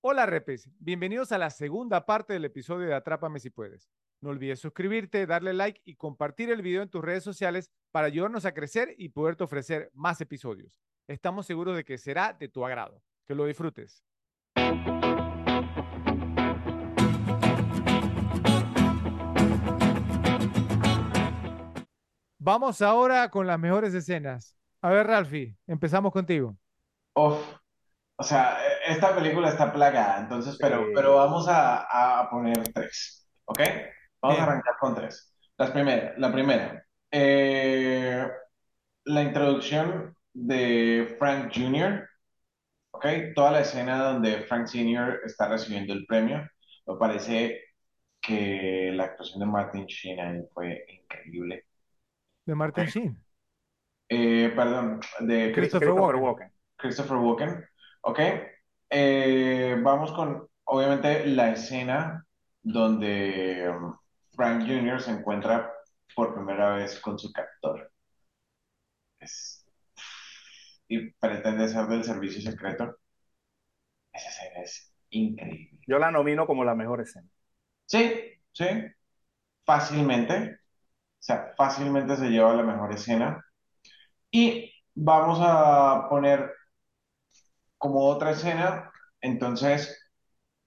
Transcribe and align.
Hola 0.00 0.26
repes, 0.26 0.70
bienvenidos 0.78 1.32
a 1.32 1.38
la 1.38 1.50
segunda 1.50 2.06
parte 2.06 2.32
del 2.32 2.44
episodio 2.44 2.86
de 2.86 2.94
Atrápame 2.94 3.40
si 3.40 3.50
puedes. 3.50 3.90
No 4.20 4.30
olvides 4.30 4.60
suscribirte, 4.60 5.26
darle 5.26 5.52
like 5.52 5.80
y 5.84 5.96
compartir 5.96 6.50
el 6.50 6.62
video 6.62 6.82
en 6.82 6.88
tus 6.88 7.02
redes 7.02 7.24
sociales 7.24 7.72
para 7.90 8.06
ayudarnos 8.06 8.44
a 8.44 8.54
crecer 8.54 8.94
y 8.96 9.08
poderte 9.08 9.42
ofrecer 9.42 9.90
más 9.94 10.20
episodios. 10.20 10.78
Estamos 11.08 11.46
seguros 11.46 11.74
de 11.74 11.84
que 11.84 11.98
será 11.98 12.32
de 12.32 12.48
tu 12.48 12.64
agrado. 12.64 13.02
Que 13.26 13.34
lo 13.34 13.44
disfrutes. 13.44 14.04
Vamos 22.38 22.82
ahora 22.82 23.28
con 23.30 23.48
las 23.48 23.58
mejores 23.58 23.92
escenas. 23.94 24.56
A 24.80 24.90
ver, 24.90 25.08
Ralfi, 25.08 25.56
empezamos 25.66 26.12
contigo. 26.12 26.56
O 27.14 27.42
sea, 28.20 28.58
esta 28.88 29.14
película 29.14 29.48
está 29.48 29.72
plagada, 29.72 30.20
entonces, 30.20 30.58
pero, 30.60 30.86
Sí. 30.86 30.92
pero 30.94 31.16
vamos 31.16 31.48
a, 31.48 32.20
a 32.20 32.30
poner 32.30 32.72
tres, 32.72 33.28
¿ok? 33.46 33.60
Vamos 34.22 34.38
a 34.38 34.42
arrancar 34.44 34.74
con 34.80 34.94
tres. 34.94 35.34
Las 35.56 35.72
la 36.18 36.32
primera, 36.32 36.84
eh, 37.10 38.28
la 39.04 39.22
introducción 39.22 40.16
de 40.32 41.16
Frank 41.18 41.52
Jr., 41.54 42.08
¿ok? 42.92 43.06
Toda 43.34 43.52
la 43.52 43.60
escena 43.60 44.02
donde 44.04 44.42
Frank 44.42 44.66
Sr. 44.66 45.20
está 45.24 45.48
recibiendo 45.48 45.92
el 45.92 46.06
premio, 46.06 46.48
me 46.86 46.96
parece 46.96 47.60
que 48.20 48.90
la 48.94 49.04
actuación 49.04 49.40
de 49.40 49.46
Martin 49.46 49.86
Sheen 49.86 50.20
ahí 50.20 50.42
fue 50.54 50.84
increíble. 50.88 51.66
De 52.46 52.54
Martin 52.54 52.86
Sheen. 52.86 53.24
Eh, 54.08 54.52
perdón, 54.56 55.00
de 55.20 55.52
Christopher 55.52 55.90
Christopher 55.90 55.90
Walken. 55.90 56.22
Walken. 56.22 56.52
Christopher 56.76 57.16
Walken, 57.18 57.64
¿ok? 58.02 58.20
Eh, 58.90 59.76
vamos 59.82 60.12
con, 60.12 60.48
obviamente, 60.64 61.26
la 61.26 61.50
escena 61.52 62.24
donde 62.62 63.68
um, 63.70 63.94
Frank 64.34 64.62
Jr. 64.66 65.00
se 65.00 65.10
encuentra 65.12 65.72
por 66.14 66.34
primera 66.34 66.76
vez 66.76 66.98
con 67.00 67.18
su 67.18 67.32
captor. 67.32 67.90
Es- 69.20 69.64
y 70.88 71.10
pretende 71.12 71.68
ser 71.68 71.86
del 71.86 72.04
servicio 72.04 72.42
secreto. 72.42 72.96
Esa 74.12 74.28
escena 74.28 74.62
es 74.62 74.92
increíble. 75.10 75.78
Yo 75.86 75.98
la 75.98 76.10
nomino 76.10 76.46
como 76.46 76.64
la 76.64 76.74
mejor 76.74 77.00
escena. 77.00 77.28
Sí, 77.86 78.12
sí, 78.52 78.64
fácilmente. 79.64 80.54
O 81.20 81.24
sea, 81.24 81.54
fácilmente 81.56 82.16
se 82.16 82.28
lleva 82.30 82.54
la 82.54 82.62
mejor 82.64 82.92
escena. 82.94 83.44
Y 84.30 84.72
vamos 84.94 85.38
a 85.42 86.08
poner 86.10 86.52
como 87.78 88.06
otra 88.06 88.32
escena, 88.32 88.90
entonces, 89.20 89.98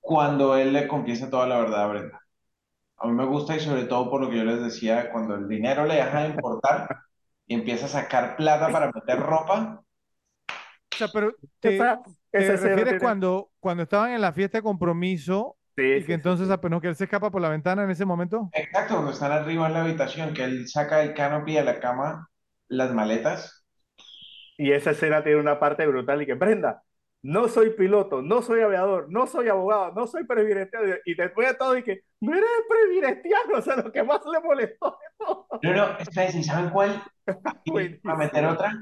cuando 0.01 0.57
él 0.57 0.73
le 0.73 0.87
confiesa 0.87 1.29
toda 1.29 1.47
la 1.47 1.59
verdad 1.59 1.83
a 1.85 1.87
Brenda. 1.87 2.21
A 2.97 3.07
mí 3.07 3.13
me 3.13 3.25
gusta 3.25 3.55
y 3.55 3.59
sobre 3.59 3.85
todo 3.85 4.09
por 4.09 4.21
lo 4.21 4.29
que 4.29 4.37
yo 4.37 4.45
les 4.45 4.61
decía, 4.63 5.11
cuando 5.11 5.35
el 5.35 5.47
dinero 5.49 5.85
le 5.85 5.95
deja 5.95 6.23
de 6.23 6.29
importar 6.29 6.87
y 7.47 7.55
empieza 7.55 7.85
a 7.87 7.89
sacar 7.89 8.35
plata 8.37 8.71
para 8.71 8.91
meter 8.93 9.19
ropa. 9.19 9.83
O 10.93 10.97
sea, 10.97 11.11
pero 11.11 11.35
te, 11.59 11.97
te 12.35 12.57
refieres 12.57 12.95
cuando, 12.95 13.51
cuando 13.59 13.83
estaban 13.83 14.11
en 14.11 14.21
la 14.21 14.33
fiesta 14.33 14.57
de 14.59 14.63
compromiso 14.63 15.57
Sí, 15.75 15.83
y 15.93 16.03
que 16.03 16.13
sí, 16.13 16.13
entonces 16.13 16.49
sí. 16.49 16.49
apenas 16.49 16.81
que 16.81 16.87
él 16.89 16.95
se 16.95 17.05
escapa 17.05 17.31
por 17.31 17.41
la 17.41 17.49
ventana 17.49 17.83
en 17.83 17.91
ese 17.91 18.05
momento? 18.05 18.53
Exacto, 18.53 18.93
cuando 18.95 19.11
están 19.11 19.31
arriba 19.33 19.67
en 19.67 19.73
la 19.73 19.81
habitación, 19.81 20.33
que 20.33 20.43
él 20.45 20.67
saca 20.69 20.97
del 20.99 21.13
canopy 21.13 21.53
de 21.55 21.63
la 21.65 21.79
cama 21.81 22.29
las 22.69 22.93
maletas. 22.93 23.65
Y 24.57 24.71
esa 24.71 24.91
escena 24.91 25.23
tiene 25.23 25.39
una 25.39 25.59
parte 25.59 25.85
brutal 25.87 26.21
y 26.21 26.25
que, 26.25 26.35
Brenda, 26.35 26.83
no 27.23 27.47
soy 27.47 27.71
piloto, 27.71 28.21
no 28.21 28.41
soy 28.41 28.61
aviador, 28.61 29.07
no 29.09 29.27
soy 29.27 29.47
abogado, 29.49 29.91
no 29.93 30.07
soy 30.07 30.23
previdenciano. 30.25 30.95
Y 31.05 31.15
después 31.15 31.47
de 31.49 31.53
todo, 31.55 31.83
que, 31.83 32.01
no 32.21 32.33
eres 32.33 32.49
previdenciano, 32.67 33.53
o 33.57 33.61
sea, 33.61 33.75
lo 33.77 33.91
que 33.91 34.03
más 34.03 34.21
le 34.25 34.39
molestó 34.39 34.97
de 34.99 35.25
todo. 35.25 35.47
No, 35.61 35.73
no, 35.73 35.97
¿y 36.39 36.43
saben 36.43 36.69
cuál? 36.71 37.03
Y 37.63 37.71
Buenísimo. 37.71 38.13
a 38.13 38.17
meter 38.17 38.45
otra. 38.45 38.73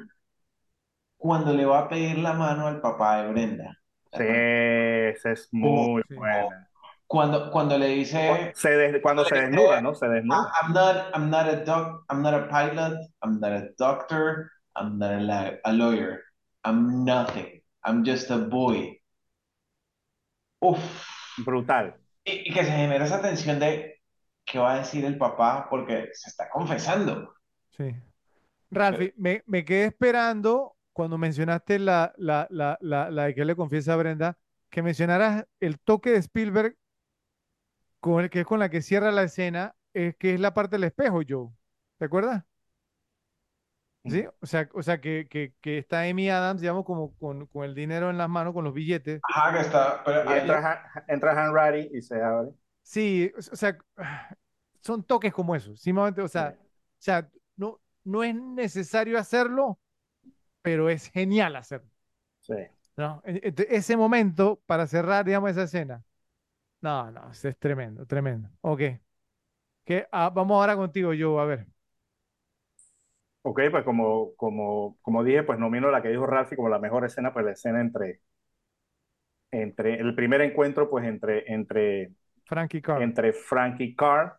Cuando 1.17 1.53
le 1.53 1.65
va 1.65 1.79
a 1.79 1.89
pedir 1.89 2.17
la 2.19 2.33
mano 2.33 2.67
al 2.67 2.79
papá 2.79 3.21
de 3.23 3.31
Brenda. 3.31 3.77
Sí, 4.13 4.23
esa 4.23 5.31
es 5.31 5.49
muy 5.51 6.01
Sí. 6.07 6.15
buena. 6.15 6.69
Cuando, 7.05 7.51
cuando 7.51 7.77
le 7.77 7.87
dice, 7.87 8.51
Se 8.55 8.69
des- 8.69 9.01
cuando 9.01 9.25
se 9.25 9.35
desnuda, 9.35 9.81
¿no? 9.81 9.95
Se 9.95 10.07
desnuda. 10.07 10.51
I'm 10.61 10.73
not, 10.73 10.95
I'm 11.15 11.29
not 11.29 11.47
a 11.47 11.55
doc, 11.65 12.05
I'm 12.09 12.21
not 12.21 12.33
a 12.35 12.47
pilot, 12.47 12.99
I'm 13.23 13.39
not 13.39 13.51
a 13.51 13.69
doctor, 13.77 14.51
I'm 14.75 14.97
not 14.99 15.11
a, 15.11 15.59
a 15.65 15.73
lawyer, 15.73 16.21
I'm 16.63 17.03
nothing, 17.03 17.58
I'm 17.83 18.03
just 18.05 18.29
a 18.31 18.37
boy. 18.37 19.01
Uf. 20.59 20.79
Brutal. 21.37 21.95
Y, 22.23 22.49
y 22.49 22.53
que 22.53 22.63
se 22.63 22.71
genera 22.71 23.05
esa 23.05 23.21
tensión 23.21 23.59
de 23.59 24.01
qué 24.45 24.59
va 24.59 24.73
a 24.73 24.77
decir 24.79 25.05
el 25.05 25.17
papá 25.17 25.67
porque 25.69 26.09
se 26.13 26.29
está 26.29 26.49
confesando. 26.49 27.33
Sí. 27.77 27.95
Ralfi, 28.71 29.13
me, 29.17 29.43
me 29.45 29.63
quedé 29.63 29.85
esperando 29.85 30.75
cuando 30.93 31.17
mencionaste 31.17 31.79
la, 31.79 32.13
la, 32.17 32.47
la, 32.49 32.77
la, 32.81 33.09
la 33.09 33.25
de 33.25 33.35
que 33.35 33.45
le 33.45 33.55
confiesa 33.55 33.93
a 33.93 33.97
Brenda, 33.97 34.37
que 34.69 34.83
mencionaras 34.83 35.45
el 35.59 35.79
toque 35.79 36.11
de 36.11 36.17
Spielberg 36.17 36.75
con 37.99 38.23
el 38.23 38.29
que 38.29 38.41
es 38.41 38.45
con 38.45 38.59
la 38.59 38.69
que 38.69 38.81
cierra 38.81 39.11
la 39.11 39.23
escena, 39.23 39.75
es 39.93 40.15
que 40.17 40.33
es 40.33 40.39
la 40.39 40.53
parte 40.53 40.75
del 40.75 40.85
espejo, 40.85 41.21
Joe. 41.27 41.49
¿Te 41.97 42.05
acuerdas? 42.05 42.43
¿Sí? 44.05 44.25
O 44.41 44.45
sea, 44.45 44.69
o 44.73 44.81
sea 44.81 45.01
que, 45.01 45.27
que, 45.29 45.53
que 45.61 45.77
está 45.77 46.01
Amy 46.03 46.29
Adams, 46.29 46.61
digamos, 46.61 46.85
como 46.85 47.13
con, 47.17 47.45
con 47.47 47.65
el 47.65 47.75
dinero 47.75 48.09
en 48.09 48.17
las 48.17 48.29
manos, 48.29 48.53
con 48.53 48.63
los 48.63 48.73
billetes. 48.73 49.19
Ajá, 49.23 49.53
que 49.53 49.59
está, 49.61 50.03
pero 50.03 50.29
ahí- 50.29 50.39
entra, 50.41 51.03
entra 51.07 51.31
Han 51.45 51.53
Ratty 51.53 51.89
y 51.93 52.01
se 52.01 52.21
abre. 52.21 52.51
Sí, 52.83 53.31
o 53.37 53.41
sea, 53.41 53.77
son 54.81 55.03
toques 55.03 55.33
como 55.33 55.55
esos. 55.55 55.79
Simplemente, 55.81 56.21
o 56.21 56.27
sea, 56.27 56.55
o 56.57 56.65
sea, 56.97 57.29
no, 57.55 57.79
no 58.03 58.23
es 58.23 58.33
necesario 58.35 59.19
hacerlo, 59.19 59.79
pero 60.61 60.89
es 60.89 61.09
genial 61.09 61.55
hacerlo. 61.55 61.89
Sí. 62.41 62.55
¿no? 62.97 63.21
E- 63.25 63.53
e- 63.55 63.67
Ese 63.69 63.97
momento 63.97 64.61
para 64.65 64.87
cerrar, 64.87 65.25
digamos, 65.25 65.51
esa 65.51 65.63
escena. 65.63 66.03
No, 66.81 67.11
no, 67.11 67.31
es, 67.31 67.41
tremendo, 67.59 68.05
tremendo. 68.05 68.49
Ok. 68.61 68.81
Que, 69.85 70.07
ah, 70.11 70.29
vamos 70.29 70.55
ahora 70.55 70.75
contigo, 70.75 71.11
Joe, 71.17 71.41
a 71.41 71.45
ver. 71.45 71.67
Ok, 73.51 73.59
pues 73.71 73.83
como, 73.83 74.35
como, 74.35 74.97
como 75.01 75.23
dije, 75.23 75.43
pues 75.43 75.57
nomino 75.59 75.89
la 75.91 76.01
que 76.03 76.09
dijo 76.09 76.25
Ralphie 76.27 76.55
como 76.55 76.69
la 76.69 76.77
mejor 76.79 77.03
escena, 77.05 77.33
pues 77.33 77.45
la 77.45 77.51
escena 77.53 77.81
entre, 77.81 78.21
entre 79.51 79.95
el 79.99 80.15
primer 80.15 80.41
encuentro, 80.41 80.89
pues 80.89 81.05
entre, 81.05 81.51
entre, 81.51 82.11
Frankie 82.45 82.81
Carr. 82.81 83.05
entre 83.05 83.33
Frank 83.33 83.79
y 83.81 83.95
Carl, 83.95 84.33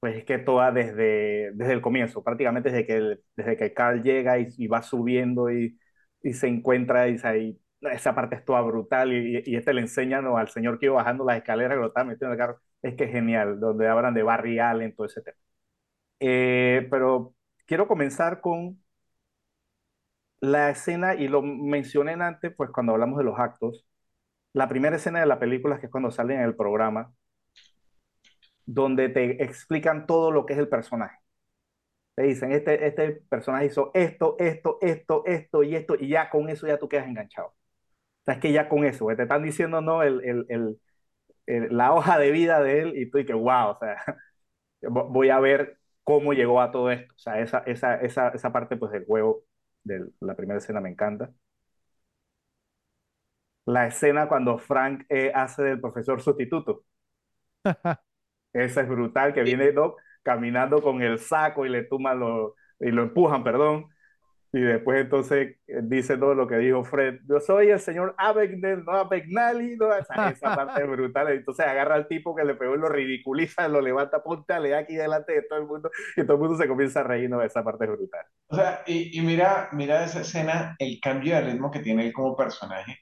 pues 0.00 0.16
es 0.18 0.24
que 0.24 0.38
toda 0.38 0.72
desde, 0.72 1.52
desde 1.54 1.74
el 1.74 1.82
comienzo, 1.82 2.24
prácticamente 2.24 2.70
desde 2.70 2.86
que, 2.86 2.94
el- 2.96 3.22
desde 3.36 3.56
que 3.58 3.74
Carl 3.74 4.02
llega 4.02 4.38
y, 4.40 4.48
y 4.58 4.68
va 4.68 4.82
subiendo 4.82 5.50
y, 5.52 5.78
y 6.22 6.34
se 6.34 6.48
encuentra, 6.48 7.08
y, 7.08 7.18
ahí, 7.24 7.60
esa 7.82 8.14
parte 8.14 8.36
es 8.36 8.44
toda 8.46 8.62
brutal 8.62 9.12
y, 9.14 9.42
y 9.46 9.56
este 9.56 9.74
le 9.74 9.82
enseña 9.82 10.22
¿no? 10.22 10.38
al 10.38 10.48
señor 10.50 10.78
que 10.80 10.86
iba 10.88 10.96
bajando 10.96 11.24
las 11.26 11.38
escaleras, 11.38 11.76
que 11.76 11.80
lo 11.82 11.88
estaba 11.88 12.06
metiendo 12.06 12.34
en 12.34 12.40
el 12.40 12.46
carro, 12.46 12.60
es 12.82 12.96
que 12.96 13.04
es 13.06 13.12
genial, 13.12 13.60
donde 13.60 13.88
hablan 13.88 14.14
de 14.14 14.24
Barry 14.24 14.60
Allen, 14.60 14.94
todo 14.96 15.06
ese 15.08 15.22
tema. 15.22 15.38
Eh, 16.20 16.88
pero 16.90 17.35
quiero 17.66 17.88
comenzar 17.88 18.40
con 18.40 18.80
la 20.40 20.70
escena, 20.70 21.14
y 21.14 21.28
lo 21.28 21.42
mencioné 21.42 22.12
antes, 22.14 22.52
pues 22.56 22.70
cuando 22.70 22.92
hablamos 22.92 23.18
de 23.18 23.24
los 23.24 23.38
actos, 23.38 23.86
la 24.54 24.68
primera 24.68 24.96
escena 24.96 25.20
de 25.20 25.26
la 25.26 25.38
película, 25.40 25.80
que 25.80 25.86
es 25.86 25.92
cuando 25.92 26.10
salen 26.12 26.38
en 26.40 26.44
el 26.46 26.56
programa, 26.56 27.12
donde 28.66 29.08
te 29.08 29.42
explican 29.44 30.06
todo 30.06 30.30
lo 30.30 30.46
que 30.46 30.54
es 30.54 30.58
el 30.58 30.68
personaje. 30.68 31.18
Te 32.14 32.24
dicen, 32.24 32.52
este, 32.52 32.86
este 32.86 33.12
personaje 33.30 33.66
hizo 33.66 33.90
esto, 33.94 34.36
esto, 34.38 34.78
esto, 34.82 35.24
esto 35.26 35.62
y 35.62 35.76
esto, 35.76 35.96
y 36.00 36.08
ya 36.08 36.30
con 36.30 36.48
eso 36.50 36.66
ya 36.66 36.78
tú 36.78 36.88
quedas 36.88 37.06
enganchado. 37.08 37.48
O 37.48 37.54
sea, 38.26 38.34
es 38.36 38.40
que 38.40 38.52
ya 38.52 38.68
con 38.68 38.84
eso, 38.84 39.06
te 39.16 39.22
están 39.24 39.42
diciendo, 39.44 39.80
¿no? 39.82 40.02
El, 40.02 40.22
el, 40.24 40.46
el, 40.50 40.80
el- 41.46 41.76
la 41.76 41.92
hoja 41.94 42.18
de 42.18 42.30
vida 42.32 42.62
de 42.62 42.82
él, 42.82 42.94
y 42.98 43.10
tú 43.10 43.18
dices, 43.18 43.36
wow, 43.36 43.70
o 43.70 43.78
sea, 43.80 43.96
vo- 44.82 45.08
voy 45.12 45.30
a 45.30 45.40
ver 45.40 45.78
cómo 46.06 46.34
llegó 46.34 46.62
a 46.62 46.72
todo 46.72 46.92
esto. 46.92 47.14
O 47.16 47.18
sea, 47.20 47.40
esa, 47.42 47.60
esa, 47.60 47.96
esa, 47.96 48.30
esa 48.30 48.52
parte 48.52 48.78
pues, 48.78 48.92
del 48.92 49.06
juego, 49.06 49.44
de 49.84 50.08
la 50.22 50.36
primera 50.36 50.60
escena, 50.60 50.80
me 50.82 50.90
encanta. 50.90 51.32
La 53.66 53.86
escena 53.86 54.28
cuando 54.28 54.58
Frank 54.58 55.04
eh, 55.08 55.30
hace 55.34 55.62
del 55.62 55.80
profesor 55.80 56.20
sustituto. 56.20 56.84
Esa 58.52 58.82
es 58.82 58.88
brutal, 58.88 59.34
que 59.34 59.42
viene 59.42 59.72
Doc 59.72 60.00
caminando 60.22 60.82
con 60.82 61.02
el 61.02 61.18
saco 61.18 61.66
y 61.66 61.68
le 61.68 61.84
tuman 61.84 62.18
lo, 62.20 62.54
y 62.80 62.90
lo 62.90 63.02
empujan, 63.02 63.44
perdón. 63.44 63.88
Y 64.52 64.60
después 64.60 65.00
entonces 65.02 65.56
eh, 65.66 65.80
dice 65.82 66.16
todo 66.18 66.34
lo 66.34 66.46
que 66.48 66.56
dijo 66.58 66.84
Fred. 66.84 67.20
Yo 67.28 67.40
soy 67.40 67.68
el 67.70 67.80
señor 67.80 68.14
Abagnale, 68.18 68.82
no 68.84 68.92
Abagnale, 68.92 69.76
no, 69.76 69.94
esa, 69.94 70.16
esa 70.30 70.54
parte 70.54 70.82
es 70.82 70.88
brutal. 70.90 71.28
Entonces 71.30 71.66
agarra 71.66 71.94
al 71.96 72.08
tipo 72.08 72.34
que 72.34 72.44
le 72.44 72.54
pegó 72.54 72.74
y 72.74 72.78
lo 72.78 72.88
ridiculiza, 72.88 73.68
lo 73.68 73.80
levanta, 73.80 74.22
ponte 74.22 74.58
le 74.60 74.70
da 74.70 74.78
aquí 74.78 74.94
delante 74.96 75.32
de 75.34 75.42
todo 75.42 75.58
el 75.58 75.66
mundo 75.66 75.90
y 76.16 76.22
todo 76.24 76.34
el 76.34 76.38
mundo 76.40 76.56
se 76.56 76.68
comienza 76.68 77.00
a 77.00 77.04
reír, 77.04 77.28
no, 77.30 77.42
esa 77.42 77.62
parte 77.64 77.84
es 77.84 77.90
brutal. 77.90 78.26
O 78.48 78.54
sea, 78.56 78.82
y, 78.86 79.18
y 79.18 79.22
mira, 79.22 79.68
mira 79.72 80.04
esa 80.04 80.20
escena, 80.20 80.76
el 80.78 81.00
cambio 81.00 81.34
de 81.34 81.40
ritmo 81.42 81.70
que 81.70 81.80
tiene 81.80 82.06
él 82.06 82.12
como 82.12 82.36
personaje, 82.36 82.98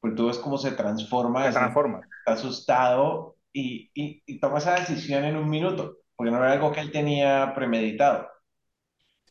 porque 0.00 0.16
tú 0.16 0.28
ves 0.28 0.38
cómo 0.38 0.58
se 0.58 0.72
transforma, 0.72 1.46
Se 1.46 1.50
está 1.50 1.60
transforma. 1.60 2.08
asustado 2.26 3.38
y, 3.52 3.90
y, 3.94 4.22
y 4.26 4.40
toma 4.40 4.58
esa 4.58 4.76
decisión 4.76 5.24
en 5.24 5.36
un 5.36 5.50
minuto, 5.50 5.98
porque 6.16 6.32
no 6.32 6.38
era 6.38 6.52
algo 6.52 6.72
que 6.72 6.80
él 6.80 6.92
tenía 6.92 7.52
premeditado. 7.54 8.28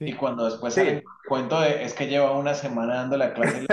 Y 0.04 0.14
cuando 0.16 0.46
después 0.46 0.74
Sí. 0.74 0.82
sale 0.82 0.92
el 0.92 1.04
cuento 1.28 1.60
de, 1.62 1.84
es 1.84 1.94
que 1.94 2.08
lleva 2.08 2.38
una 2.38 2.54
semana 2.54 2.96
dando 2.96 3.18
la 3.18 3.34
clase, 3.34 3.66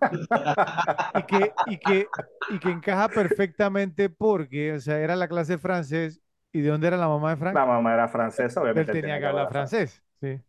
Y 1.14 1.24
que, 1.24 1.56
y 1.64 1.78
que, 1.78 2.12
y 2.48 2.58
que 2.60 2.70
encaja 2.70 3.12
perfectamente 3.12 4.08
porque, 4.10 4.72
o 4.72 4.80
sea, 4.80 4.98
era 5.00 5.16
la 5.16 5.28
clase 5.28 5.52
de 5.54 5.58
francés. 5.58 6.20
¿Y 6.52 6.60
de 6.62 6.70
dónde 6.70 6.86
era 6.88 6.96
la 6.96 7.08
mamá 7.08 7.30
de 7.30 7.36
Frank? 7.36 7.60
La 7.60 7.66
mamá 7.66 7.92
era 7.94 8.08
francesa, 8.08 8.62
obviamente. 8.62 8.92
él 8.92 9.00
tenía 9.00 9.18
que 9.20 9.26
hablar 9.26 9.48
francés. 9.48 10.02
Sí. 10.20 10.40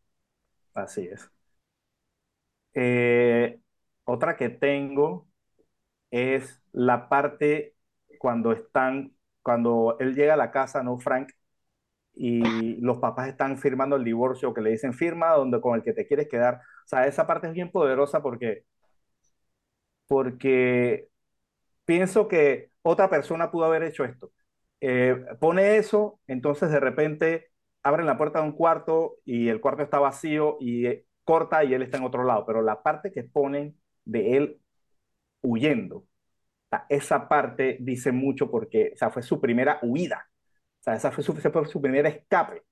Así 0.73 1.07
es. 1.07 1.29
Eh, 2.73 3.59
otra 4.05 4.37
que 4.37 4.49
tengo 4.49 5.27
es 6.11 6.61
la 6.73 7.09
parte 7.09 7.75
cuando 8.19 8.53
están, 8.53 9.15
cuando 9.43 9.97
él 9.99 10.15
llega 10.15 10.35
a 10.35 10.37
la 10.37 10.51
casa, 10.51 10.83
¿no, 10.83 10.99
Frank? 10.99 11.31
Y 12.15 12.75
los 12.81 12.97
papás 12.99 13.29
están 13.29 13.57
firmando 13.57 13.95
el 13.95 14.03
divorcio, 14.03 14.53
que 14.53 14.61
le 14.61 14.71
dicen 14.71 14.93
firma 14.93 15.31
donde 15.31 15.61
con 15.61 15.75
el 15.75 15.83
que 15.83 15.93
te 15.93 16.07
quieres 16.07 16.27
quedar. 16.29 16.55
O 16.55 16.87
sea, 16.87 17.07
esa 17.07 17.25
parte 17.27 17.47
es 17.47 17.53
bien 17.53 17.71
poderosa 17.71 18.21
porque, 18.21 18.65
porque 20.07 21.09
pienso 21.85 22.29
que 22.29 22.71
otra 22.83 23.09
persona 23.11 23.51
pudo 23.51 23.65
haber 23.65 23.83
hecho 23.83 24.05
esto. 24.05 24.31
Eh, 24.81 25.17
pone 25.41 25.77
eso, 25.77 26.21
entonces 26.27 26.71
de 26.71 26.79
repente 26.81 27.49
abren 27.83 28.07
la 28.07 28.17
puerta 28.17 28.41
de 28.41 28.47
un 28.47 28.53
cuarto 28.53 29.17
y 29.25 29.49
el 29.49 29.61
cuarto 29.61 29.83
está 29.83 29.99
vacío 29.99 30.57
y 30.61 30.87
eh, 30.87 31.05
corta 31.25 31.63
y 31.65 31.73
él 31.75 31.83
está 31.83 31.97
en 31.99 32.05
otro 32.05 32.25
lado, 32.25 32.45
pero 32.45 32.61
la 32.63 32.83
parte 32.83 33.11
que 33.11 33.23
ponen 33.25 33.77
de 34.05 34.37
él 34.37 34.61
huyendo, 35.41 36.05
esa 36.89 37.29
parte 37.29 37.77
dice 37.81 38.11
mucho 38.13 38.51
porque 38.51 38.95
o 39.01 39.11
fue 39.11 39.23
su 39.23 39.41
primera 39.41 39.79
huida, 39.83 40.28
o 40.81 40.83
sea, 40.83 40.95
esa 40.95 41.11
fue 41.11 41.23
su, 41.23 41.33
ese 41.33 41.49
fue 41.51 41.65
su 41.67 41.81
primer 41.81 42.05
escape. 42.05 42.63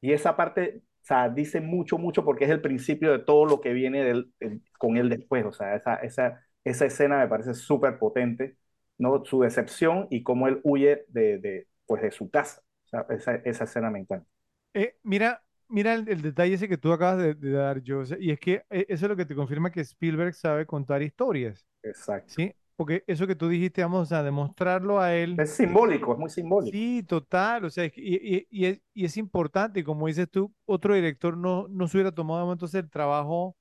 Y 0.00 0.12
esa 0.12 0.36
parte, 0.36 0.82
o 1.02 1.04
sea, 1.06 1.28
dice 1.28 1.60
mucho, 1.60 1.98
mucho 1.98 2.24
porque 2.24 2.44
es 2.44 2.50
el 2.50 2.62
principio 2.62 3.12
de 3.12 3.18
todo 3.20 3.44
lo 3.46 3.60
que 3.60 3.72
viene 3.72 4.02
del- 4.04 4.32
del- 4.40 4.62
con 4.78 4.96
él 4.96 5.08
después. 5.08 5.44
O 5.44 5.52
sea, 5.52 5.74
esa, 5.76 5.96
esa, 5.96 6.46
esa 6.64 6.86
escena 6.86 7.18
me 7.18 7.28
parece 7.28 7.54
súper 7.54 7.98
potente, 7.98 8.56
¿no? 8.98 9.24
Su 9.24 9.40
decepción 9.42 10.06
y 10.10 10.22
cómo 10.22 10.48
él 10.48 10.60
huye 10.64 11.04
de, 11.08 11.38
de, 11.38 11.68
pues, 11.86 12.02
de 12.02 12.10
su 12.10 12.30
casa. 12.30 12.62
O 12.86 12.88
sea, 12.88 13.06
esa, 13.10 13.34
esa 13.36 13.64
escena 13.64 13.90
me 13.90 14.00
encanta. 14.00 14.26
Eh, 14.74 14.96
mira, 15.02 15.44
mira 15.68 15.94
el, 15.94 16.08
el 16.08 16.22
detalle 16.22 16.54
ese 16.54 16.68
que 16.68 16.78
tú 16.78 16.92
acabas 16.92 17.18
de, 17.18 17.34
de 17.34 17.50
dar, 17.52 17.82
yo, 17.82 18.02
y 18.18 18.30
es 18.30 18.38
que 18.40 18.64
eh, 18.70 18.86
eso 18.88 19.06
es 19.06 19.10
lo 19.10 19.16
que 19.16 19.26
te 19.26 19.34
confirma 19.34 19.70
que 19.72 19.80
Spielberg 19.80 20.34
sabe 20.34 20.66
contar 20.66 21.02
historias, 21.02 21.66
Exacto. 21.82 22.36
¿sí? 22.36 22.54
Porque 22.80 23.04
eso 23.06 23.26
que 23.26 23.36
tú 23.36 23.48
dijiste, 23.48 23.82
vamos 23.82 24.10
a 24.12 24.22
demostrarlo 24.22 25.00
a 25.00 25.14
él. 25.14 25.36
Es 25.36 25.56
simbólico, 25.56 26.12
es 26.12 26.18
muy 26.20 26.30
simbólico. 26.30 26.78
Sí, 26.78 27.02
total, 27.02 27.64
o 27.64 27.70
sea, 27.70 27.86
y, 27.86 27.92
y- 27.96 28.46
y 28.50 28.66
es, 28.66 28.80
y 28.94 29.04
es 29.06 29.16
importante, 29.16 29.80
y 29.80 29.84
como 29.84 30.06
dices 30.06 30.30
tú, 30.30 30.54
otro 30.66 30.94
director 30.94 31.36
no, 31.36 31.66
no 31.68 31.88
se 31.88 31.96
hubiera 31.96 32.12
tomado 32.12 32.52
entonces 32.52 32.82
el 32.84 32.90
trabajo 32.90 33.56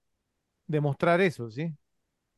de 0.67 0.81
mostrar 0.81 1.21
eso, 1.21 1.49
¿sí? 1.51 1.75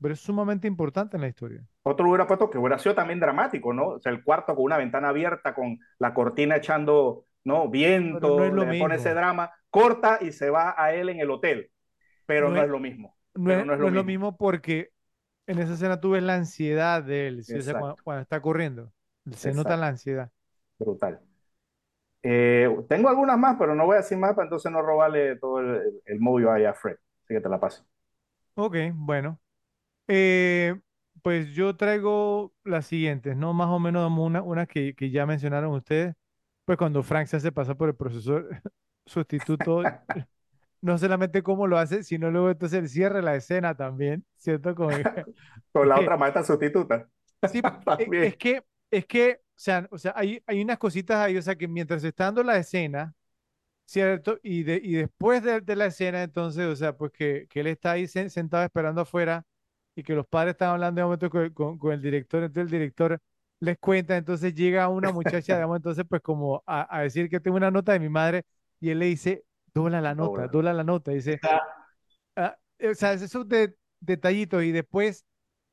Pero 0.02 0.14
es 0.16 0.22
sumamente 0.22 0.68
importante 0.68 1.18
en 1.18 1.22
la 1.22 1.30
historia. 1.30 1.68
Otro 1.84 2.08
hubiera 2.10 2.28
puesto 2.28 2.50
que 2.50 2.58
hubiera 2.60 2.78
sido 2.78 2.94
también 2.96 3.20
dramático, 3.20 3.74
¿no? 3.74 3.88
O 3.90 4.00
sea, 4.00 4.12
el 4.12 4.24
cuarto 4.24 4.56
con 4.56 4.66
una 4.66 4.78
ventana 4.78 5.10
abierta, 5.10 5.56
con 5.56 5.80
la 6.00 6.14
cortina 6.14 6.58
echando, 6.58 7.26
¿no? 7.44 7.70
Viento, 7.70 8.52
no 8.52 8.66
le 8.66 8.76
pone 8.76 8.96
ese 8.96 9.14
mismo. 9.14 9.16
drama, 9.16 9.52
corta 9.72 10.20
y 10.22 10.32
se 10.32 10.50
va 10.52 10.76
a 10.78 10.94
él 10.94 11.10
en 11.10 11.20
el 11.20 11.32
hotel, 11.32 11.72
pero 12.26 12.50
No 12.50 12.56
no, 12.56 12.64
es- 12.64 12.66
es 12.66 12.70
lo 12.70 12.80
mismo. 12.80 13.18
No 13.36 13.52
es, 13.54 13.68
no 13.68 13.74
es 13.74 13.80
no 13.80 13.88
lo 13.88 13.90
es 13.90 13.94
lo 13.94 14.04
mismo. 14.04 14.06
mismo 14.06 14.38
porque 14.38 14.92
en 15.52 15.60
esa 15.60 15.74
escena 15.74 16.00
tú 16.00 16.12
ves 16.12 16.24
la 16.24 16.36
ansiedad 16.36 17.04
de 17.04 17.28
él, 17.28 17.44
¿sí? 17.44 17.56
O 17.56 17.62
sea, 17.62 17.78
cuando, 17.78 17.98
cuando 18.04 18.22
está 18.22 18.42
corriendo, 18.42 18.92
se 19.32 19.50
nota 19.50 19.60
Exacto. 19.60 19.82
la 19.82 19.88
ansiedad. 19.88 20.32
Brutal. 20.80 21.20
Eh, 22.24 22.70
tengo 22.88 23.10
algunas 23.10 23.38
más, 23.38 23.58
pero 23.60 23.76
no 23.76 23.86
voy 23.86 23.96
a 23.96 23.98
decir 23.98 24.18
más 24.18 24.34
para 24.34 24.46
entonces 24.46 24.72
no 24.72 24.82
robarle 24.82 25.36
todo 25.38 25.60
el, 25.60 26.02
el, 26.06 26.20
movie 26.20 26.50
ahí 26.50 26.66
a 26.66 26.74
Fred. 26.74 26.96
Así 27.24 27.34
que 27.34 27.42
te 27.42 27.50
la 27.50 27.60
paso. 27.60 27.86
Ok, 28.56 28.78
bueno. 28.94 29.40
Eh, 30.08 30.80
pues 31.22 31.50
yo 31.50 31.76
traigo 31.76 32.54
las 32.64 32.86
siguientes, 32.86 33.36
¿no? 33.36 33.54
Más 33.54 33.68
o 33.68 33.80
menos 33.80 34.10
una, 34.18 34.42
una 34.42 34.66
que, 34.66 34.96
que 34.96 35.12
ya 35.12 35.26
mencionaron 35.26 35.74
ustedes. 35.74 36.16
Pues 36.64 36.78
cuando 36.78 37.04
Frank 37.04 37.28
se 37.28 37.38
hace 37.38 37.52
pasar 37.52 37.76
por 37.76 37.90
el 37.90 37.96
profesor 37.96 38.48
sustituto, 39.06 39.82
no 40.82 40.98
solamente 40.98 41.44
cómo 41.44 41.68
lo 41.68 41.78
hace, 41.78 42.04
sino 42.04 42.32
luego 42.32 42.50
entonces 42.52 42.80
el 42.80 42.90
cierre 42.90 43.18
de 43.18 43.22
la 43.24 43.36
escena 43.36 43.76
también, 43.76 44.26
¿cierto? 44.38 44.76
Como 44.76 44.92
Con 45.72 45.88
la 45.90 46.00
otra 46.00 46.18
maestra 46.18 46.44
sustituta. 46.44 47.10
sí, 47.46 47.62
e- 47.98 48.14
También. 48.14 48.20
es 48.20 48.38
que, 48.38 48.64
es 48.90 49.06
que, 49.06 49.34
o 49.36 49.40
sea, 49.56 49.88
o 49.92 49.98
sea, 49.98 50.14
hay, 50.16 50.42
hay 50.46 50.62
unas 50.62 50.78
cositas 50.78 51.18
ahí, 51.18 51.38
o 51.38 51.42
sea, 51.42 51.56
que 51.56 51.68
mientras 51.68 52.04
está 52.04 52.26
dando 52.26 52.44
la 52.44 52.58
escena, 52.58 53.14
¿cierto? 53.86 54.40
Y, 54.44 54.64
de, 54.64 54.82
y 54.84 54.94
después 54.96 55.44
de, 55.44 55.62
de 55.62 55.78
la 55.78 55.88
escena, 55.88 56.24
entonces, 56.24 56.66
o 56.68 56.76
sea, 56.76 56.98
pues 56.98 57.12
que, 57.14 57.48
que 57.50 57.62
él 57.62 57.68
está 57.68 57.94
ahí 57.94 58.06
sen- 58.06 58.30
sentado 58.30 58.64
esperando 58.66 59.02
afuera 59.02 59.46
y 59.96 60.04
que 60.04 60.16
los 60.16 60.28
padres 60.28 60.54
están 60.54 60.70
hablando 60.72 61.00
de 61.02 61.06
momento 61.06 61.30
con, 61.30 61.52
con- 61.54 61.78
con 61.80 61.94
el 61.94 62.02
director, 62.02 62.44
entonces 62.44 62.66
el 62.74 62.80
director 62.80 63.20
les 63.60 63.78
cuenta, 63.80 64.18
entonces 64.18 64.54
llega 64.56 64.88
una 64.90 65.12
muchacha, 65.12 65.56
digamos, 65.56 65.78
entonces 65.78 66.06
pues 66.10 66.22
como 66.22 66.64
a, 66.68 66.96
a 66.98 67.02
decir 67.04 67.30
que 67.30 67.40
tengo 67.40 67.58
una 67.58 67.72
nota 67.72 67.94
de 67.94 68.00
mi 68.00 68.10
madre 68.10 68.44
y 68.80 68.90
él 68.92 69.00
le 69.00 69.08
dice, 69.08 69.44
dobla 69.74 70.02
la 70.02 70.16
nota, 70.16 70.48
Dobla. 70.48 70.48
dobla 70.48 70.74
la 70.74 70.84
nota, 70.84 71.12
dice, 71.12 71.44
ah, 72.36 72.58
eh, 72.80 72.90
o 72.90 72.96
sea, 72.96 73.14
esos 73.14 73.48
de, 73.48 73.76
detallitos 74.00 74.64
y 74.64 74.72
después 74.72 75.26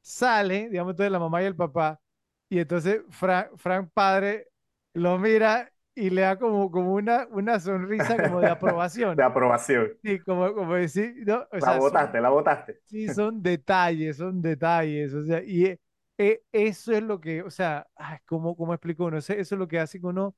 sale, 0.02 0.68
digamos, 0.70 0.92
entonces 0.92 1.12
la 1.12 1.18
mamá 1.18 1.42
y 1.42 1.46
el 1.46 1.56
papá 1.56 2.00
y 2.48 2.58
entonces 2.60 3.02
Frank, 3.10 3.48
Frank 3.56 3.90
padre 3.94 4.48
lo 4.94 5.18
mira 5.18 5.72
y 5.94 6.10
le 6.10 6.22
da 6.22 6.38
como, 6.38 6.70
como 6.70 6.94
una, 6.94 7.26
una 7.30 7.60
sonrisa 7.60 8.20
como 8.20 8.40
de 8.42 8.50
aprobación. 8.50 9.16
De 9.16 9.24
aprobación. 9.24 9.92
Sí, 10.02 10.20
como, 10.20 10.54
como 10.54 10.74
decir, 10.74 11.14
¿no? 11.26 11.46
O 11.52 11.60
La 11.60 11.60
sea, 11.60 11.78
botaste, 11.78 12.20
la 12.20 12.30
botaste. 12.30 12.80
sí, 12.86 13.10
son 13.10 13.42
detalles, 13.42 14.16
son 14.16 14.40
detalles, 14.42 15.12
o 15.14 15.24
sea, 15.24 15.42
y 15.44 15.66
eh, 15.66 15.80
eh, 16.18 16.42
eso 16.52 16.92
es 16.92 17.02
lo 17.02 17.20
que, 17.20 17.42
o 17.42 17.50
sea, 17.50 17.86
ay, 17.96 18.18
¿cómo, 18.26 18.56
cómo 18.56 18.74
explico 18.74 19.04
uno? 19.06 19.18
Eso 19.18 19.32
eso 19.34 19.54
es 19.54 19.58
lo 19.58 19.68
que 19.68 19.78
hace 19.78 20.00
que 20.00 20.06
uno, 20.06 20.28
o 20.28 20.34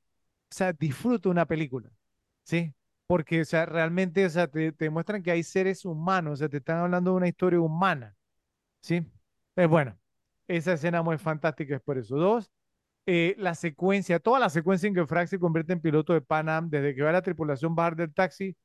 sea, 0.49 0.73
disfruta 0.73 1.29
una 1.29 1.45
película, 1.45 1.89
¿sí? 2.43 2.73
Porque, 3.11 3.41
o 3.41 3.45
sea, 3.45 3.65
realmente, 3.65 4.25
o 4.25 4.29
sea, 4.29 4.47
te, 4.47 4.71
te 4.71 4.89
muestran 4.89 5.21
que 5.21 5.31
hay 5.31 5.43
seres 5.43 5.83
humanos, 5.85 6.33
o 6.33 6.37
sea, 6.37 6.49
te 6.49 6.57
están 6.57 6.77
hablando 6.77 7.11
de 7.11 7.17
una 7.17 7.27
historia 7.27 7.59
humana, 7.59 8.15
¿sí? 8.81 9.05
Es 9.55 9.67
bueno, 9.69 9.99
esa 10.47 10.73
escena 10.73 11.01
muy 11.03 11.17
fantástica 11.17 11.75
es 11.75 11.81
por 11.81 11.97
eso. 11.97 12.17
Dos, 12.17 12.51
eh, 13.07 13.35
la 13.39 13.55
secuencia, 13.55 14.19
toda 14.19 14.39
la 14.39 14.49
secuencia 14.49 14.87
en 14.87 14.95
que 14.95 15.07
Frank 15.07 15.27
se 15.27 15.39
convierte 15.39 15.73
en 15.73 15.81
piloto 15.81 16.13
de 16.13 16.21
Pan 16.21 16.49
Am, 16.49 16.69
desde 16.69 16.95
que 16.95 17.03
va 17.03 17.11
la 17.13 17.21
tripulación 17.23 17.75
bajar 17.75 17.95
del 17.97 18.13
taxi 18.13 18.55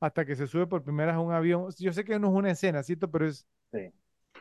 hasta 0.00 0.26
que 0.26 0.36
se 0.36 0.46
sube 0.48 0.66
por 0.68 0.84
primera 0.84 1.12
vez 1.12 1.16
a 1.16 1.20
un 1.20 1.32
avión. 1.34 1.68
Yo 1.78 1.92
sé 1.92 2.04
que 2.04 2.18
no 2.20 2.28
es 2.28 2.34
una 2.34 2.52
escena, 2.52 2.82
¿cierto? 2.84 3.10
Pero 3.10 3.26
es 3.28 3.46
Sí. 3.72 3.92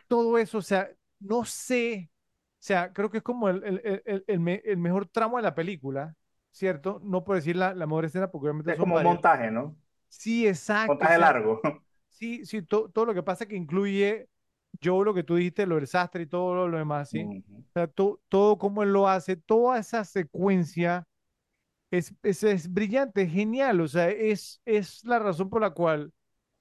todo 0.07 0.37
eso, 0.37 0.59
o 0.59 0.61
sea, 0.61 0.89
no 1.19 1.43
sé, 1.45 2.09
o 2.13 2.63
sea, 2.63 2.93
creo 2.93 3.09
que 3.09 3.17
es 3.17 3.23
como 3.23 3.49
el, 3.49 3.63
el, 3.63 4.01
el, 4.05 4.23
el- 4.27 4.39
me- 4.39 4.61
el 4.65 4.77
mejor 4.77 5.07
tramo 5.07 5.37
de 5.37 5.43
la 5.43 5.55
película, 5.55 6.15
¿cierto? 6.57 6.99
No 7.03 7.23
por 7.23 7.35
decir 7.37 7.55
la, 7.55 7.73
la 7.75 7.85
mejor 7.87 8.05
escena, 8.05 8.31
porque 8.31 8.45
obviamente 8.49 8.71
Es 8.71 8.77
como 8.77 8.95
un 8.97 9.03
montaje, 9.03 9.49
¿no? 9.51 9.75
Sí, 10.09 10.47
exacto. 10.47 11.05
o 11.05 11.07
Montaje 11.07 11.11
sea, 11.11 11.33
largo. 11.33 11.61
Sí, 12.09 12.45
sí, 12.45 12.61
to- 12.63 12.89
todo 12.91 13.05
lo 13.07 13.13
que 13.13 13.23
pasa 13.23 13.45
que 13.47 13.55
incluye, 13.57 14.29
yo 14.81 15.03
lo 15.03 15.13
que 15.13 15.23
tú 15.23 15.35
dijiste, 15.35 15.65
lo 15.67 15.75
del 15.75 15.87
sastre 15.87 16.23
y 16.23 16.27
todo 16.27 16.55
lo, 16.55 16.67
lo 16.69 16.77
demás, 16.79 17.09
¿sí? 17.11 17.25
Ujú. 17.25 17.65
O 17.75 17.79
sea, 17.79 17.87
to- 17.87 18.21
todo 18.29 18.57
como 18.57 18.83
él 18.83 18.93
lo 18.93 19.07
hace, 19.07 19.37
toda 19.37 19.79
esa 19.79 20.03
secuencia 20.05 21.07
es, 21.91 22.13
es, 22.23 22.43
es 22.43 22.71
brillante, 22.73 23.23
es 23.23 23.31
genial, 23.31 23.81
o 23.81 23.87
sea, 23.87 24.09
es, 24.09 24.61
es 24.65 25.03
la 25.05 25.19
razón 25.19 25.49
por 25.49 25.61
la 25.61 25.71
cual 25.71 26.13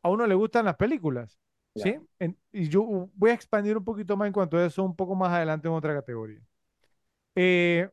a 0.03 0.11
uno 0.11 0.27
le 0.27 0.35
gustan 0.35 0.65
las 0.67 0.77
películas, 0.77 1.39
¿sí? 1.75 1.97
En- 2.19 2.39
y 2.53 2.69
yo 2.69 2.83
uh, 2.83 3.11
voy 3.15 3.31
a 3.31 3.35
expandir 3.35 3.77
un 3.77 3.85
poquito 3.85 4.17
más 4.17 4.27
en 4.29 4.33
cuanto 4.35 4.57
a 4.59 4.67
eso, 4.67 4.85
un 4.85 4.97
poco 4.97 5.15
más 5.17 5.31
adelante 5.33 5.69
en 5.69 5.75
otra 5.75 5.95
categoría. 5.95 6.41
Eh, 7.35 7.89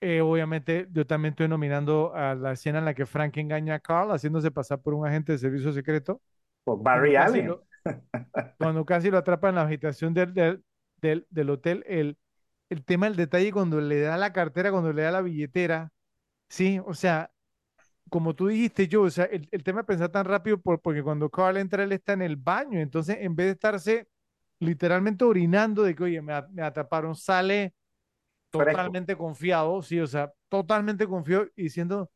eh, 0.00 0.20
obviamente, 0.20 0.88
yo 0.92 1.06
también 1.06 1.32
estoy 1.32 1.48
nominando 1.48 2.14
a 2.14 2.34
la 2.34 2.52
escena 2.52 2.78
en 2.78 2.84
la 2.84 2.94
que 2.94 3.06
Frank 3.06 3.36
engaña 3.38 3.74
a 3.76 3.80
Carl 3.80 4.10
haciéndose 4.12 4.50
pasar 4.50 4.80
por 4.82 4.94
un 4.94 5.06
agente 5.06 5.32
de 5.32 5.38
servicio 5.38 5.72
secreto. 5.72 6.22
Por 6.64 6.82
Cuando 6.82 6.82
Barry 6.82 7.16
casi 7.16 7.42
Allen. 7.42 7.42
lo, 7.42 7.66
cuando 8.58 8.84
casi 8.84 9.10
lo 9.10 9.18
atrapa 9.18 9.48
en 9.50 9.56
la 9.56 9.62
habitación 9.62 10.14
del, 10.14 10.34
del, 10.34 10.64
del, 11.02 11.26
del 11.30 11.50
hotel, 11.50 11.84
el, 11.86 12.18
el 12.70 12.84
tema 12.84 13.06
del 13.08 13.16
detalle 13.16 13.52
cuando 13.52 13.80
le 13.80 14.00
da 14.02 14.16
la 14.18 14.32
cartera, 14.32 14.70
cuando 14.72 14.92
le 14.92 15.02
da 15.02 15.12
la 15.12 15.22
billetera, 15.22 15.92
sí, 16.48 16.80
o 16.86 16.94
sea, 16.94 17.30
como 18.10 18.34
tú 18.34 18.46
dijiste 18.48 18.88
yo, 18.88 19.02
o 19.02 19.10
sea, 19.10 19.24
el, 19.26 19.48
el 19.50 19.64
tema 19.64 19.80
de 19.80 19.84
pensar 19.86 20.10
tan 20.10 20.24
rápido 20.26 20.60
por, 20.60 20.80
porque 20.80 21.02
cuando 21.02 21.30
Carl 21.30 21.56
entra, 21.56 21.82
él 21.84 21.92
está 21.92 22.12
en 22.12 22.22
el 22.22 22.36
baño, 22.36 22.78
entonces 22.80 23.18
en 23.20 23.34
vez 23.36 23.46
de 23.48 23.52
estarse 23.52 24.08
literalmente 24.60 25.24
orinando 25.24 25.82
de 25.82 25.94
que, 25.94 26.04
oye, 26.04 26.22
me 26.22 26.62
atraparon, 26.62 27.14
sale 27.16 27.74
Fresco. 28.56 28.92
totalmente 28.92 29.16
confiado, 29.16 29.82
sí, 29.82 30.00
o 30.00 30.06
sea, 30.06 30.32
totalmente 30.48 31.06
confiado 31.06 31.46
y 31.56 31.64
diciendo, 31.64 32.10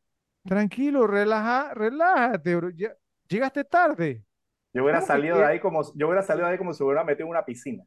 tranquilo, 0.45 1.07
relaja, 1.07 1.73
relájate, 1.73 2.55
bro, 2.55 2.69
ya- 2.71 2.95
llegaste 3.27 3.63
tarde. 3.63 4.25
Yo 4.73 4.83
hubiera 4.83 4.99
¿Cómo 4.99 5.07
que 5.07 5.07
salido 5.07 5.37
de 5.37 5.45
ahí 5.45 5.59
como, 5.59 5.81
yo 5.95 6.07
hubiera 6.07 6.23
salido 6.23 6.47
de 6.47 6.53
ahí 6.53 6.57
como 6.57 6.73
si 6.73 6.83
hubiera 6.83 7.03
metido 7.03 7.25
en 7.25 7.31
una 7.31 7.45
piscina. 7.45 7.83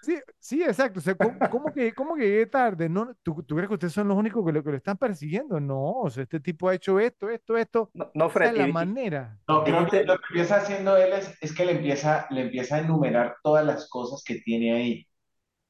Sí, 0.00 0.18
sí, 0.38 0.62
exacto. 0.62 0.98
O 1.00 1.02
sea, 1.02 1.14
¿cómo, 1.14 1.46
cómo 1.46 1.72
que, 1.72 1.92
cómo 1.94 2.14
que 2.14 2.22
llegué 2.22 2.46
tarde? 2.46 2.88
No, 2.88 3.14
¿tú, 3.22 3.42
tú 3.42 3.54
crees 3.54 3.68
que 3.68 3.74
ustedes 3.74 3.92
son 3.92 4.08
los 4.08 4.16
únicos 4.16 4.44
que 4.46 4.52
lo, 4.52 4.64
que 4.64 4.70
lo 4.70 4.76
están 4.76 4.96
persiguiendo? 4.96 5.60
No, 5.60 5.92
o 6.00 6.10
sea, 6.10 6.22
este 6.22 6.40
tipo 6.40 6.68
ha 6.68 6.74
hecho 6.74 6.98
esto, 6.98 7.28
esto, 7.28 7.56
esto. 7.56 7.92
No, 7.92 8.10
no, 8.14 8.30
Fred, 8.30 8.52
es 8.52 8.54
la 8.54 8.68
y, 8.68 8.72
manera. 8.72 9.38
No, 9.48 9.64
creo 9.64 9.86
que 9.88 10.04
lo 10.04 10.16
que 10.18 10.24
empieza 10.30 10.56
haciendo 10.58 10.96
él 10.96 11.12
es, 11.14 11.36
es 11.42 11.54
que 11.54 11.64
le 11.66 11.72
empieza, 11.72 12.26
le 12.30 12.42
empieza 12.42 12.76
a 12.76 12.80
enumerar 12.80 13.36
todas 13.42 13.66
las 13.66 13.88
cosas 13.90 14.22
que 14.24 14.36
tiene 14.42 14.74
ahí. 14.74 15.08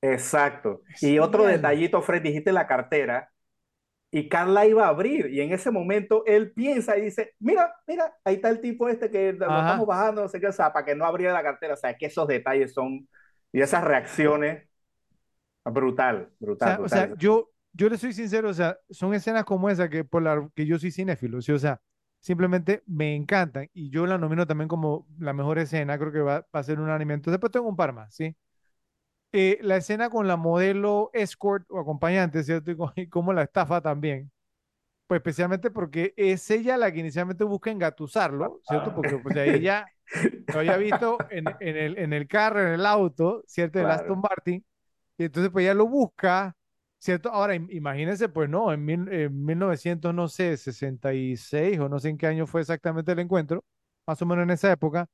Exacto. 0.02 0.82
Es 0.88 1.00
Y 1.00 1.18
otro 1.18 1.44
detallito, 1.46 2.02
Fred, 2.02 2.22
dijiste 2.22 2.52
la 2.52 2.66
cartera 2.66 3.30
y 4.10 4.28
Carla 4.28 4.66
iba 4.66 4.86
a 4.86 4.90
abrir 4.90 5.28
y 5.32 5.40
en 5.40 5.52
ese 5.52 5.70
momento 5.70 6.24
él 6.26 6.52
piensa 6.52 6.98
y 6.98 7.02
dice, 7.02 7.34
mira, 7.40 7.74
mira, 7.86 8.14
ahí 8.24 8.36
está 8.36 8.50
el 8.50 8.60
tipo 8.60 8.88
este 8.88 9.10
que 9.10 9.32
lo 9.34 9.60
estamos 9.60 9.86
Ajá. 9.86 9.88
bajando, 9.88 10.22
no 10.22 10.28
sé 10.28 10.40
qué, 10.40 10.48
o 10.48 10.52
sea, 10.52 10.72
para 10.72 10.86
que 10.86 10.94
no 10.96 11.04
abriera 11.06 11.34
la 11.34 11.42
cartera, 11.44 11.74
o 11.74 11.76
sea, 11.76 11.96
que 11.96 12.06
esos 12.06 12.28
detalles 12.28 12.74
son, 12.74 13.08
y 13.52 13.60
esas 13.62 13.84
reacciones, 13.84 14.68
brutal, 15.64 16.30
O 16.62 16.62
brutal, 16.62 16.76
o 16.82 16.88
sea, 16.88 17.08
brutal. 17.08 17.16
yo, 17.16 17.50
yo 17.72 17.88
le 17.88 17.96
soy 17.98 18.12
sincero, 18.12 18.48
o 18.50 18.54
sea, 18.54 18.78
son 18.90 19.14
escenas 19.14 19.44
como 19.44 19.70
esa 19.70 19.88
que 19.88 20.04
por 20.04 20.22
la 20.22 20.48
que 20.54 20.66
yo 20.66 20.78
soy 20.78 20.90
cinéfilo, 20.90 21.40
¿sí? 21.42 21.52
O 21.52 21.58
sea, 21.58 21.80
simplemente 22.20 22.82
me 22.86 23.14
encantan 23.16 23.68
y 23.72 23.90
yo 23.90 24.06
la 24.06 24.18
nomino 24.18 24.46
también 24.46 24.68
como 24.68 25.06
la 25.18 25.32
mejor 25.32 25.58
escena, 25.58 25.98
creo 25.98 26.12
que 26.12 26.20
va, 26.20 26.40
va 26.54 26.60
a 26.60 26.62
ser 26.62 26.80
un 26.80 26.90
anime. 26.90 27.14
Entonces, 27.14 27.32
después 27.34 27.52
tengo 27.52 27.68
un 27.68 27.76
par 27.76 27.92
más, 27.94 28.14
¿sí? 28.14 28.36
Eh, 29.32 29.58
la 29.62 29.76
escena 29.76 30.10
con 30.10 30.26
la 30.26 30.36
modelo 30.36 31.10
escort 31.14 31.64
o 31.70 31.78
acompañante, 31.80 32.42
¿cierto? 32.42 32.70
Y, 32.72 32.76
con- 32.76 32.92
y 32.96 33.08
cómo 33.08 33.32
la 33.32 33.42
estafa 33.44 33.80
también. 33.80 34.30
Pues 35.06 35.18
especialmente 35.20 35.70
porque 35.70 36.14
es 36.16 36.50
ella 36.50 36.76
la 36.78 36.92
que 36.92 37.00
inicialmente 37.00 37.44
busca 37.44 37.70
engatusarlo, 37.70 38.60
¿cierto? 38.64 38.92
Porque 38.94 39.18
pues 39.18 39.36
ella 39.36 39.92
lo 40.50 40.60
había 40.60 40.76
visto 40.78 41.26
en, 41.30 41.56
en 41.60 41.76
el, 41.76 41.98
en 41.98 42.12
el 42.14 42.28
carro, 42.28 42.60
en 42.62 42.68
el 42.74 42.86
auto, 42.86 43.44
¿cierto? 43.46 43.80
El 43.80 43.90
Aston 43.90 44.20
Claro. 44.20 44.22
Martin. 44.22 44.64
Y 45.18 45.24
entonces 45.24 45.50
pues 45.52 45.64
ella 45.64 45.74
lo 45.74 45.86
busca, 45.88 46.56
¿cierto? 46.98 47.30
Ahora 47.30 47.54
im- 47.54 47.68
imagínense, 47.72 48.28
pues 48.28 48.48
no, 48.50 48.72
en, 48.72 48.84
mil, 48.84 49.08
en 49.12 49.44
1900, 49.44 50.14
no 50.14 50.28
sé, 50.28 50.56
66 50.56 51.78
o 51.80 51.88
no 51.88 51.98
sé 52.00 52.08
en 52.10 52.18
qué 52.18 52.26
año 52.26 52.46
fue 52.46 52.60
exactamente 52.62 53.12
el 53.12 53.18
encuentro, 53.20 53.64
más 54.06 54.20
o 54.22 54.26
menos 54.26 54.44
en 54.44 54.50
esa 54.50 54.72
época, 54.72 55.06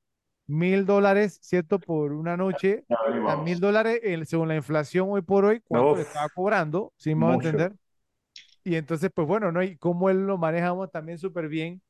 mil 0.47 0.87
dólares, 0.87 1.39
¿cierto? 1.43 1.81
Por 1.83 2.13
una 2.13 2.37
noche, 2.37 2.85
sea, 3.25 3.37
mil 3.37 3.61
dólares 3.61 4.01
según 4.29 4.49
la 4.49 4.57
inflación 4.57 5.09
hoy 5.11 5.23
por 5.23 5.45
hoy, 5.45 5.61
¿cuánto 5.69 5.97
le 5.97 6.03
estaba 6.03 6.29
Uf, 6.29 6.31
cobrando? 6.31 6.93
¿Sí 6.97 7.15
me 7.15 7.27
va 7.27 7.33
a 7.33 7.35
entender? 7.35 7.75
Y 8.65 8.77
entonces, 8.77 9.11
pues 9.15 9.27
bueno, 9.29 9.53
¿no? 9.53 9.63
Y 9.63 9.77
cómo 9.79 10.11
él 10.11 10.27
lo 10.27 10.39
manejamos 10.39 10.91
también 10.91 11.19
súper 11.19 11.49
bien. 11.49 11.83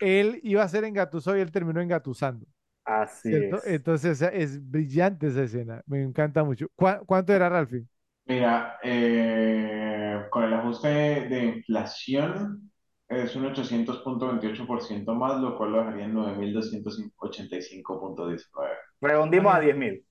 Él 0.00 0.40
iba 0.44 0.62
a 0.64 0.68
ser 0.68 0.84
engatusado 0.84 1.36
y 1.38 1.40
él 1.40 1.52
terminó 1.52 1.80
engatusando, 1.80 2.46
Así 2.84 3.30
¿cierto? 3.30 3.62
es. 3.62 3.66
Entonces, 3.66 4.22
es 4.22 4.70
brillante 4.70 5.28
esa 5.28 5.44
escena. 5.44 5.82
Me 5.86 6.02
encanta 6.02 6.44
mucho. 6.44 6.68
¿Cuá- 6.76 7.02
¿Cuánto 7.06 7.32
era 7.34 7.48
Ralphie? 7.50 7.86
Mira, 8.26 8.78
eh, 8.82 10.26
con 10.30 10.44
el 10.44 10.54
ajuste 10.54 10.88
de 10.88 11.44
inflación 11.46 12.69
es 13.10 13.36
un 13.36 13.44
800.28% 13.44 15.14
más, 15.14 15.40
lo 15.40 15.56
cual 15.56 15.70
lo 15.72 15.78
dejaría 15.78 16.04
en 16.06 16.14
9.285.19. 16.14 18.68
Redondimos 19.00 19.54
a 19.54 19.58
Imagínate, 19.58 19.60
diez 19.60 19.76
mil. 19.76 20.04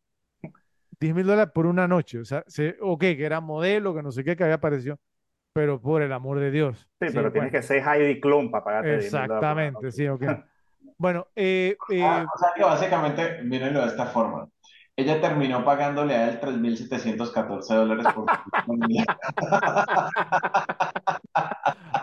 10 0.99 1.15
mil 1.15 1.25
dólares 1.25 1.51
por 1.53 1.65
una 1.65 1.87
noche. 1.87 2.19
O 2.19 2.25
sea, 2.25 2.43
se, 2.47 2.75
ok, 2.81 2.99
que 2.99 3.25
era 3.25 3.39
modelo, 3.41 3.95
que 3.95 4.03
no 4.03 4.11
sé 4.11 4.23
qué, 4.23 4.35
que 4.35 4.43
había 4.43 4.55
aparecido, 4.55 4.99
pero 5.53 5.81
por 5.81 6.01
el 6.01 6.11
amor 6.11 6.39
de 6.39 6.51
Dios. 6.51 6.77
Sí, 6.99 7.07
Sí, 7.07 7.13
pero 7.15 7.31
tienes 7.31 7.51
bueno, 7.51 7.53
que 7.61 7.61
ser 7.61 7.83
Heidi 7.87 8.19
Klum 8.19 8.51
para 8.51 8.63
pagarte 8.63 8.95
exactamente, 8.97 9.81
noche. 9.83 9.91
sí, 9.91 10.07
ok. 10.07 10.21
Bueno, 10.97 11.27
eh, 11.33 11.77
Ah, 11.81 11.85
eh, 12.23 12.25
o 12.35 12.37
sea 12.37 12.49
que 12.53 12.63
básicamente, 12.63 13.41
mírenlo 13.43 13.79
de 13.81 13.87
esta 13.87 14.07
forma. 14.07 14.49
Ella 14.97 15.21
terminó 15.21 15.63
pagándole 15.63 16.13
a 16.13 16.27
él 16.27 16.41
3.714 16.41 17.73
dólares 17.73 18.05
por 18.13 18.25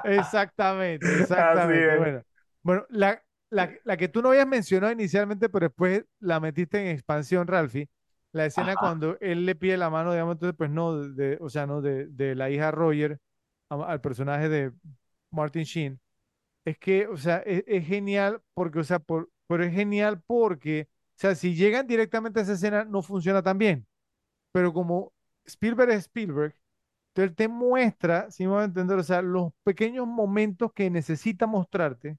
Exactamente, 0.07 1.15
exactamente. 1.17 1.91
Bueno, 1.93 2.23
bueno, 2.63 2.85
la, 2.91 3.23
la, 3.51 3.71
la 3.85 3.97
que 3.97 4.09
tú 4.09 4.23
no 4.23 4.31
habías 4.31 4.47
mencionado 4.47 4.93
inicialmente, 4.93 5.49
pero 5.49 5.67
después 5.69 6.05
la 6.21 6.39
metiste 6.41 6.81
en 6.81 6.89
expansión, 6.89 7.47
Ralphie, 7.47 7.89
la 8.33 8.47
escena 8.47 8.77
Ajá, 8.77 8.79
cuando 8.79 9.17
él 9.21 9.47
le 9.47 9.55
pide 9.57 9.77
la 9.77 9.91
mano, 9.91 10.13
digamos, 10.13 10.35
entonces, 10.35 10.57
pues 10.57 10.71
no, 10.71 10.97
de, 11.09 11.39
o 11.41 11.49
sea, 11.49 11.67
no, 11.67 11.81
de, 11.83 12.07
de 12.09 12.35
la 12.37 12.51
hija 12.51 12.71
Roger 12.71 13.19
a- 13.69 13.85
al 13.93 14.01
personaje 14.01 14.49
de 14.49 14.73
Martin 15.31 15.65
Sheen, 15.65 16.01
es 16.65 16.79
que, 16.79 17.07
o 17.09 17.17
sea, 17.17 17.39
es, 17.39 17.65
es 17.67 17.87
genial 17.87 18.43
porque, 18.55 18.81
o 18.81 18.85
sea, 18.85 18.99
por, 19.01 19.31
pero 19.49 19.65
es 19.65 19.73
genial 19.75 20.23
porque, 20.27 20.89
o 20.91 21.21
sea, 21.21 21.35
si 21.35 21.55
llegan 21.55 21.87
directamente 21.87 22.41
a 22.41 22.43
esa 22.45 22.55
escena, 22.55 22.85
no 22.85 23.03
funciona 23.03 23.43
tan 23.43 23.59
bien, 23.59 23.87
pero 24.53 24.73
como 24.73 25.13
Spielberg 25.47 25.91
es 25.93 25.99
Spielberg, 26.05 26.55
entonces 27.17 27.31
él 27.31 27.37
te 27.37 27.49
muestra, 27.49 28.31
si 28.31 28.45
me 28.45 28.51
voy 28.53 28.63
a 28.63 28.65
entender, 28.67 28.99
o 28.99 29.03
sea, 29.03 29.23
los 29.23 29.53
pequeños 29.65 30.07
momentos 30.07 30.73
que 30.75 30.91
necesita 30.91 31.47
mostrarte. 31.47 32.19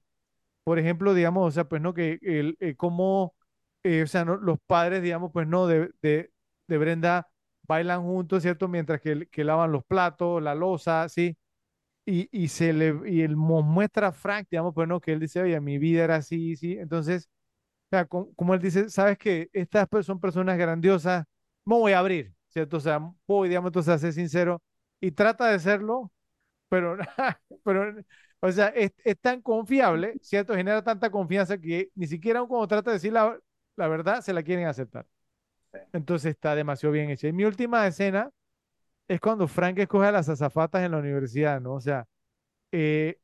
Por 0.64 0.78
ejemplo, 0.78 1.14
digamos, 1.14 1.48
o 1.48 1.50
sea, 1.52 1.64
pues 1.68 1.82
no, 1.82 1.94
que 1.94 2.18
el, 2.22 2.56
eh, 2.60 2.76
cómo, 2.76 3.34
eh, 3.84 4.02
o 4.02 4.06
sea, 4.06 4.24
no, 4.24 4.36
los 4.36 4.58
padres, 4.66 5.02
digamos, 5.02 5.30
pues 5.32 5.46
no, 5.48 5.66
de, 5.66 5.90
de, 6.02 6.32
Brenda 6.78 7.28
bailan 7.68 8.02
juntos, 8.02 8.42
¿cierto? 8.42 8.68
Mientras 8.68 9.00
que, 9.00 9.26
que 9.28 9.44
lavan 9.44 9.72
los 9.72 9.84
platos, 9.84 10.42
la 10.42 10.54
loza, 10.54 11.08
¿sí? 11.08 11.36
Y, 12.06 12.28
y 12.32 12.48
se 12.48 12.72
le, 12.72 12.94
y 13.10 13.20
él 13.22 13.36
muestra 13.36 14.08
a 14.08 14.12
Frank, 14.12 14.48
digamos, 14.50 14.74
pues 14.74 14.88
no, 14.88 15.00
que 15.00 15.12
él 15.12 15.20
dice, 15.20 15.42
oye, 15.42 15.60
mi 15.60 15.78
vida 15.78 16.04
era 16.04 16.16
así, 16.16 16.56
¿sí? 16.56 16.72
Entonces, 16.78 17.28
o 17.86 17.88
sea, 17.90 18.06
co- 18.06 18.32
como, 18.36 18.54
él 18.54 18.60
dice, 18.60 18.90
sabes 18.90 19.18
que 19.18 19.50
estas 19.52 19.88
son 20.04 20.20
personas 20.20 20.58
grandiosas, 20.58 21.24
me 21.64 21.74
voy 21.76 21.92
a 21.92 22.00
abrir, 22.00 22.34
¿cierto? 22.48 22.78
O 22.78 22.80
sea, 22.80 23.00
voy, 23.26 23.48
digamos, 23.48 23.68
entonces 23.70 23.94
a 23.94 23.98
ser 23.98 24.12
sincero 24.14 24.62
y 25.00 25.10
trata 25.12 25.48
de 25.50 25.58
serlo, 25.58 26.12
pero, 26.68 26.98
pero 27.64 27.94
o 28.40 28.52
sea, 28.52 28.68
es, 28.68 28.92
es 29.04 29.18
tan 29.20 29.42
confiable, 29.42 30.14
¿cierto? 30.22 30.54
Genera 30.54 30.82
tanta 30.84 31.10
confianza 31.10 31.58
que 31.58 31.90
ni 31.94 32.06
siquiera 32.06 32.40
aun 32.40 32.48
cuando 32.48 32.68
trata 32.68 32.90
de 32.92 32.96
decir 32.96 33.12
la, 33.12 33.38
la 33.76 33.88
verdad, 33.88 34.22
se 34.22 34.32
la 34.32 34.42
quieren 34.42 34.66
aceptar. 34.66 35.06
Sí. 35.72 35.78
Entonces 35.92 36.32
está 36.32 36.54
demasiado 36.54 36.92
bien 36.92 37.10
hecha. 37.10 37.28
Y 37.28 37.32
mi 37.32 37.44
última 37.44 37.86
escena 37.86 38.30
es 39.08 39.20
cuando 39.20 39.48
Frank 39.48 39.78
escoge 39.78 40.06
a 40.08 40.12
las 40.12 40.28
azafatas 40.28 40.82
en 40.84 40.92
la 40.92 40.98
universidad, 40.98 41.60
¿no? 41.60 41.74
O 41.74 41.80
sea, 41.80 42.06
eh, 42.72 43.18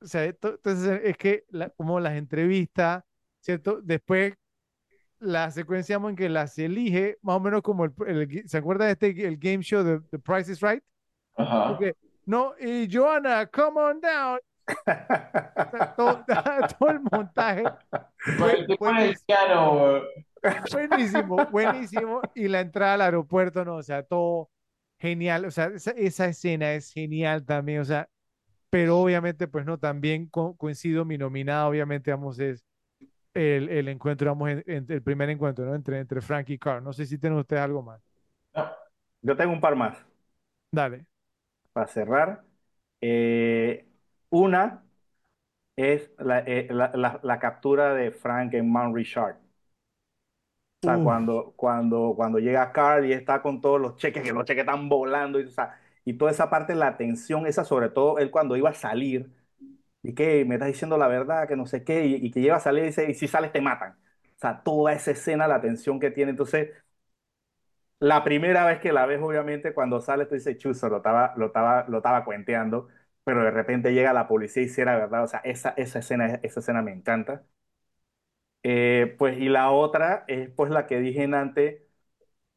o 0.00 0.06
sea, 0.06 0.24
esto- 0.26 0.50
entonces 0.56 1.00
es 1.04 1.16
que 1.18 1.44
la- 1.50 1.70
como 1.70 2.00
las 2.00 2.14
entrevistas, 2.14 3.04
¿cierto? 3.40 3.80
Después 3.82 4.34
la 5.20 5.50
secuencia 5.50 5.96
en 5.96 6.16
que 6.16 6.28
las 6.28 6.58
elige, 6.58 7.18
más 7.22 7.36
o 7.36 7.40
menos 7.40 7.62
como 7.62 7.84
el, 7.86 7.92
el- 8.06 8.48
¿se 8.48 8.58
acuerda 8.58 8.86
de 8.86 8.92
este 8.92 9.26
el 9.26 9.38
game 9.38 9.62
show 9.62 9.82
de 9.84 10.00
The 10.10 10.18
Price 10.18 10.50
is 10.52 10.60
Right? 10.60 10.82
Ajá. 11.36 11.78
no, 12.26 12.54
y 12.58 12.88
Joanna, 12.90 13.46
come 13.46 13.80
on 13.80 14.00
down. 14.00 14.38
Todo, 15.96 16.24
todo 16.78 16.90
el 16.90 17.00
montaje 17.00 17.72
fue 18.36 18.58
buenísimo, 18.78 20.02
buenísimo, 20.70 21.46
buenísimo. 21.46 22.28
Y 22.34 22.48
la 22.48 22.60
entrada 22.60 22.94
al 22.94 23.00
aeropuerto, 23.02 23.64
no, 23.64 23.76
o 23.76 23.82
sea, 23.82 24.02
todo 24.02 24.50
genial. 24.98 25.44
O 25.46 25.50
sea, 25.50 25.66
esa, 25.66 25.92
esa 25.92 26.26
escena 26.26 26.72
es 26.74 26.92
genial 26.92 27.44
también, 27.44 27.80
o 27.80 27.84
sea, 27.84 28.08
pero 28.70 28.98
obviamente, 29.00 29.48
pues 29.48 29.66
no, 29.66 29.78
también 29.78 30.28
co- 30.28 30.56
coincido, 30.56 31.04
mi 31.04 31.18
nominada, 31.18 31.68
obviamente, 31.68 32.10
vamos, 32.12 32.38
es 32.40 32.64
el, 33.34 33.68
el 33.70 33.88
encuentro, 33.88 34.30
vamos, 34.30 34.50
en- 34.50 34.64
en- 34.66 34.86
el 34.90 35.02
primer 35.02 35.30
encuentro, 35.30 35.64
¿no? 35.66 35.74
Entre, 35.74 35.98
entre 36.00 36.20
Frank 36.22 36.50
y 36.50 36.58
Carl. 36.58 36.84
No 36.84 36.92
sé 36.92 37.06
si 37.06 37.18
tienen 37.18 37.38
ustedes 37.40 37.62
algo 37.62 37.82
más. 37.82 38.02
no, 38.54 38.70
Yo 39.22 39.36
tengo 39.36 39.52
un 39.52 39.60
par 39.60 39.76
más 39.76 39.96
Dale. 40.72 41.06
Para 41.74 41.88
cerrar. 41.88 42.46
Eh, 43.02 43.88
una 44.30 44.86
es 45.76 46.10
la, 46.18 46.40
eh, 46.40 46.68
la- 46.70 46.92
la- 46.94 47.20
la 47.22 47.38
captura 47.40 47.94
de 47.94 48.10
Frank 48.12 48.54
en 48.54 48.70
Mount 48.70 48.96
Richard. 48.96 49.38
O 50.80 50.84
sea, 50.84 51.00
cuando, 51.02 51.54
cuando, 51.56 52.12
cuando 52.14 52.38
llega 52.38 52.70
Carl 52.72 53.06
y 53.06 53.12
está 53.12 53.40
con 53.40 53.60
todos 53.62 53.80
los 53.80 53.96
cheques, 53.96 54.22
que 54.22 54.32
los 54.32 54.44
cheques 54.44 54.62
están 54.64 54.88
volando, 54.90 55.40
y, 55.40 55.44
o 55.44 55.50
sea, 55.50 55.80
y 56.04 56.12
toda 56.14 56.30
esa 56.30 56.50
parte, 56.50 56.74
la 56.74 56.96
tensión, 56.98 57.46
esa 57.46 57.64
sobre 57.64 57.88
todo 57.88 58.18
él 58.18 58.30
cuando 58.30 58.54
iba 58.56 58.68
a 58.70 58.74
salir, 58.74 59.30
y 60.02 60.14
que 60.14 60.44
me 60.44 60.56
estás 60.56 60.68
diciendo 60.68 60.98
la 60.98 61.08
verdad, 61.08 61.48
que 61.48 61.56
no 61.56 61.66
sé 61.66 61.84
qué, 61.84 62.06
y, 62.06 62.14
y 62.26 62.30
que 62.32 62.40
lleva 62.42 62.56
a 62.58 62.60
salir 62.60 62.84
y 62.84 62.86
dice, 62.88 63.10
y 63.10 63.14
si 63.14 63.28
sales 63.28 63.52
te 63.52 63.60
matan. 63.62 63.92
O 64.36 64.38
sea, 64.40 64.62
toda 64.64 64.92
esa 64.94 65.12
escena, 65.12 65.48
la 65.48 65.60
tensión 65.62 66.00
que 66.00 66.10
tiene. 66.12 66.30
Entonces, 66.32 66.70
la 68.04 68.24
primera 68.24 68.64
vez 68.66 68.80
que 68.80 68.92
la 68.92 69.06
ves, 69.06 69.20
obviamente, 69.22 69.74
cuando 69.74 70.00
sale, 70.00 70.26
tú 70.26 70.34
dices, 70.34 70.58
chuzo, 70.58 70.88
lo 70.88 70.98
estaba, 70.98 71.34
lo 71.36 71.46
estaba, 71.46 71.86
lo 71.88 71.98
estaba 71.98 72.24
cuenteando, 72.24 72.88
pero 73.24 73.42
de 73.44 73.50
repente 73.50 73.92
llega 73.94 74.12
la 74.12 74.28
policía 74.28 74.62
y 74.62 74.68
si 74.68 74.80
era 74.80 74.96
verdad. 74.96 75.24
O 75.24 75.28
sea, 75.28 75.40
esa, 75.44 75.70
esa 75.76 75.98
escena, 76.00 76.40
esa 76.42 76.60
escena 76.60 76.82
me 76.82 76.92
encanta. 76.92 77.44
Eh, 78.62 79.14
pues, 79.18 79.38
y 79.38 79.48
la 79.48 79.70
otra 79.70 80.24
es 80.26 80.48
pues 80.50 80.70
la 80.70 80.86
que 80.86 80.98
dije 81.00 81.24
antes, 81.24 81.82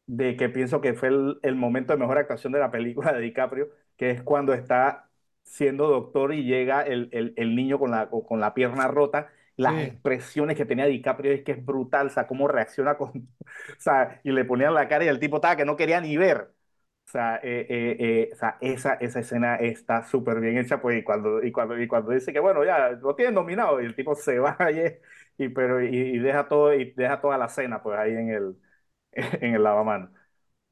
de 0.07 0.37
que 0.37 0.49
pienso 0.49 0.81
que 0.81 0.93
fue 0.95 1.09
el, 1.09 1.39
el 1.43 1.55
momento 1.55 1.93
de 1.93 1.99
mejor 1.99 2.17
actuación 2.19 2.53
de 2.53 2.59
la 2.59 2.71
película 2.71 3.13
de 3.13 3.21
DiCaprio, 3.21 3.69
que 3.97 4.11
es 4.11 4.23
cuando 4.23 4.53
está 4.53 5.09
siendo 5.43 5.87
doctor 5.89 6.33
y 6.33 6.43
llega 6.45 6.83
el, 6.83 7.09
el- 7.13 7.33
el 7.37 7.55
niño 7.55 7.79
con 7.79 7.91
la, 7.91 8.09
con 8.09 8.39
la 8.41 8.53
pierna 8.55 8.87
rota 8.89 9.29
las 9.57 9.81
Sí. 9.81 9.83
expresiones 9.83 10.57
que 10.57 10.65
tenía 10.65 10.85
DiCaprio 10.85 11.33
es 11.33 11.43
que 11.43 11.53
es 11.53 11.65
brutal, 11.65 12.07
o 12.07 12.09
sea, 12.11 12.27
cómo 12.27 12.47
reacciona 12.47 12.97
con, 12.97 13.09
o 13.41 13.75
sea, 13.79 14.21
y 14.23 14.31
le 14.31 14.45
ponían 14.45 14.73
la 14.75 14.87
cara 14.87 15.05
y 15.05 15.07
el 15.09 15.19
tipo 15.19 15.37
estaba 15.37 15.55
que 15.57 15.65
no 15.65 15.75
quería 15.77 16.01
ni 16.01 16.17
ver. 16.17 16.53
O 17.07 17.09
sea, 17.09 17.37
eh, 17.37 17.65
eh, 17.69 17.95
eh, 17.99 18.29
o 18.33 18.35
sea 18.35 18.57
esa, 18.61 18.95
esa 18.95 19.19
escena 19.21 19.55
está 19.55 20.03
súper 20.03 20.39
bien 20.41 20.57
hecha, 20.57 20.81
pues, 20.81 20.99
y 20.99 21.03
cuando, 21.03 21.41
y, 21.43 21.51
cuando, 21.53 21.79
y 21.81 21.87
cuando 21.87 22.11
dice 22.11 22.33
que, 22.33 22.39
bueno, 22.41 22.65
ya, 22.65 22.89
lo 22.91 23.15
tienen 23.15 23.35
nominado, 23.35 23.81
y 23.81 23.85
el 23.85 23.95
tipo 23.95 24.13
se 24.15 24.39
va 24.39 24.57
y, 25.37 25.43
y, 25.45 25.49
pero, 25.49 25.81
y, 25.83 25.87
y 25.95 26.19
deja 26.19 26.47
todo, 26.49 26.73
y 26.73 26.91
deja 26.93 27.21
toda 27.21 27.37
la 27.37 27.47
cena, 27.49 27.81
pues, 27.81 27.97
ahí 27.97 28.11
en 28.13 28.29
el, 28.29 28.57
en 29.13 29.55
el 29.55 29.63
lavamanos. 29.63 30.11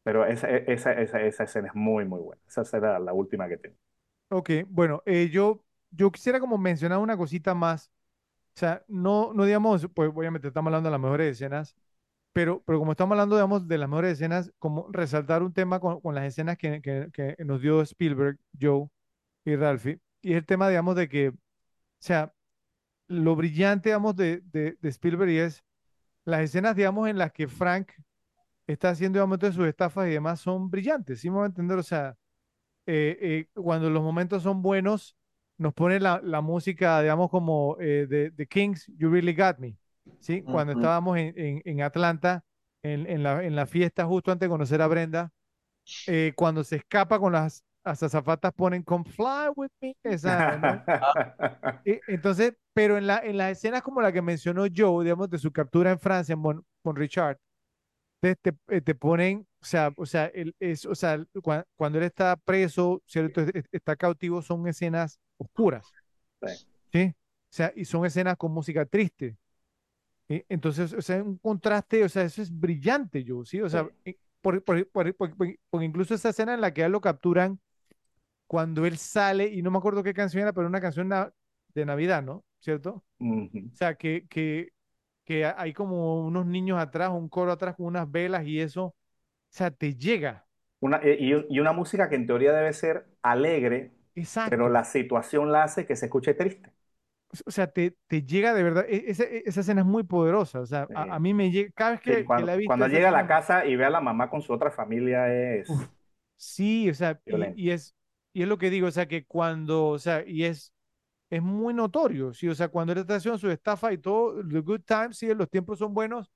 Pero 0.03 0.25
esa, 0.25 0.49
esa, 0.49 0.93
esa, 0.93 1.21
esa 1.21 1.43
escena 1.45 1.67
es 1.69 1.75
muy, 1.75 2.05
muy 2.05 2.21
buena. 2.21 2.41
Esa 2.47 2.65
será 2.65 2.99
la 2.99 3.13
última 3.13 3.47
que 3.49 3.57
tengo. 3.57 3.77
Ok, 4.29 4.49
bueno, 4.67 5.03
eh, 5.05 5.29
yo, 5.31 5.63
yo 5.91 6.11
quisiera 6.11 6.39
como 6.39 6.57
mencionar 6.57 6.97
una 6.99 7.15
cosita 7.17 7.53
más. 7.53 7.91
O 8.55 8.59
sea, 8.59 8.83
no, 8.87 9.33
no 9.33 9.45
digamos, 9.45 9.87
pues 9.93 10.11
obviamente 10.13 10.47
estamos 10.47 10.69
hablando 10.69 10.87
de 10.89 10.91
las 10.91 11.01
mejores 11.01 11.31
escenas, 11.33 11.75
pero, 12.33 12.63
pero 12.65 12.79
como 12.79 12.91
estamos 12.93 13.13
hablando, 13.13 13.35
digamos, 13.37 13.67
de 13.67 13.77
las 13.79 13.89
mejores 13.89 14.13
escenas, 14.13 14.51
como 14.59 14.87
resaltar 14.91 15.43
un 15.43 15.53
tema 15.53 15.79
con, 15.79 16.01
con 16.01 16.15
las 16.15 16.25
escenas 16.25 16.57
que, 16.57 16.81
que, 16.81 17.09
que 17.13 17.35
nos 17.45 17.61
dio 17.61 17.81
Spielberg, 17.81 18.39
Joe 18.61 18.87
y 19.45 19.55
Ralphie, 19.57 19.99
y 20.21 20.33
el 20.33 20.45
tema, 20.45 20.69
digamos, 20.69 20.95
de 20.97 21.09
que, 21.09 21.29
o 21.29 21.35
sea, 21.99 22.33
lo 23.07 23.35
brillante, 23.35 23.89
digamos, 23.89 24.15
de, 24.15 24.41
de, 24.51 24.77
de 24.81 24.89
Spielberg 24.89 25.31
y 25.31 25.39
es 25.39 25.63
las 26.25 26.41
escenas, 26.41 26.75
digamos, 26.75 27.09
en 27.09 27.17
las 27.19 27.31
que 27.33 27.47
Frank 27.47 27.91
está 28.67 28.89
haciendo, 28.91 29.17
digamos, 29.19 29.39
de 29.39 29.51
sus 29.51 29.67
estafas 29.67 30.07
y 30.07 30.11
demás 30.11 30.39
son 30.41 30.69
brillantes, 30.69 31.21
¿sí 31.21 31.29
me 31.29 31.37
voy 31.37 31.43
a 31.45 31.47
entender? 31.47 31.77
O 31.77 31.83
sea, 31.83 32.17
eh, 32.87 33.17
eh, 33.55 33.61
cuando 33.61 33.89
los 33.89 34.03
momentos 34.03 34.43
son 34.43 34.61
buenos, 34.61 35.17
nos 35.57 35.73
pone 35.73 35.99
la, 35.99 36.21
la 36.23 36.41
música, 36.41 37.01
digamos, 37.01 37.29
como 37.29 37.77
eh, 37.79 38.07
de, 38.07 38.31
de 38.31 38.47
Kings, 38.47 38.87
You 38.97 39.09
Really 39.09 39.33
Got 39.35 39.57
Me, 39.59 39.77
¿sí? 40.19 40.43
Cuando 40.43 40.73
estábamos 40.73 41.17
en, 41.17 41.33
en, 41.37 41.61
en 41.65 41.81
Atlanta, 41.81 42.43
en, 42.83 43.07
en 43.09 43.23
la, 43.23 43.43
en 43.43 43.55
la 43.55 43.65
fiesta 43.65 44.05
justo 44.05 44.31
antes 44.31 44.47
de 44.47 44.51
conocer 44.51 44.81
a 44.81 44.87
Brenda, 44.87 45.31
eh, 46.07 46.33
cuando 46.35 46.63
se 46.63 46.77
escapa 46.77 47.19
con 47.19 47.33
las, 47.33 47.63
azafatas 47.83 48.53
ponen 48.53 48.83
Come 48.83 49.05
Fly 49.05 49.49
With 49.55 49.71
Me, 49.81 49.95
esa, 50.03 50.57
¿no? 50.57 50.83
Eh, 51.85 52.03
entonces, 52.07 52.53
pero 52.73 52.97
en 52.97 53.07
la, 53.07 53.19
en 53.19 53.37
las 53.37 53.51
escenas 53.51 53.81
como 53.83 54.01
la 54.01 54.11
que 54.11 54.21
mencionó 54.21 54.65
Joe, 54.75 55.03
digamos, 55.03 55.29
de 55.29 55.37
su 55.37 55.51
captura 55.51 55.91
en 55.91 55.99
Francia 55.99 56.33
en 56.33 56.39
Mon- 56.39 56.65
con 56.83 56.95
Richard, 56.95 57.37
te, 58.19 58.35
te, 58.35 58.53
eh, 58.69 58.81
te 58.81 58.95
ponen, 58.95 59.47
o 59.61 59.65
sea, 59.65 59.91
o 59.97 60.05
sea, 60.05 60.25
él 60.27 60.55
es, 60.59 60.85
o 60.85 60.95
sea, 60.95 61.17
cua- 61.35 61.65
cuando 61.75 61.97
él 61.99 62.05
está 62.05 62.35
preso, 62.37 63.01
¿cierto? 63.05 63.41
Es- 63.41 63.51
es- 63.53 63.65
Está 63.71 63.95
cautivo, 63.95 64.41
son 64.41 64.67
escenas 64.67 65.19
oscuras, 65.37 65.91
Sí. 66.41 66.67
¿sí? 66.91 67.03
O 67.15 67.55
sea, 67.55 67.71
y 67.75 67.85
son 67.85 68.05
escenas 68.05 68.37
con 68.37 68.51
música 68.51 68.85
triste. 68.85 69.37
¿sí? 70.27 70.43
Entonces, 70.49 70.91
o 70.93 71.01
sea, 71.01 71.21
un 71.21 71.37
contraste, 71.37 72.03
o 72.03 72.09
sea, 72.09 72.23
eso 72.23 72.41
es 72.41 72.51
brillante, 72.57 73.23
Joe, 73.27 73.45
¿sí? 73.45 73.61
O 73.61 73.69
sea, 73.69 73.87
Sí. 74.03 74.17
por, 74.41 74.63
por, 74.63 74.87
por- 74.89 75.15
por- 75.15 75.83
incluso 75.83 76.15
esa 76.15 76.29
escena 76.29 76.53
en 76.55 76.61
la 76.61 76.73
que 76.73 76.83
a 76.83 76.87
él 76.87 76.91
lo 76.91 77.01
capturan 77.01 77.59
cuando 78.47 78.85
él 78.85 78.97
sale, 78.97 79.47
y 79.47 79.61
no 79.61 79.71
me 79.71 79.77
acuerdo 79.77 80.03
qué 80.03 80.13
canción 80.13 80.41
era, 80.43 80.53
pero 80.53 80.67
una 80.67 80.81
canción 80.81 81.09
de 81.73 81.85
Navidad, 81.85 82.23
¿no? 82.23 82.43
¿Cierto? 82.59 83.03
Ujú. 83.19 83.69
O 83.71 83.75
sea, 83.75 83.95
que, 83.95 84.25
que, 84.29 84.71
que 85.25 85.45
hay 85.45 85.73
como 85.73 86.21
unos 86.25 86.45
niños 86.45 86.79
atrás, 86.79 87.11
un 87.11 87.29
coro 87.29 87.51
atrás 87.53 87.75
con 87.75 87.87
unas 87.87 88.09
velas 88.11 88.45
y 88.47 88.61
eso, 88.61 88.85
o 88.87 88.95
sea, 89.49 89.71
te 89.71 89.95
llega. 89.95 90.47
Una, 90.79 91.01
y, 91.03 91.33
y 91.49 91.59
una 91.59 91.73
música 91.73 92.09
que 92.09 92.15
en 92.15 92.27
teoría 92.27 92.53
debe 92.53 92.71
ser 92.73 93.07
alegre, 93.23 93.93
pero 94.43 94.69
Exacto. 94.69 94.69
la 94.69 94.83
situación 94.83 95.51
la 95.51 95.63
hace 95.63 95.85
que 95.85 95.95
se 95.95 96.05
escuche 96.05 96.33
triste. 96.33 96.71
O 97.45 97.51
sea, 97.51 97.67
te, 97.71 97.97
te 98.07 98.23
llega 98.23 98.53
de 98.53 98.63
verdad. 98.63 98.85
e- 98.87 99.05
Esa, 99.09 99.23
e- 99.25 99.43
esa 99.45 99.61
escena 99.61 99.81
es 99.81 99.87
muy 99.87 100.03
poderosa. 100.03 100.59
O 100.61 100.65
sea, 100.65 100.89
a, 100.93 101.15
a 101.15 101.19
Eh, 101.19 101.19
mí 101.19 101.33
me 101.33 101.51
llega, 101.51 101.71
cada 101.75 101.91
vez 101.91 102.01
sí, 102.03 102.23
que, 102.23 102.31
que 102.33 102.43
cuando, 102.43 102.43
la 102.43 102.55
cuando 102.65 102.87
llega 102.87 103.09
a 103.09 103.11
la 103.11 103.27
escena, 103.27 103.27
casa 103.27 103.65
y 103.65 103.75
ve 103.75 103.85
a 103.85 103.89
la 103.89 104.01
mamá 104.01 104.29
con 104.29 104.41
su 104.41 104.53
otra 104.53 104.71
familia 104.71 105.33
es 105.33 105.67
uf, 105.67 105.89
sí, 106.37 106.89
o 106.89 106.93
sea, 106.93 107.21
y, 107.25 107.63
y 107.67 107.71
es, 107.71 107.95
y 108.33 108.43
es 108.43 108.47
lo 108.47 108.57
que 108.57 108.69
digo, 108.69 108.87
o 108.87 108.91
sea, 108.91 109.07
que 109.07 109.25
cuando, 109.25 109.87
o 109.89 109.99
sea, 109.99 110.23
y 110.25 110.45
es, 110.45 110.73
es 111.29 111.41
muy 111.41 111.73
notorio, 111.73 112.33
sí, 112.33 112.47
o 112.47 112.55
sea, 112.55 112.67
cuando 112.69 112.93
él 112.93 112.99
está 112.99 113.15
haciendo 113.15 113.37
su 113.39 113.49
estafa 113.49 113.91
y 113.93 113.97
todo, 113.97 114.43
the 114.47 114.59
good 114.61 114.81
times, 114.81 115.17
sí, 115.17 115.33
los 115.33 115.49
tiempos 115.49 115.79
son 115.79 115.93
buenos, 115.93 116.31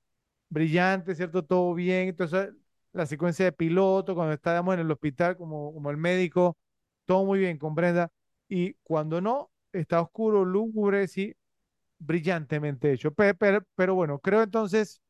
brillante, 0.48 1.14
¿cierto? 1.14 1.44
Todo 1.44 1.74
bien. 1.74 2.08
Entonces, 2.08 2.50
la 2.92 3.06
secuencia 3.06 3.44
de 3.46 3.52
piloto, 3.52 4.14
cuando 4.14 4.34
estábamos 4.34 4.74
en 4.74 4.80
el 4.80 4.90
hospital 4.90 5.36
como, 5.36 5.72
como 5.74 5.90
el 5.90 5.96
médico, 5.96 6.56
todo 7.06 7.24
muy 7.24 7.38
bien 7.40 7.58
con 7.58 7.74
Brenda. 7.74 8.10
Y 8.48 8.74
cuando 8.82 9.20
no, 9.20 9.50
está 9.72 10.00
oscuro, 10.00 10.44
lúgubre, 10.44 11.06
sí, 11.08 11.34
brillantemente 11.98 12.92
hecho. 12.92 13.12
Pe- 13.14 13.34
Pero, 13.34 13.62
pero, 13.76 13.94
bueno, 13.96 14.18
creo 14.20 14.42
entonces 14.42 15.00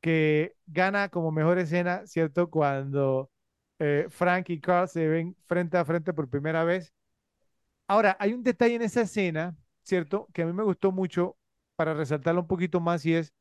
que 0.00 0.56
gana 0.66 1.08
como 1.10 1.30
mejor 1.32 1.58
escena, 1.58 2.06
¿cierto? 2.06 2.50
Cuando 2.50 3.30
eh, 3.78 4.06
Frank 4.10 4.50
y 4.50 4.60
Carl 4.60 4.88
se 4.88 5.06
ven 5.08 5.36
frente 5.46 5.76
a 5.78 5.84
frente 5.84 6.12
por 6.14 6.28
primera 6.28 6.64
vez. 6.64 6.92
Ahora, 7.90 8.16
hay 8.20 8.32
un 8.32 8.44
detalle 8.44 8.76
en 8.76 8.82
esa 8.82 9.00
escena, 9.00 9.56
¿cierto? 9.82 10.28
Que 10.32 10.42
a 10.42 10.46
mí 10.46 10.52
me 10.52 10.62
gustó 10.62 10.92
mucho 10.92 11.36
para 11.74 11.92
resaltarlo 11.92 12.42
un 12.42 12.46
poquito 12.46 12.78
más 12.80 13.04
y 13.04 13.14
es 13.14 13.32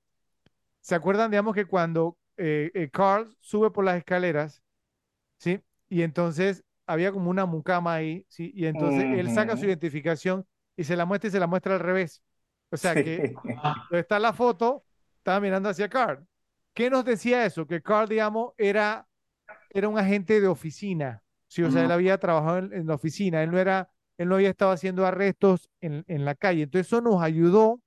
¿Se 0.81 0.95
acuerdan, 0.95 1.31
digamos, 1.31 1.55
que 1.55 1.65
cuando 1.65 2.17
eh, 2.37 2.71
eh, 2.73 2.89
Carl 2.89 3.35
sube 3.41 3.71
por 3.71 3.85
las 3.85 3.97
escaleras, 3.97 4.63
¿sí? 5.37 5.61
Y 5.89 6.03
entonces 6.03 6.63
había 6.87 7.11
como 7.11 7.29
una 7.29 7.45
mucama 7.45 7.93
ahí, 7.95 8.25
¿sí? 8.29 8.51
Y 8.55 8.65
entonces 8.67 9.05
él 9.13 9.31
saca 9.31 9.57
su 9.57 9.65
identificación 9.65 10.47
y 10.77 10.83
se 10.85 10.95
la 10.95 11.05
muestra 11.05 11.29
y 11.29 11.31
se 11.31 11.39
la 11.39 11.47
muestra 11.47 11.75
al 11.75 11.81
revés. 11.81 12.23
O 12.71 12.77
sea 12.77 12.97
que 12.97 13.17
Sí. 13.17 13.35
Donde 13.89 14.01
está 14.01 14.19
la 14.19 14.33
foto, 14.33 14.85
estaba 15.17 15.39
mirando 15.39 15.69
hacia 15.69 15.89
Carl. 15.89 16.25
¿Qué 16.73 16.89
nos 16.89 17.05
decía 17.05 17.45
eso? 17.45 17.67
Que 17.67 17.81
Carl, 17.81 18.09
digamos, 18.09 18.53
era, 18.57 19.07
era 19.69 19.89
un 19.89 19.97
agente 19.99 20.41
de 20.41 20.47
oficina, 20.47 21.23
¿sí? 21.47 21.63
O 21.63 21.71
sea, 21.71 21.83
él 21.83 21.91
había 21.91 22.17
trabajado 22.19 22.59
en, 22.59 22.73
en 22.73 22.87
la 22.87 22.95
oficina, 22.95 23.43
él 23.43 23.51
no 23.51 23.59
era, 23.59 23.91
él 24.19 24.29
no 24.29 24.35
había 24.35 24.51
estado 24.51 24.71
haciendo 24.71 25.07
arrestos 25.07 25.71
en, 25.81 26.05
en 26.07 26.25
la 26.25 26.35
calle. 26.35 26.63
Entonces 26.63 26.85
eso 26.87 27.01
nos 27.01 27.23
ayudó 27.23 27.81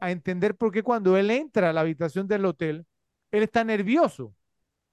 a 0.00 0.10
entender 0.10 0.56
por 0.56 0.72
qué 0.72 0.82
cuando 0.82 1.16
él 1.16 1.30
entra 1.30 1.70
a 1.70 1.72
la 1.72 1.82
habitación 1.82 2.26
del 2.26 2.44
hotel, 2.46 2.86
él 3.30 3.44
está 3.44 3.62
nervioso. 3.64 4.34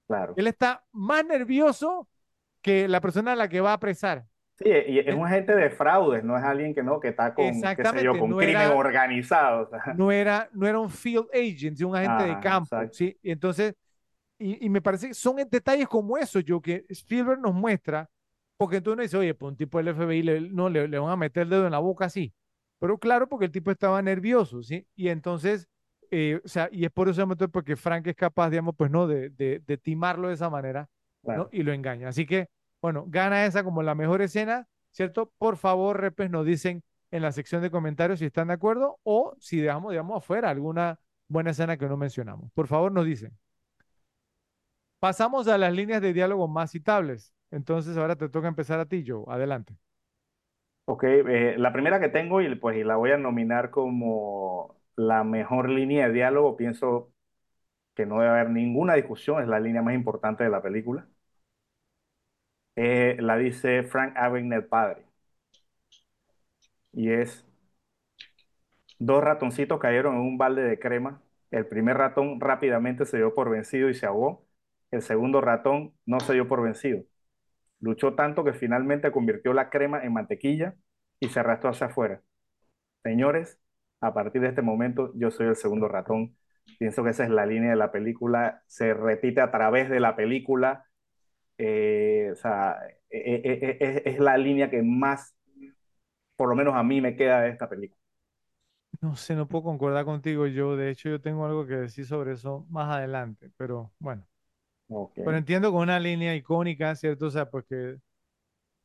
Claro. 0.06 0.34
Él 0.36 0.46
está 0.46 0.84
más 0.92 1.24
nervioso 1.24 2.08
que 2.62 2.88
la 2.88 3.00
persona 3.00 3.32
a 3.32 3.36
la 3.36 3.48
que 3.48 3.60
va 3.60 3.70
a 3.70 3.74
apresar. 3.74 4.26
Sí, 4.58 4.66
y 4.68 4.98
es 5.00 5.08
Eh, 5.08 5.14
un 5.14 5.26
agente 5.26 5.54
de 5.56 5.70
fraudes, 5.70 6.22
no 6.22 6.36
es 6.36 6.44
alguien 6.44 6.74
que 6.74 6.82
no, 6.82 7.00
que 7.00 7.08
está 7.08 7.34
con, 7.34 7.46
qué 7.46 7.84
sé 7.84 8.04
yo, 8.04 8.18
con 8.18 8.30
no 8.30 8.36
crimen 8.36 8.56
era, 8.56 8.74
organizado. 8.74 9.62
o 9.62 9.68
sea. 9.70 9.94
no 9.94 10.12
era, 10.12 10.48
no 10.52 10.66
era 10.66 10.78
un 10.78 10.90
field 10.90 11.26
agent, 11.32 11.80
un 11.82 11.96
agente 11.96 12.24
de 12.24 12.30
Ajá, 12.32 12.40
campo, 12.40 12.76
exacto. 12.76 12.94
¿sí? 12.94 13.18
Entonces, 13.22 13.74
y, 14.38 14.66
y 14.66 14.68
me 14.70 14.82
parece 14.82 15.08
que 15.08 15.14
son 15.14 15.36
detalles 15.50 15.88
como 15.88 16.18
eso, 16.18 16.40
yo, 16.40 16.60
que 16.60 16.84
Spielberg 16.90 17.40
nos 17.40 17.54
muestra, 17.54 18.08
porque 18.56 18.76
entonces 18.76 18.94
uno 18.94 19.02
dice, 19.02 19.16
oye, 19.16 19.34
pues 19.34 19.50
un 19.50 19.56
tipo 19.56 19.78
del 19.78 19.88
FBI 19.88 20.22
le, 20.22 20.40
no 20.40 20.68
le, 20.68 20.88
le 20.88 20.98
van 20.98 21.10
a 21.10 21.16
meter 21.16 21.44
el 21.44 21.50
dedo 21.50 21.66
en 21.66 21.72
la 21.72 21.78
boca 21.78 22.06
así. 22.06 22.32
Pero 22.78 22.98
claro, 22.98 23.28
porque 23.28 23.46
el 23.46 23.52
tipo 23.52 23.70
estaba 23.70 24.02
nervioso, 24.02 24.62
¿sí? 24.62 24.86
Y 24.94 25.08
entonces, 25.08 25.68
eh, 26.10 26.40
o 26.44 26.48
sea, 26.48 26.68
y 26.72 26.84
es 26.84 26.90
por 26.90 27.08
eso 27.08 27.26
porque 27.52 27.76
Frank 27.76 28.06
es 28.06 28.16
capaz, 28.16 28.50
digamos, 28.50 28.74
pues 28.76 28.90
no, 28.90 29.06
de, 29.06 29.30
de, 29.30 29.60
de 29.66 29.78
timarlo 29.78 30.28
de 30.28 30.34
esa 30.34 30.50
manera. 30.50 30.88
Y 31.52 31.62
lo 31.62 31.72
engaña. 31.72 32.08
Así 32.08 32.26
que, 32.26 32.48
bueno, 32.80 33.04
gana 33.08 33.46
esa 33.46 33.62
como 33.62 33.82
la 33.82 33.94
mejor 33.94 34.22
escena, 34.22 34.66
¿cierto? 34.90 35.32
Por 35.38 35.56
favor, 35.56 36.00
repes, 36.00 36.30
nos 36.30 36.44
dicen 36.44 36.82
en 37.12 37.22
la 37.22 37.30
sección 37.32 37.62
de 37.62 37.70
comentarios 37.70 38.18
si 38.18 38.24
están 38.26 38.48
de 38.48 38.54
acuerdo 38.54 38.98
o 39.04 39.36
si 39.38 39.58
dejamos, 39.60 39.92
digamos, 39.92 40.18
afuera 40.18 40.50
alguna 40.50 40.98
buena 41.28 41.50
escena 41.50 41.76
que 41.76 41.86
no 41.86 41.96
mencionamos. 41.96 42.50
Por 42.52 42.66
favor, 42.66 42.90
nos 42.90 43.06
dicen. 43.06 43.36
Pasamos 44.98 45.48
a 45.48 45.58
las 45.58 45.72
líneas 45.72 46.00
de 46.00 46.12
diálogo 46.12 46.48
más 46.48 46.70
citables. 46.70 47.32
Entonces, 47.52 47.96
ahora 47.96 48.16
te 48.16 48.28
toca 48.28 48.48
empezar 48.48 48.80
a 48.80 48.86
ti, 48.88 49.04
Joe. 49.06 49.24
Adelante. 49.28 49.76
Ok, 50.84 51.04
eh, 51.04 51.54
la 51.58 51.72
primera 51.72 52.00
que 52.00 52.08
tengo 52.08 52.40
y 52.42 52.54
pues 52.56 52.84
la 52.84 52.96
voy 52.96 53.12
a 53.12 53.16
nominar 53.16 53.70
como 53.70 54.76
la 54.96 55.22
mejor 55.24 55.68
línea 55.70 56.08
de 56.08 56.12
diálogo, 56.14 56.56
pienso 56.56 57.12
que 57.94 58.06
no 58.06 58.20
debe 58.20 58.30
haber 58.32 58.50
ninguna 58.50 58.94
discusión, 58.94 59.42
es 59.42 59.48
la 59.48 59.60
línea 59.60 59.82
más 59.82 59.94
importante 59.94 60.44
de 60.44 60.50
la 60.50 60.62
película. 60.62 61.08
Eh, 62.76 63.16
la 63.20 63.36
dice 63.38 63.82
Frank 63.84 64.14
Abagnale 64.16 64.62
padre 64.62 65.06
y 66.92 67.10
es 67.10 67.44
dos 68.98 69.22
ratoncitos 69.24 69.78
cayeron 69.80 70.14
en 70.16 70.20
un 70.22 70.38
balde 70.38 70.62
de 70.62 70.78
crema. 70.78 71.22
El 71.50 71.66
primer 71.66 71.96
ratón 71.98 72.40
rápidamente 72.40 73.04
se 73.06 73.18
dio 73.18 73.34
por 73.34 73.50
vencido 73.50 73.88
y 73.90 73.94
se 73.94 74.06
ahogó. 74.06 74.46
El 74.90 75.02
segundo 75.02 75.40
ratón 75.40 75.94
no 76.06 76.20
se 76.20 76.32
dio 76.34 76.48
por 76.48 76.62
vencido. 76.62 77.04
Luchó 77.82 78.14
tanto 78.16 78.44
que 78.44 78.54
finalmente 78.54 79.12
convirtió 79.12 79.54
la 79.54 79.70
crema 79.70 80.04
en 80.04 80.14
mantequilla 80.14 80.76
y 81.20 81.30
se 81.30 81.40
arrastró 81.40 81.70
hacia 81.72 81.88
afuera. 81.88 82.22
Señores, 83.02 83.60
a 84.00 84.14
partir 84.14 84.42
de 84.42 84.48
este 84.48 84.62
momento 84.62 85.12
yo 85.16 85.30
soy 85.30 85.48
el 85.48 85.56
segundo 85.56 85.88
ratón. 85.88 86.36
Pienso 86.78 87.04
que 87.04 87.10
esa 87.10 87.24
es 87.24 87.30
la 87.30 87.46
línea 87.46 87.70
de 87.70 87.76
la 87.76 87.92
película, 87.92 88.62
se 88.68 88.94
repite 88.94 89.40
a 89.40 89.50
través 89.50 89.90
de 89.90 90.00
la 90.00 90.16
película. 90.16 90.86
Eh, 91.58 92.30
o 92.32 92.36
sea, 92.36 92.78
eh, 93.10 93.42
eh, 93.44 93.78
eh, 93.80 94.02
es 94.06 94.18
la 94.20 94.38
línea 94.38 94.70
que 94.70 94.82
más, 94.82 95.36
por 96.36 96.48
lo 96.48 96.54
menos 96.56 96.74
a 96.74 96.82
mí, 96.82 97.00
me 97.00 97.16
queda 97.16 97.40
de 97.42 97.50
esta 97.50 97.68
película. 97.68 98.00
No 99.02 99.16
sé, 99.16 99.34
no 99.34 99.48
puedo 99.48 99.64
concordar 99.64 100.04
contigo. 100.06 100.46
Yo, 100.46 100.76
de 100.76 100.90
hecho, 100.90 101.08
yo 101.10 101.20
tengo 101.20 101.44
algo 101.44 101.66
que 101.66 101.74
decir 101.74 102.06
sobre 102.06 102.32
eso 102.32 102.66
más 102.70 102.90
adelante, 102.90 103.50
pero 103.56 103.92
bueno. 103.98 104.26
Ok, 104.92 105.18
Pero 105.22 105.36
entiendo 105.36 105.72
con 105.72 105.82
una 105.82 106.00
línea 106.00 106.34
icónica, 106.34 106.94
¿cierto? 106.96 107.26
O 107.26 107.30
sea, 107.30 107.48
porque, 107.50 107.96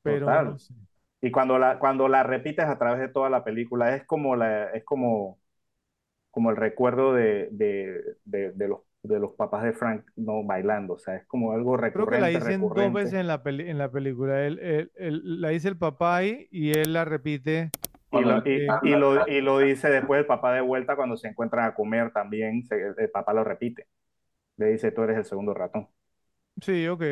pero 0.03 0.41
no 0.41 0.43
total. 0.43 0.59
sé. 0.59 0.73
Y 1.21 1.31
cuando 1.31 1.59
la, 1.59 1.79
cuando 1.79 2.07
la 2.09 2.23
repites 2.23 2.65
a 2.67 2.77
través 2.79 2.99
de 3.01 3.09
toda 3.09 3.29
la 3.29 3.43
película, 3.43 3.95
es 3.95 4.05
como, 4.07 4.35
la, 4.35 4.71
es 4.71 4.83
como, 4.85 5.39
como 6.31 6.51
el 6.51 6.57
recuerdo 6.57 7.13
de, 7.13 7.49
de, 7.51 8.17
de, 8.25 8.51
de 8.53 8.67
los, 8.69 8.81
de 9.03 9.19
los 9.19 9.33
papás 9.35 9.63
de 9.63 9.73
Frank 9.73 10.05
no 10.17 10.43
bailando. 10.45 10.95
O 10.95 10.99
sea, 10.99 11.15
es 11.17 11.27
como 11.27 11.53
algo 11.53 11.77
Creo 11.91 12.07
que 12.07 12.17
la 12.17 12.27
recurrente, 12.27 12.39
dicen 12.39 12.73
dos 12.73 12.93
veces 12.93 13.13
recurrente. 13.13 13.19
en 13.19 13.27
la 13.27 13.41
peli- 13.43 13.69
en 13.69 13.77
la 13.77 13.91
película. 13.91 14.45
Él, 14.45 14.59
él- 14.59 14.91
él- 14.95 15.41
la 15.41 15.49
dice 15.49 15.67
el 15.69 15.77
papá 15.77 16.17
ahí 16.17 16.47
y 16.51 16.71
él 16.71 16.93
la 16.93 17.05
repite. 17.05 17.71
Y 18.09 18.23
lo, 18.23 18.41
y, 18.45 18.61
eh, 18.67 18.77
y 18.81 18.95
lo, 18.95 19.27
y 19.27 19.41
lo 19.41 19.59
dice 19.59 19.89
después 19.89 20.19
el 20.21 20.25
papá 20.27 20.53
de 20.53 20.61
vuelta 20.61 20.95
cuando 20.95 21.17
se 21.17 21.27
encuentran 21.27 21.65
a 21.65 21.73
comer 21.75 22.11
también. 22.13 22.63
se- 22.65 22.93
el 22.97 23.09
papá 23.11 23.33
lo 23.33 23.43
repite. 23.43 23.87
Le 24.57 24.67
dice, 24.73 24.91
tú 24.91 25.03
eres 25.03 25.17
el 25.17 25.25
segundo 25.25 25.53
ratón. 25.55 25.89
Sí, 26.61 26.87
ok. 26.87 27.03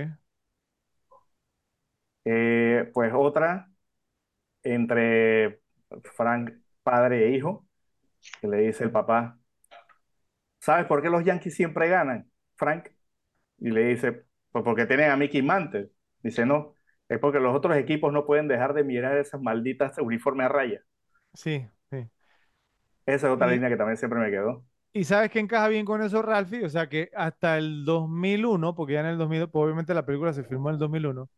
Eh, 2.25 2.89
pues 2.93 3.11
otra 3.15 3.71
entre 4.63 5.61
Frank, 6.15 6.51
padre 6.83 7.27
e 7.27 7.37
hijo, 7.37 7.67
que 8.41 8.47
le 8.47 8.57
dice 8.59 8.83
el 8.85 8.91
papá, 8.91 9.39
¿sabes 10.59 10.85
por 10.87 11.01
qué 11.01 11.09
los 11.09 11.23
Yankees 11.23 11.55
siempre 11.55 11.89
ganan, 11.89 12.29
Frank? 12.55 12.89
Y 13.59 13.71
le 13.71 13.85
dice, 13.87 14.25
pues 14.51 14.63
porque 14.65 14.85
tienen 14.87 15.11
a 15.11 15.17
Mickey 15.17 15.41
Mantle. 15.41 15.91
Dice, 16.23 16.45
no, 16.47 16.75
es 17.09 17.19
porque 17.19 17.39
los 17.39 17.55
otros 17.55 17.77
equipos 17.77 18.13
no 18.13 18.25
pueden 18.25 18.47
dejar 18.47 18.73
de 18.73 18.83
mirar 18.83 19.17
esas 19.17 19.41
malditas 19.41 19.97
uniformes 19.99 20.45
a 20.47 20.49
rayas. 20.49 20.83
Sí, 21.33 21.69
sí. 21.91 22.09
Esa 23.07 23.27
es 23.27 23.33
otra 23.33 23.47
Y, 23.47 23.51
línea 23.51 23.69
que 23.69 23.77
también 23.77 23.97
siempre 23.97 24.19
me 24.19 24.29
quedó. 24.31 24.63
Y 24.95 25.03
¿sabes 25.05 25.31
qué 25.31 25.39
encaja 25.39 25.67
bien 25.69 25.85
con 25.85 26.01
eso, 26.03 26.21
Ralphie? 26.23 26.65
O 26.65 26.69
sea, 26.69 26.89
que 26.89 27.11
hasta 27.15 27.57
el 27.57 27.85
2001, 27.85 28.75
porque 28.75 28.93
ya 28.95 29.01
en 29.01 29.07
el 29.07 29.17
2000, 29.19 29.49
pues 29.49 29.63
obviamente 29.65 29.93
la 29.93 30.05
película 30.05 30.33
se 30.33 30.43
filmó 30.45 30.69
en 30.69 30.75
el 30.75 30.79
2001, 30.79 31.29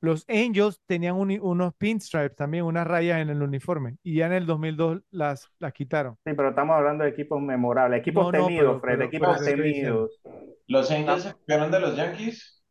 los 0.00 0.24
Angels 0.28 0.80
tenían 0.86 1.16
uni- 1.16 1.38
unos 1.40 1.74
pinstripes 1.76 2.36
también, 2.36 2.64
unas 2.64 2.86
rayas 2.86 3.20
en 3.22 3.30
el 3.30 3.42
uniforme. 3.42 3.96
Y 4.02 4.16
ya 4.16 4.26
en 4.26 4.32
el 4.34 4.46
2002 4.46 5.02
las, 5.10 5.50
las 5.58 5.72
quitaron. 5.72 6.18
Sí, 6.24 6.32
pero 6.34 6.48
estamos 6.50 6.76
hablando 6.76 7.04
de 7.04 7.10
equipos 7.10 7.40
memorables, 7.40 8.00
equipos 8.00 8.28
No, 8.28 8.32
no, 8.32 8.52
temidos, 8.52 8.56
pero, 8.56 8.82
Fred, 8.82 9.00
pero, 9.00 9.14
pero 9.16 9.36
equipos 9.36 9.40
diciendo. 9.40 10.10
temidos. 10.10 10.20
¿Los 10.66 10.90
Angels 10.90 11.22
se 11.22 11.32
copiaron 11.32 11.70
de 11.70 11.80
los 11.80 11.96
Yankees? 11.96 12.62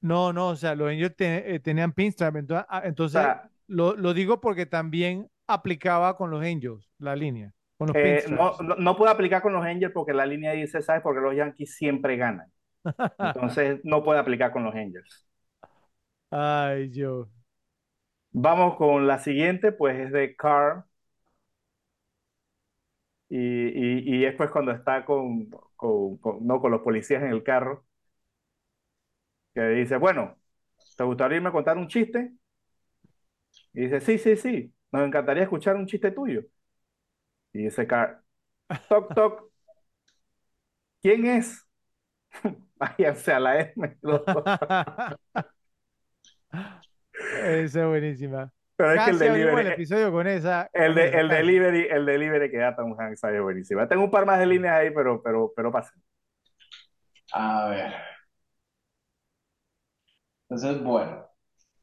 No, 0.00 0.32
no, 0.32 0.48
o 0.50 0.56
sea, 0.56 0.74
los 0.74 0.90
Angels 0.90 1.16
te- 1.16 1.54
eh, 1.54 1.60
tenían 1.60 1.92
pinstripe. 1.92 2.38
Entonces, 2.38 2.66
ah, 2.68 2.82
O 2.84 2.84
entonces 2.84 3.20
sea, 3.20 3.50
lo, 3.66 3.96
lo 3.96 4.12
digo 4.14 4.40
porque 4.40 4.66
también 4.66 5.30
aplicaba 5.46 6.16
con 6.16 6.30
los 6.30 6.42
Angels, 6.44 6.88
la 6.98 7.16
línea, 7.16 7.52
con 7.92 8.10
los 8.10 8.18
eh, 8.18 8.26
no, 8.28 8.56
no, 8.60 8.76
no 8.76 8.96
puedo 8.96 9.10
aplicar 9.12 9.42
con 9.42 9.52
los 9.52 9.64
Angels 9.64 9.92
porque 9.92 10.12
la 10.12 10.26
línea 10.26 10.52
dice, 10.52 10.82
¿sabes? 10.82 11.02
Porque 11.02 11.20
los 11.20 11.34
Yankees 11.36 11.74
siempre 11.76 12.16
ganan. 12.16 12.52
Entonces 13.20 13.80
no 13.84 14.04
puede 14.04 14.20
aplicar 14.20 14.52
con 14.52 14.64
los 14.64 14.74
Angels. 14.74 15.26
Ay, 16.30 16.90
yo. 16.92 17.30
Vamos 18.32 18.76
con 18.76 19.06
la 19.06 19.18
siguiente, 19.18 19.72
pues 19.72 19.98
es 19.98 20.12
de 20.12 20.36
Carr. 20.36 20.84
Y, 23.28 23.38
y, 23.38 24.16
y 24.20 24.24
es 24.26 24.34
pues 24.36 24.50
cuando 24.50 24.72
está 24.72 25.04
con, 25.04 25.50
con, 25.76 26.16
con- 26.18 26.46
no, 26.46 26.60
con 26.60 26.70
los 26.72 26.82
policías 26.82 27.22
en 27.22 27.30
el 27.30 27.42
carro, 27.42 27.84
que 29.54 29.60
dice, 29.68 29.96
bueno, 29.96 30.36
¿te 30.96 31.04
gustaría 31.04 31.36
irme 31.36 31.48
a 31.50 31.52
contar 31.52 31.78
un 31.78 31.88
chiste? 31.88 32.32
Y 33.74 33.82
dice, 33.82 34.00
sí, 34.00 34.18
sí, 34.18 34.36
sí, 34.36 34.74
nos 34.92 35.06
encantaría 35.06 35.42
escuchar 35.44 35.76
un 35.76 35.86
chiste 35.86 36.10
tuyo. 36.10 36.42
Y 37.54 37.64
dice 37.64 37.86
Carr, 37.86 38.22
toc, 38.88 39.14
toc, 39.14 39.50
¿quién 41.00 41.24
es? 41.26 41.66
Váyanse 42.76 43.32
a 43.32 43.40
la 43.40 43.60
M. 43.60 43.96
Esa 47.42 47.80
es 47.82 47.86
buenísima. 47.86 48.52
Pero 48.76 48.92
es 48.92 49.04
que 49.04 49.10
el 49.10 49.22
abrimos 49.22 49.60
el 49.60 49.66
delivery, 49.66 49.68
episodio 49.68 50.10
con 50.10 50.26
esa, 50.26 50.68
el, 50.72 50.94
de, 50.96 51.08
el 51.10 51.28
delivery, 51.28 51.86
el 51.88 52.06
delivery 52.06 52.50
que 52.50 52.58
da 52.58 52.74
Tom 52.74 52.98
Hanks 52.98 53.22
ahí 53.22 53.36
es 53.36 53.42
buenísimo. 53.42 53.86
Tengo 53.86 54.04
un 54.04 54.10
par 54.10 54.26
más 54.26 54.40
de 54.40 54.46
líneas 54.46 54.74
ahí, 54.74 54.90
pero, 54.90 55.22
pero, 55.22 55.52
pero 55.54 55.70
pasen. 55.70 56.02
A 57.32 57.68
ver. 57.68 57.92
Entonces, 60.48 60.82
bueno, 60.82 61.26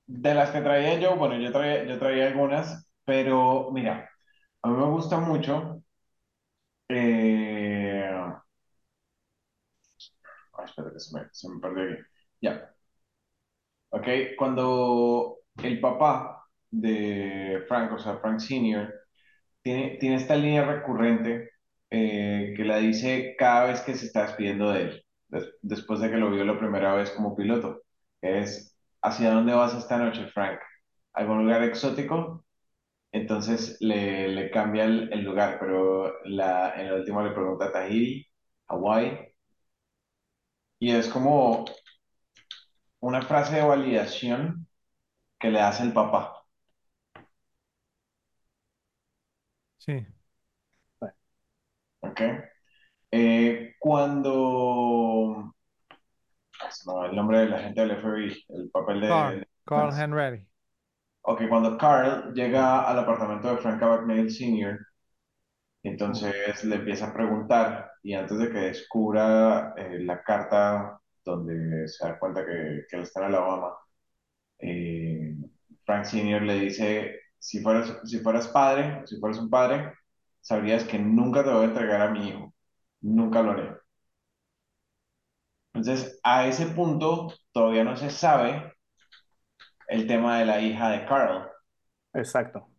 de 0.08 0.36
las 0.36 0.52
que 0.52 0.62
traía 0.62 1.00
yo, 1.00 1.18
bueno, 1.18 1.38
yo 1.40 1.52
traía, 1.54 1.86
yo 1.86 2.00
traía 2.00 2.28
algunas, 2.28 2.90
pero 3.06 3.72
mira, 3.74 4.11
a 4.64 4.68
mí 4.70 4.76
me 4.78 4.86
gusta 4.90 5.20
mucho. 5.20 5.84
Eh... 6.90 8.32
Espera 10.66 10.92
que 10.94 11.00
se 11.06 11.14
me, 11.16 11.26
se 11.34 11.50
me 11.50 11.60
perdió 11.60 11.84
aquí. 11.94 12.04
Ya, 12.42 12.74
ok. 13.90 14.08
Cuando 14.38 15.38
el 15.64 15.80
papá 15.80 16.46
de 16.70 17.64
Frank, 17.68 17.94
o 17.94 18.00
sea, 18.00 18.18
Frank 18.20 18.40
Senior, 18.40 18.94
tiene, 19.64 19.98
tiene 20.00 20.18
esta 20.18 20.36
línea 20.38 20.66
recurrente 20.66 21.52
eh, 21.92 22.54
que 22.58 22.66
la 22.66 22.78
dice 22.78 23.36
cada 23.40 23.68
vez 23.68 23.82
que 23.82 23.96
se 23.96 24.08
está 24.08 24.24
despidiendo 24.24 24.72
de 24.72 24.82
él, 24.84 25.06
des- 25.30 25.54
después 25.62 26.00
de 26.02 26.10
que 26.12 26.18
lo 26.18 26.32
vio 26.32 26.46
la 26.46 26.60
primera 26.60 26.96
vez 26.96 27.12
como 27.12 27.36
piloto, 27.38 27.82
es, 28.22 28.78
¿hacia 29.02 29.32
dónde 29.34 29.54
vas 29.54 29.76
esta 29.76 29.98
noche, 29.98 30.28
Frank? 30.30 30.60
¿Algún 31.14 31.46
lugar 31.46 31.64
exótico? 31.64 32.46
Entonces 33.14 33.78
le, 33.82 34.28
le 34.30 34.52
cambia 34.52 34.86
el, 34.86 35.12
el 35.14 35.24
lugar, 35.24 35.58
pero 35.60 36.14
la, 36.26 36.74
en 36.76 36.88
el 36.88 36.94
último 36.94 37.22
le 37.24 37.32
pregunta 37.32 37.72
Tahiti, 37.72 38.28
Hawái, 38.68 39.34
y 40.80 40.92
es 40.92 41.08
como 41.08 41.66
una 43.02 43.22
frase 43.22 43.56
de 43.58 43.64
validación 43.64 44.66
que 45.40 45.52
le 45.52 45.62
hace 45.62 45.84
el 45.84 45.94
papá, 45.94 46.44
Sí. 49.78 50.06
¿ok? 52.02 52.22
Eh, 53.12 53.76
cuando, 53.80 55.54
el 57.10 57.16
nombre 57.16 57.40
del 57.40 57.54
agente 57.54 57.82
del 57.82 57.92
FBI, 57.92 58.46
el 58.50 58.70
papel 58.72 59.02
de, 59.02 59.08
Carl, 59.08 59.40
de 59.40 59.48
Carl. 59.66 59.92
Henry. 59.92 60.48
Ok, 61.24 61.48
cuando 61.50 61.78
Carl 61.78 62.34
llega 62.34 62.82
al 62.90 63.00
apartamento 63.00 63.50
de 63.50 63.58
Frank 63.58 63.82
Abagnale 63.82 64.30
Sr., 64.30 64.80
entonces 65.84 66.64
le 66.64 66.76
empieza 66.76 67.08
a 67.08 67.14
preguntar 67.14 67.92
y 68.04 68.14
antes 68.14 68.38
de 68.38 68.50
que 68.52 68.60
descubra 68.60 69.74
eh, 69.78 70.00
la 70.02 70.24
carta 70.24 71.00
donde 71.24 71.88
se 71.88 72.08
da 72.08 72.20
cuenta 72.20 72.46
que, 72.46 72.84
que 72.90 72.96
él 72.98 73.04
está 73.04 73.22
en 73.22 73.26
Alabama, 73.28 73.74
eh, 74.60 75.36
Frank 75.86 76.06
Sr. 76.06 76.42
le 76.44 76.56
dice, 76.56 77.20
si 77.40 77.62
fueras, 77.62 78.00
si 78.06 78.20
fueras 78.20 78.48
padre, 78.50 79.04
si 79.08 79.20
fueras 79.20 79.40
un 79.40 79.50
padre, 79.50 79.94
sabrías 80.42 80.84
que 80.86 81.00
nunca 81.00 81.44
te 81.44 81.52
voy 81.52 81.64
a 81.64 81.66
entregar 81.66 82.02
a 82.02 82.12
mi 82.12 82.30
hijo, 82.30 82.54
nunca 83.02 83.42
lo 83.44 83.52
haré. 83.52 83.78
Entonces, 85.74 86.20
a 86.24 86.48
ese 86.48 86.68
punto 86.68 87.34
todavía 87.52 87.84
no 87.84 87.96
se 87.98 88.10
sabe 88.10 88.74
el 89.92 90.08
tema 90.08 90.40
de 90.40 90.46
la 90.46 90.60
hija 90.62 90.90
de 90.90 91.06
Carl. 91.06 91.48
Exacto. 92.14 92.70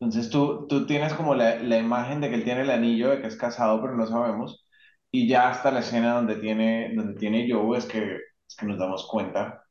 Entonces 0.00 0.30
tú, 0.30 0.66
tú 0.68 0.86
tienes 0.86 1.12
como 1.14 1.34
la, 1.34 1.56
la 1.56 1.78
imagen 1.78 2.20
de 2.20 2.28
que 2.28 2.36
él 2.36 2.44
tiene 2.44 2.62
el 2.62 2.70
anillo, 2.70 3.10
de 3.10 3.20
que 3.20 3.26
es 3.26 3.36
casado, 3.36 3.80
pero 3.82 3.96
no 3.96 4.06
sabemos. 4.06 4.66
Y 5.10 5.26
ya 5.28 5.48
hasta 5.50 5.70
la 5.72 5.80
escena 5.80 6.14
donde 6.14 6.36
tiene, 6.36 6.94
donde 6.94 7.14
tiene 7.18 7.48
Joe 7.50 7.78
es 7.78 7.86
que, 7.86 8.16
es 8.48 8.56
que 8.56 8.66
nos 8.66 8.78
damos 8.78 9.06
cuenta 9.10 9.64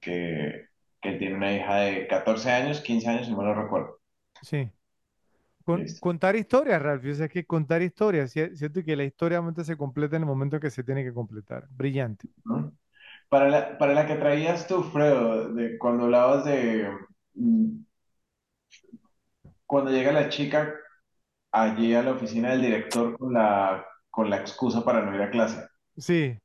que, 0.00 0.66
que 1.02 1.10
él 1.10 1.18
tiene 1.18 1.36
una 1.36 1.52
hija 1.54 1.76
de 1.80 2.08
14 2.08 2.50
años, 2.52 2.80
15 2.82 3.08
años, 3.08 3.26
si 3.26 3.32
no 3.34 3.54
recuerdo. 3.54 4.00
sí. 4.40 4.70
Con- 5.64 5.86
contar 6.00 6.36
historias, 6.36 6.82
Ralph. 6.82 7.04
O 7.06 7.14
sea, 7.14 7.26
es 7.26 7.32
que 7.32 7.46
contar 7.46 7.82
historias, 7.82 8.34
¿cier- 8.34 8.56
¿cierto? 8.56 8.80
Y 8.80 8.84
que 8.84 8.96
la 8.96 9.04
historia 9.04 9.42
se 9.64 9.76
completa 9.76 10.16
en 10.16 10.22
el 10.22 10.28
momento 10.28 10.60
que 10.60 10.70
se 10.70 10.84
tiene 10.84 11.04
que 11.04 11.12
completar. 11.14 11.68
Brillante. 11.70 12.26
¿no? 12.44 12.72
Para 13.30 13.48
la, 13.48 13.78
para 13.78 13.94
la 13.94 14.06
que 14.06 14.16
traías 14.16 14.66
tú, 14.66 14.82
Fredo, 14.82 15.52
de 15.54 15.78
cuando 15.78 16.04
hablabas 16.04 16.44
de 16.44 16.88
mm, 17.34 17.80
cuando 19.66 19.90
llega 19.90 20.12
la 20.12 20.28
chica 20.28 20.74
allí 21.52 21.94
a 21.94 22.02
la 22.02 22.12
oficina 22.12 22.50
del 22.52 22.62
director 22.62 23.18
con 23.18 23.32
la, 23.34 23.86
con 24.10 24.30
la 24.30 24.38
excusa 24.38 24.84
para 24.84 25.02
no 25.02 25.14
ir 25.14 25.22
a 25.22 25.30
clase. 25.30 25.66
Sí, 25.98 26.38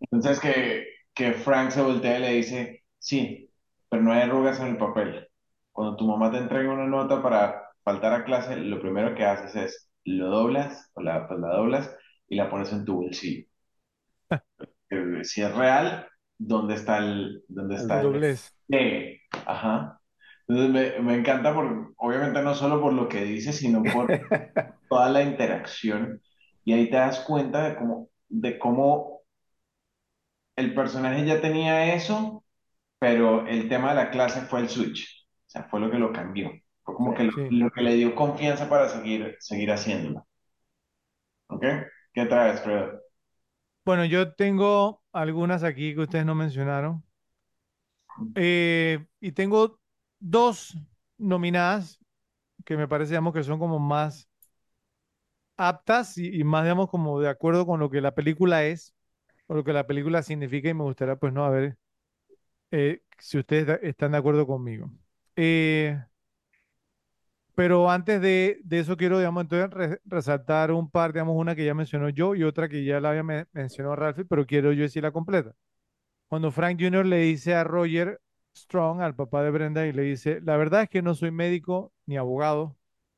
Entonces 0.00 0.40
que, 0.40 0.86
que 1.14 1.32
Frank 1.34 1.70
se 1.70 1.82
voltea 1.82 2.18
y 2.18 2.20
le 2.22 2.32
dice, 2.34 2.84
sí, 2.98 3.50
pero 3.88 4.02
no 4.02 4.12
hay 4.12 4.22
arrugas 4.22 4.60
en 4.60 4.68
el 4.68 4.76
papel. 4.78 5.28
Cuando 5.72 5.96
tu 5.96 6.06
mamá 6.06 6.30
te 6.30 6.38
entrega 6.38 6.72
una 6.72 6.86
nota 6.86 7.22
para 7.22 7.62
faltar 7.84 8.12
a 8.14 8.24
clase, 8.24 8.56
lo 8.56 8.80
primero 8.80 9.14
que 9.14 9.24
haces 9.24 9.56
es 9.56 9.90
lo 10.04 10.28
doblas, 10.30 10.90
o 10.94 11.02
la, 11.02 11.26
pues 11.28 11.40
la 11.40 11.48
doblas 11.50 11.96
y 12.28 12.36
la 12.36 12.50
pones 12.50 12.72
en 12.72 12.84
tu 12.84 12.96
bolsillo. 12.96 13.46
Eh, 14.90 15.24
Si 15.24 15.42
es 15.42 15.54
real, 15.54 16.08
¿dónde 16.38 16.74
está 16.74 16.98
el, 16.98 17.44
dónde 17.48 17.76
El 17.76 17.80
está 17.82 18.00
el 18.02 18.02
doblez. 18.02 18.54
Ajá. 19.44 20.00
Entonces 20.48 20.98
me, 20.98 21.02
me 21.04 21.14
encanta 21.18 21.54
por, 21.54 21.94
obviamente 21.96 22.42
no 22.42 22.54
solo 22.54 22.80
por 22.80 22.92
lo 22.92 23.08
que 23.08 23.24
dice, 23.24 23.52
sino 23.52 23.88
por 23.88 24.08
toda 24.88 25.08
la 25.10 25.22
interacción. 25.22 26.22
Y 26.64 26.72
ahí 26.74 26.90
te 26.90 26.96
das 26.96 27.20
cuenta 27.20 27.68
de 27.68 27.76
cómo, 27.76 28.10
de 28.28 28.58
cómo 28.58 29.22
el 30.56 30.74
personaje 30.74 31.24
ya 31.26 31.40
tenía 31.40 31.94
eso, 31.94 32.44
pero 32.98 33.46
el 33.48 33.68
tema 33.68 33.90
de 33.90 33.96
la 33.96 34.10
clase 34.10 34.42
fue 34.42 34.60
el 34.60 34.68
switch. 34.70 35.26
O 35.48 35.50
sea, 35.50 35.64
fue 35.70 35.80
lo 35.80 35.90
que 35.90 35.98
lo 35.98 36.12
cambió. 36.12 36.50
Fue 36.84 36.94
como 36.96 37.14
que 37.14 37.24
lo, 37.24 37.32
Sí. 37.34 37.50
lo 37.50 37.70
que 37.72 37.82
le 37.82 37.94
dio 37.96 38.14
confianza 38.14 38.68
para 38.68 38.88
seguir, 38.88 39.36
seguir 39.40 39.72
haciéndolo. 39.72 40.26
¿Ok? 41.48 41.64
¿Qué 42.14 42.24
traes, 42.26 42.60
Fred? 42.62 42.88
Bueno, 43.84 44.04
yo 44.06 44.32
tengo 44.34 45.02
algunas 45.12 45.64
aquí 45.64 45.94
que 45.94 46.00
ustedes 46.02 46.24
no 46.26 46.34
mencionaron. 46.34 47.04
Eh, 48.34 49.04
y 49.20 49.32
tengo 49.32 49.80
dos 50.18 50.76
nominadas 51.18 51.98
que 52.64 52.76
me 52.76 52.88
parece, 52.88 53.10
digamos, 53.12 53.34
que 53.34 53.44
son 53.44 53.58
como 53.58 53.78
más 53.78 54.28
aptas 55.56 56.16
y, 56.18 56.42
más, 56.44 56.64
digamos, 56.64 56.88
como 56.90 57.20
de 57.20 57.28
acuerdo 57.28 57.66
con 57.66 57.80
lo 57.80 57.90
que 57.90 58.00
la 58.00 58.14
película 58.14 58.64
es, 58.64 58.94
o 59.46 59.54
lo 59.54 59.64
que 59.64 59.72
la 59.72 59.86
película 59.86 60.22
significa, 60.22 60.68
y 60.68 60.74
me 60.74 60.84
gustaría, 60.84 61.16
pues, 61.16 61.32
no, 61.32 61.44
a 61.44 61.50
ver 61.50 61.78
eh, 62.72 63.02
si 63.18 63.38
ustedes 63.38 63.80
están 63.82 64.12
de 64.12 64.18
acuerdo 64.18 64.46
conmigo. 64.46 64.90
Eh, 65.36 65.98
pero 67.54 67.90
antes 67.90 68.20
de, 68.20 68.60
de 68.64 68.78
eso 68.80 68.96
quiero, 68.96 69.18
digamos, 69.18 69.42
entonces 69.44 69.70
re- 69.70 70.00
resaltar 70.04 70.72
un 70.72 70.90
par, 70.90 71.12
digamos, 71.12 71.36
una 71.36 71.54
que 71.56 71.64
ya 71.64 71.74
mencionó 71.74 72.08
yo 72.08 72.34
y 72.34 72.44
otra 72.44 72.68
que 72.68 72.84
ya 72.84 73.00
la 73.00 73.10
había 73.10 73.22
men- 73.22 73.48
mencionado 73.52 73.96
Ralphie, 73.96 74.24
pero 74.24 74.46
quiero 74.46 74.72
yo 74.72 74.82
decirla 74.82 75.12
completa. 75.12 75.52
Cuando 76.28 76.50
Frank 76.52 76.80
Jr. 76.80 77.06
le 77.06 77.18
dice 77.18 77.54
a 77.54 77.64
Roger 77.64 78.20
Strong, 78.56 79.00
al 79.02 79.14
papá 79.14 79.42
de 79.42 79.50
Brenda, 79.50 79.86
y 79.86 79.92
le 79.92 80.02
dice, 80.02 80.40
la 80.42 80.56
verdad 80.56 80.82
es 80.84 80.88
que 80.90 81.02
no 81.02 81.14
soy 81.14 81.30
médico 81.30 81.92
ni 82.06 82.16
abogado, 82.16 82.76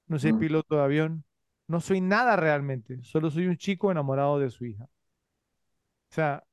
no 0.09 0.18
soy 0.18 0.33
Mm, 0.33 0.35
piloto 0.35 0.77
de 0.77 0.83
avión, 0.85 1.25
no 1.68 1.81
soy 1.81 2.01
nada 2.01 2.37
realmente, 2.37 3.03
solo 3.03 3.31
soy 3.31 3.47
un 3.47 3.57
chico 3.57 3.90
enamorado 3.92 4.38
de 4.38 4.51
su 4.51 4.66
hija. 4.66 4.88
O 6.11 6.14
sea, 6.14 6.45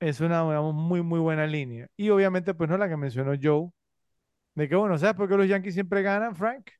es 0.00 0.20
una, 0.20 0.42
digamos, 0.44 0.74
muy, 0.74 1.02
muy 1.02 1.18
buena 1.20 1.46
línea. 1.46 1.88
Y 1.96 2.10
obviamente, 2.10 2.54
pues 2.54 2.70
no 2.70 2.78
la 2.78 2.88
que 2.88 2.96
mencionó 2.96 3.32
Joe, 3.40 3.70
de 4.54 4.68
que, 4.68 4.76
bueno, 4.76 4.98
¿sabes 4.98 5.16
por 5.16 5.28
qué 5.28 5.36
los 5.36 5.48
Yankees 5.48 5.74
siempre 5.74 6.02
ganan, 6.02 6.36
Frank? 6.36 6.70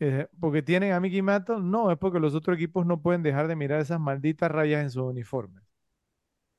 Eh, 0.00 0.26
¿porque 0.40 0.62
tienen 0.62 0.92
a 0.92 1.00
Mickey 1.00 1.22
Mantle? 1.22 1.60
No, 1.60 1.90
es 1.92 1.98
porque 1.98 2.20
los 2.20 2.34
otros 2.34 2.56
equipos 2.56 2.86
no 2.86 3.02
pueden 3.02 3.22
dejar 3.22 3.48
de 3.48 3.56
mirar 3.56 3.80
esas 3.80 4.00
malditas 4.00 4.50
rayas 4.50 4.82
en 4.82 4.90
sus 4.90 5.02
uniformes. 5.04 5.62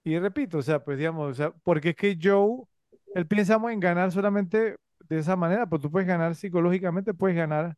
Y 0.04 0.18
repito, 0.20 0.58
o 0.60 0.62
sea, 0.62 0.84
pues 0.84 0.98
digamos, 0.98 1.30
o 1.32 1.34
sea, 1.34 1.52
porque 1.64 1.90
es 1.90 1.96
que 1.96 2.18
Joe, 2.22 2.64
él 3.14 3.28
pensamos 3.28 3.72
en 3.72 3.80
ganar 3.80 4.12
solamente 4.12 4.78
de 5.08 5.20
esa 5.20 5.36
manera, 5.36 5.68
pues 5.68 5.82
tú 5.82 5.92
puedes 5.92 6.08
ganar 6.08 6.36
psicológicamente, 6.36 7.14
puedes 7.14 7.38
ganar 7.38 7.76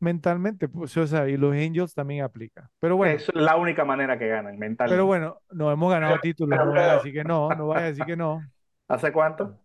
mentalmente, 0.00 0.68
pues, 0.68 0.96
o 0.96 1.06
sea, 1.06 1.28
y 1.28 1.36
los 1.38 1.54
Angels 1.54 1.94
también 1.94 2.24
aplica. 2.24 2.70
Pero 2.80 2.96
bueno, 2.96 3.16
Es 3.16 3.28
la 3.34 3.56
única 3.56 3.84
manera 3.84 4.18
que 4.18 4.28
ganan, 4.28 4.58
pero 4.86 5.06
mentalmente. 5.06 5.06
bueno, 5.06 5.40
no 5.50 5.70
hemos 5.72 5.90
ganado 5.92 6.18
títulos, 6.20 6.58
Pero, 6.58 6.64
no 6.64 6.72
vaya 6.74 6.90
a 6.90 6.92
Fredo, 6.92 6.94
decir 6.94 7.12
que 7.12 7.24
no, 7.24 7.54
no 7.54 7.66
vaya 7.68 7.86
a 7.86 7.88
decir 7.88 8.06
que 8.06 8.16
no, 8.16 8.48
¿Hace 8.88 9.12
cuánto? 9.12 9.58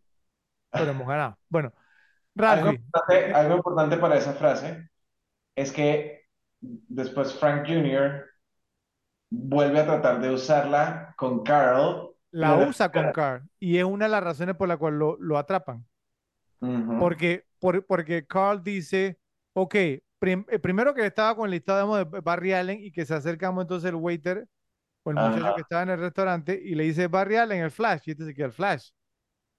pero 0.75 0.91
hemos 0.91 1.07
ganado. 1.07 1.37
Bueno, 1.49 1.73
algo 2.45 2.69
Ralphie, 2.69 2.71
importante, 2.71 3.33
algo 3.33 3.55
importante 3.57 3.97
para 3.97 4.17
esa 4.17 4.33
frase 4.33 4.89
es 5.55 5.71
que 5.71 6.23
después 6.61 7.33
Frank 7.35 7.65
Jr. 7.67 8.25
vuelve 9.29 9.79
a 9.79 9.85
tratar 9.85 10.21
de 10.21 10.29
usarla 10.31 11.13
con 11.17 11.43
Carl. 11.43 12.09
la 12.31 12.55
usa 12.67 12.91
con. 12.91 13.11
Carl 13.11 13.43
y 13.59 13.77
es 13.77 13.83
una 13.83 14.05
de 14.05 14.11
las 14.11 14.23
razones 14.23 14.55
por 14.55 14.67
la 14.67 14.77
cual 14.77 14.97
lo, 14.99 15.17
lo 15.19 15.37
atrapan. 15.37 15.85
Porque, 16.99 17.45
por- 17.59 17.85
porque 17.85 18.25
Carl 18.25 18.63
dice, 18.63 19.19
ok, 19.53 19.75
prim- 20.19 20.45
eh, 20.49 20.59
primero 20.59 20.93
que 20.93 21.05
estaba 21.05 21.35
con 21.35 21.45
el 21.45 21.51
listado 21.51 21.95
de 21.97 22.05
Barry 22.21 22.53
Allen 22.53 22.79
y 22.81 22.91
que 22.91 23.05
se 23.05 23.13
acercamos 23.13 23.63
entonces 23.63 23.89
el 23.89 23.95
waiter 23.95 24.47
o 25.03 25.11
el 25.11 25.17
muchacho 25.17 25.55
que 25.55 25.61
estaba 25.61 25.83
en 25.83 25.89
el 25.89 25.99
restaurante 25.99 26.59
y 26.63 26.75
le 26.75 26.83
dice 26.85 27.07
Barry 27.07 27.35
Allen, 27.37 27.61
el 27.63 27.71
Flash, 27.71 28.03
y 28.05 28.11
este 28.11 28.25
se 28.25 28.33
queda 28.33 28.47
el 28.47 28.53
Flash. 28.53 28.91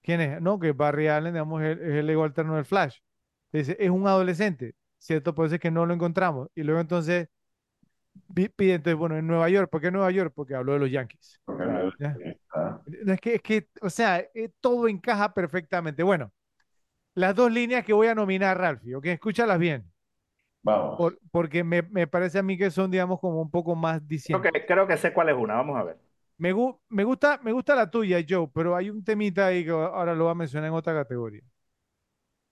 ¿Quién 0.03 0.21
es? 0.21 0.41
No, 0.41 0.59
que 0.59 0.73
Barry 0.73 1.09
Allen, 1.09 1.35
digamos, 1.35 1.63
es, 1.63 1.79
es 1.79 1.95
el 1.95 2.11
ego 2.11 2.25
alterno 2.25 2.57
del 2.57 2.65
Flash. 2.65 2.99
Dice, 3.53 3.77
es 3.79 3.91
un 3.91 4.07
adolescente, 4.07 4.75
¿cierto? 5.05 5.35
Por 5.35 5.47
eso 5.47 5.57
es 5.57 5.61
que 5.61 5.71
no 5.71 5.87
lo 5.87 5.95
encontramos. 5.95 6.49
Y 6.55 6.63
luego 6.63 6.81
entonces 6.81 7.29
pi- 8.35 8.49
pide, 8.49 8.75
entonces, 8.75 8.99
bueno, 8.99 9.17
en 9.17 9.27
Nueva 9.27 9.49
York. 9.49 9.71
¿Por 9.71 9.81
qué 9.81 9.91
Nueva 9.91 10.11
York? 10.11 10.33
Porque 10.35 10.55
habló 10.55 10.73
de 10.75 10.79
los 10.81 10.91
Yankees. 10.91 11.41
No- 12.87 13.15
Es 13.15 13.21
que, 13.21 13.35
es 13.37 13.43
que, 13.43 13.69
o 13.83 13.91
sea, 13.91 14.19
eh, 14.35 14.51
todo 14.61 14.89
encaja 14.89 15.33
perfectamente. 15.35 16.03
Bueno, 16.03 16.33
las 17.15 17.35
dos 17.37 17.53
líneas 17.53 17.85
que 17.85 17.93
voy 17.95 18.09
a 18.09 18.15
nominar, 18.17 18.59
Ralphie, 18.59 18.97
¿ok? 18.97 19.07
Escúchalas 19.07 19.59
bien. 19.59 19.91
Vamos. 20.63 20.95
por- 20.97 21.19
porque 21.31 21.65
me, 21.65 21.83
me 21.83 22.07
parece 22.07 22.39
a 22.39 22.43
mí 22.43 22.57
que 22.59 22.71
son, 22.71 22.91
digamos, 22.91 23.21
como 23.21 23.41
un 23.43 23.51
poco 23.51 23.75
más 23.77 24.07
Creo 24.31 24.43
dicientes. 24.43 24.53
que, 24.53 24.67
creo 24.67 24.87
que 24.87 24.97
sé 24.99 25.13
cuál 25.15 25.29
es 25.31 25.37
una, 25.37 25.55
vamos 25.55 25.79
a 25.79 25.85
ver. 25.85 25.99
Me, 26.39 26.53
gu- 26.53 26.79
me 26.89 27.05
gusta, 27.05 27.39
me 27.43 27.53
gusta 27.53 27.75
la 27.75 27.91
tuya, 27.91 28.19
Joe, 28.29 28.49
pero 28.55 28.77
hay 28.77 28.91
un 28.91 29.03
temita 29.05 29.47
ahí 29.47 29.65
que 29.65 29.71
ahora 29.71 30.15
lo 30.15 30.25
voy 30.25 30.33
a 30.33 30.35
mencionar 30.35 30.69
en 30.69 30.75
otra 30.75 30.95
categoría. 30.95 31.43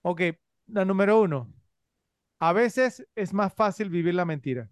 Ok, 0.01 0.21
la 0.67 0.85
número 0.85 1.19
uno. 1.21 1.53
A 2.43 2.51
veces 2.51 3.07
es 3.15 3.33
más 3.33 3.53
fácil 3.53 3.89
vivir 3.89 4.15
la 4.15 4.25
mentira. 4.25 4.69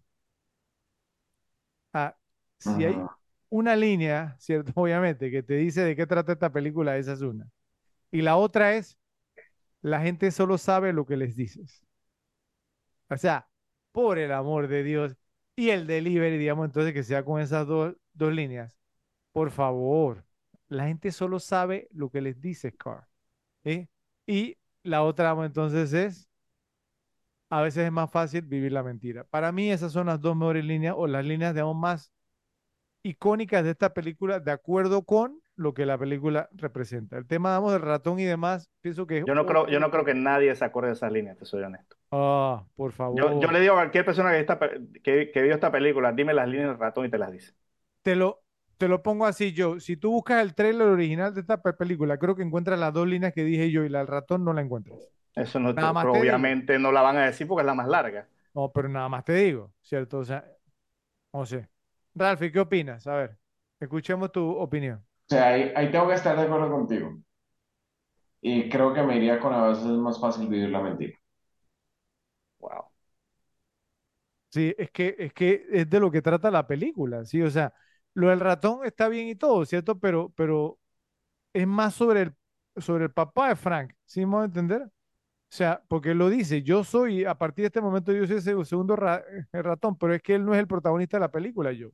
Ah, 1.94 2.18
si 2.58 2.84
hay 2.84 2.96
Ujú. 2.96 3.10
una 3.50 3.76
línea, 3.78 4.36
¿cierto? 4.40 4.74
Obviamente, 4.76 5.32
que 5.32 5.42
te 5.42 5.54
dice 5.56 5.82
de 5.82 5.96
qué 5.96 6.06
trata 6.06 6.34
esta 6.34 6.52
película, 6.52 6.98
esa 6.98 7.14
es 7.14 7.22
una. 7.22 7.50
Y 8.12 8.24
la 8.24 8.38
otra 8.38 8.76
es, 8.76 8.98
la 9.82 10.02
gente 10.02 10.32
solo 10.32 10.58
sabe 10.58 10.94
lo 10.94 11.06
que 11.06 11.18
les 11.18 11.36
dices. 11.38 11.86
O 13.10 13.18
sea, 13.18 13.48
por 13.94 14.20
el 14.20 14.32
amor 14.34 14.68
de 14.68 14.84
Dios. 14.84 15.16
Y 15.56 15.70
el 15.70 15.88
delivery, 15.88 16.38
digamos, 16.38 16.66
entonces 16.66 16.94
que 16.94 17.04
sea 17.04 17.24
con 17.24 17.42
esas 17.42 17.68
dos, 17.68 17.96
dos 18.14 18.34
líneas. 18.34 18.78
Por 19.34 19.52
favor, 19.52 20.26
la 20.70 20.88
gente 20.88 21.12
solo 21.12 21.40
sabe 21.40 21.88
lo 21.92 22.10
que 22.10 22.22
les 22.22 22.42
dices, 22.42 22.74
Carl. 22.78 23.06
¿eh? 23.66 23.88
Y 24.28 24.58
la 24.84 25.04
otra, 25.04 25.32
entonces 25.46 25.94
es, 25.94 26.31
a 27.52 27.62
veces 27.62 27.86
es 27.86 27.94
más 27.94 28.12
fácil 28.12 28.44
vivir 28.44 28.74
la 28.74 28.84
mentira. 28.84 29.26
Para 29.26 29.54
mí 29.54 29.72
esas 29.72 29.94
son 29.94 30.08
las 30.08 30.22
dos 30.22 30.36
mejores 30.38 30.66
líneas 30.66 30.96
o 30.98 31.08
las 31.08 31.26
líneas, 31.26 31.54
digamos, 31.56 31.78
más 31.78 32.14
icónicas 33.04 33.64
de 33.64 33.72
esta 33.72 33.94
película, 33.94 34.40
de 34.40 34.52
acuerdo 34.52 35.04
con 35.04 35.42
lo 35.56 35.74
que 35.74 35.86
la 35.86 35.98
película 35.98 36.50
representa. 36.54 37.18
El 37.18 37.28
tema, 37.28 37.52
digamos, 37.52 37.74
del 37.74 37.82
ratón 37.84 38.20
y 38.20 38.26
demás, 38.26 38.70
pienso 38.82 39.08
que 39.08 39.22
Yo 39.26 39.36
no 39.36 39.46
creo, 39.46 39.68
yo 39.68 39.80
no 39.80 39.92
creo 39.92 40.06
que 40.06 40.14
nadie 40.14 40.56
se 40.56 40.66
acuerde 40.66 40.90
de 40.90 40.96
esas 40.96 41.12
líneas, 41.12 41.38
te 41.38 41.46
soy 41.46 41.64
honesto. 41.64 41.96
Ah, 42.12 42.66
por 42.76 42.92
favor. 42.94 43.34
yo 43.40 43.52
le 43.52 43.60
digo 43.60 43.74
a 43.74 43.78
cualquier 43.78 44.06
persona 44.06 44.32
que, 44.32 44.40
esta 44.40 44.60
pe- 44.60 44.82
que, 45.04 45.32
que 45.32 45.42
vio 45.42 45.54
esta 45.54 45.72
película, 45.72 46.12
dime 46.12 46.34
las 46.34 46.48
líneas 46.48 46.70
del 46.70 46.80
ratón 46.80 47.06
y 47.06 47.10
te 47.12 47.18
las 47.18 47.32
dice. 47.32 47.54
Te 48.04 48.16
lo, 48.16 48.44
te 48.78 48.88
lo 48.88 49.02
pongo 49.04 49.26
así, 49.26 49.54
yo. 49.54 49.80
Si 49.80 49.98
tú 49.98 50.12
buscas 50.12 50.42
el 50.44 50.56
trailer 50.56 50.88
original 50.88 51.34
de 51.34 51.42
esta 51.42 51.62
pe- 51.62 51.74
película, 51.74 52.18
creo 52.18 52.36
que 52.36 52.44
encuentras 52.44 52.80
las 52.80 52.94
dos 52.94 53.08
líneas 53.08 53.34
que 53.34 53.44
dije 53.44 53.72
yo 53.72 53.84
y 53.84 53.90
la 53.90 54.00
del 54.00 54.08
ratón 54.08 54.44
no 54.44 54.54
la 54.54 54.62
encuentras. 54.62 55.12
Eso 55.36 55.60
no, 55.60 55.74
Nada 55.76 55.92
más 55.94 56.08
pero 56.08 56.12
te 56.12 56.22
digo. 56.22 56.42
obviamente 56.42 56.78
no 56.80 56.92
la 56.92 57.02
van 57.02 57.18
a 57.18 57.26
decir 57.26 57.48
porque 57.48 57.62
es 57.62 57.66
la 57.66 57.74
más 57.74 57.88
larga. 57.88 58.28
No, 58.54 58.72
pero 58.72 58.90
nada 58.90 59.08
más 59.10 59.24
te 59.26 59.34
digo, 59.34 59.74
¿cierto? 59.82 60.20
O 60.20 60.26
sea, 60.26 60.46
no 61.34 61.46
sé. 61.46 61.70
Ralphie, 62.16 62.52
¿qué 62.52 62.60
opinas? 62.62 63.08
A 63.08 63.16
ver, 63.16 63.40
escuchemos 63.80 64.32
tu 64.32 64.50
opinión. 64.58 65.06
O 65.30 65.34
sea, 65.34 65.48
ahí, 65.50 65.72
ahí 65.76 65.90
tengo 65.92 66.08
que 66.08 66.14
estar 66.16 66.36
de 66.38 66.44
acuerdo 66.44 66.70
contigo. 66.72 67.18
Y 68.42 68.70
creo 68.70 68.94
que 68.94 69.02
me 69.04 69.18
iría 69.18 69.40
con 69.40 69.52
a 69.54 69.66
veces 69.68 69.86
es 69.86 69.92
más 69.94 70.20
fácil 70.20 70.48
vivir 70.48 70.70
la 70.70 70.82
mentira. 70.82 71.18
Wow. 72.60 72.92
Sí, 74.50 74.76
es 74.78 74.92
que, 74.92 75.16
es 75.18 75.34
que 75.34 75.66
es 75.72 75.90
de 75.90 76.00
lo 76.00 76.12
que 76.12 76.22
trata 76.22 76.52
la 76.52 76.68
película, 76.68 77.24
¿sí? 77.26 77.42
O 77.42 77.50
sea, 77.50 77.74
lo 78.14 78.30
del 78.30 78.40
ratón 78.42 78.86
está 78.86 79.08
bien 79.08 79.28
y 79.30 79.36
todo, 79.36 79.66
¿cierto? 79.66 79.98
Pero, 80.00 80.34
pero 80.36 80.78
es 81.54 81.68
más 81.68 81.96
sobre 81.96 82.24
el, 82.24 82.36
sobre 82.78 83.06
el 83.06 83.12
papá 83.14 83.50
de 83.50 83.58
Frank, 83.58 83.94
¿sí 84.06 84.22
me 84.22 84.34
voy 84.34 84.42
a 84.44 84.46
entender? 84.46 84.90
O 85.52 85.54
sea, 85.54 85.84
porque 85.90 86.12
él 86.12 86.18
lo 86.18 86.30
dice, 86.30 86.64
yo 86.64 86.84
soy, 86.86 87.26
a 87.26 87.36
partir 87.38 87.64
de 87.64 87.68
este 87.68 87.82
momento 87.82 88.14
yo 88.14 88.26
soy 88.26 88.38
ese 88.38 88.64
segundo 88.66 88.96
ra- 88.96 89.24
el 89.52 89.64
ratón, 89.64 89.98
pero 89.98 90.14
es 90.14 90.22
que 90.22 90.36
él 90.36 90.46
no 90.46 90.54
es 90.54 90.60
el 90.62 90.68
protagonista 90.68 91.18
de 91.18 91.22
la 91.22 91.32
película, 91.32 91.74
yo. 91.74 91.90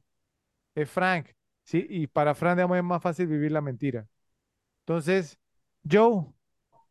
Es 0.76 0.90
Frank, 0.90 1.30
¿sí? 1.64 1.86
Y 1.90 2.08
para 2.08 2.36
Frank, 2.36 2.58
digamos, 2.58 2.78
es 2.78 2.84
más 2.84 3.02
fácil 3.04 3.28
vivir 3.28 3.52
la 3.52 3.62
mentira. 3.62 4.08
Entonces, 4.82 5.40
Joe, 5.90 6.28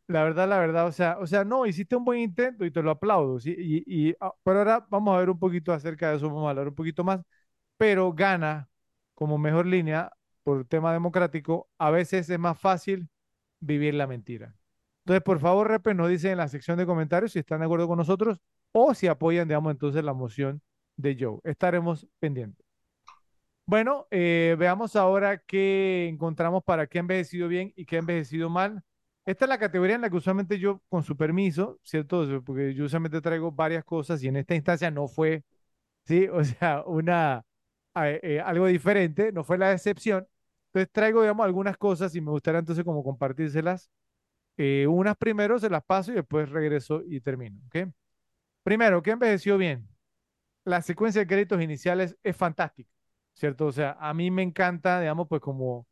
la 0.07 0.23
verdad, 0.23 0.49
la 0.49 0.59
verdad, 0.59 0.87
o 0.87 0.93
sea, 0.93 1.17
o 1.19 1.27
sea, 1.27 1.45
no, 1.45 1.65
hiciste 1.67 1.95
un 1.97 2.05
buen 2.05 2.19
intento 2.21 2.65
y 2.65 2.71
te 2.71 2.83
lo 2.83 2.91
aplaudo, 2.91 3.39
¿sí? 3.39 3.55
Y, 3.57 4.09
y, 4.11 4.15
ah, 4.21 4.33
pero 4.43 4.59
ahora 4.59 4.85
vamos 4.89 5.15
a 5.15 5.19
ver 5.19 5.29
un 5.31 5.39
poquito 5.39 5.73
acerca 5.73 6.11
de 6.11 6.17
eso, 6.17 6.27
vamos 6.29 6.47
a 6.47 6.51
hablar 6.51 6.69
un 6.69 6.75
poquito 6.75 7.03
más, 7.05 7.21
pero 7.77 8.13
gana 8.13 8.69
como 9.15 9.37
mejor 9.39 9.67
línea 9.67 10.11
por 10.43 10.65
tema 10.67 10.93
democrático, 10.93 11.69
a 11.79 11.91
veces 11.91 12.29
es 12.29 12.39
más 12.39 12.59
fácil 12.59 13.09
vivir 13.61 13.95
la 13.95 14.07
mentira. 14.07 14.56
Entonces, 15.07 15.23
por 15.23 15.39
favor, 15.39 15.69
Repe, 15.69 15.93
nos 15.93 16.09
dicen 16.09 16.31
en 16.33 16.37
la 16.37 16.49
sección 16.49 16.77
de 16.77 16.85
comentarios 16.85 17.31
si 17.31 17.39
están 17.39 17.59
de 17.59 17.65
acuerdo 17.65 17.87
con 17.87 17.97
nosotros 17.97 18.41
o 18.73 18.93
si 18.93 19.07
apoyan, 19.07 19.47
digamos, 19.47 19.71
entonces 19.71 20.03
la 20.03 20.13
moción 20.13 20.61
de 20.97 21.17
Joe. 21.19 21.39
Estaremos 21.45 22.05
pendientes. 22.19 22.65
Bueno, 23.65 24.07
eh, 24.11 24.55
veamos 24.59 24.95
ahora 24.95 25.37
qué 25.39 26.07
encontramos 26.09 26.63
para 26.63 26.87
qué 26.87 26.99
ha 26.99 27.01
envejecido 27.01 27.47
bien 27.47 27.73
y 27.75 27.85
qué 27.85 27.97
ha 27.97 27.99
envejecido 27.99 28.49
mal 28.49 28.83
esta 29.27 29.43
es 29.43 29.49
la 29.49 29.57
categoría 29.59 29.95
en 29.95 30.01
la 30.01 30.09
que 30.09 30.15
usualmente 30.15 30.57
yo, 30.57 30.81
con 30.87 31.03
su 31.03 31.17
permiso, 31.17 31.79
¿cierto? 31.83 32.25
Porque 32.45 32.73
yo 32.73 32.85
usualmente 32.85 33.19
traigo 33.19 33.51
varias 33.51 33.83
cosas 33.83 34.23
y 34.23 34.29
en 34.29 34.37
esta 34.37 34.55
instancia 34.55 34.89
no 34.89 35.09
fue, 35.09 35.43
¿sí? 36.05 36.27
O 36.33 36.43
sea, 36.45 36.83
una, 36.85 37.45
eh, 37.95 38.41
algo 38.45 38.67
diferente, 38.67 39.31
no 39.33 39.43
fue 39.43 39.57
la 39.57 39.73
excepción. 39.73 40.27
Entonces 40.67 40.91
traigo, 40.93 41.21
digamos, 41.21 41.45
algunas 41.45 41.77
cosas 41.77 42.15
y 42.15 42.21
me 42.21 42.31
gustaría 42.31 42.59
entonces 42.59 42.85
como 42.85 43.03
compartírselas. 43.03 43.89
Eh, 44.57 44.87
unas 44.87 45.15
primero 45.15 45.59
se 45.59 45.69
las 45.69 45.83
paso 45.83 46.11
y 46.11 46.15
después 46.15 46.49
regreso 46.49 47.03
y 47.07 47.21
termino, 47.21 47.59
¿ok? 47.67 47.89
Primero, 48.63 49.01
¿qué 49.01 49.11
envejeció 49.11 49.57
bien? 49.57 49.87
La 50.65 50.81
secuencia 50.81 51.21
de 51.21 51.27
créditos 51.27 51.61
iniciales 51.61 52.17
es 52.23 52.35
fantástica, 52.35 52.89
¿cierto? 53.33 53.67
O 53.67 53.71
sea, 53.71 53.97
a 53.99 54.13
mí 54.13 54.31
me 54.31 54.43
encanta, 54.43 54.99
digamos, 54.99 55.27
pues 55.29 55.41
como 55.41 55.87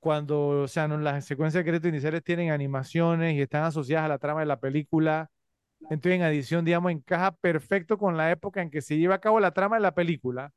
cuando, 0.00 0.62
o 0.62 0.68
sea, 0.68 0.88
no, 0.88 0.98
las 0.98 1.24
secuencias 1.24 1.64
de 1.64 1.70
créditos 1.70 1.88
iniciales 1.90 2.24
tienen 2.24 2.50
animaciones 2.50 3.34
y 3.36 3.40
están 3.40 3.64
asociadas 3.64 4.06
a 4.06 4.08
la 4.08 4.18
trama 4.18 4.40
de 4.40 4.46
la 4.46 4.58
película. 4.58 5.30
Entonces, 5.90 6.14
en 6.14 6.22
adición, 6.22 6.64
digamos, 6.64 6.92
encaja 6.92 7.32
perfecto 7.36 7.98
con 7.98 8.16
la 8.16 8.30
época 8.32 8.62
en 8.62 8.70
que 8.70 8.82
se 8.82 8.98
lleva 8.98 9.16
a 9.16 9.20
cabo 9.20 9.40
la 9.40 9.52
trama 9.52 9.76
de 9.76 9.82
la 9.82 9.94
película. 9.94 10.52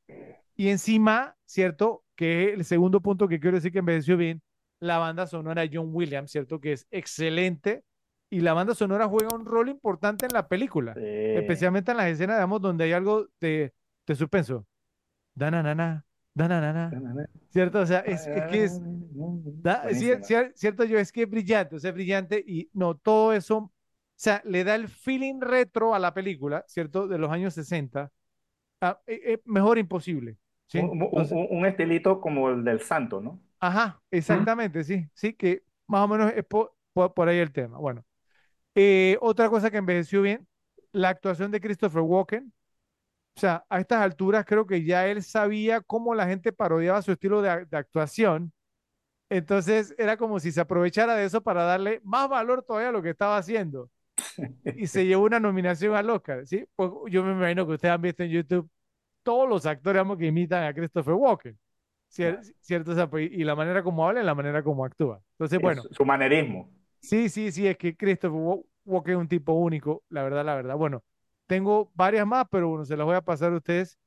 Y 0.56 0.68
encima, 0.68 1.36
¿cierto? 1.44 2.04
Que 2.16 2.54
el 2.54 2.64
segundo 2.64 3.00
punto 3.00 3.28
que 3.28 3.38
quiero 3.38 3.56
decir 3.56 3.72
que 3.72 3.78
envejeció 3.78 4.16
bien, 4.16 4.42
la 4.80 4.98
banda 4.98 5.26
sonora 5.26 5.62
de 5.62 5.70
John 5.72 5.88
Williams, 5.92 6.30
¿cierto? 6.30 6.60
Que 6.60 6.72
es 6.72 6.86
excelente. 6.90 7.82
Y 8.28 8.40
la 8.40 8.52
banda 8.54 8.74
sonora 8.74 9.06
juega 9.06 9.34
un 9.34 9.44
rol 9.46 9.68
importante 9.68 10.26
en 10.26 10.32
la 10.32 10.48
película, 10.48 10.94
Sí. 10.94 11.00
especialmente 11.04 11.92
en 11.92 11.96
las 11.98 12.06
escenas, 12.08 12.36
digamos, 12.38 12.60
donde 12.60 12.84
hay 12.84 12.92
algo 12.92 13.28
de, 13.40 13.72
de 14.06 14.14
suspenso. 14.16 14.66
Dananana, 15.34 16.04
dananana, 16.34 16.90
¿cierto? 17.50 17.80
O 17.80 17.86
sea, 17.86 18.00
es, 18.00 18.26
es 18.26 18.42
que 18.50 18.64
es, 18.64 18.80
Da- 18.82 19.84
cier- 19.90 20.52
cierto, 20.54 20.84
yo, 20.84 20.98
es 20.98 21.12
que 21.12 21.22
es 21.22 21.30
brillante, 21.30 21.76
o 21.76 21.78
sea, 21.78 21.90
es 21.90 21.94
brillante 21.94 22.42
y 22.46 22.68
no, 22.72 22.96
todo 22.96 23.32
eso, 23.32 23.58
o 23.58 23.72
sea, 24.16 24.40
le 24.44 24.64
da 24.64 24.74
el 24.74 24.88
feeling 24.88 25.40
retro 25.40 25.94
a 25.94 25.98
la 25.98 26.12
película, 26.14 26.64
¿cierto? 26.68 27.06
De 27.06 27.18
los 27.18 27.30
años 27.30 27.54
60, 27.54 28.10
ah, 28.80 29.00
eh, 29.06 29.20
eh, 29.24 29.42
mejor 29.44 29.78
imposible, 29.78 30.36
¿sí? 30.68 30.78
Un, 30.78 30.90
un- 30.90 31.02
Entonces, 31.02 31.32
un- 31.32 31.58
un 31.58 31.66
estilito 31.66 32.20
como 32.20 32.48
el 32.50 32.64
del 32.64 32.80
santo, 32.80 33.20
¿no? 33.20 33.40
Ajá, 33.66 34.02
exactamente, 34.10 34.84
sí, 34.84 35.08
sí, 35.14 35.32
que 35.34 35.62
más 35.86 36.02
o 36.02 36.08
menos 36.08 36.32
es 36.34 36.44
po- 36.44 36.74
po- 36.92 37.12
por, 37.14 37.28
ahí 37.28 37.38
el 37.38 37.52
tema. 37.52 37.78
Bueno, 37.78 38.04
eh, 38.74 39.18
otra 39.20 39.48
cosa 39.50 39.70
que 39.70 39.78
envejeció 39.78 40.22
bien, 40.22 40.46
la 40.92 41.10
actuación 41.10 41.50
de 41.50 41.60
Christopher 41.60 42.02
Walken, 42.02 42.52
o 43.36 43.40
sea, 43.40 43.64
a 43.68 43.80
estas 43.80 44.00
alturas 44.02 44.44
creo 44.46 44.66
que 44.66 44.84
ya 44.84 45.06
él 45.08 45.22
sabía 45.22 45.80
cómo 45.82 46.14
la 46.14 46.26
gente 46.26 46.52
parodiaba 46.52 47.02
su 47.02 47.12
estilo 47.12 47.42
de, 47.42 47.50
actuación. 47.50 48.52
Entonces 49.28 49.94
era 49.98 50.16
como 50.16 50.40
si 50.40 50.52
se 50.52 50.60
aprovechara 50.60 51.14
de 51.16 51.26
eso 51.26 51.42
para 51.42 51.64
darle 51.64 52.00
más 52.04 52.28
valor 52.28 52.62
todavía 52.62 52.90
a 52.90 52.92
lo 52.92 53.02
que 53.02 53.10
estaba 53.10 53.38
haciendo. 53.38 53.90
Y 54.76 54.86
se 54.86 55.06
llevó 55.06 55.24
una 55.24 55.40
nominación 55.40 55.94
al 55.94 56.08
Oscar, 56.10 56.46
¿sí? 56.46 56.66
Pues 56.76 56.90
yo 57.10 57.24
me 57.24 57.32
imagino 57.32 57.66
que 57.66 57.74
ustedes 57.74 57.94
han 57.94 58.02
visto 58.02 58.22
en 58.22 58.30
YouTube 58.30 58.70
todos 59.22 59.48
los 59.48 59.66
actores 59.66 60.04
que 60.18 60.26
imitan 60.26 60.64
a 60.64 60.74
Christopher 60.74 61.14
Walken, 61.14 61.58
cier- 62.10 62.40
¿cierto? 62.60 62.92
O 62.92 62.94
sea, 62.94 63.08
pues, 63.10 63.30
y 63.32 63.44
la 63.44 63.54
manera 63.54 63.82
como 63.82 64.06
habla 64.06 64.22
y 64.22 64.24
la 64.24 64.34
manera 64.34 64.62
como 64.62 64.84
actúa. 64.84 65.22
Entonces, 65.34 65.60
bueno, 65.60 65.86
Es 65.90 65.96
su 65.96 66.04
manerismo. 66.04 66.70
sí, 67.00 67.28
sí, 67.28 67.52
sí, 67.52 67.66
es 67.66 67.76
que 67.78 67.96
Christopher 67.96 68.30
Wa- 68.40 68.60
Walken 68.84 69.14
es 69.14 69.18
un 69.20 69.28
tipo 69.28 69.52
único, 69.52 70.04
la 70.08 70.22
verdad, 70.22 70.44
la 70.44 70.54
verdad. 70.54 70.76
Bueno, 70.76 71.04
tengo 71.46 71.90
varias 71.94 72.26
más, 72.26 72.46
pero 72.50 72.68
bueno, 72.68 72.84
se 72.84 72.96
las 72.96 73.06
voy 73.06 73.16
a 73.16 73.20
pasar 73.22 73.52
a 73.52 73.56
ustedes 73.56 73.98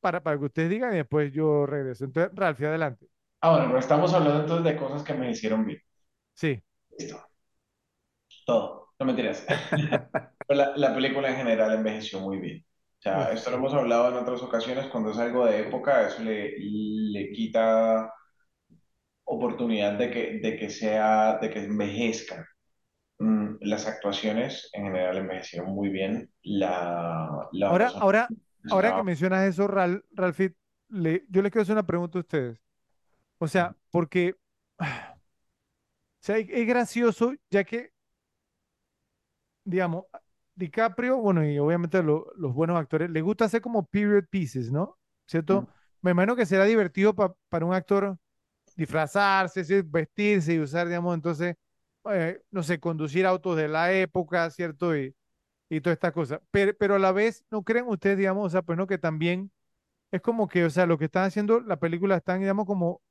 para, 0.00 0.22
para 0.22 0.38
que 0.38 0.44
ustedes 0.46 0.70
digan 0.70 0.92
y 0.94 0.96
después 0.98 1.32
yo 1.32 1.66
regreso. 1.66 2.04
Entonces, 2.04 2.32
Ralphie, 2.34 2.66
adelante. 2.66 3.06
Ah, 3.40 3.50
bueno, 3.50 3.66
pero 3.68 3.78
estamos 3.78 4.12
hablando 4.14 4.40
entonces 4.42 4.64
de 4.72 4.76
cosas 4.78 5.02
que 5.04 5.14
me 5.14 5.30
hicieron 5.30 5.64
bien. 5.66 5.80
Sí. 6.34 6.62
Listo. 6.98 7.18
Todo. 8.46 8.92
No 8.98 9.06
mentiras. 9.06 9.44
La, 10.48 10.74
la 10.76 10.94
película 10.94 11.30
en 11.30 11.36
general 11.36 11.72
envejeció 11.74 12.20
muy 12.20 12.38
bien. 12.38 12.64
Sea, 13.04 13.30
esto 13.32 13.50
lo 13.50 13.56
hemos 13.58 13.72
hablado 13.74 14.08
en 14.08 14.16
otras 14.16 14.42
ocasiones, 14.42 14.88
cuando 14.88 15.10
es 15.12 15.18
algo 15.18 15.46
de 15.46 15.60
época, 15.60 16.06
eso 16.08 16.22
le, 16.24 16.54
le 16.58 17.30
quita 17.32 18.12
oportunidad 19.24 19.94
de 19.98 20.10
que, 20.10 20.38
de 20.40 20.56
que 20.56 20.70
sea, 20.70 21.38
de 21.38 21.50
que 21.50 21.60
envejezca. 21.64 22.46
Mm, 23.20 23.56
las 23.62 23.86
actuaciones 23.86 24.70
en 24.74 24.84
general 24.86 25.18
envejecieron 25.18 25.72
muy 25.74 25.90
bien. 25.90 26.32
La, 26.44 27.48
la 27.52 27.68
Ahora, 27.68 27.94
ahora, 27.98 28.34
ahora 28.68 28.92
que 28.94 29.02
mencionas 29.02 29.44
eso, 29.48 29.66
Ral, 29.68 30.04
Ralphie, 30.12 30.54
le- 30.88 31.24
yo 31.28 31.42
les 31.42 31.50
quiero 31.52 31.62
hacer 31.62 31.74
una 31.74 31.86
pregunta 31.86 32.18
a 32.18 32.20
ustedes. 32.22 32.60
O 33.38 33.48
sea, 33.48 33.76
porque, 33.90 34.36
o 34.80 34.86
sea, 36.20 36.38
es 36.38 36.66
gracioso, 36.66 37.34
ya 37.50 37.64
que, 37.64 37.92
digamos, 39.64 40.04
DiCaprio, 40.56 41.18
bueno, 41.18 41.44
y 41.48 41.58
obviamente 41.58 42.02
lo- 42.02 42.26
los 42.36 42.54
buenos 42.54 42.78
actores, 42.78 43.10
les 43.10 43.22
gusta 43.22 43.46
hacer 43.46 43.60
como 43.60 43.84
period 43.86 44.24
pieces, 44.30 44.70
¿no? 44.70 44.98
¿Cierto? 45.26 45.62
Mm. 45.62 45.66
Me 46.02 46.12
imagino 46.12 46.36
que 46.36 46.46
será 46.46 46.64
divertido 46.64 47.14
pa- 47.14 47.34
para 47.48 47.66
un 47.66 47.74
actor 47.74 48.18
disfrazarse, 48.76 49.64
¿sí? 49.64 49.82
vestirse 49.84 50.54
y 50.54 50.60
usar, 50.60 50.86
digamos, 50.88 51.14
entonces, 51.14 51.56
eh, 52.10 52.42
no 52.50 52.62
sé, 52.62 52.80
conducir 52.80 53.26
autos 53.26 53.56
de 53.56 53.68
la 53.68 53.92
época, 53.92 54.50
¿cierto? 54.50 54.96
Y, 54.96 55.14
y 55.70 55.80
todas 55.80 55.96
estas 55.96 56.12
cosas. 56.12 56.40
Pero, 56.50 56.74
pero 56.78 56.96
a 56.96 56.98
la 56.98 57.12
vez, 57.12 57.44
¿no 57.50 57.62
creen 57.64 57.86
ustedes, 57.88 58.18
digamos, 58.18 58.46
o 58.46 58.50
sea, 58.50 58.62
pues 58.62 58.78
no, 58.78 58.86
que 58.86 58.98
también 58.98 59.52
es 60.10 60.20
como 60.22 60.48
que, 60.48 60.64
o 60.64 60.70
sea, 60.70 60.86
lo 60.86 60.98
que 60.98 61.06
están 61.06 61.24
haciendo 61.24 61.60
la 61.60 61.78
película 61.78 62.16
están, 62.16 62.40
digamos, 62.40 62.66
como, 62.66 63.02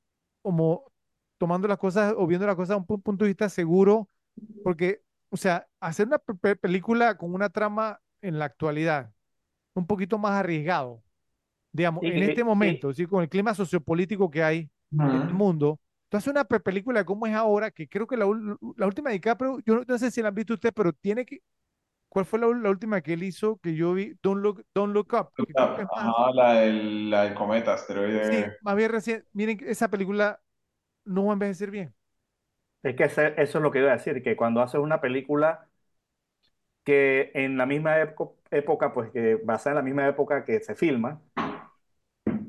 como 0.42 0.92
tomando 1.38 1.68
las 1.68 1.78
cosas 1.78 2.14
o 2.18 2.28
viendo 2.28 2.48
las 2.48 2.56
cosas 2.56 2.76
a 2.76 2.78
un 2.78 2.86
pu- 2.88 3.02
punto 3.04 3.26
de 3.26 3.30
vista 3.30 3.50
seguro, 3.50 4.10
porque, 4.62 5.02
o 5.34 5.38
sea, 5.38 5.68
hacer 5.80 6.08
una 6.08 6.20
pe- 6.20 6.36
pe- 6.36 6.56
película 6.56 7.18
con 7.18 7.34
una 7.34 7.50
trama 7.50 8.00
en 8.22 8.40
la 8.40 8.46
actualidad, 8.46 9.12
un 9.76 9.88
poquito 9.88 10.18
más 10.20 10.34
arriesgado, 10.34 11.04
digamos, 11.72 12.04
Y 12.04 12.10
en 12.10 12.16
que- 12.16 12.26
este 12.26 12.42
y- 12.42 12.46
momento, 12.46 12.94
¿sí? 12.94 13.06
Con 13.08 13.24
el 13.24 13.30
clima 13.30 13.54
sociopolítico 13.56 14.30
que 14.32 14.44
hay 14.44 14.72
en 15.12 15.22
el 15.30 15.34
mundo. 15.34 15.80
Tú 16.10 16.18
haces 16.18 16.30
una 16.32 16.46
pe- 16.46 16.60
película 16.60 17.00
de 17.02 17.06
cómo 17.06 17.28
es 17.28 17.34
ahora, 17.36 17.72
que 17.72 17.88
creo 17.90 18.08
que 18.08 18.18
la, 18.18 18.26
la 18.78 18.88
última 18.88 19.10
de 19.12 19.16
DiCaprio, 19.16 19.60
yo 19.66 19.76
no, 19.78 19.84
no 19.88 19.98
sé 20.00 20.12
si 20.12 20.22
la 20.22 20.30
han 20.30 20.36
visto 20.36 20.54
ustedes, 20.56 20.74
pero 20.76 20.94
tiene 20.94 21.26
que, 21.26 21.42
¿cuál 22.10 22.26
fue 22.26 22.40
la, 22.40 22.48
última 22.48 23.02
que 23.02 23.14
él 23.14 23.24
hizo 23.24 23.58
que 23.60 23.76
yo 23.76 23.94
vi? 23.94 24.16
Don't 24.24 24.42
Look, 24.44 24.66
Don't 24.76 24.94
Look 24.94 25.14
Up, 25.14 25.32
más, 25.58 25.84
Ajá, 25.92 26.32
la 26.34 26.54
del, 26.56 27.10
la 27.10 27.24
del 27.24 27.34
cometa, 27.36 27.74
sí, 27.74 27.76
asteroide. 27.76 28.58
más 28.62 28.76
bien 28.76 28.92
recién. 28.92 29.26
Miren, 29.34 29.60
esa 29.68 29.88
película 29.90 30.42
no 31.06 31.26
va 31.26 31.32
a 31.32 31.36
envejecer 31.36 31.72
bien. 31.72 31.96
Es 32.84 32.96
que 32.96 33.06
ese- 33.06 33.34
eso 33.42 33.58
es 33.60 33.64
lo 33.64 33.72
que 33.72 33.80
iba 33.80 33.90
a 33.92 33.94
decir, 33.98 34.22
que 34.24 34.36
cuando 34.36 34.62
haces 34.62 34.80
una 34.82 35.02
película 35.02 35.68
que 36.84 37.32
en 37.34 37.58
la 37.58 37.66
misma 37.66 38.00
época, 38.02 38.36
época, 38.52 38.94
pues 38.94 39.12
que 39.12 39.36
basada 39.44 39.72
en 39.72 39.76
la 39.78 39.82
misma 39.84 40.08
época 40.08 40.46
que 40.46 40.60
se 40.62 40.76
filma, 40.76 41.22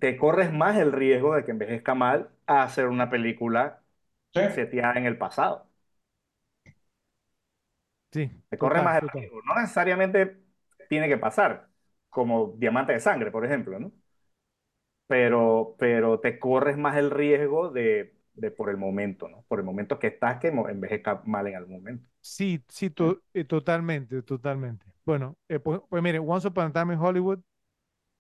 te 0.00 0.16
corres 0.16 0.52
más 0.52 0.76
el 0.78 0.92
riesgo 0.92 1.34
de 1.34 1.44
que 1.44 1.50
envejezca 1.52 1.94
mal 1.94 2.30
a 2.46 2.62
hacer 2.62 2.86
una 2.88 3.10
película 3.10 3.82
Sí, 4.34 4.40
seteada 4.48 4.94
en 4.98 5.06
el 5.06 5.18
pasado. 5.18 5.68
Sí, 8.12 8.30
Te 8.48 8.58
corre 8.58 8.80
total, 8.80 8.82
más 8.82 9.02
el 9.02 9.08
total. 9.08 9.20
riesgo. 9.20 9.42
No 9.42 9.54
necesariamente 9.60 10.38
tiene 10.88 11.08
que 11.08 11.18
pasar, 11.18 11.68
como 12.08 12.54
Diamante 12.58 12.92
de 12.92 13.00
Sangre, 13.00 13.30
por 13.30 13.44
ejemplo, 13.44 13.78
¿no? 13.80 13.92
Pero, 15.06 15.76
pero 15.78 16.20
te 16.20 16.38
corres 16.38 16.76
más 16.78 16.96
el 16.96 17.10
riesgo 17.10 17.70
de, 17.70 18.16
de 18.34 18.50
por 18.50 18.70
el 18.70 18.76
momento, 18.76 19.28
¿no? 19.28 19.44
Por 19.48 19.58
el 19.60 19.64
momento 19.64 19.98
que 19.98 20.08
estás, 20.08 20.38
que 20.40 20.48
envejezca 20.48 21.22
mal 21.24 21.46
en 21.46 21.56
algún 21.56 21.76
momento. 21.76 22.08
Sí, 22.20 22.64
sí, 22.68 22.88
to- 22.90 23.22
eh, 23.34 23.44
totalmente, 23.44 24.22
totalmente. 24.22 24.86
Bueno, 25.04 25.36
eh, 25.48 25.58
pues, 25.60 25.80
pues 25.88 26.02
mire, 26.02 26.18
Once 26.18 26.48
Upon 26.48 26.66
a 26.68 26.72
Time 26.72 26.94
in 26.94 27.00
Hollywood, 27.00 27.40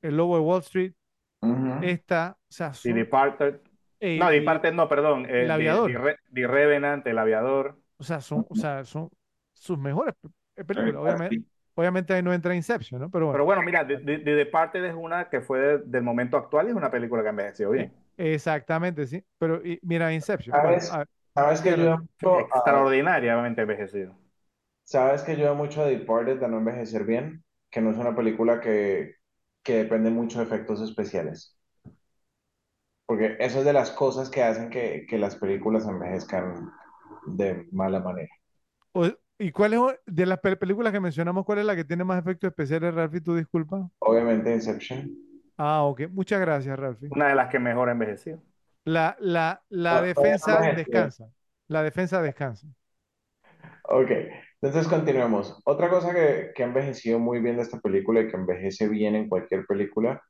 El 0.02 0.16
Lobo 0.16 0.36
de 0.36 0.42
Wall 0.42 0.60
Street, 0.62 0.94
Ujú. 1.42 1.72
esta, 1.80 2.38
o 2.50 2.52
sea, 2.52 2.74
son, 2.74 2.94
Departed, 2.94 3.60
eh, 4.00 4.18
no, 4.18 4.30
Departed 4.30 4.72
no, 4.74 4.88
perdón, 4.88 5.26
El 5.38 5.50
eh, 5.50 5.54
The, 5.54 5.54
Aviador. 5.54 5.90
The 5.92 5.98
Re- 5.98 6.18
The 6.32 6.46
Revenant, 6.46 7.06
El 7.06 7.18
Aviador. 7.18 7.78
o 7.98 8.04
sea, 8.04 8.20
son, 8.20 8.44
o 8.48 8.54
sea, 8.56 8.84
son 8.84 9.10
sus 9.52 9.78
mejores 9.78 10.14
pe- 10.54 10.64
películas. 10.64 11.02
Obviamente, 11.02 11.42
obviamente 11.74 12.12
ahí 12.14 12.22
no 12.22 12.32
entra 12.32 12.54
Inception, 12.54 13.00
¿no? 13.00 13.10
Pero 13.10 13.26
Pero 13.30 13.44
bueno, 13.44 13.44
bueno, 13.44 13.62
mira, 13.62 13.86
The, 13.86 13.98
The- 13.98 14.18
The 14.18 14.34
Departed 14.34 14.84
es 14.84 14.94
una 14.94 15.28
que 15.28 15.40
fue 15.40 15.58
de- 15.58 15.78
del 15.78 16.02
momento 16.02 16.36
actual 16.36 16.66
y 16.66 16.70
es 16.70 16.76
una 16.76 16.90
película 16.90 17.22
que 17.22 17.28
envejeció 17.30 17.70
bien. 17.70 17.92
Exactamente, 18.16 19.06
sí. 19.06 19.24
Pero 19.38 19.64
y, 19.66 19.78
mira 19.82 20.12
Inception. 20.12 20.56
Bueno, 20.60 20.82
¿Sabes? 20.82 20.98
ver, 20.98 21.08
¿Sabes 21.34 21.60
que 21.60 21.70
ayuda 21.70 21.96
mucho 21.98 22.38
Extraordinariamente 22.40 23.62
envejecido. 23.62 24.16
¿sabes 24.84 25.22
que 25.22 25.32
ayuda 25.32 25.54
mucho 25.54 25.82
a 25.82 25.86
Departed 25.86 26.42
a 26.42 26.48
no 26.48 26.58
envejecer 26.58 27.04
bien? 27.04 27.44
Que 27.70 27.80
no 27.80 27.90
es 27.90 27.98
una 27.98 28.14
película 28.16 28.60
que, 28.60 29.16
que 29.62 29.74
depende 29.78 30.10
mucho 30.10 30.38
de 30.38 30.44
efectos 30.44 30.80
especiales. 30.80 31.56
Porque 33.06 33.36
eso 33.40 33.60
es 33.60 33.64
de 33.64 33.72
las 33.72 33.90
cosas 33.92 34.28
que 34.30 34.42
hacen 34.42 34.68
que, 34.70 35.06
que 35.08 35.16
las 35.18 35.36
películas 35.36 35.86
envejezcan 35.86 36.70
de 37.26 37.66
mala 37.72 38.00
manera. 38.00 38.28
o- 38.92 39.08
¿y 39.38 39.50
cuál 39.52 39.74
es 39.74 39.80
de 40.06 40.26
las 40.26 40.38
pe- 40.40 40.56
películas 40.56 40.92
que 40.92 41.00
mencionamos, 41.00 41.44
cuál 41.44 41.58
es 41.58 41.64
la 41.66 41.76
que 41.76 41.84
tiene 41.84 42.04
más 42.04 42.18
efectos 42.20 42.48
especiales, 42.48 42.94
Ralphie? 42.94 43.20
¿Tú 43.20 43.34
disculpa? 43.36 43.90
Obviamente 43.98 44.52
Inception. 44.54 45.10
Ah, 45.56 45.82
ok. 45.84 46.02
Muchas 46.10 46.40
gracias, 46.40 46.78
Ralphie. 46.78 47.10
Una 47.10 47.28
de 47.28 47.34
las 47.34 47.50
que 47.50 47.58
mejor 47.58 47.88
envejeció. 47.88 48.42
La, 48.86 49.16
la, 49.20 49.62
la 49.70 50.00
no, 50.00 50.02
defensa 50.02 50.72
descansa. 50.74 51.30
La 51.68 51.82
defensa 51.82 52.22
descansa. 52.22 52.66
Ok, 53.84 54.10
entonces 54.62 54.88
continuemos. 54.88 55.60
Otra 55.64 55.90
cosa 55.90 56.12
que, 56.14 56.52
que 56.54 56.62
ha 56.62 56.66
envejecido 56.66 57.18
muy 57.18 57.40
bien 57.40 57.56
de 57.56 57.62
esta 57.62 57.80
película 57.80 58.20
y 58.20 58.28
que 58.28 58.36
envejece 58.36 58.88
bien 58.88 59.14
en 59.14 59.28
cualquier 59.28 59.66
película 59.66 60.22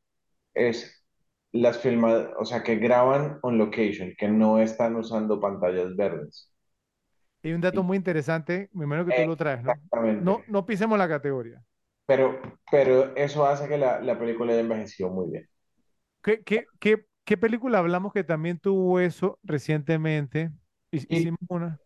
es 0.54 1.04
las 1.52 1.78
filmadas, 1.80 2.30
o 2.38 2.44
sea, 2.44 2.62
que 2.64 2.76
graban 2.76 3.38
on 3.42 3.58
location, 3.58 4.12
que 4.18 4.28
no 4.28 4.60
están 4.60 4.96
usando 4.96 5.40
pantallas 5.40 5.96
verdes. 5.96 6.52
Y 7.42 7.52
un 7.52 7.60
dato 7.60 7.82
muy 7.82 7.96
interesante, 7.96 8.70
me 8.72 8.84
imagino 8.84 9.06
que 9.06 9.12
tú 9.12 9.24
lo 9.24 9.36
traes, 9.36 9.62
¿no? 9.62 9.82
Exactamente. 9.82 10.14
No, 10.18 10.44
no 10.48 10.64
pisemos 10.66 10.98
la 10.98 11.08
categoría. 11.08 11.62
Pero, 12.06 12.40
pero 12.70 13.14
eso 13.16 13.46
hace 13.46 13.68
que 13.68 13.78
la, 13.78 14.00
la 14.00 14.18
película 14.18 14.52
haya 14.52 14.60
envejecido 14.62 15.10
muy 15.10 15.30
bien. 15.30 15.48
¿Qué, 16.22 16.42
qué, 16.42 16.70
qué, 16.80 17.06
qué 17.24 17.36
película 17.36 17.78
hablamos 17.78 18.12
que 18.12 18.24
también 18.24 18.58
tuvo 18.58 19.00
eso 19.00 19.38
recientemente? 19.42 20.50
Y, 20.90 21.06
Hicimos 21.14 21.40
una. 21.48 21.80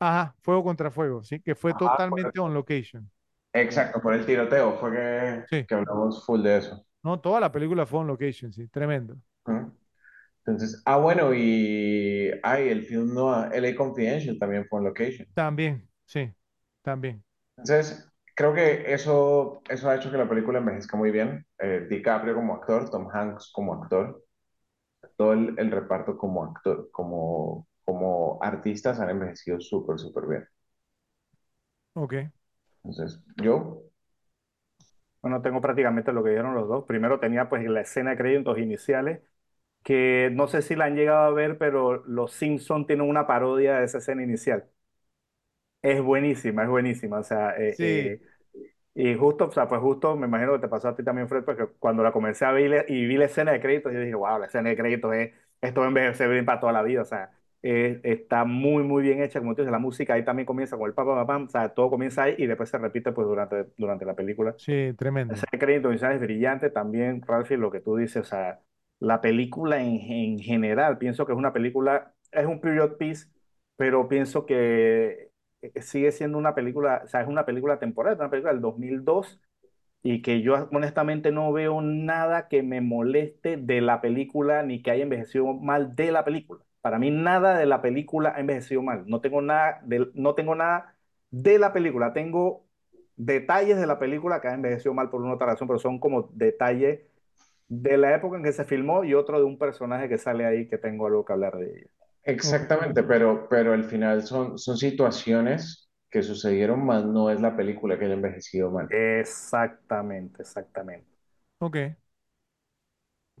Ajá, 0.00 0.36
Fuego 0.42 0.64
contra 0.64 0.90
Fuego, 0.90 1.24
sí, 1.24 1.40
que 1.40 1.54
fue 1.56 1.74
ajá, 1.74 1.96
totalmente 1.96 2.38
correcto. 2.38 2.40
on 2.40 2.54
location. 2.54 3.10
Exacto, 3.54 4.00
por 4.02 4.14
el 4.14 4.26
tiroteo 4.26 4.78
fue 4.78 4.90
que, 4.92 5.44
Sí, 5.44 5.66
que 5.66 5.74
hablamos 5.74 6.24
full 6.26 6.42
de 6.42 6.58
eso. 6.58 6.84
no, 7.02 7.20
toda 7.20 7.40
la 7.40 7.52
película 7.52 7.86
fue 7.86 8.00
on 8.00 8.06
location, 8.08 8.52
sí, 8.52 8.66
tremendo. 8.68 9.16
Entonces, 10.46 10.82
ah, 10.84 10.98
bueno, 10.98 11.32
y 11.34 12.30
ay, 12.42 12.68
el 12.68 12.82
film 12.84 13.14
no, 13.14 13.44
LA 13.50 13.74
Confidential 13.76 14.38
también 14.38 14.66
fue 14.68 14.80
en 14.80 14.84
location. 14.86 15.28
También, 15.34 15.88
sí, 16.06 16.34
también. 16.82 17.24
Entonces, 17.56 18.08
creo 18.34 18.54
que 18.54 18.92
eso, 18.92 19.62
eso 19.68 19.88
ha 19.90 19.96
hecho 19.96 20.10
que 20.10 20.16
la 20.18 20.28
película 20.28 20.58
envejezca 20.58 20.96
muy 20.96 21.10
bien. 21.10 21.46
Eh, 21.58 21.86
DiCaprio 21.88 22.34
como 22.34 22.54
actor, 22.56 22.90
Tom 22.90 23.08
Hanks 23.12 23.50
como 23.52 23.74
actor, 23.82 24.24
todo 25.16 25.32
el, 25.34 25.54
el 25.58 25.70
reparto 25.70 26.16
como 26.18 26.44
actor, 26.44 26.90
como, 26.92 27.68
como 27.84 28.38
artistas 28.42 29.00
han 29.00 29.10
envejecido 29.10 29.60
súper, 29.60 29.98
súper 29.98 30.26
bien. 30.28 30.48
Ok, 31.94 32.14
Entonces, 32.82 33.20
yo, 33.42 33.82
Bueno, 35.22 35.40
tengo 35.42 35.60
prácticamente 35.62 36.12
lo 36.12 36.22
que 36.22 36.30
dijeron 36.30 36.54
los 36.54 36.68
dos. 36.68 36.84
Primero 36.86 37.18
tenía 37.18 37.48
pues 37.48 37.64
la 37.64 37.80
escena 37.80 38.10
de 38.10 38.16
créditos 38.18 38.58
iniciales, 38.58 39.22
que 39.84 40.30
no 40.34 40.48
sé 40.48 40.62
si 40.62 40.76
la 40.76 40.86
han 40.86 40.96
llegado 40.96 41.24
a 41.26 41.30
ver, 41.32 41.58
pero 41.58 42.04
los 42.06 42.32
Simpson 42.34 42.86
tienen 42.86 43.08
una 43.08 43.26
parodia 43.26 43.78
de 43.78 43.86
esa 43.86 43.98
escena 43.98 44.22
inicial. 44.24 44.70
Es 45.84 46.02
buenísima, 46.02 46.64
es 46.64 46.70
buenísima. 46.70 47.18
O 47.20 47.24
sea, 47.24 47.50
eh, 47.58 47.76
sí, 47.76 48.14
eh, 48.14 48.22
y 48.94 49.14
justo, 49.16 49.46
o 49.46 49.52
sea, 49.52 49.68
pues 49.68 49.80
justo 49.82 50.16
me 50.16 50.26
imagino 50.28 50.54
que 50.54 50.60
te 50.60 50.68
pasó 50.68 50.88
a 50.88 50.96
ti 50.96 51.04
también, 51.04 51.28
Fred, 51.28 51.44
porque 51.44 51.66
cuando 51.78 52.02
la 52.02 52.12
comencé 52.12 52.44
a 52.46 52.52
ver 52.52 52.86
y 52.90 53.06
vi 53.06 53.16
la 53.18 53.26
escena 53.26 53.52
de 53.52 53.60
créditos, 53.60 53.92
yo 53.92 54.00
dije, 54.00 54.14
wow, 54.14 54.38
la 54.38 54.46
escena 54.46 54.70
de 54.70 54.76
créditos 54.76 55.14
es, 55.14 55.34
esto 55.60 55.80
va 55.80 55.86
a 55.86 55.90
envejecer 55.90 56.30
bien 56.30 56.46
para 56.46 56.60
toda 56.60 56.72
la 56.72 56.82
vida, 56.82 57.02
o 57.02 57.04
sea, 57.06 57.32
eh, 57.62 58.00
está 58.04 58.44
muy, 58.44 58.82
muy 58.84 59.02
bien 59.02 59.22
hecha, 59.22 59.40
como 59.40 59.54
tú 59.54 59.62
dices, 59.62 59.72
la 59.72 59.78
música 59.80 60.14
ahí 60.14 60.24
también 60.24 60.46
comienza 60.46 60.76
con 60.78 60.88
el 60.88 60.94
pam, 60.94 61.26
pam, 61.26 61.44
o 61.46 61.50
sea, 61.50 61.70
todo 61.74 61.90
comienza 61.90 62.24
ahí 62.24 62.36
y 62.38 62.46
después 62.46 62.70
se 62.70 62.78
repite 62.78 63.12
pues 63.12 63.26
durante, 63.28 63.66
durante 63.78 64.04
la 64.06 64.14
película. 64.16 64.56
sí, 64.56 64.92
La 65.28 65.34
tremendo. 65.34 65.34
escena 65.34 65.48
de 65.52 65.58
créditos 65.58 65.90
iniciales 65.92 66.16
es 66.16 66.22
brillante, 66.22 66.70
también, 66.70 67.22
Ralphie, 67.22 67.56
lo 67.56 67.70
que 67.70 67.80
tú 67.80 67.96
dices, 67.96 68.22
o 68.22 68.24
sea, 68.24 68.62
la 68.98 69.20
película 69.20 69.80
en, 69.82 69.96
en 70.10 70.38
general, 70.38 70.98
pienso 70.98 71.24
que 71.26 71.32
es 71.32 71.38
una 71.38 71.52
película, 71.52 72.14
es 72.30 72.46
un 72.46 72.60
period 72.60 72.96
piece, 72.98 73.28
pero 73.76 74.06
pienso 74.08 74.44
que 74.46 75.30
sigue 75.82 76.12
siendo 76.12 76.38
una 76.38 76.54
película, 76.54 77.02
o 77.04 77.08
sea, 77.08 77.22
es 77.22 77.28
una 77.28 77.44
película 77.46 77.78
temporal, 77.78 78.16
una 78.18 78.30
película 78.30 78.52
del 78.52 78.62
2002 78.62 79.40
y 80.02 80.22
que 80.22 80.42
yo 80.42 80.68
honestamente 80.72 81.32
no 81.32 81.52
veo 81.52 81.80
nada 81.82 82.48
que 82.48 82.62
me 82.62 82.80
moleste 82.80 83.56
de 83.56 83.80
la 83.80 84.00
película 84.00 84.62
ni 84.62 84.82
que 84.82 84.90
haya 84.90 85.02
envejecido 85.04 85.46
mal 85.54 85.94
de 85.96 86.12
la 86.12 86.24
película. 86.24 86.64
Para 86.82 86.98
mí 86.98 87.10
nada 87.10 87.56
de 87.58 87.66
la 87.66 87.80
película 87.82 88.34
ha 88.36 88.40
envejecido 88.40 88.82
mal. 88.82 89.04
No 89.06 89.20
tengo 89.22 89.40
nada 89.42 89.80
de, 89.84 90.10
no 90.14 90.34
tengo 90.34 90.54
nada 90.54 90.94
de 91.30 91.58
la 91.58 91.72
película. 91.72 92.12
Tengo 92.12 92.66
detalles 93.16 93.78
de 93.78 93.86
la 93.86 93.98
película 93.98 94.40
que 94.40 94.48
han 94.48 94.54
envejecido 94.56 94.92
mal 94.94 95.08
por 95.10 95.22
una 95.22 95.34
otra 95.34 95.46
razón, 95.48 95.68
pero 95.68 95.78
son 95.78 95.98
como 95.98 96.28
detalles 96.34 97.00
de 97.68 97.96
la 97.98 98.14
época 98.14 98.36
en 98.38 98.44
que 98.44 98.52
se 98.52 98.64
filmó 98.64 99.04
y 99.04 99.14
otro 99.14 99.38
de 99.38 99.44
un 99.44 99.58
personaje 99.58 100.08
que 100.08 100.18
sale 100.18 100.46
ahí 100.46 100.68
que 100.68 100.78
tengo 100.78 101.06
algo 101.06 101.24
que 101.24 101.32
hablar 101.34 101.56
de 101.58 101.66
ella. 101.80 102.03
Exactamente, 102.24 103.02
pero, 103.02 103.48
pero 103.48 103.72
al 103.72 103.84
final 103.84 104.22
son, 104.22 104.58
son 104.58 104.76
situaciones 104.76 105.90
que 106.10 106.22
sucedieron 106.22 106.84
más, 106.84 107.04
no 107.04 107.30
es 107.30 107.40
la 107.40 107.56
película 107.56 107.98
que 107.98 108.06
haya 108.06 108.14
envejecido 108.14 108.70
mal. 108.70 108.88
Exactamente, 108.88 110.42
exactamente. 110.42 111.06
ok. 111.58 111.96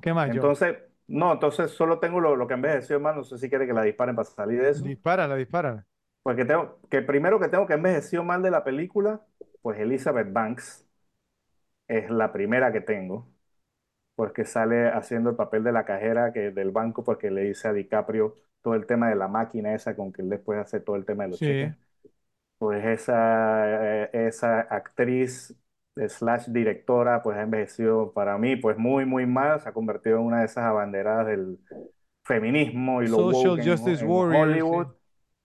¿Qué 0.00 0.12
más, 0.12 0.28
John? 0.28 0.40
Entonces, 0.42 0.76
no, 1.06 1.32
entonces 1.32 1.70
solo 1.70 1.98
tengo 2.00 2.20
lo, 2.20 2.36
lo 2.36 2.46
que 2.46 2.54
envejeció 2.54 3.00
mal. 3.00 3.16
No 3.16 3.24
sé 3.24 3.38
si 3.38 3.48
quiere 3.48 3.66
que 3.66 3.72
la 3.72 3.82
disparen 3.82 4.16
para 4.16 4.28
salir 4.28 4.62
de 4.62 4.70
eso. 4.70 4.84
Dispárala, 4.84 5.36
dispárala. 5.36 5.86
Porque 6.22 6.44
tengo, 6.44 6.80
que 6.90 7.02
primero 7.02 7.38
que 7.40 7.48
tengo 7.48 7.66
que 7.66 7.74
envejeció 7.74 8.24
mal 8.24 8.42
de 8.42 8.50
la 8.50 8.64
película, 8.64 9.24
pues 9.62 9.78
Elizabeth 9.78 10.32
Banks 10.32 10.86
es 11.88 12.10
la 12.10 12.32
primera 12.32 12.72
que 12.72 12.80
tengo, 12.80 13.28
porque 14.16 14.44
sale 14.44 14.88
haciendo 14.88 15.30
el 15.30 15.36
papel 15.36 15.64
de 15.64 15.72
la 15.72 15.84
cajera 15.84 16.32
que, 16.32 16.50
del 16.50 16.70
banco, 16.72 17.04
porque 17.04 17.30
le 17.30 17.42
dice 17.42 17.68
a 17.68 17.72
DiCaprio 17.72 18.36
todo 18.64 18.74
el 18.76 18.86
tema 18.88 19.10
de 19.10 19.16
la 19.16 19.28
máquina 19.28 19.74
esa 19.76 19.96
con 19.96 20.12
que 20.12 20.22
él 20.22 20.30
después 20.30 20.60
hace 20.60 20.80
todo 20.80 20.96
el 20.96 21.06
tema 21.06 21.24
de 21.26 21.30
los 21.32 21.40
Sí, 21.40 21.44
cheques. 21.44 21.76
Pues 22.58 22.84
esa, 22.84 24.04
eh, 24.04 24.10
esa 24.14 24.60
actriz 24.62 25.54
slash 26.08 26.46
directora, 26.48 27.22
pues 27.22 27.36
ha 27.38 27.42
envejecido 27.42 28.12
para 28.12 28.38
mí, 28.38 28.56
pues 28.56 28.78
muy, 28.78 29.04
muy 29.06 29.26
mal, 29.26 29.60
se 29.60 29.68
ha 29.68 29.72
convertido 29.72 30.16
en 30.18 30.24
una 30.24 30.40
de 30.40 30.46
esas 30.46 30.64
abanderadas 30.64 31.26
del 31.26 31.58
feminismo 32.24 33.02
y 33.02 33.08
lo 33.08 33.20
Social 33.20 33.20
woke 33.20 33.60
en, 33.60 33.70
Justice 33.70 34.02
en 34.02 34.10
Warrior, 34.10 34.62
sí. 34.64 34.76
Hollywood. 34.76 34.88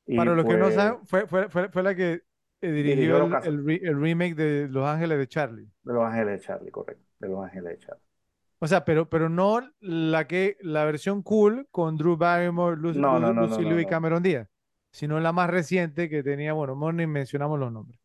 Y 0.08 0.16
Para 0.16 0.36
los 0.36 0.46
que 0.46 0.58
no 0.58 0.72
pues 0.72 0.74
saben, 0.74 1.06
fue, 1.08 1.28
fue, 1.28 1.50
fue, 1.50 1.70
fue 1.70 1.84
la 1.84 1.96
que 1.96 2.24
eh, 2.62 2.72
dirigió 2.72 3.18
dirigió 3.18 3.18
Los 3.18 3.30
el, 3.30 3.40
el, 3.44 3.66
re- 3.66 3.82
el 3.84 4.02
remake 4.02 4.36
de 4.36 4.68
Los 4.70 4.88
Ángeles 4.88 5.18
de 5.20 5.28
Charlie. 5.28 5.72
de 5.84 5.94
Los 5.94 6.06
Ángeles 6.06 6.40
de 6.40 6.46
Charlie, 6.48 6.72
correcto, 6.72 7.06
de 7.20 7.28
Los 7.30 7.44
Ángeles 7.44 7.72
de 7.80 7.86
Charlie. 7.86 8.04
O 8.60 8.68
sea, 8.68 8.84
pero, 8.86 9.10
pero 9.10 9.30
no 9.30 9.62
la 9.80 10.28
que 10.28 10.58
la 10.62 10.84
versión 10.86 11.22
cool 11.24 11.68
con 11.72 11.98
Drew 11.98 12.18
Barrymore, 12.18 12.78
Lu- 12.78 12.94
No, 12.94 13.20
no, 13.20 13.32
Lu- 13.32 13.34
no, 13.34 13.48
no, 13.48 13.60
Lucy 13.60 13.66
Liu 13.66 13.80
y. 13.80 13.86
Cameron 13.86 14.24
Díaz, 14.24 14.50
sino 14.92 15.20
la 15.20 15.32
más 15.34 15.50
reciente 15.50 16.10
que 16.10 16.24
tenía, 16.24 16.54
bueno, 16.54 16.76
no 16.76 16.92
ni 16.92 17.08
mencionamos 17.08 17.60
los 17.60 17.72
nombres. 17.72 18.00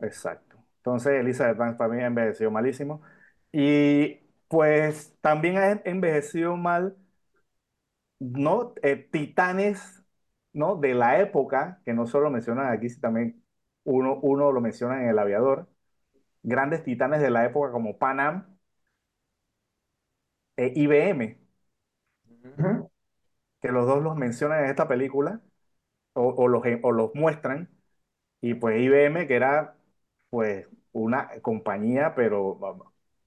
Exacto. 0.00 0.56
Entonces, 0.78 1.12
Elizabeth 1.20 1.56
Banks 1.56 1.78
para 1.78 1.92
mí 1.94 2.02
ha 2.02 2.06
envejecido 2.06 2.50
malísimo. 2.50 3.02
Y 3.52 4.16
pues 4.48 5.16
también 5.20 5.56
ha 5.58 5.72
envejecido 5.84 6.56
mal, 6.56 6.96
¿no? 8.18 8.74
Eh, 8.82 8.96
titanes, 9.10 10.02
¿no? 10.52 10.76
De 10.76 10.94
la 10.94 11.20
época, 11.20 11.80
que 11.84 11.92
no 11.94 12.06
solo 12.06 12.30
mencionan 12.30 12.72
aquí, 12.72 12.88
sino 12.88 13.00
también 13.02 13.44
uno, 13.84 14.18
uno 14.22 14.52
lo 14.52 14.60
menciona 14.60 15.02
en 15.02 15.08
El 15.10 15.18
Aviador. 15.18 15.68
Grandes 16.44 16.84
titanes 16.84 17.22
de 17.22 17.30
la 17.30 17.46
época 17.46 17.72
como 17.72 17.98
Pan 17.98 18.20
Am 18.20 18.55
e 20.56 20.72
IBM, 20.76 21.38
Ujú. 22.44 22.88
que 23.60 23.68
los 23.72 23.86
dos 23.86 24.02
los 24.02 24.16
mencionan 24.16 24.64
en 24.64 24.70
esta 24.70 24.88
película 24.88 25.40
o, 26.14 26.28
o 26.30 26.48
los, 26.48 26.62
o 26.82 26.92
los 26.92 27.14
muestran. 27.14 27.70
Y 28.40 28.54
pues 28.56 28.80
IBM, 28.82 29.26
que 29.28 29.36
era 29.36 29.76
pues 30.30 30.68
una 30.92 31.30
compañía, 31.42 32.14
pero 32.16 32.58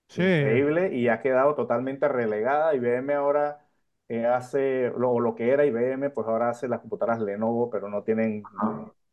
Sí, 0.07 0.23
increíble 0.23 0.93
y 0.95 1.07
ha 1.09 1.21
quedado 1.21 1.55
totalmente 1.55 2.07
relegada. 2.07 2.75
IBM 2.75 3.13
ahora 3.13 3.67
eh, 4.09 4.25
hace 4.25 4.91
lo, 4.97 5.19
lo 5.19 5.36
que 5.36 5.51
era 5.51 5.65
IBM, 5.65 6.09
pues 6.11 6.27
ahora 6.27 6.49
hace 6.49 6.67
las 6.67 6.82
computadoras 6.82 7.21
Lenovo, 7.21 7.69
pero 7.69 7.89
no 7.89 8.03
tienen 8.03 8.51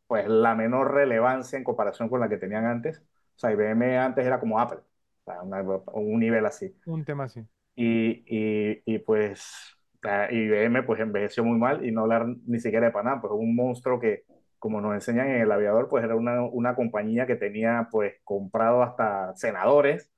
pues 0.06 0.28
la 0.28 0.54
menor 0.54 0.94
relevancia 0.94 1.58
en 1.58 1.64
comparación 1.64 2.08
con 2.08 2.20
la 2.20 2.28
que 2.28 2.38
tenían 2.38 2.66
antes. 2.66 3.00
O 3.36 3.38
sea, 3.40 3.52
IBM 3.52 3.98
antes 3.98 4.26
era 4.26 4.40
como 4.40 4.60
Apple, 4.60 4.78
o 4.80 5.24
sea, 5.32 5.42
una- 5.42 5.62
un 5.94 6.20
nivel 6.20 6.46
así. 6.46 6.74
un 6.86 7.04
tema 7.04 7.24
así. 7.24 7.46
Y, 7.76 8.24
y, 8.26 8.82
y 8.86 9.00
pues 9.00 9.76
IBM 10.04 10.84
pues 10.84 11.00
envejeció 11.00 11.44
muy 11.44 11.58
mal 11.58 11.86
y 11.86 11.92
no 11.92 12.02
hablar 12.02 12.26
ni 12.46 12.60
siquiera 12.60 12.86
de 12.88 12.92
Panam, 12.92 13.20
pues 13.22 13.32
un 13.34 13.56
monstruo 13.56 14.00
que, 14.00 14.24
como 14.60 14.80
nos 14.82 14.94
enseñan 14.94 15.28
en 15.30 15.42
El 15.42 15.52
Aviador, 15.52 15.88
pues 15.90 16.04
era 16.04 16.16
una, 16.16 16.42
una 16.44 16.76
compañía 16.76 17.26
que 17.26 17.36
tenía 17.36 17.88
pues 17.92 18.14
comprado 18.24 18.82
hasta 18.84 19.36
senadores 19.36 20.12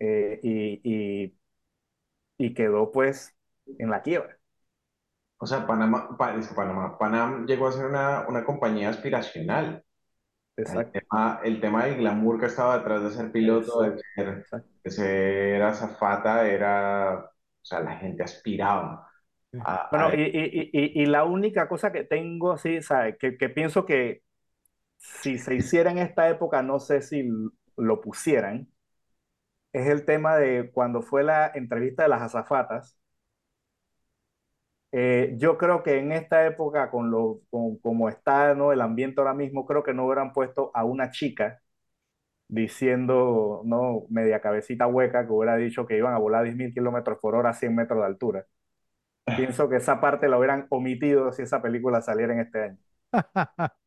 eh, 0.00 0.40
y, 0.42 0.80
y, 0.84 1.36
y 2.38 2.54
quedó 2.54 2.92
pues 2.92 3.36
en 3.78 3.90
la 3.90 4.02
quiebra. 4.02 4.38
O 5.38 5.46
sea, 5.46 5.66
Panamá, 5.66 6.16
Panamá, 6.18 6.98
Panam 6.98 7.46
llegó 7.46 7.68
a 7.68 7.72
ser 7.72 7.86
una, 7.86 8.26
una 8.28 8.44
compañía 8.44 8.88
aspiracional. 8.90 9.84
El 10.56 10.90
tema, 10.92 11.40
el 11.44 11.60
tema 11.60 11.86
del 11.86 11.98
glamour 11.98 12.40
que 12.40 12.46
estaba 12.46 12.78
detrás 12.78 13.02
de 13.04 13.10
ser 13.12 13.32
piloto, 13.32 13.82
de 13.82 13.96
exacto, 13.96 14.16
ser, 14.16 14.28
exacto. 14.30 14.70
De 14.86 14.92
ser 14.92 15.62
azafata, 15.62 16.48
era, 16.48 17.18
o 17.20 17.30
sea, 17.62 17.80
la 17.80 17.96
gente 17.98 18.22
aspiraba 18.24 19.10
a, 19.58 19.74
Bueno, 19.90 20.10
a 20.10 20.12
y, 20.12 20.22
y, 20.22 20.70
y, 20.72 21.02
y 21.02 21.06
la 21.06 21.24
única 21.24 21.68
cosa 21.68 21.92
que 21.92 22.04
tengo 22.04 22.52
así, 22.52 22.82
¿sabes? 22.82 23.16
Que, 23.18 23.36
que 23.38 23.48
pienso 23.48 23.86
que 23.86 24.22
si 24.98 25.38
se 25.38 25.54
hiciera 25.56 25.90
en 25.92 25.98
esta 25.98 26.28
época, 26.30 26.62
no 26.62 26.80
sé 26.80 27.02
si 27.02 27.28
lo 27.76 28.00
pusieran, 28.02 28.68
es 29.72 29.86
el 29.88 30.04
tema 30.04 30.36
de 30.36 30.70
cuando 30.72 31.02
fue 31.02 31.22
la 31.24 31.46
entrevista 31.54 32.02
de 32.04 32.08
las 32.08 32.22
azafatas 32.22 32.98
Eh, 34.92 35.34
yo 35.38 35.58
creo 35.58 35.82
que 35.82 35.98
en 35.98 36.12
esta 36.12 36.46
época, 36.46 36.90
con 36.90 37.10
lo, 37.10 37.40
con, 37.50 37.76
como 37.78 38.08
está 38.08 38.54
¿no? 38.54 38.72
el 38.72 38.80
ambiente 38.80 39.20
ahora 39.20 39.34
mismo, 39.34 39.66
creo 39.66 39.82
que 39.82 39.92
no 39.94 40.06
hubieran 40.06 40.32
puesto 40.32 40.70
a 40.74 40.84
una 40.84 41.10
chica 41.10 41.60
diciendo, 42.48 43.62
no, 43.64 44.06
media 44.10 44.40
cabecita 44.40 44.86
hueca, 44.86 45.26
que 45.26 45.32
hubiera 45.32 45.56
dicho 45.56 45.86
que 45.86 45.96
iban 45.98 46.14
a 46.14 46.18
volar 46.18 46.44
10.000 46.44 46.72
kilómetros 46.74 47.18
por 47.20 47.34
hora 47.34 47.50
a 47.50 47.54
100 47.54 47.74
metros 47.74 48.00
de 48.00 48.06
altura. 48.06 48.46
Pienso 49.34 49.68
que 49.68 49.76
esa 49.76 50.00
parte 50.00 50.28
la 50.28 50.38
hubieran 50.38 50.66
omitido 50.70 51.32
si 51.32 51.42
esa 51.42 51.62
película 51.62 52.02
saliera 52.02 52.34
en 52.34 52.40
este 52.40 52.62
año. 52.64 52.78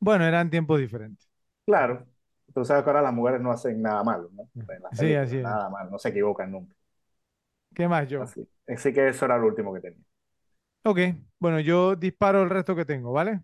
Bueno, 0.00 0.24
eran 0.26 0.50
tiempos 0.50 0.80
diferentes. 0.80 1.28
Claro, 1.66 2.06
tú 2.54 2.64
sabes 2.64 2.82
que 2.84 2.90
ahora 2.90 3.02
las 3.02 3.14
mujeres 3.14 3.40
no 3.40 3.52
hacen 3.52 3.80
nada 3.82 4.02
malo, 4.04 4.30
¿no? 4.32 4.48
Sí, 4.92 5.14
así 5.14 5.36
es. 5.38 5.50
nada 5.50 5.68
malo, 5.70 5.90
no 5.90 5.98
se 5.98 6.08
equivocan 6.10 6.50
nunca. 6.52 6.74
¿Qué 7.74 7.88
más 7.88 8.08
yo? 8.08 8.26
Así, 8.26 8.48
así 8.66 8.92
que 8.92 9.08
eso 9.08 9.24
era 9.26 9.36
lo 9.38 9.46
último 9.48 9.72
que 9.74 9.80
tenía. 9.80 10.04
Ok, 10.84 10.98
bueno, 11.38 11.60
yo 11.60 11.94
disparo 11.96 12.42
el 12.42 12.50
resto 12.50 12.74
que 12.76 12.84
tengo, 12.84 13.12
¿vale? 13.12 13.40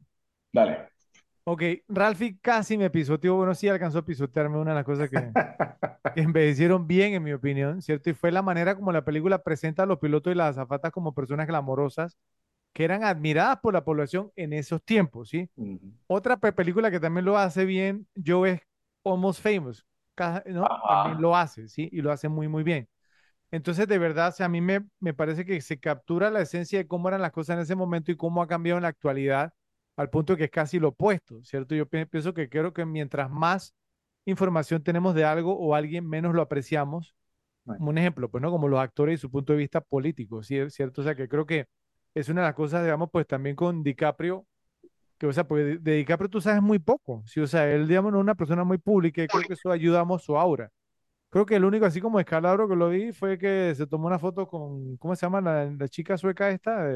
Ok, 1.51 1.63
Ralphie 1.89 2.39
casi 2.41 2.77
me 2.77 2.91
pisoteó, 2.91 3.37
bueno, 3.37 3.55
sí 3.55 3.69
alcanzó 3.69 3.99
a 4.01 4.05
pisotearme 4.05 4.59
una 4.59 4.73
de 4.73 4.77
las 4.77 4.85
cosas 4.85 5.09
que, 5.09 5.35
que 6.15 6.23
envejecieron 6.23 6.87
bien, 6.87 7.15
en 7.15 7.23
mi 7.25 7.33
opinión, 7.33 7.83
¿cierto? 7.83 8.11
Y 8.11 8.15
fue 8.15 8.33
la 8.33 8.43
manera 8.43 8.77
como 8.77 8.93
la 8.93 9.05
película 9.05 9.43
presenta 9.43 9.85
a 9.85 9.87
los 9.87 9.99
pilotos 10.01 10.33
y 10.33 10.37
las 10.37 10.51
azafatas 10.59 10.93
como 10.93 11.15
personas 11.15 11.47
glamorosas 11.49 12.19
que 12.75 12.85
eran 12.85 13.05
admiradas 13.05 13.61
por 13.61 13.75
la 13.75 13.85
población 13.85 14.33
en 14.37 14.53
esos 14.55 14.83
tiempos, 14.85 15.31
¿sí? 15.31 15.51
Otra 16.09 16.39
pe- 16.39 16.53
película 16.53 16.91
que 16.91 17.01
también 17.01 17.25
lo 17.27 17.39
hace 17.39 17.65
bien, 17.67 18.09
Joe 18.25 18.53
es 18.53 18.63
Almost 19.05 19.43
Famous. 19.43 19.87
También 20.87 21.21
lo 21.21 21.37
hace, 21.37 21.69
¿sí? 21.69 21.89
Y 21.93 22.01
lo 22.03 22.13
hace 22.13 22.29
muy, 22.29 22.49
muy 22.49 22.63
bien. 22.63 22.89
Entonces, 23.51 23.89
de 23.89 23.99
verdad, 23.99 24.29
o 24.29 24.33
sea, 24.33 24.47
a 24.47 24.49
mí 24.49 24.61
me, 24.61 24.87
me 25.01 25.15
parece 25.15 25.45
que 25.45 25.61
se 25.61 25.79
captura 25.81 26.31
la 26.31 26.43
esencia 26.43 26.79
de 26.79 26.89
cómo 26.89 27.09
eran 27.09 27.23
las 27.23 27.33
cosas 27.33 27.57
en 27.57 27.63
ese 27.63 27.75
momento 27.77 28.13
y 28.13 28.17
cómo 28.17 28.43
ha 28.43 28.49
cambiado 28.49 28.79
en 28.79 28.83
la 28.83 28.89
actualidad, 28.89 29.53
al 29.99 30.11
punto 30.11 30.37
que 30.39 30.47
es 30.47 30.51
casi 30.53 30.81
lo 30.81 30.91
opuesto, 30.91 31.45
¿cierto? 31.45 31.77
Yo 31.77 31.87
pi- 31.89 32.07
pienso 32.07 32.35
que 32.35 32.51
creo 32.51 32.73
que 32.75 32.87
mientras 32.87 33.31
más 33.31 33.75
información 34.27 34.83
tenemos 34.85 35.15
de 35.17 35.25
algo 35.27 35.59
o 35.59 35.75
alguien, 35.77 36.09
menos 36.09 36.35
lo 36.35 36.43
apreciamos. 36.43 37.17
Bueno. 37.65 37.79
Como 37.81 37.91
un 37.91 37.99
ejemplo, 37.99 38.31
pues, 38.31 38.43
¿no? 38.43 38.51
Como 38.51 38.69
los 38.69 38.81
actores 38.81 39.21
y 39.21 39.23
su 39.23 39.31
punto 39.31 39.53
de 39.55 39.61
vista 39.61 39.81
político, 39.83 40.43
¿sí? 40.43 40.59
¿cierto? 40.71 41.03
O 41.03 41.05
sea, 41.05 41.15
que 41.17 41.29
creo 41.29 41.47
que 41.47 41.67
es 42.15 42.29
una 42.31 42.43
de 42.43 42.49
las 42.49 42.55
cosas, 42.57 42.83
digamos, 42.85 43.11
pues 43.13 43.27
también 43.27 43.57
con 43.57 43.83
DiCaprio, 43.85 44.47
que, 45.19 45.27
o 45.27 45.33
sea, 45.33 45.47
pues 45.49 45.65
de, 45.67 45.79
de 45.79 45.97
DiCaprio 45.99 46.29
tú 46.31 46.41
sabes 46.41 46.63
muy 46.63 46.79
poco, 46.79 47.23
¿sí? 47.27 47.41
O 47.41 47.47
sea, 47.47 47.71
él, 47.71 47.89
digamos, 47.89 48.13
no 48.13 48.19
es 48.19 48.23
una 48.23 48.35
persona 48.35 48.65
muy 48.65 48.79
pública 48.79 49.23
y 49.23 49.29
creo 49.29 49.45
que 49.47 49.55
eso 49.55 49.71
ayudamos 49.71 50.23
su 50.25 50.37
aura. 50.39 50.71
Creo 51.31 51.47
que 51.47 51.57
el 51.57 51.65
único 51.67 51.87
así 51.87 52.01
como 52.01 52.21
escalabro 52.21 52.69
que 52.69 52.77
lo 52.77 52.91
vi 52.91 53.13
fue 53.13 53.39
que 53.39 53.75
se 53.77 53.87
tomó 53.87 54.07
una 54.09 54.19
foto 54.19 54.49
con, 54.49 54.97
¿cómo 54.99 55.17
se 55.17 55.27
llama 55.27 55.41
la, 55.43 55.67
la 55.67 55.89
chica 55.89 56.17
sueca 56.19 56.51
esta? 56.51 56.89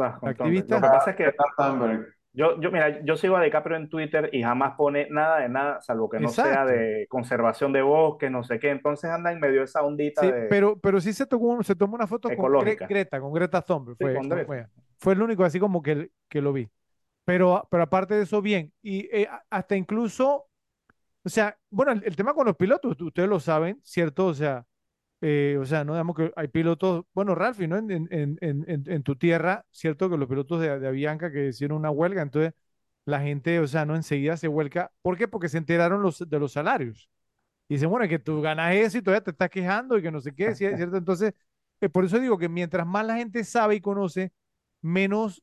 Va, 0.00 0.18
con 0.18 0.28
Activista. 0.30 0.76
Lo 0.76 0.82
que 0.82 0.88
pasa 0.90 1.10
es 1.12 1.16
que. 1.16 1.24
Yo, 2.34 2.60
yo, 2.60 2.70
mira, 2.70 3.02
yo 3.04 3.16
sigo 3.16 3.36
a 3.36 3.42
DiCaprio 3.42 3.76
en 3.76 3.88
Twitter 3.88 4.28
y 4.32 4.42
jamás 4.42 4.74
pone 4.76 5.08
nada 5.10 5.38
de 5.40 5.48
nada, 5.48 5.80
salvo 5.80 6.10
que 6.10 6.20
no 6.20 6.28
sea 6.28 6.46
Exacto. 6.46 6.72
de 6.72 7.06
conservación 7.08 7.72
de 7.72 7.80
bosques, 7.82 8.30
no 8.30 8.42
sé 8.44 8.58
qué. 8.58 8.70
Entonces 8.70 9.08
anda 9.10 9.32
en 9.32 9.40
medio 9.40 9.62
esa 9.62 9.82
ondita 9.82 10.20
Sí, 10.20 10.30
de... 10.30 10.42
pero, 10.48 10.78
pero 10.78 11.00
sí 11.00 11.12
se 11.12 11.26
tomó, 11.26 11.62
se 11.62 11.74
tomó 11.74 11.94
una 11.94 12.06
foto 12.06 12.28
con 12.28 12.36
Gre- 12.36 12.40
Ecológica. 12.40 12.86
Greta, 12.86 13.20
con 13.20 13.32
Greta 13.32 13.62
Thunberg. 13.62 13.96
Sí, 13.96 14.04
Fue, 14.04 14.14
con 14.14 14.24
fue- 14.26 14.36
Greta. 14.36 14.46
fue- 14.46 14.66
fue 14.98 15.12
el 15.14 15.22
único 15.22 15.44
así 15.44 15.58
como 15.60 15.80
que, 15.82 16.10
que 16.28 16.40
lo 16.42 16.52
vi. 16.52 16.68
Pero, 17.24 17.66
pero 17.70 17.84
aparte 17.84 18.14
de 18.14 18.22
eso, 18.24 18.42
bien. 18.42 18.72
Y 18.82 19.08
eh, 19.16 19.28
hasta 19.48 19.76
incluso, 19.76 20.46
o 21.24 21.28
sea, 21.28 21.56
bueno, 21.70 21.92
el, 21.92 22.02
el 22.04 22.16
tema 22.16 22.34
con 22.34 22.46
los 22.46 22.56
pilotos, 22.56 23.00
ustedes 23.00 23.28
lo 23.28 23.40
saben, 23.40 23.80
¿cierto? 23.82 24.26
O 24.26 24.34
sea, 24.34 24.66
eh, 25.20 25.56
o 25.60 25.64
sea, 25.64 25.84
no 25.84 25.94
digamos 25.94 26.16
que 26.16 26.32
hay 26.36 26.48
pilotos, 26.48 27.04
bueno, 27.14 27.34
Ralphie, 27.34 27.68
¿no? 27.68 27.76
En, 27.78 27.90
en, 27.90 28.08
en, 28.40 28.64
en, 28.68 29.02
tu 29.02 29.16
tierra, 29.16 29.64
¿cierto? 29.70 30.10
Que 30.10 30.16
los 30.18 30.28
pilotos 30.28 30.60
de, 30.60 30.78
de 30.78 30.88
Avianca 30.88 31.32
que 31.32 31.48
hicieron 31.48 31.78
una 31.78 31.90
huelga, 31.90 32.22
entonces 32.22 32.52
la 33.06 33.20
gente, 33.20 33.60
o 33.60 33.66
sea, 33.66 33.86
no 33.86 33.96
enseguida 33.96 34.36
se 34.36 34.48
vuelca. 34.48 34.92
¿Por 35.02 35.16
qué? 35.18 35.28
Porque 35.28 35.48
se 35.48 35.58
enteraron 35.58 36.02
los, 36.02 36.18
de 36.28 36.38
los 36.38 36.52
salarios. 36.52 37.08
Y 37.68 37.74
dicen, 37.74 37.90
bueno, 37.90 38.04
es 38.04 38.10
que 38.10 38.18
tú 38.18 38.40
ganas 38.42 38.74
eso 38.74 38.98
y 38.98 39.02
todavía 39.02 39.24
te 39.24 39.30
estás 39.32 39.50
quejando 39.50 39.96
y 39.98 40.02
que 40.02 40.10
no 40.10 40.20
sé 40.20 40.34
qué, 40.34 40.54
¿sí- 40.54 40.66
¿cierto? 40.76 40.96
Entonces, 40.98 41.34
eh, 41.80 41.88
por 41.88 42.04
eso 42.04 42.18
digo 42.18 42.38
que 42.38 42.48
mientras 42.48 42.86
más 42.86 43.06
la 43.06 43.16
gente 43.16 43.44
sabe 43.44 43.76
y 43.76 43.80
conoce, 43.80 44.32
menos, 44.82 45.42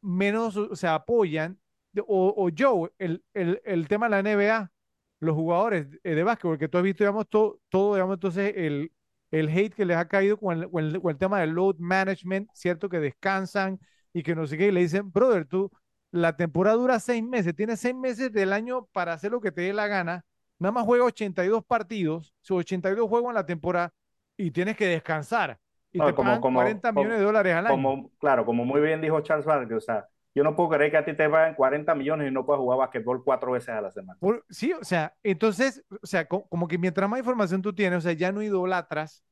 menos, 0.00 0.56
o 0.56 0.76
sea, 0.76 0.94
apoyan. 0.96 1.58
O, 2.06 2.34
o 2.36 2.50
Joe, 2.56 2.90
el, 2.98 3.22
el, 3.34 3.60
el 3.64 3.86
tema 3.88 4.06
de 4.06 4.10
la 4.10 4.18
NBA, 4.20 4.72
los 5.20 5.34
jugadores 5.36 5.86
eh, 6.04 6.14
de 6.14 6.22
básquetbol, 6.24 6.58
que 6.58 6.68
tú 6.68 6.78
has 6.78 6.84
visto, 6.84 7.04
digamos, 7.04 7.28
todo 7.28 7.60
digamos, 7.94 8.14
entonces, 8.16 8.54
el, 8.56 8.92
el 9.32 9.48
hate 9.48 9.74
que 9.74 9.84
les 9.84 9.96
ha 9.96 10.06
caído 10.06 10.36
con 10.38 10.56
el, 10.62 10.70
con 10.70 10.84
el, 10.84 11.00
con 11.00 11.10
el 11.10 11.18
tema 11.18 11.40
del 11.40 11.50
load 11.50 11.76
management, 11.78 12.48
¿cierto? 12.54 12.88
Que 12.88 13.00
descansan 13.00 13.80
y 14.12 14.22
que 14.22 14.36
no 14.36 14.46
sé 14.46 14.56
qué, 14.56 14.68
y 14.68 14.70
le 14.70 14.80
dicen, 14.80 15.10
brother, 15.10 15.46
tú, 15.46 15.72
la 16.12 16.36
temporada 16.36 16.76
dura 16.76 17.00
seis 17.00 17.24
meses, 17.24 17.54
tienes 17.56 17.80
seis 17.80 17.94
meses 17.94 18.30
del 18.30 18.52
año 18.52 18.86
para 18.92 19.14
hacer 19.14 19.32
lo 19.32 19.40
que 19.40 19.50
te 19.50 19.62
dé 19.62 19.72
la 19.72 19.88
gana, 19.88 20.24
nada 20.58 20.70
más 20.72 20.84
juega 20.84 21.04
82 21.04 21.64
partidos, 21.64 22.32
sus 22.42 22.58
82 22.58 23.08
juegos 23.08 23.30
en 23.30 23.34
la 23.34 23.46
temporada, 23.46 23.90
y 24.36 24.50
tienes 24.52 24.76
que 24.76 24.86
descansar. 24.86 25.58
Y 25.92 25.98
No, 25.98 26.06
te 26.06 26.14
como- 26.14 26.28
pagan 26.28 26.40
como- 26.42 26.58
40 26.58 26.88
como- 26.90 27.00
millones 27.00 27.18
de 27.18 27.24
dólares 27.24 27.54
al 27.54 27.66
año. 27.66 27.74
Como, 27.74 28.10
claro, 28.18 28.44
como 28.44 28.64
muy 28.64 28.80
bien 28.80 29.00
dijo 29.00 29.20
Charles 29.22 29.46
Barkley, 29.46 29.76
o 29.76 29.80
sea, 29.80 30.06
yo 30.34 30.44
no 30.44 30.56
puedo 30.56 30.70
creer 30.70 30.90
que 30.90 30.96
a 30.98 31.04
ti 31.04 31.14
te 31.14 31.28
paguen 31.28 31.54
40 31.54 31.94
millones 31.94 32.28
y 32.30 32.34
no 32.34 32.46
puedas 32.46 32.60
jugar 32.60 32.78
basquetbol 32.78 33.22
cuatro 33.24 33.52
veces 33.52 33.70
a 33.70 33.80
la 33.80 33.90
semana. 33.90 34.18
Sí, 34.50 34.72
o 34.72 34.84
sea, 34.84 35.14
entonces, 35.22 35.84
o 36.02 36.06
sea, 36.06 36.26
co- 36.28 36.46
como 36.48 36.68
que 36.68 36.78
mientras 36.78 37.08
más 37.08 37.18
información 37.18 37.60
tú 37.62 37.74
tienes, 37.74 37.98
o 37.98 38.00
sea, 38.02 38.12
ya 38.12 38.32
no 38.32 38.42
idolatras 38.42 39.24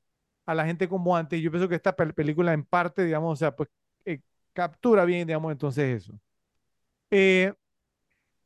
a 0.46 0.54
la 0.54 0.66
gente 0.66 0.88
como 0.88 1.16
antes. 1.16 1.40
Yo 1.40 1.50
pienso 1.50 1.68
que 1.68 1.76
esta 1.76 1.96
pel- 1.96 2.14
película 2.14 2.52
en 2.52 2.64
parte, 2.64 3.04
digamos, 3.04 3.32
o 3.34 3.36
sea, 3.36 3.54
pues 3.54 3.68
eh, 4.04 4.20
captura 4.52 5.04
bien, 5.04 5.26
digamos, 5.26 5.52
entonces 5.52 6.02
eso. 6.04 6.18
Eh, 7.10 7.52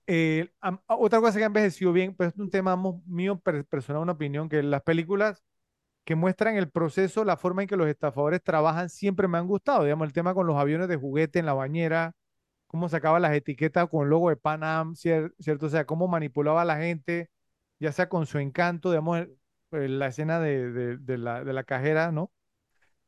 eh, 0.06 0.50
am- 0.60 0.80
a- 0.86 0.96
otra 0.96 1.20
cosa 1.20 1.38
que 1.38 1.44
ha 1.44 1.46
envejecido 1.46 1.92
bien, 1.92 2.14
pues 2.14 2.32
es 2.32 2.38
un 2.38 2.50
tema 2.50 2.76
mío 3.06 3.38
per- 3.40 3.64
personal, 3.66 4.02
una 4.02 4.12
opinión, 4.12 4.48
que 4.48 4.62
las 4.62 4.82
películas 4.82 5.42
que 6.04 6.14
muestran 6.16 6.56
el 6.56 6.70
proceso, 6.70 7.24
la 7.24 7.36
forma 7.36 7.62
en 7.62 7.68
que 7.68 7.76
los 7.76 7.88
estafadores 7.88 8.42
trabajan, 8.42 8.90
siempre 8.90 9.28
me 9.28 9.38
han 9.38 9.46
gustado. 9.48 9.84
Digamos, 9.84 10.06
el 10.08 10.12
tema 10.14 10.34
con 10.34 10.46
los 10.46 10.56
aviones 10.58 10.88
de 10.88 10.96
juguete 10.96 11.38
en 11.40 11.46
la 11.46 11.54
bañera, 11.54 12.14
cómo 12.74 12.88
sacaba 12.88 13.20
las 13.20 13.32
etiquetas 13.34 13.88
con 13.88 14.02
el 14.02 14.10
logo 14.10 14.30
de 14.30 14.36
Pan 14.36 14.64
Am, 14.64 14.94
cier- 14.96 15.32
¿cierto? 15.38 15.66
O 15.66 15.68
sea, 15.68 15.84
cómo 15.86 16.08
manipulaba 16.08 16.62
a 16.62 16.64
la 16.64 16.76
gente, 16.76 17.30
ya 17.78 17.92
sea 17.92 18.08
con 18.08 18.26
su 18.26 18.40
encanto, 18.40 18.90
digamos, 18.90 19.28
el- 19.70 19.98
la 20.00 20.08
escena 20.08 20.40
de, 20.40 20.98
la, 21.16 21.62
cajera, 21.62 22.10
¿no? 22.10 22.32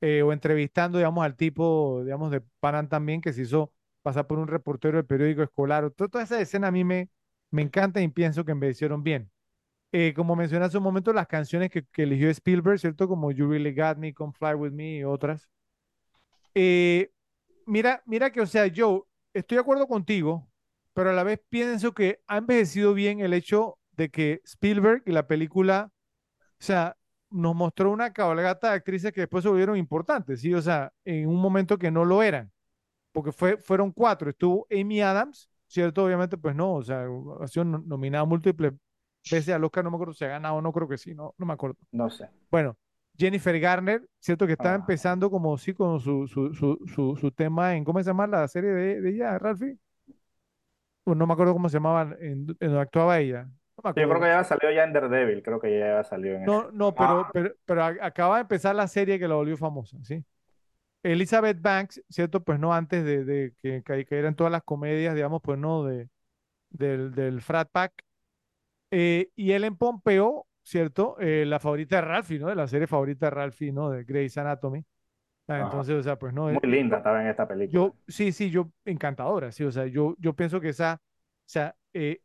Eh, 0.01 0.23
o 0.23 0.33
entrevistando, 0.33 0.99
digamos, 0.99 1.25
al 1.25 1.35
tipo, 1.37 2.03
digamos, 2.05 2.31
de 2.31 2.43
Pan 2.61 2.77
Am 2.77 2.89
también, 2.89 3.21
que 3.21 3.33
se 3.33 3.43
hizo 3.43 3.73
pasar 4.03 4.29
por 4.29 4.39
un 4.39 4.47
reportero 4.47 4.99
del 4.99 5.07
periódico 5.07 5.43
escolar. 5.43 5.83
o 5.85 5.91
to- 5.91 6.09
Toda 6.09 6.23
esa 6.23 6.41
escena 6.41 6.69
a 6.69 6.71
mí 6.71 6.85
me, 6.85 7.11
me 7.51 7.63
encanta 7.63 8.01
y 8.01 8.07
pienso 8.07 8.45
que 8.45 8.53
envejecieron 8.53 9.03
bien. 9.03 9.33
Eh, 9.91 10.13
como 10.15 10.37
mencioné 10.37 10.67
hace 10.67 10.79
un 10.79 10.85
momento, 10.85 11.13
las 11.13 11.27
canciones 11.27 11.71
que, 11.71 11.85
que 11.87 12.05
eligió 12.05 12.31
Spielberg, 12.31 12.79
¿cierto? 12.79 13.09
Como 13.09 13.33
You 13.33 13.49
Really 13.51 13.75
Got 13.75 13.99
Me, 13.99 14.15
Come 14.15 14.33
Fly 14.33 14.55
With 14.55 14.71
Me 14.73 14.99
y 14.99 15.05
otras. 15.05 15.49
Eh, 16.55 17.11
mira, 17.67 18.01
mira 18.07 18.31
que, 18.31 18.41
o 18.41 18.47
sea, 18.47 18.69
yo 18.69 19.09
estoy 19.39 19.57
de 19.57 19.61
acuerdo 19.63 19.87
contigo, 19.89 20.49
pero 20.95 21.11
a 21.11 21.13
la 21.13 21.23
vez 21.25 21.41
pienso 21.49 21.93
que 21.93 22.21
ha 22.27 22.39
envejecido 22.39 22.95
bien 22.95 23.21
el 23.21 23.33
hecho 23.35 23.79
de 23.93 24.11
que 24.11 24.41
Spielberg 24.45 25.03
y 25.07 25.13
la 25.13 25.27
película, 25.27 25.91
o 26.43 26.65
sea, 26.65 26.97
nos 27.31 27.55
mostró 27.57 27.91
una 27.93 28.13
cabalgata 28.13 28.71
de 28.71 28.77
actrices 28.77 29.13
que 29.13 29.23
después 29.23 29.43
se 29.43 29.49
volvieron 29.51 29.77
importantes, 29.79 30.41
¿sí? 30.41 30.55
O 30.55 30.63
sea, 30.63 30.93
en 31.05 31.29
un 31.29 31.37
momento 31.41 31.79
que 31.79 31.91
no 31.91 32.05
lo 32.05 32.23
eran, 32.23 32.53
porque 33.13 33.33
fue, 33.33 33.59
fueron 33.59 33.93
cuatro. 33.93 34.31
Estuvo 34.31 34.67
Amy 34.71 35.01
Adams, 35.03 35.51
¿cierto? 35.69 36.05
Obviamente, 36.05 36.39
pues 36.39 36.55
no, 36.57 36.75
o 36.77 36.83
sea, 36.83 37.07
ha 37.41 37.49
sido 37.49 37.65
no- 37.65 37.79
nominada 37.87 38.25
múltiples 38.25 38.73
veces 39.31 39.55
al 39.55 39.65
Oscar, 39.65 39.85
no 39.85 39.91
me 39.91 39.97
acuerdo 39.97 40.15
si 40.15 40.25
ha 40.25 40.29
ganado 40.29 40.57
o 40.57 40.63
no, 40.63 40.73
creo 40.73 40.89
que 40.89 40.99
sí, 40.99 41.15
no, 41.15 41.35
no 41.39 41.47
me 41.47 41.53
acuerdo. 41.55 41.77
No 41.93 42.09
sé. 42.11 42.31
Bueno, 42.51 42.77
Jennifer 43.19 43.59
Garner, 43.59 44.03
¿cierto? 44.19 44.47
Que 44.47 44.53
estaba 44.53 44.73
Ah. 44.75 44.79
empezando 44.79 45.31
como 45.31 45.57
sí 45.59 45.73
con 45.75 46.01
su, 46.01 46.27
su, 46.29 46.55
su, 46.55 47.17
su, 47.21 47.31
tema 47.33 47.75
en, 47.77 47.85
¿cómo 47.85 47.99
se 48.01 48.07
llama 48.07 48.27
la 48.27 48.47
serie 48.49 48.71
de, 48.71 49.01
de 49.01 49.11
ella, 49.11 49.39
Ralphie? 49.39 49.79
Bueno, 51.05 51.21
no 51.21 51.27
me 51.27 51.33
acuerdo 51.35 51.53
cómo 51.53 51.69
se 51.69 51.75
llamaba 51.77 52.03
en, 52.21 52.47
en 52.49 52.57
donde 52.59 52.81
actuaba 52.81 53.19
ella. 53.19 53.49
No 53.83 53.91
Yo 53.95 54.09
creo 54.09 54.21
que 54.21 54.27
ya 54.27 54.43
salió 54.45 54.71
ya 54.71 54.85
en 54.85 54.93
Daredevil, 54.93 55.43
creo 55.43 55.61
que 55.61 55.79
ya 55.79 56.03
salió 56.05 56.35
en 56.37 56.45
No, 56.45 56.71
no, 56.73 56.95
pero, 56.95 57.21
Ah. 57.21 57.31
pero, 57.33 57.55
pero 57.65 57.85
acaba 57.85 58.37
de 58.37 58.41
empezar 58.43 58.75
la 58.75 58.89
serie 58.89 59.19
que 59.19 59.29
la 59.29 59.35
volvió 59.35 59.57
famosa, 59.57 59.99
¿sí? 60.03 60.25
Elizabeth 61.03 61.61
Banks, 61.61 62.03
¿cierto? 62.09 62.43
Pues 62.43 62.59
no 62.59 62.73
antes 62.75 63.05
de, 63.05 63.25
de 63.25 63.55
que 63.63 63.83
cayeran 63.85 64.35
todas 64.35 64.51
las 64.51 64.63
comedias, 64.65 65.15
digamos, 65.15 65.41
pues 65.43 65.59
no, 65.59 65.85
de, 65.85 66.09
del, 66.71 67.15
del 67.15 67.41
Frat 67.43 67.69
Pack. 67.71 67.93
Eh, 68.91 69.31
y 69.37 69.53
Ellen 69.53 69.77
Pompeo, 69.77 70.47
¿cierto? 70.67 71.17
Eh, 71.21 71.47
la 71.47 71.61
favorita 71.61 71.97
de 71.99 72.03
Ralphie, 72.03 72.41
¿no? 72.41 72.49
De 72.49 72.57
la 72.57 72.69
serie 72.69 72.89
favorita 72.89 73.29
de 73.29 73.31
Ralphie, 73.31 73.73
¿no? 73.73 73.91
De 73.91 74.05
Grey's 74.05 74.39
Anatomy. 74.39 74.85
Ah, 75.49 75.61
Ajá. 75.61 75.63
Entonces, 75.63 75.97
o 75.97 76.03
sea, 76.05 76.19
pues 76.19 76.35
no. 76.35 76.51
Muy 76.51 76.61
eh, 76.61 76.63
linda 76.65 76.99
estaba 76.99 77.23
en 77.23 77.29
esta 77.29 77.49
película. 77.49 77.73
Yo, 77.73 77.97
sí, 78.09 78.33
sí, 78.33 78.51
yo, 78.51 78.71
encantadora, 78.85 79.51
sí, 79.53 79.65
o 79.65 79.73
sea, 79.73 79.87
yo, 79.87 80.15
yo 80.19 80.35
pienso 80.37 80.61
que 80.61 80.69
esa, 80.71 81.01
o 81.03 81.03
sea, 81.47 81.77
eh, 81.93 82.23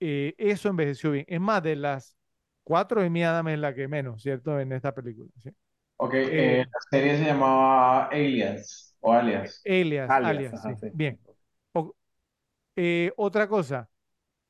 eh, 0.00 0.34
eso 0.38 0.68
envejeció 0.70 1.12
bien. 1.12 1.26
Es 1.28 1.40
más, 1.40 1.62
de 1.62 1.76
las 1.76 2.16
cuatro, 2.64 3.00
Amy 3.02 3.24
Adams 3.24 3.52
es 3.52 3.58
la 3.60 3.74
que 3.74 3.88
menos, 3.88 4.22
¿cierto? 4.22 4.58
En 4.60 4.72
esta 4.72 4.94
película, 4.94 5.30
¿sí? 5.38 5.50
Ok, 5.96 6.14
Eh, 6.14 6.62
eh, 6.62 6.64
la 6.72 6.80
serie 6.90 7.18
se 7.18 7.24
llamaba 7.26 8.06
Alias 8.06 8.96
o 9.00 9.12
Alias. 9.12 9.68
Alias, 9.68 10.18
Alias, 10.20 10.20
Alias, 10.20 10.54
ajá, 10.54 10.74
sí. 10.74 10.76
sí. 10.76 10.88
Bien. 10.92 11.20
O- 11.72 11.94
eh, 12.76 13.12
otra 13.16 13.48
cosa 13.48 13.90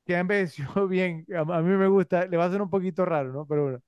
que 0.05 0.15
ha 0.15 0.19
envejecido 0.19 0.67
bien, 0.87 1.25
a, 1.35 1.39
a 1.39 1.61
mí 1.61 1.75
me 1.75 1.87
gusta, 1.87 2.25
le 2.25 2.37
va 2.37 2.45
a 2.45 2.51
ser 2.51 2.61
un 2.61 2.69
poquito 2.69 3.05
raro, 3.05 3.31
¿no? 3.31 3.45
Pero 3.45 3.63
bueno. 3.63 3.81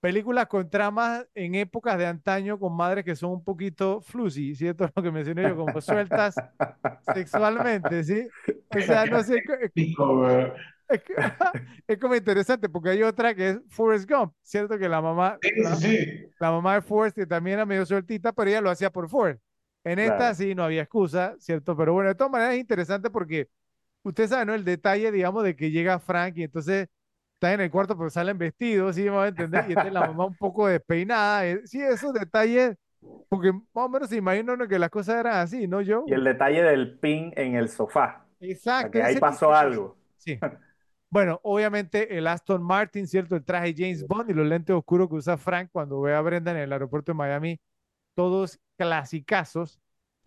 Películas 0.00 0.46
con 0.46 0.70
tramas 0.70 1.26
en 1.34 1.54
épocas 1.54 1.98
de 1.98 2.06
antaño 2.06 2.58
con 2.58 2.74
madres 2.74 3.04
que 3.04 3.14
son 3.14 3.32
un 3.32 3.44
poquito 3.44 4.00
flusy, 4.00 4.54
¿cierto? 4.54 4.90
Lo 4.96 5.02
que 5.02 5.10
mencioné 5.10 5.42
yo, 5.42 5.56
como 5.56 5.78
sueltas 5.82 6.34
sexualmente, 7.12 8.02
¿sí? 8.02 8.26
O 8.74 8.80
sea, 8.80 9.04
no 9.04 9.22
sé, 9.22 9.42
es, 11.86 11.98
como 11.98 12.16
interesante 12.16 12.68
porque 12.68 12.90
hay 12.90 13.02
otra 13.02 13.34
que 13.34 13.50
es 13.50 13.60
Forrest 13.68 14.10
Gump, 14.10 14.32
¿cierto? 14.42 14.78
Que 14.78 14.88
la 14.88 15.02
mamá, 15.02 15.38
sí, 15.42 15.50
sí. 15.76 16.32
la 16.40 16.50
mamá 16.50 16.74
de 16.74 16.80
Forrest 16.80 17.16
que 17.16 17.26
también 17.26 17.54
era 17.54 17.66
medio 17.66 17.84
sueltita, 17.84 18.32
pero 18.32 18.50
ella 18.50 18.62
lo 18.62 18.70
hacía 18.70 18.90
por 18.90 19.08
Forrest. 19.08 19.42
En 19.84 19.98
esta 19.98 20.16
Claro. 20.16 20.34
sí 20.34 20.54
no 20.54 20.64
había 20.64 20.82
excusa, 20.82 21.36
¿cierto? 21.38 21.76
Pero 21.76 21.92
bueno, 21.92 22.08
de 22.08 22.14
todas 22.14 22.30
maneras 22.30 22.54
es 22.54 22.60
interesante 22.60 23.10
porque 23.10 23.48
usted 24.02 24.28
sabe, 24.28 24.46
¿no? 24.46 24.54
El 24.54 24.64
detalle, 24.64 25.10
digamos, 25.12 25.44
de 25.44 25.56
que 25.56 25.70
llega 25.70 25.98
Frank 25.98 26.36
y 26.36 26.44
entonces 26.44 26.88
está 27.34 27.52
en 27.54 27.60
el 27.62 27.70
cuarto 27.70 27.96
pero 27.96 28.10
salen 28.10 28.38
vestidos, 28.38 28.96
¿sí? 28.96 29.04
Me 29.04 29.10
va 29.10 29.24
a 29.24 29.28
entender, 29.28 29.64
y 29.68 29.72
entonces 29.72 29.92
la 29.92 30.06
mamá 30.06 30.26
un 30.26 30.36
poco 30.36 30.66
despeinada. 30.66 31.46
eh, 31.46 31.60
Sí, 31.64 31.80
esos 31.80 32.12
detalles, 32.12 32.76
porque 33.28 33.52
más 33.52 33.62
o 33.86 33.88
menos 33.88 34.08
se 34.08 34.16
imagina 34.16 34.52
uno 34.54 34.68
que 34.68 34.78
las 34.78 34.90
cosas 34.90 35.16
eran 35.20 35.36
así, 35.36 35.66
¿no, 35.66 35.80
yo? 35.80 36.04
Y 36.06 36.12
el 36.12 36.24
detalle 36.24 36.62
del 36.62 36.98
pin 36.98 37.32
en 37.36 37.54
el 37.56 37.68
sofá. 37.68 38.26
Exacto. 38.40 38.92
que 38.92 39.02
ahí 39.02 39.16
pasó 39.16 39.46
tipo 39.46 39.54
algo. 39.54 39.96
Sí. 40.16 40.38
Bueno, 41.12 41.40
obviamente 41.42 42.16
el 42.16 42.28
Aston 42.28 42.62
Martin, 42.62 43.04
¿cierto? 43.08 43.34
El 43.34 43.44
traje 43.44 43.74
James 43.76 44.06
Bond 44.06 44.30
y 44.30 44.32
los 44.32 44.46
lentes 44.46 44.76
oscuros 44.76 45.08
que 45.08 45.16
usa 45.16 45.36
Frank 45.36 45.68
cuando 45.72 46.00
ve 46.00 46.14
a 46.14 46.20
Brenda 46.20 46.52
en 46.52 46.58
el 46.58 46.72
aeropuerto 46.72 47.10
de 47.10 47.16
Miami, 47.16 47.60
todos 48.14 48.60
clasicazos, 48.78 49.80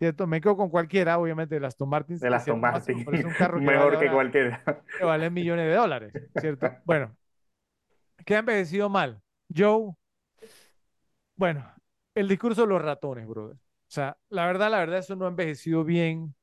¿cierto? 0.04 0.26
Me 0.26 0.40
quedo 0.40 0.56
con 0.56 0.68
cualquiera, 0.68 1.18
obviamente, 1.18 1.56
el 1.56 1.64
Aston 1.64 1.88
Martin. 1.88 2.20
Que 2.20 2.26
Aston 2.26 2.60
Martin. 2.60 3.04
parece 3.04 3.26
un 3.26 3.32
carro 3.34 3.58
que 3.60 3.64
Mejor 3.64 3.94
vale 3.94 4.06
que 4.06 4.12
cualquiera. 4.12 4.62
que 4.98 5.04
vale 5.04 5.30
millones 5.30 5.66
de 5.66 5.74
dólares, 5.74 6.12
¿cierto? 6.38 6.68
Bueno, 6.84 7.16
¿qué 8.26 8.36
ha 8.36 8.40
envejecido 8.40 8.88
mal? 8.90 9.20
Joe, 9.54 9.94
bueno, 11.36 11.66
el 12.14 12.28
discurso 12.28 12.62
de 12.62 12.68
los 12.68 12.82
ratones, 12.82 13.26
brother. 13.26 13.56
O 13.56 13.90
sea, 13.94 14.16
la 14.28 14.46
verdad, 14.46 14.70
la 14.70 14.78
verdad, 14.78 14.98
eso 14.98 15.16
no 15.16 15.24
ha 15.24 15.28
envejecido 15.28 15.84
bien. 15.84 16.34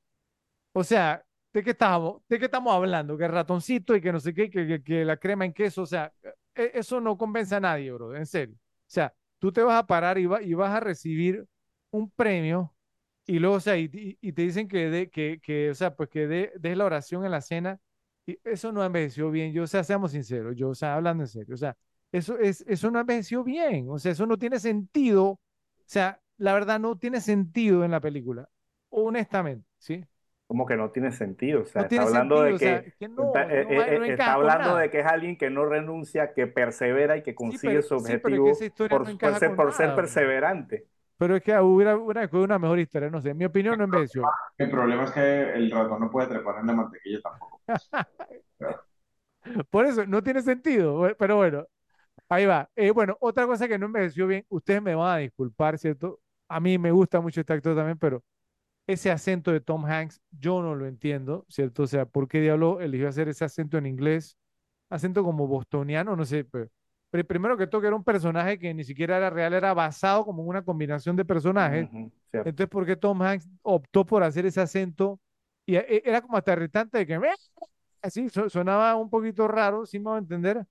O 0.73 0.83
sea, 0.83 1.23
¿de 1.53 1.63
qué 1.63 1.71
estamos, 1.71 2.21
de 2.29 2.39
qué 2.39 2.45
estamos 2.45 2.73
hablando? 2.73 3.17
Que 3.17 3.25
el 3.25 3.31
ratoncito 3.31 3.95
y 3.95 4.01
que 4.01 4.11
no 4.11 4.19
sé 4.19 4.33
qué, 4.33 4.49
que, 4.49 4.65
que- 4.67 4.83
que 4.83 5.05
la 5.05 5.17
crema 5.17 5.45
en 5.45 5.53
queso, 5.53 5.83
o 5.83 5.85
sea, 5.85 6.11
e- 6.55 6.71
eso 6.73 6.99
no 7.01 7.17
convence 7.17 7.53
a 7.55 7.59
nadie, 7.59 7.91
brother, 7.91 8.17
en 8.17 8.25
serio. 8.25 8.55
O 8.55 8.87
sea, 8.93 9.13
tú 9.39 9.51
te 9.51 9.61
vas 9.61 9.77
a 9.79 9.85
parar 9.87 10.17
y, 10.17 10.25
va- 10.25 10.41
y 10.41 10.53
vas 10.53 10.71
a 10.71 10.79
recibir 10.79 11.45
un 11.91 12.09
premio 12.11 12.73
y 13.25 13.39
luego, 13.39 13.55
o 13.57 13.59
sea, 13.59 13.77
y, 13.77 13.89
y- 14.21 14.33
te 14.33 14.41
dicen 14.43 14.67
que, 14.67 14.89
de, 14.89 15.09
que, 15.09 15.39
que, 15.41 15.69
o 15.71 15.75
sea, 15.75 15.95
pues 15.95 16.09
que 16.09 16.27
de- 16.27 16.51
des 16.59 16.77
la 16.77 16.85
oración 16.85 17.25
en 17.25 17.31
la 17.31 17.41
cena 17.41 17.79
y 18.25 18.37
eso 18.43 18.71
no 18.71 18.83
envejeció 18.83 19.31
bien. 19.31 19.53
Yo, 19.53 19.63
o 19.63 19.67
sea, 19.67 19.83
seamos 19.83 20.11
sinceros, 20.11 20.55
yo, 20.55 20.69
o 20.69 20.75
sea, 20.75 20.95
hablando 20.95 21.23
en 21.23 21.27
serio, 21.29 21.53
o 21.55 21.57
sea, 21.57 21.77
eso 22.11 22.37
es, 22.39 22.61
eso 22.67 22.91
no 22.91 22.99
envejeció 22.99 23.43
bien, 23.43 23.87
o 23.89 23.99
sea, 23.99 24.11
eso 24.11 24.25
no 24.25 24.37
tiene 24.37 24.59
sentido, 24.59 25.25
o 25.31 25.39
sea, 25.85 26.21
la 26.37 26.53
verdad 26.53 26.79
no 26.79 26.97
tiene 26.97 27.21
sentido 27.21 27.83
en 27.85 27.91
la 27.91 28.01
película, 28.01 28.49
honestamente, 28.89 29.67
¿sí? 29.77 30.03
Como 30.47 30.65
que 30.65 30.75
no 30.75 30.91
tiene 30.91 31.11
sentido. 31.11 31.61
O 31.61 31.65
sea, 31.65 31.83
No 31.83 31.85
está 31.85 32.03
hablando 32.03 32.41
sentido, 32.41 32.43
de 32.43 32.55
o 32.55 32.59
sea, 32.59 32.83
que 32.83 32.93
que 32.99 33.07
no, 33.07 33.25
está, 33.27 33.43
no 33.45 33.83
eh, 33.83 33.95
eh, 33.97 34.13
está 34.13 34.33
hablando 34.33 34.75
de 34.75 34.89
que 34.89 34.99
es 34.99 35.05
alguien 35.05 35.37
que 35.37 35.49
no 35.49 35.65
renuncia, 35.65 36.33
que 36.33 36.47
persevera 36.47 37.15
y 37.17 37.23
que 37.23 37.35
Sí, 37.53 37.57
consigue 37.57 37.81
su 37.81 37.95
sí, 37.97 38.17
pero 38.17 38.41
que 38.41 38.51
objetivo 38.51 38.65
historia 38.65 38.99
por, 38.99 39.17
por 39.17 39.35
ser, 39.35 39.55
por 39.55 39.73
ser 39.73 39.93
nada, 39.93 39.99
bro. 39.99 40.21
perseverante. 40.25 40.87
Pero 41.21 41.35
es 41.35 41.43
que 41.43 41.55
hubiera 41.59 41.95
una, 41.95 42.27
una 42.31 42.57
mejor 42.57 42.79
historia, 42.79 43.11
no 43.11 43.21
sé, 43.21 43.29
en 43.29 43.37
mi 43.37 43.45
opinión 43.45 43.77
no 43.77 43.83
envejeció. 43.83 44.23
El 44.57 44.71
problema 44.71 45.03
es 45.03 45.11
que 45.11 45.53
el 45.53 45.69
ratón 45.69 45.99
no 45.99 46.09
puede 46.09 46.25
trepar 46.25 46.61
en 46.61 46.65
la 46.65 46.73
mantequilla 46.73 47.21
tampoco. 47.21 47.61
Por 49.69 49.85
eso, 49.85 50.07
no 50.07 50.23
tiene 50.23 50.41
sentido, 50.41 51.15
pero 51.19 51.35
bueno, 51.35 51.67
ahí 52.27 52.47
va. 52.47 52.67
Eh, 52.75 52.89
bueno, 52.89 53.17
otra 53.19 53.45
cosa 53.45 53.67
que 53.67 53.77
no 53.77 53.85
envejeció 53.85 54.25
bien, 54.25 54.47
ustedes 54.49 54.81
me 54.81 54.95
van 54.95 55.13
a 55.13 55.17
disculpar, 55.17 55.77
¿cierto? 55.77 56.19
A 56.47 56.59
mí 56.59 56.79
me 56.79 56.89
gusta 56.89 57.21
mucho 57.21 57.41
este 57.41 57.53
actor 57.53 57.75
también, 57.75 57.99
pero 57.99 58.23
ese 58.87 59.11
acento 59.11 59.51
de 59.51 59.61
Tom 59.61 59.85
Hanks, 59.85 60.19
yo 60.31 60.63
no 60.63 60.73
lo 60.73 60.87
entiendo, 60.87 61.45
¿cierto? 61.49 61.83
O 61.83 61.87
sea, 61.87 62.07
¿por 62.07 62.27
qué 62.27 62.41
diablo 62.41 62.81
eligió 62.81 63.07
hacer 63.07 63.29
ese 63.29 63.45
acento 63.45 63.77
en 63.77 63.85
inglés? 63.85 64.39
Acento 64.89 65.23
como 65.23 65.45
bostoniano, 65.45 66.15
no 66.15 66.25
sé, 66.25 66.45
pero, 66.45 66.67
pero 67.11 67.25
primero 67.27 67.57
que 67.57 67.67
todo 67.67 67.81
que 67.81 67.87
era 67.87 67.97
un 67.97 68.05
personaje 68.05 68.59
que 68.59 68.73
ni 68.73 68.85
siquiera 68.85 69.17
era 69.17 69.29
real, 69.31 69.53
era 69.53 69.73
basado 69.75 70.25
como 70.25 70.43
en 70.43 70.49
una 70.49 70.63
combinación 70.65 71.15
de 71.17 71.25
personajes. 71.25 71.89
Cierto. 72.31 72.49
Entonces, 72.49 72.69
¿por 72.71 72.85
qué 72.87 72.95
Tom 72.97 73.21
Hanks 73.21 73.49
optó 73.63 74.05
por 74.05 74.23
hacer 74.23 74.45
ese 74.47 74.61
acento? 74.61 75.19
Y 75.65 75.75
e- 75.77 76.03
era 76.05 76.21
como 76.21 76.37
hasta 76.37 76.53
irritante 76.53 76.99
de 76.99 77.07
que 77.07 77.19
así 78.01 78.29
so- 78.29 78.49
sonaba 78.49 78.95
un 78.95 79.09
poquito 79.09 79.47
raro, 79.47 79.85
si 79.85 79.99
me 79.99 80.17
entender. 80.17 80.65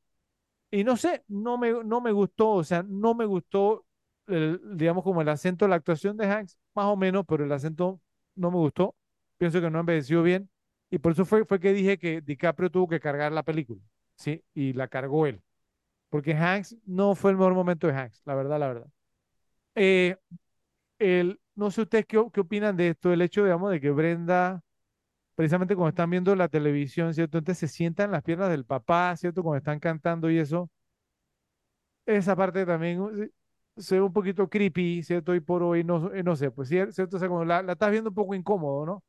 Y 0.70 0.84
no 0.84 0.97
sé, 0.97 1.24
no 1.28 1.59
me, 1.59 1.84
no 1.84 2.01
me 2.01 2.12
gustó, 2.12 2.51
o 2.53 2.64
sea, 2.64 2.82
no 2.84 3.14
me 3.14 3.24
gustó, 3.26 3.84
el- 4.26 4.61
digamos, 4.76 5.05
como 5.05 5.22
el 5.22 5.28
acento, 5.28 5.66
la 5.68 5.76
actuación 5.76 6.16
de 6.16 6.26
Hanks, 6.26 6.59
más 6.74 6.86
o 6.86 6.97
menos, 6.97 7.24
pero 7.28 7.45
el 7.45 7.53
acento 7.53 8.01
no 8.36 8.51
me 8.51 8.59
gustó. 8.59 8.95
Pienso 9.38 9.61
que 9.61 9.70
no 9.70 9.80
envejeció 9.80 10.22
bien. 10.22 10.49
Y 10.91 10.99
por 10.99 11.12
eso 11.12 11.24
fue, 11.24 11.45
fue 11.45 11.61
que 11.61 11.72
dije 11.72 11.99
que 11.99 12.20
DiCaprio 12.20 12.70
tuvo 12.70 12.88
que 12.88 13.01
cargar 13.01 13.32
la 13.32 13.43
película, 13.43 13.80
¿sí? 14.16 14.45
Y 14.55 14.72
la 14.74 14.88
cargó 14.88 15.26
él. 15.26 15.43
Porque 16.11 16.34
Hanks 16.34 16.76
no 16.86 17.14
fue 17.16 17.32
el 17.32 17.38
mejor 17.38 17.54
momento 17.54 17.86
de 17.88 17.94
Hanks, 17.94 18.22
la 18.26 18.34
verdad, 18.36 18.61
la 18.61 18.68
verdad. 18.68 18.88
Eh, 19.76 20.16
el, 20.98 21.40
no 21.56 21.70
sé 21.70 21.82
ustedes 21.82 22.06
qué, 22.06 22.24
qué 22.32 22.40
opinan 22.40 22.76
de 22.76 22.90
esto, 22.90 23.12
el 23.12 23.22
hecho, 23.22 23.44
digamos, 23.44 23.70
de 23.72 23.80
que 23.80 23.90
Brenda, 23.90 24.62
precisamente 25.36 25.76
cuando 25.76 25.90
están 25.90 26.11
viendo 26.11 26.36
la 26.36 26.48
televisión, 26.48 27.14
¿cierto? 27.14 27.38
Entonces 27.38 27.70
se 27.70 27.76
sientan 27.76 28.06
en 28.06 28.12
las 28.12 28.22
piernas 28.22 28.50
del 28.50 28.64
papá, 28.66 29.16
¿cierto? 29.16 29.42
Cuando 29.42 29.58
están 29.58 29.80
cantando 29.80 30.30
y 30.30 30.38
eso. 30.38 30.70
Esa 32.06 32.34
parte 32.36 32.66
también 32.66 33.00
uh, 33.00 33.11
se 33.76 33.94
ve 33.96 34.00
un 34.02 34.12
poquito 34.12 34.48
creepy, 34.48 35.02
¿cierto? 35.02 35.34
Y 35.34 35.40
por 35.40 35.62
hoy, 35.62 35.84
no, 35.84 36.12
eh, 36.12 36.22
no 36.22 36.34
sé, 36.36 36.50
pues 36.50 36.68
¿cierto? 36.68 37.16
O 37.16 37.18
sea, 37.20 37.28
como 37.28 37.44
la, 37.44 37.62
la 37.62 37.72
estás 37.74 37.90
viendo 37.90 38.11
un 38.11 38.14
poco 38.14 38.34
incómodo, 38.34 38.84
¿no? 38.86 39.04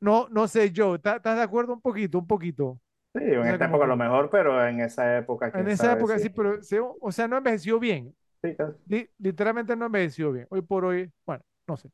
No, 0.00 0.28
no 0.30 0.48
sé, 0.48 0.66
¿estás 0.66 1.16
estás 1.16 1.36
de 1.36 1.42
acuerdo 1.42 1.74
un 1.74 1.82
poquito, 1.82 2.18
un 2.18 2.26
poquito? 2.26 2.80
Sí, 3.14 3.20
en 3.24 3.38
O 3.40 3.42
sea, 3.44 3.52
esta 3.52 3.64
época 3.66 3.84
a 3.84 3.88
lo 3.88 3.96
mejor, 3.96 4.30
pero 4.30 4.66
en 4.66 4.80
esa 4.80 5.18
época, 5.18 5.46
en 5.46 5.52
quién 5.52 5.68
esa 5.68 5.84
sabe 5.84 6.00
época 6.00 6.16
si- 6.18 6.24
sí, 6.24 6.28
pero, 6.30 6.58
o 7.00 7.12
sea, 7.12 7.28
no 7.28 7.36
envejeció 7.36 7.78
bien. 7.78 8.14
sí, 8.42 8.54
claro. 8.56 8.78
Li- 8.86 9.08
literalmente 9.18 9.76
no 9.76 9.86
envejeció 9.86 10.32
bien. 10.32 10.46
Hoy 10.50 10.62
por 10.62 10.84
hoy, 10.84 11.10
bueno, 11.26 11.44
no 11.66 11.76
sé. 11.76 11.90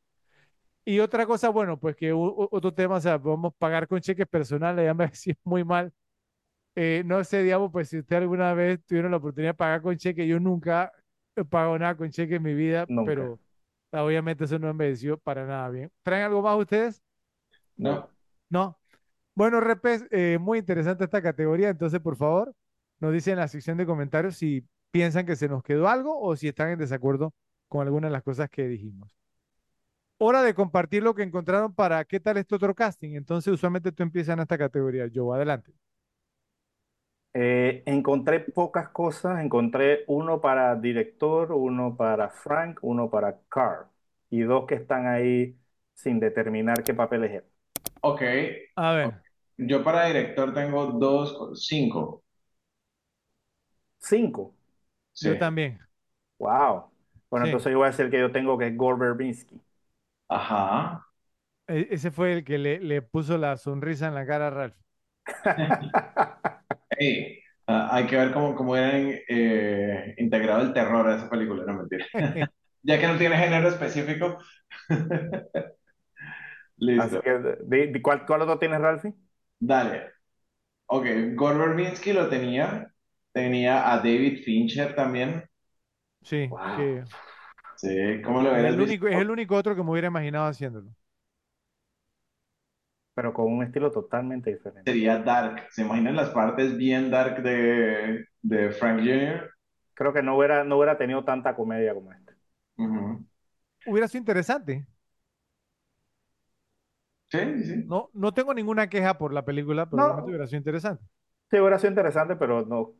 Y 0.85 0.99
otra 0.99 1.25
cosa, 1.25 1.49
bueno, 1.49 1.79
pues 1.79 1.95
que 1.95 2.13
otro 2.13 2.73
tema, 2.73 2.95
o 2.95 3.01
sea, 3.01 3.19
podemos 3.19 3.53
pagar 3.57 3.87
con 3.87 3.99
cheques 4.01 4.27
personales, 4.27 4.85
ya 4.85 4.93
me 4.95 5.07
decía 5.07 5.35
muy 5.43 5.63
mal. 5.63 5.91
Eh, 6.75 7.03
no 7.05 7.23
sé, 7.23 7.43
digamos, 7.43 7.71
pues 7.71 7.89
si 7.89 7.99
usted 7.99 8.17
alguna 8.17 8.53
vez 8.53 8.79
tuvieron 8.85 9.11
la 9.11 9.17
oportunidad 9.17 9.51
de 9.51 9.55
pagar 9.57 9.81
con 9.81 9.97
cheque, 9.97 10.27
yo 10.27 10.39
nunca 10.39 10.91
he 11.35 11.43
pagado 11.45 11.77
nada 11.77 11.97
con 11.97 12.09
cheque 12.11 12.35
en 12.35 12.43
mi 12.43 12.53
vida, 12.53 12.85
Nunca. 12.89 13.11
pero 13.11 13.39
obviamente 13.91 14.45
eso 14.45 14.57
no 14.59 14.69
envejeció 14.69 15.17
para 15.19 15.45
nada 15.45 15.69
bien. 15.69 15.91
¿Traen 16.03 16.25
algo 16.25 16.41
más 16.41 16.57
ustedes? 16.57 17.03
No. 17.77 18.09
No. 18.49 18.78
Bueno, 19.39 19.61
Repes, 19.61 20.05
eh, 20.11 20.37
muy 20.37 20.59
interesante 20.59 21.05
esta 21.05 21.21
categoría, 21.21 21.69
entonces 21.69 22.01
por 22.01 22.17
favor, 22.17 22.53
nos 22.99 23.13
dicen 23.13 23.35
en 23.35 23.39
la 23.39 23.47
sección 23.47 23.77
de 23.77 23.85
comentarios 23.85 24.35
si 24.35 24.67
piensan 24.91 25.25
que 25.25 25.37
se 25.37 25.47
nos 25.47 25.63
quedó 25.63 25.87
algo 25.87 26.19
o 26.19 26.35
si 26.35 26.49
están 26.49 26.71
en 26.71 26.77
desacuerdo 26.77 27.33
con 27.69 27.87
alguna 27.87 28.07
de 28.07 28.11
las 28.11 28.23
cosas 28.23 28.49
que 28.49 28.67
dijimos. 28.67 29.15
Hora 30.17 30.43
de 30.43 30.53
compartir 30.53 31.03
lo 31.03 31.15
que 31.15 31.23
encontraron 31.23 31.73
para 31.73 32.03
qué 32.03 32.19
tal 32.19 32.35
este 32.35 32.53
otro 32.53 32.75
casting. 32.75 33.11
Entonces, 33.15 33.53
usualmente 33.53 33.93
tú 33.93 34.03
empiezas 34.03 34.33
en 34.33 34.41
esta 34.41 34.57
categoría. 34.57 35.07
Yo, 35.07 35.33
adelante. 35.33 35.71
Eh, 37.33 37.81
encontré 37.85 38.41
pocas 38.41 38.89
cosas, 38.89 39.41
encontré 39.41 40.03
uno 40.07 40.41
para 40.41 40.75
director, 40.75 41.53
uno 41.53 41.95
para 41.95 42.27
Frank, 42.29 42.79
uno 42.81 43.09
para 43.09 43.39
Carl 43.47 43.85
y 44.29 44.41
dos 44.41 44.65
que 44.67 44.75
están 44.75 45.07
ahí 45.07 45.57
sin 45.93 46.19
determinar 46.19 46.83
qué 46.83 46.93
papeles 46.93 47.31
eran. 47.31 47.49
Ok. 48.01 48.21
A 48.75 48.93
ver, 48.93 49.28
Yo 49.59 49.83
para 49.83 50.07
director 50.07 50.53
tengo 50.55 50.87
dos, 50.87 51.37
cinco. 51.67 52.23
Cinco. 53.99 54.55
Sí. 55.13 55.29
yo 55.29 55.37
también. 55.37 55.79
Wow. 56.39 56.91
Bueno, 57.29 57.45
Sí. 57.45 57.47
entonces 57.47 57.71
yo 57.71 57.79
voy 57.79 57.87
a 57.87 57.91
decir 57.91 58.05
el 58.05 58.11
que 58.11 58.19
yo 58.19 58.31
tengo 58.31 58.57
que 58.57 58.67
es 58.67 58.77
Gore 58.77 58.99
Verbinski. 58.99 59.61
Ajá. 60.29 61.05
E- 61.67 61.87
ese 61.91 62.11
fue 62.11 62.33
el 62.33 62.43
que 62.43 62.57
le, 62.57 62.79
le 62.81 63.01
puso 63.01 63.37
la 63.37 63.55
sonrisa 63.57 64.07
en 64.07 64.15
la 64.15 64.25
cara 64.25 64.47
a 64.47 64.49
Ralph. 64.49 64.75
Ey, 66.97 67.39
ah, 67.67 67.89
hay 67.95 68.07
que 68.07 68.17
ver 68.17 68.33
cómo, 68.33 68.55
cómo 68.55 68.75
eran 68.75 69.19
eh, 69.27 70.15
integrado 70.17 70.61
el 70.61 70.73
terror 70.73 71.07
a 71.07 71.15
esa 71.15 71.29
película, 71.29 71.63
no 71.65 71.73
mentira. 71.79 72.05
Ya 72.83 72.99
que 72.99 73.07
no 73.07 73.17
tiene 73.17 73.37
género 73.37 73.69
específico. 73.69 74.37
Así 76.95 77.17
Listo. 77.17 77.21
que, 77.21 77.29
de- 77.31 77.87
de- 77.87 78.01
¿cuál, 78.01 78.25
cuál 78.25 78.41
otro 78.41 78.59
tienes, 78.59 78.79
Ralphie? 78.81 79.13
Dale. 79.59 80.11
Ok, 80.87 81.05
Gore 81.35 81.57
Verbinski 81.59 82.13
lo 82.13 82.29
tenía. 82.29 82.91
Tenía 83.33 83.91
a 83.93 83.97
David 83.97 84.43
Fincher 84.43 84.95
también. 84.95 85.45
Sí, 86.23 86.49
Wow. 86.49 86.77
que 86.77 87.03
Sí, 87.77 88.21
¿cómo 88.23 88.41
lo 88.41 88.49
Es 88.49 88.53
hubieras 88.55 88.73
el 88.75 88.81
único, 88.81 89.07
es 89.07 89.15
el 89.17 89.31
único 89.31 89.55
otro 89.55 89.75
que 89.75 89.83
me 89.83 89.91
hubiera 89.91 90.07
imaginado 90.09 90.47
haciéndolo. 90.47 90.91
pero 93.13 93.33
con 93.33 93.51
un 93.51 93.63
estilo 93.63 93.91
totalmente 93.91 94.49
diferente. 94.53 94.89
Sería 94.91 95.19
Dark. 95.19 95.67
¿Se 95.71 95.81
imaginan 95.81 96.15
las 96.15 96.29
partes 96.29 96.77
bien 96.77 97.11
dark 97.11 97.43
de, 97.43 98.25
de 98.41 98.71
Frank 98.71 98.99
Jr.? 98.99 99.51
Creo 99.93 100.13
que 100.13 100.23
no 100.23 100.37
hubiera, 100.37 100.63
no 100.63 100.77
hubiera 100.77 100.97
tenido 100.97 101.23
tanta 101.25 101.55
comedia 101.55 101.93
como 101.93 102.11
este. 102.13 102.33
Ujú. 102.77 103.25
Hubiera 103.85 104.07
sido 104.07 104.19
interesante. 104.19 104.85
Sí, 107.31 107.39
sí, 107.57 107.63
sí. 107.65 107.93
No, 107.93 108.09
no 108.13 108.33
tengo 108.33 108.53
ninguna 108.53 108.89
queja 108.89 109.17
por 109.17 109.33
la 109.33 109.43
película, 109.45 109.89
pero 109.89 110.01
No. 110.01 110.05
realmente 110.05 110.29
hubiera 110.31 110.47
sido 110.47 110.59
interesante. 110.59 111.03
Sí, 111.51 111.57
hubiera 111.59 111.79
sido 111.79 111.89
interesante, 111.91 112.35
pero 112.35 112.63
no, 112.65 112.95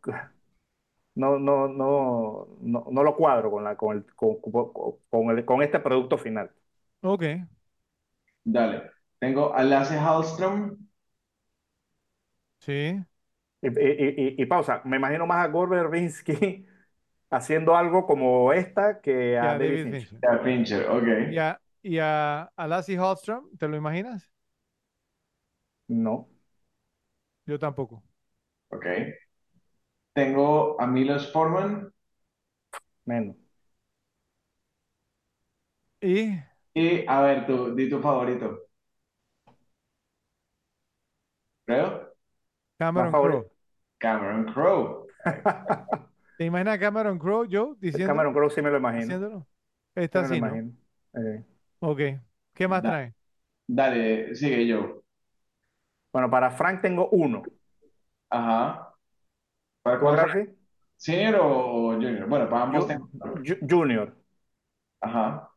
no, 1.15 1.37
no, 1.39 1.67
no, 1.67 2.47
no, 2.61 2.85
no 2.91 3.03
lo 3.03 3.15
cuadro 3.15 3.51
con, 3.51 3.63
la, 3.63 3.75
con, 3.77 3.97
el, 3.97 4.05
con, 4.15 4.37
con- 4.41 4.71
con 5.09 5.29
el- 5.37 5.45
con 5.45 5.61
este 5.61 5.79
producto 5.79 6.17
final. 6.17 6.51
Ok. 7.01 7.47
Dale. 8.43 8.91
Tengo 9.19 9.53
a 9.55 9.63
Lasse 9.63 9.97
Hallström. 9.97 10.77
Sí. 12.59 12.99
Y, 13.61 13.67
y- 13.67 13.71
y- 14.37 14.43
y 14.43 14.45
pausa, 14.45 14.81
me 14.85 14.97
imagino 14.97 15.25
más 15.27 15.45
a 15.45 15.49
Gore 15.49 15.71
Verbinski 15.77 16.65
haciendo 17.29 17.75
algo 17.75 18.05
como 18.07 18.53
esta 18.53 19.01
que 19.01 19.37
a 19.37 19.57
David 19.57 19.79
David 19.79 19.81
Fincher. 19.81 20.09
Fincher. 20.09 20.23
A 20.29 20.39
Fincher, 20.43 20.89
ok. 20.89 21.07
Y 21.27 21.37
a, 21.37 21.59
y 21.81 21.99
a, 21.99 22.43
a 22.55 22.67
Lassie 22.67 22.97
Hallström, 22.97 23.57
¿te 23.57 23.67
lo 23.67 23.77
imaginas? 23.77 24.29
No, 25.89 26.29
Yo 27.45 27.59
tampoco. 27.59 28.01
Ok. 28.69 28.85
Tengo 30.13 30.79
a 30.79 30.85
Milos 30.85 31.31
Forman. 31.31 31.91
menos. 33.05 33.35
Y 36.01 36.39
Y 36.73 37.05
a 37.07 37.21
ver, 37.21 37.45
tú, 37.45 37.75
di 37.75 37.87
tu 37.89 37.99
favorito. 38.01 38.61
Creo. 41.65 42.13
Cameron 42.79 43.15
Crowe. 43.15 43.51
Cameron 43.99 44.45
Crowe. 44.53 45.07
¿Te 46.37 46.45
imaginas 46.45 46.75
a 46.75 46.79
Cameron 46.79 47.19
Crowe, 47.19 47.47
yo, 47.47 47.75
diciendo, 47.79 48.23
Cameron 48.23 48.33
Crowe 48.33 48.49
sí 48.49 48.61
me 48.61 48.69
lo 48.71 48.77
imagino. 48.77 49.15
haciéndolo? 49.15 49.47
Sí 50.13 50.19
Está 50.19 50.21
me 50.21 50.27
lo 50.29 50.35
así, 50.35 50.41
¿no? 50.41 50.61
imagino. 50.61 50.73
Eh, 51.15 51.45
Ok. 51.79 51.99
¿Qué 52.53 52.67
más 52.67 52.83
Da- 52.83 52.83
trae? 52.83 53.13
Dale, 53.67 54.35
sigue 54.35 54.67
yo. 54.67 55.03
Bueno, 56.13 56.29
para 56.29 56.51
Frank 56.51 56.81
tengo 56.81 57.09
uno. 57.11 57.43
Ajá. 58.29 58.95
¿Para 59.83 59.99
¿Tú, 59.99 60.05
cuál? 60.05 60.15
Rafi? 60.17 60.49
¿Senior 60.97 61.35
o 61.41 61.93
junior? 61.95 62.27
Bueno, 62.27 62.49
para 62.49 62.63
ambos 62.63 62.85
Ju- 62.85 62.87
tengo. 62.87 63.09
Ju- 63.43 63.59
Junior. 63.61 64.15
Ajá. 65.01 65.49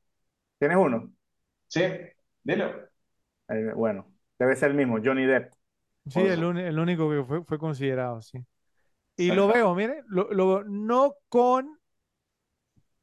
¿Tienes 0.59 0.79
uno? 0.79 1.13
Sí, 1.69 1.81
dilo. 2.45 2.89
Eh, 3.49 3.73
bueno, 3.75 4.13
debe 4.39 4.57
ser 4.57 4.71
el 4.71 4.77
mismo, 4.77 4.99
Johnny 5.05 5.25
Depp. 5.27 5.53
Sí, 6.09 6.21
Por 6.21 6.27
el, 6.27 6.43
eso. 6.43 6.43
uni- 6.45 6.63
el 6.63 6.79
único 6.79 7.09
que 7.11 7.25
fue, 7.25 7.45
fue 7.45 7.59
considerado, 7.59 8.21
sí. 8.23 8.39
Y 9.17 9.31
Exacto. 9.31 9.33
lo 9.33 9.49
veo, 9.49 9.75
mire, 9.75 10.03
lo, 10.09 10.31
lo- 10.33 10.65
no 10.65 11.15
con 11.29 11.79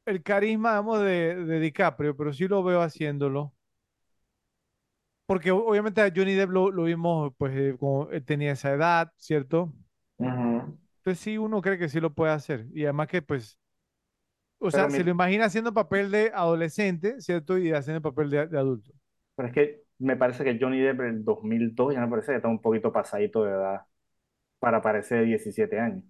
el 0.06 0.22
carisma, 0.22 0.70
digamos, 0.72 1.00
de, 1.00 1.36
de 1.44 1.60
DiCaprio, 1.60 2.16
pero 2.16 2.32
sí 2.32 2.48
lo 2.48 2.62
veo 2.62 2.82
haciéndolo. 2.82 3.54
Porque 5.26 5.50
obviamente 5.52 6.00
a 6.02 6.12
Johnny 6.14 6.34
Depp 6.34 6.50
lo, 6.50 6.70
lo 6.70 6.84
vimos, 6.84 7.32
pues, 7.38 7.52
eh, 7.56 7.76
como 7.78 8.10
él 8.10 8.24
tenía 8.24 8.52
esa 8.52 8.72
edad, 8.72 9.12
¿cierto? 9.16 9.72
Entonces 10.98 11.22
sí, 11.22 11.38
uno 11.38 11.60
cree 11.62 11.78
que 11.78 11.88
sí 11.88 12.00
lo 12.00 12.14
puede 12.14 12.32
hacer. 12.32 12.66
Y 12.74 12.84
además 12.84 13.08
que, 13.08 13.22
pues, 13.22 13.58
o 14.58 14.70
sea, 14.70 14.90
se 14.90 15.04
lo 15.04 15.10
imagina 15.10 15.46
haciendo 15.46 15.72
papel 15.74 16.10
de 16.10 16.30
adolescente, 16.34 17.20
¿cierto? 17.20 17.58
Y 17.58 17.72
haciendo 17.72 18.02
papel 18.02 18.30
de, 18.30 18.46
de 18.46 18.58
adulto. 18.58 18.92
Pero 19.34 19.48
es 19.48 19.54
que 19.54 19.82
me 19.98 20.16
parece 20.16 20.44
que 20.44 20.58
Johnny 20.60 20.80
Depp 20.80 21.00
en 21.00 21.06
el 21.06 21.24
2002 21.24 21.94
ya 21.94 22.00
me 22.00 22.08
parece 22.08 22.32
que 22.32 22.36
está 22.36 22.48
un 22.48 22.60
poquito 22.60 22.92
pasadito 22.92 23.44
de 23.44 23.50
edad 23.52 23.86
para 24.60 24.82
parecer 24.82 25.20
de 25.20 25.26
17 25.26 25.80
años. 25.80 26.04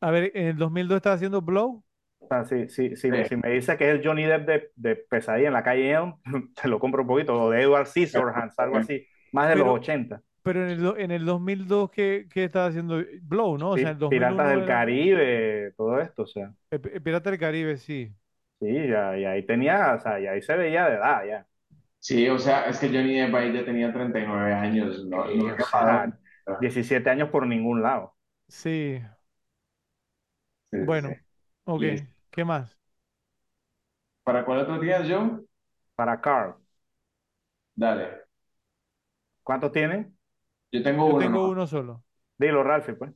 A 0.00 0.10
ver, 0.10 0.32
en 0.34 0.46
el 0.48 0.56
2002 0.58 0.96
estaba 0.96 1.16
haciendo 1.16 1.42
Blow. 1.42 1.84
O 2.18 2.26
sea, 2.28 2.44
si, 2.44 2.68
si, 2.68 2.96
si, 2.96 3.10
Sí. 3.10 3.24
si 3.28 3.36
me 3.36 3.50
dice 3.50 3.76
que 3.76 3.88
es 3.90 3.94
el 3.98 4.06
Johnny 4.06 4.24
Depp 4.24 4.46
de, 4.48 4.70
de 4.76 4.96
Pesadilla 4.96 5.48
en 5.48 5.52
la 5.54 5.62
calle 5.62 5.90
Elm, 5.92 6.14
te 6.60 6.68
lo 6.68 6.78
compro 6.80 7.02
un 7.02 7.08
poquito, 7.08 7.40
o 7.40 7.50
de 7.50 7.62
Edward 7.62 7.86
Scissorhands, 7.86 8.58
algo 8.58 8.78
así, 8.78 9.06
más 9.32 9.48
de 9.48 9.54
Pero- 9.54 9.66
los 9.66 9.74
80. 9.80 10.22
Pero 10.42 10.62
en 10.64 10.70
el, 10.70 11.00
en 11.00 11.10
el 11.10 11.24
2002, 11.24 11.90
¿qué, 11.90 12.28
qué 12.32 12.44
estaba 12.44 12.66
haciendo? 12.66 13.02
Blow, 13.22 13.58
¿no? 13.58 13.70
O 13.72 13.78
sea, 13.78 13.88
en 13.88 13.94
el 13.94 13.98
2001 13.98 14.36
Piratas 14.36 14.48
del 14.50 14.58
era- 14.60 14.66
Caribe, 14.66 15.72
todo 15.76 16.00
esto, 16.00 16.22
o 16.22 16.26
sea, 16.26 16.52
El, 16.70 16.80
el 16.92 17.02
Pirata 17.02 17.30
del 17.30 17.38
Caribe, 17.40 17.76
sí. 17.76 18.14
sí, 18.60 18.88
ya, 18.88 19.16
y 19.18 19.24
ahí 19.24 19.44
tenía, 19.46 19.94
o 19.94 20.00
sea, 20.00 20.20
y 20.20 20.26
ahí 20.26 20.40
se 20.42 20.56
veía 20.56 20.88
de 20.88 20.96
edad, 20.96 21.24
ya. 21.26 21.46
Sí, 21.98 22.28
o 22.28 22.38
sea, 22.38 22.66
es 22.66 22.78
que 22.78 22.88
Johnny 22.88 23.18
Depp 23.18 23.34
ahí 23.34 23.52
ya 23.52 23.64
tenía 23.64 23.92
39 23.92 24.52
años. 24.54 25.04
No, 25.06 25.26
Sí, 25.26 25.38
no 25.38 25.54
o 25.54 25.56
sea, 25.56 25.66
parado. 25.70 26.12
17 26.60 27.10
años 27.10 27.30
por 27.30 27.46
ningún 27.46 27.82
lado. 27.82 28.14
Sí. 28.48 29.00
Sí, 30.70 30.78
sí, 30.78 30.86
Bueno, 30.86 31.08
sí. 31.14 31.25
Ok. 31.66 31.84
Listo. 31.84 32.08
¿Qué 32.30 32.44
más? 32.46 32.78
¿Para 34.24 34.44
cuál 34.44 34.60
otro 34.60 34.78
tienes, 34.80 35.08
Joe? 35.10 35.40
Para 35.96 36.20
Carl, 36.20 36.56
Dale. 37.76 38.26
¿cuántos 39.44 39.72
tienen? 39.72 40.16
Yo 40.72 40.82
tengo 40.82 41.06
Yo 41.06 41.14
uno. 41.14 41.30
tengo 41.30 41.48
¿no? 41.48 41.48
uno 41.48 41.66
solo. 41.66 42.04
Dilo, 42.38 42.62
Ralphie, 42.64 42.94
pues. 42.96 43.12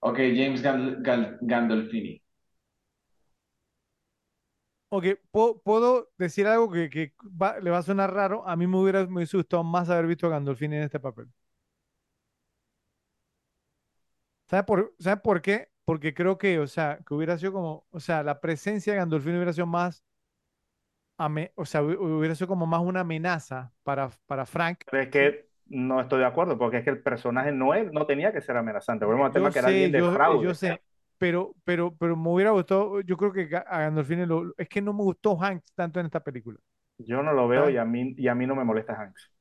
Ok, 0.00 0.18
James 0.36 0.62
Gal- 0.62 0.98
Gal- 1.02 1.38
Gandolfini. 1.42 2.22
Ok, 4.88 5.06
¿puedo, 5.32 5.58
puedo 5.60 6.10
decir 6.18 6.46
algo 6.46 6.70
que, 6.70 6.88
que 6.88 7.12
va- 7.24 7.58
le 7.60 7.70
va 7.70 7.78
a 7.78 7.82
sonar 7.82 8.12
raro? 8.14 8.46
A 8.48 8.54
mí 8.56 8.66
me 8.66 8.76
hubiera, 8.78 9.04
me 9.06 9.16
hubiese 9.16 9.36
gustado 9.36 9.64
más 9.64 9.90
haber 9.90 10.06
visto 10.06 10.26
a 10.28 10.30
Gandolfini 10.30 10.76
en 10.76 10.82
este 10.84 11.00
papel. 11.00 11.28
¿Sabe 14.46 14.64
por, 14.64 14.94
¿sabe 14.98 15.20
por 15.20 15.42
qué? 15.42 15.68
Porque 15.84 16.14
creo 16.14 16.38
que, 16.38 16.58
o 16.60 16.66
sea, 16.66 16.98
que 17.06 17.14
hubiera 17.14 17.38
sido 17.38 17.52
como, 17.52 17.86
o 17.90 18.00
sea, 18.00 18.22
la 18.22 18.40
presencia 18.40 18.92
de 18.92 18.98
Gandolfini 19.00 19.36
hubiera 19.36 19.52
sido 19.52 19.66
más, 19.66 20.04
o 21.56 21.64
sea, 21.64 21.82
hu- 21.82 21.96
hubiera 22.18 22.34
sido 22.34 22.48
como 22.48 22.66
más 22.66 22.80
una 22.82 23.00
amenaza 23.00 23.72
para, 23.82 24.10
para 24.26 24.46
Frank. 24.46 24.80
Pero 24.90 25.02
es 25.02 25.08
que 25.10 25.48
no 25.66 26.00
estoy 26.00 26.20
de 26.20 26.26
acuerdo, 26.26 26.58
porque 26.58 26.78
es 26.78 26.84
que 26.84 26.90
el 26.90 27.02
personaje 27.02 27.52
no, 27.52 27.74
es, 27.74 27.90
no 27.92 28.06
tenía 28.06 28.32
que 28.32 28.40
ser 28.40 28.56
amenazante. 28.56 29.04
Volvemos 29.04 29.26
al 29.28 29.32
tema 29.32 29.52
que 29.52 29.58
era 29.60 29.68
alguien 29.68 29.92
de 29.92 30.00
yo, 30.00 30.12
fraude. 30.12 30.42
yo 30.42 30.54
sé, 30.54 30.82
pero, 31.18 31.54
pero, 31.64 31.94
pero 31.96 32.16
me 32.16 32.28
hubiera 32.30 32.50
gustado, 32.50 33.00
yo 33.00 33.16
creo 33.16 33.32
que 33.32 33.48
a 33.56 33.78
Gandolfini 33.80 34.26
lo- 34.26 34.52
es 34.56 34.68
que 34.68 34.82
no 34.82 34.92
me 34.92 35.02
gustó 35.02 35.40
Hanks 35.42 35.72
tanto 35.74 36.00
en 36.00 36.06
esta 36.06 36.22
película. 36.22 36.58
Yo 36.98 37.22
no 37.22 37.32
lo 37.32 37.46
veo 37.48 37.70
y 37.70 37.76
a 37.76 37.84
mí, 37.84 38.14
y 38.18 38.28
a 38.28 38.34
mí 38.34 38.46
no 38.46 38.54
me 38.56 38.64
molesta 38.64 38.94
Hanks. 39.00 39.32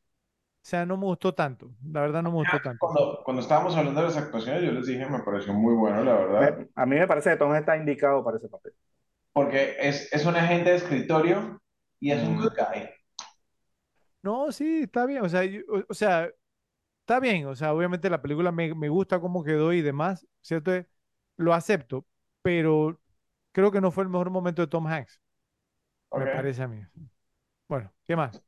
O 0.63 0.65
sea, 0.65 0.85
no 0.85 0.95
me 0.97 1.05
gustó 1.05 1.33
tanto, 1.33 1.71
la 1.91 2.01
verdad 2.01 2.23
no 2.23 2.31
me 2.31 2.37
gustó 2.37 2.59
tanto. 2.59 2.79
Cuando, 2.79 3.21
cuando 3.23 3.41
estábamos 3.41 3.75
hablando 3.75 4.01
de 4.01 4.07
las 4.07 4.17
actuaciones, 4.17 4.63
yo 4.63 4.71
les 4.71 4.85
dije, 4.85 5.05
me 5.05 5.19
pareció 5.19 5.53
muy 5.53 5.73
bueno, 5.75 6.03
la 6.03 6.13
verdad. 6.13 6.57
Me- 6.57 6.67
a 6.75 6.85
mí 6.85 6.95
me 6.97 7.07
parece 7.07 7.31
que 7.31 7.37
Tom 7.37 7.53
está 7.55 7.75
indicado 7.77 8.23
para 8.23 8.37
ese 8.37 8.47
papel. 8.49 8.73
Porque 9.33 9.75
es, 9.79 10.11
es 10.13 10.25
un 10.25 10.35
agente 10.35 10.71
de 10.71 10.77
escritorio 10.77 11.61
y 11.99 12.11
es 12.11 12.23
un 12.23 12.35
Mm. 12.35 12.41
good 12.41 12.53
guy. 12.57 12.89
No, 14.21 14.51
sí, 14.51 14.81
está 14.83 15.05
bien, 15.05 15.23
o 15.23 15.29
sea, 15.29 15.43
yo- 15.43 15.61
o, 15.67 15.83
o 15.89 15.93
sea, 15.93 16.29
está 17.01 17.19
bien, 17.19 17.47
o 17.47 17.55
sea, 17.55 17.73
obviamente 17.73 18.09
la 18.09 18.21
película 18.21 18.51
me, 18.51 18.73
me 18.75 18.89
gusta 18.89 19.19
cómo 19.21 19.43
quedó 19.43 19.73
y 19.73 19.81
demás, 19.81 20.27
¿cierto? 20.41 20.71
Lo 21.37 21.53
acepto, 21.53 22.07
pero 22.43 23.01
creo 23.53 23.71
que 23.71 23.81
no 23.81 23.91
fue 23.91 24.03
el 24.05 24.09
mejor 24.11 24.29
momento 24.31 24.61
de 24.63 24.67
Tom 24.69 24.87
Hanks, 24.87 25.21
me 26.15 26.27
parece 26.27 26.63
a 26.63 26.67
mí. 26.69 26.81
Bueno, 27.69 27.93
¿qué 28.05 28.15
más? 28.15 28.43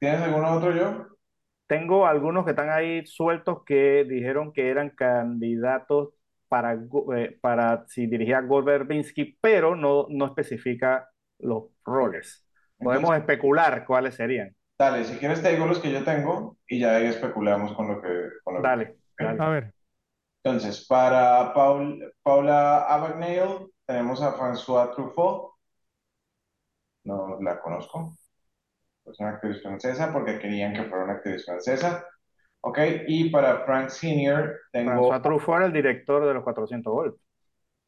¿Tienes 0.00 0.22
alguno 0.22 0.52
otro 0.52 0.74
yo? 0.74 1.06
Tengo 1.66 2.06
algunos 2.06 2.44
que 2.44 2.50
están 2.50 2.70
ahí 2.70 3.06
sueltos 3.06 3.64
que 3.64 4.04
dijeron 4.04 4.52
que 4.52 4.70
eran 4.70 4.90
candidatos 4.90 6.10
para, 6.48 6.74
eh, 7.16 7.38
para 7.40 7.86
si 7.88 8.06
dirigía 8.08 8.38
a 8.38 8.42
Gore 8.42 8.66
Verbinski, 8.66 9.38
pero 9.40 9.76
no, 9.76 10.06
no 10.10 10.26
especifica 10.26 11.08
los 11.38 11.64
roles. 11.84 12.44
Podemos 12.82 13.16
Entonces, 13.16 13.16
especular 13.16 13.84
cuáles 13.86 14.14
serían. 14.16 14.56
dale, 14.78 15.04
si 15.04 15.16
quieres 15.18 15.42
te 15.42 15.52
digo 15.52 15.66
los 15.66 15.78
que 15.80 15.92
yo 15.92 16.04
tengo 16.04 16.58
y 16.66 16.80
ya 16.80 16.96
ahí 16.96 17.06
especulamos 17.06 17.72
con 17.74 17.88
lo 17.88 18.02
que, 18.02 18.08
con 18.44 18.54
lo 18.54 18.66
que- 18.66 18.72
Dale, 18.72 18.96
dale. 19.18 19.44
A 19.44 19.48
ver, 19.50 19.74
Entonces, 20.44 20.86
para 20.86 21.52
Paul, 21.54 22.12
Paula 22.22 22.84
Abagnale 22.86 23.68
tenemos 23.86 24.22
a 24.22 24.32
François 24.36 24.94
Truffaut. 24.94 25.52
No 27.10 27.18
la 27.42 27.60
conozco. 27.60 28.16
Es 29.04 29.18
una 29.20 29.30
actriz 29.30 29.60
francesa 29.62 30.10
porque 30.12 30.38
querían 30.38 30.72
que 30.72 30.84
fuera 30.84 31.04
una 31.04 31.12
actriz 31.14 31.44
francesa. 31.44 32.06
Ok, 32.62 32.78
y 33.08 33.30
para 33.30 33.64
Frank 33.64 33.88
Senior 33.90 34.58
tengo... 34.72 35.12
François 35.12 35.20
Truffaut 35.22 35.56
era 35.58 35.66
el 35.66 35.72
director 35.72 36.26
de 36.26 36.34
los 36.34 36.42
400 36.44 36.92
golpes, 36.92 37.20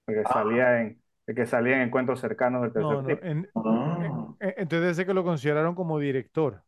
el 0.08 0.16
que 0.16 0.24
Ah. 0.24 0.32
salía 0.32 0.82
en, 0.82 1.02
el 1.26 1.34
que 1.36 1.46
salía 1.46 1.76
en 1.76 1.82
encuentros 1.82 2.20
cercanos 2.20 2.62
del 2.62 2.72
tercer 2.74 2.98
no, 2.98 3.02
no, 3.02 3.18
tipo. 3.18 3.22
en- 3.22 3.50
Ah, 3.56 4.28
entonces 4.40 4.96
ser 4.96 5.06
que 5.06 5.14
lo 5.14 5.24
consideraron 5.24 5.74
como 5.74 5.98
director, 5.98 6.64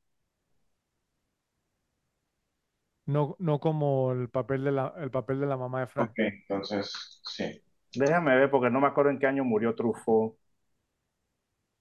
no, 3.06 3.36
no 3.38 3.60
como 3.60 4.12
el 4.12 4.28
papel 4.30 4.64
de 4.64 4.72
la, 4.72 4.94
el 4.98 5.10
papel 5.10 5.40
de 5.40 5.46
la 5.46 5.56
mamá 5.56 5.80
de 5.80 5.86
Frank. 5.86 6.10
ok, 6.10 6.18
entonces, 6.18 7.20
sí. 7.24 7.44
Déjame 7.94 8.36
ver 8.36 8.50
porque 8.50 8.70
no 8.70 8.80
me 8.80 8.86
acuerdo 8.88 9.10
en 9.10 9.18
qué 9.18 9.26
año 9.26 9.44
murió 9.44 9.74
Truffaut. 9.74 10.36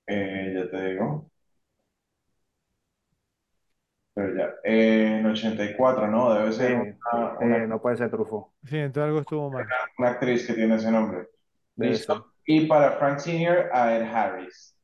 Eh, 0.08 0.54
ya 0.56 0.70
te 0.70 0.82
digo. 0.92 1.30
Pero 4.14 4.36
ya. 4.36 4.54
Eh, 4.64 5.18
en 5.20 5.26
84, 5.26 6.08
¿no? 6.08 6.34
Debe 6.34 6.52
ser 6.52 6.68
sí, 6.70 6.74
una, 6.74 7.34
eh, 7.34 7.38
una- 7.46 7.68
no 7.68 7.82
puede 7.82 7.98
ser 7.98 8.12
Truffaut. 8.12 8.48
Sí, 8.64 8.78
entonces 8.78 9.08
algo 9.08 9.20
estuvo 9.20 9.50
mal. 9.50 9.66
una 9.98 10.10
actriz 10.10 10.46
que 10.48 10.54
tiene 10.54 10.76
ese 10.76 10.92
nombre. 10.92 11.28
Debe 11.76 11.94
Listo. 11.94 12.34
Y 12.46 12.66
para 12.68 12.92
Frank 12.94 13.20
Sr., 13.20 13.70
a 13.74 13.96
Ed 13.96 14.04
Harris. 14.04 14.76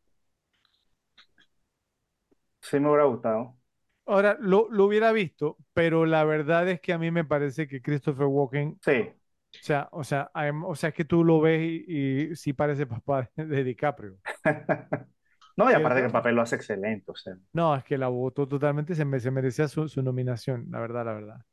Sí 2.62 2.80
me 2.80 2.88
hubiera 2.90 3.06
gustado. 3.06 3.58
Ahora, 4.06 4.38
lo, 4.40 4.68
lo 4.72 4.86
hubiera 4.86 5.12
visto, 5.12 5.58
pero 5.74 6.06
la 6.06 6.24
verdad 6.24 6.68
es 6.68 6.82
que 6.82 6.94
a 6.94 6.98
mí 6.98 7.12
me 7.12 7.26
parece 7.26 7.68
que 7.68 7.82
Christopher 7.82 8.26
Walken, 8.26 8.80
Sí, 8.82 9.14
o 9.54 9.58
sea, 9.62 9.90
o 9.92 10.04
sea, 10.04 10.32
o 10.66 10.76
sea, 10.76 10.90
es 10.90 10.96
que 10.96 11.06
tú 11.06 11.24
lo 11.24 11.42
ves 11.42 11.62
y, 11.64 12.32
y 12.32 12.36
sí 12.36 12.54
parece 12.54 12.88
papá 12.88 13.30
de, 13.36 13.46
de 13.46 13.64
DiCaprio. 13.64 14.18
no, 15.60 15.72
y 15.72 15.74
aparte 15.76 15.99
que 16.01 16.05
el 16.07 16.12
papel 16.12 16.36
lo 16.36 16.41
hace 16.41 16.55
excelente, 16.55 17.12
o 17.12 17.16
sea. 17.16 17.36
No, 17.53 17.76
es 17.76 17.84
que 17.84 17.97
la 17.97 18.07
votó 18.07 18.47
totalmente, 18.47 18.95
se, 18.95 19.05
me- 19.05 19.20
se 19.20 19.30
merecía 19.32 19.68
su, 19.68 19.88
su 19.88 20.01
nominación, 20.01 20.68
la 20.72 20.80
verdad, 20.80 21.05
la 21.05 21.14
verdad. 21.14 21.45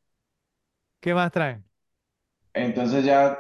¿Qué 1.01 1.15
más 1.15 1.33
traen? 1.33 1.65
Entonces 2.55 3.05
ya 3.05 3.39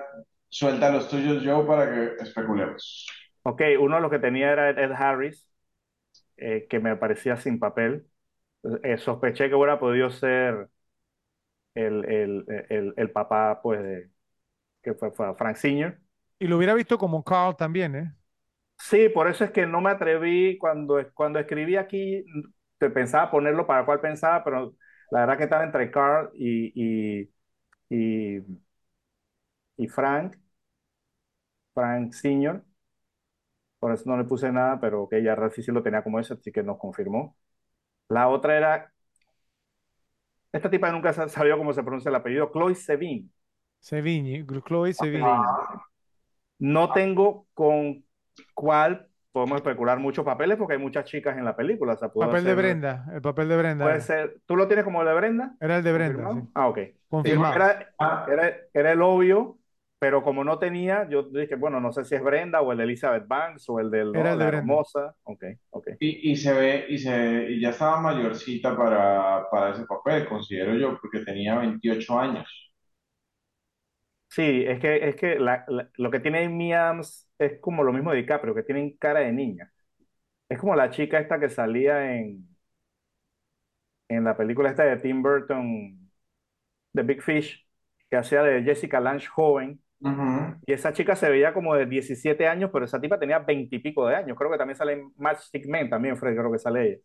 suelta 0.48 0.90
los 0.90 1.08
tuyos, 1.08 1.42
Joe, 1.44 1.66
para 1.66 1.90
que 1.92 2.22
especulemos. 2.22 3.06
Ok, 3.42 3.62
uno 3.80 3.96
de 3.96 4.02
los 4.02 4.10
que 4.10 4.18
tenía 4.18 4.52
era 4.52 4.70
Ed 4.70 4.92
Harris, 4.92 5.48
eh, 6.38 6.66
que 6.70 6.80
me 6.80 6.96
parecía 6.96 7.36
sin 7.36 7.58
papel. 7.60 8.08
Eh, 8.84 8.98
sospeché 8.98 9.48
que 9.50 9.54
hubiera 9.56 9.80
podido 9.80 10.10
ser 10.10 10.70
el, 11.74 12.04
el, 12.04 12.44
el, 12.70 12.94
el 12.96 13.10
papá, 13.12 13.60
pues, 13.62 13.82
de, 13.82 14.10
que 14.82 14.94
fue, 14.94 15.12
fue 15.12 15.34
Frank 15.36 15.56
Sr. 15.56 16.00
Y 16.38 16.46
lo 16.46 16.56
hubiera 16.56 16.72
visto 16.74 16.96
como 16.98 17.22
Carl 17.24 17.56
también, 17.56 17.94
¿eh? 17.96 18.14
Sí, 18.78 19.08
por 19.08 19.28
eso 19.28 19.44
es 19.44 19.50
que 19.50 19.66
no 19.66 19.80
me 19.80 19.90
atreví 19.90 20.58
cuando, 20.58 20.96
cuando 21.14 21.38
escribí 21.38 21.76
aquí, 21.76 22.24
te 22.78 22.90
pensaba 22.90 23.30
ponerlo 23.30 23.66
para 23.66 23.84
cuál 23.84 24.00
pensaba, 24.00 24.44
pero 24.44 24.74
la 25.10 25.20
verdad 25.20 25.38
que 25.38 25.44
estaba 25.44 25.64
entre 25.64 25.90
Carl 25.90 26.30
y, 26.34 26.72
y, 27.20 27.30
y, 27.90 28.42
y 29.78 29.88
Frank, 29.88 30.36
Frank 31.74 32.12
Sr. 32.12 32.64
Por 33.78 33.92
eso 33.94 34.04
no 34.06 34.16
le 34.18 34.24
puse 34.24 34.50
nada, 34.52 34.80
pero 34.80 35.08
que 35.08 35.22
ya 35.22 35.34
Ralphie 35.34 35.64
sí 35.64 35.72
lo 35.72 35.82
tenía 35.82 36.02
como 36.04 36.18
ese, 36.20 36.34
así 36.34 36.52
que 36.52 36.62
nos 36.62 36.78
confirmó. 36.78 37.36
La 38.08 38.28
otra 38.28 38.56
era, 38.58 38.92
esta 40.52 40.70
tipa 40.70 40.90
nunca 40.90 41.12
sa- 41.12 41.28
sabía 41.28 41.56
cómo 41.56 41.72
se 41.72 41.82
pronuncia 41.82 42.08
el 42.08 42.14
apellido, 42.16 42.50
Chloe 42.52 42.74
Sevigny. 42.74 43.30
Sevigny, 43.80 44.44
Chloe 44.44 44.92
Sevigny. 44.92 44.92
Sevigny. 44.92 45.48
No 46.58 46.92
tengo 46.92 47.46
con 47.54 48.04
cuál 48.54 49.08
podemos 49.32 49.56
especular 49.56 49.98
muchos 49.98 50.24
papeles 50.24 50.56
porque 50.56 50.74
hay 50.74 50.80
muchas 50.80 51.04
chicas 51.04 51.36
en 51.38 51.44
la 51.44 51.56
película. 51.56 51.94
O 51.94 51.96
sea, 51.98 52.08
pudo 52.10 52.30
Papel 52.30 52.44
de 52.44 52.54
Brenda, 52.54 53.06
el 53.12 53.22
papel 53.22 53.48
de 53.48 53.56
Brenda. 53.56 53.84
Puede 53.84 54.00
ser. 54.00 54.40
¿Tú 54.46 54.56
lo 54.56 54.66
tienes 54.68 54.84
como 54.84 55.02
el 55.02 55.08
de 55.08 55.14
Brenda? 55.14 55.56
Era 55.60 55.76
el 55.78 55.84
de 55.84 55.92
Brenda, 55.92 56.30
sí. 56.32 56.40
Ah, 56.54 56.68
ok. 56.68 56.78
Confirmado. 57.08 57.54
Era, 57.54 57.94
era, 58.26 58.56
era 58.74 58.92
el 58.92 59.02
obvio, 59.02 59.58
pero 59.98 60.22
como 60.22 60.44
no 60.44 60.58
tenía, 60.58 61.08
yo 61.08 61.24
dije, 61.24 61.56
bueno, 61.56 61.80
no 61.80 61.92
sé 61.92 62.04
si 62.04 62.14
es 62.14 62.22
Brenda 62.22 62.60
o 62.62 62.72
el 62.72 62.78
de 62.78 62.84
Elizabeth 62.84 63.26
Banks 63.26 63.68
o 63.68 63.80
el 63.80 63.90
Era 64.12 64.34
de 64.36 64.36
la 64.36 64.46
Brenda. 64.46 64.74
hermosa. 64.74 65.14
Ok, 65.24 65.44
ok. 65.70 65.88
y, 65.98 66.32
y 66.32 66.36
se 66.36 66.52
ve, 66.52 66.86
y, 66.88 66.98
se, 66.98 67.46
y 67.50 67.60
ya 67.60 67.70
estaba 67.70 68.00
mayorcita 68.00 68.76
para, 68.76 69.48
para 69.50 69.70
ese 69.72 69.86
papel, 69.86 70.28
considero 70.28 70.74
yo, 70.74 70.98
porque 71.00 71.20
tenía 71.24 71.58
28 71.58 72.18
años. 72.18 72.46
Sí, 74.28 74.64
es 74.66 74.80
que, 74.80 75.08
es 75.08 75.16
que 75.16 75.38
la- 75.38 75.64
la- 75.68 75.90
lo 75.96 76.10
que 76.10 76.20
tiene 76.20 76.44
Amy 76.44 76.72
Adams 76.72 77.25
es 77.38 77.60
como 77.60 77.82
lo 77.84 77.92
mismo 77.92 78.10
de 78.12 78.18
DiCaprio, 78.18 78.54
que 78.54 78.62
tienen 78.62 78.96
cara 78.98 79.20
de 79.20 79.32
niña. 79.32 79.72
Es 80.48 80.58
como 80.60 80.76
la 80.76 80.90
chica 80.90 81.20
esta 81.20 81.40
que 81.40 81.50
salía 81.50 82.16
en, 82.16 82.48
en 84.08 84.24
la 84.24 84.36
película 84.36 84.70
esta 84.70 84.84
de 84.84 84.96
Tim 84.98 85.22
Burton, 85.22 86.10
The 86.94 87.02
Big 87.02 87.22
Fish, 87.22 87.66
que 88.10 88.16
hacía 88.16 88.42
de 88.42 88.62
Jessica 88.64 89.00
Lange 89.00 89.26
joven. 89.28 89.82
Y 90.66 90.74
esa 90.74 90.92
chica 90.92 91.16
se 91.16 91.30
veía 91.30 91.54
como 91.54 91.74
de 91.76 91.86
17 91.86 92.48
años, 92.48 92.70
pero 92.72 92.84
esa 92.86 93.00
tipa 93.00 93.18
tenía 93.18 93.40
20 93.40 93.76
y 93.76 93.80
pico 93.80 94.06
de 94.08 94.16
años. 94.16 94.38
Creo 94.38 94.50
que 94.50 94.58
también 94.58 94.76
sale 94.76 94.94
en 94.94 95.12
Matchstick 95.18 95.66
Men, 95.68 95.90
también, 95.90 96.16
Fred, 96.16 96.36
creo 96.36 96.52
que 96.52 96.58
sale 96.58 96.88
ella. 96.88 96.98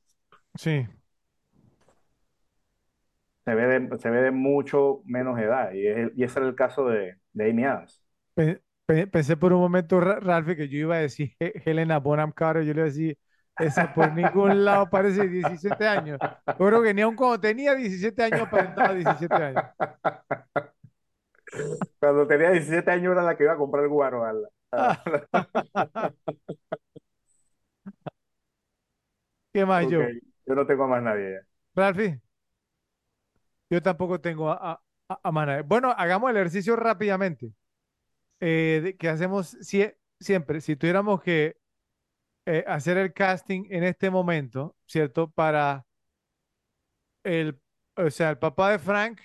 Sí. 0.57 0.87
Se 3.45 3.55
ve 3.55 3.65
de, 3.67 3.97
se 3.99 4.09
ve 4.09 4.21
de 4.21 4.31
mucho 4.31 5.01
menos 5.05 5.39
edad. 5.39 5.71
Y, 5.73 5.87
es- 5.87 6.11
y 6.15 6.23
ese 6.23 6.39
era 6.39 6.47
el 6.47 6.55
caso 6.55 6.85
de, 6.87 7.17
de 7.33 7.49
Amy 7.49 7.63
Adams. 7.65 8.03
Pe- 8.35 8.61
pensé 9.11 9.37
por 9.37 9.53
un 9.53 9.59
momento, 9.61 9.99
Ra- 9.99 10.19
Ralphie, 10.19 10.55
que 10.55 10.67
yo 10.69 10.77
iba 10.79 10.95
a 10.95 10.99
decir 10.99 11.35
He- 11.39 11.53
Helena 11.65 11.99
Bonham 11.99 12.31
Carter. 12.31 12.63
Yo 12.63 12.73
le 12.73 12.79
iba 12.81 12.83
a 12.87 12.89
decir, 12.89 13.17
esa 13.57 13.91
por 13.93 14.11
ningún 14.13 14.65
lado 14.65 14.89
parece 14.89 15.27
17 15.27 15.87
años. 15.87 16.21
Yo 16.57 16.67
creo 16.67 16.83
que 16.83 16.93
ni 16.93 17.01
aun 17.01 17.15
cuando 17.15 17.39
tenía 17.39 17.75
17 17.75 18.23
años 18.23 18.43
aparentaba 18.47 18.93
17 18.93 19.41
años. 19.43 19.65
Cuando 21.99 22.27
tenía 22.27 22.51
17 22.51 22.91
años 22.91 23.11
era 23.13 23.23
la 23.23 23.35
que 23.37 23.43
iba 23.43 23.53
a 23.53 23.57
comprar 23.57 23.87
guaro. 23.87 24.25
a 24.25 24.33
la- 24.33 24.49
¿Qué 29.53 29.65
más 29.65 29.87
yo? 29.87 29.99
Yo 30.45 30.55
no 30.55 30.65
tengo 30.65 30.83
a 30.85 30.87
más 30.87 31.03
nadie 31.03 31.31
ya. 31.33 31.47
Ralphie, 31.75 32.21
yo 33.69 33.81
tampoco 33.81 34.19
tengo 34.21 34.49
a, 34.51 34.73
a, 34.73 34.81
a- 35.09 35.19
a 35.23 35.31
más 35.31 35.47
nadie. 35.47 35.61
Bueno, 35.63 35.91
hagamos 35.97 36.29
el 36.31 36.37
ejercicio 36.37 36.75
rápidamente. 36.75 37.51
Eh, 38.41 38.97
que 38.99 39.09
hacemos 39.09 39.55
sie- 39.61 39.95
siempre. 40.19 40.61
Si 40.61 40.77
tuviéramos 40.77 41.21
que 41.23 41.57
eh, 42.47 42.63
hacer 42.67 42.97
el 42.97 43.13
casting 43.13 43.65
en 43.71 43.83
este 43.85 44.09
momento, 44.11 44.75
¿cierto? 44.87 45.29
Para 45.31 45.85
el, 47.23 47.59
o 47.95 48.09
sea, 48.09 48.29
el 48.31 48.37
papá 48.37 48.71
de 48.71 48.79
Frank, 48.79 49.19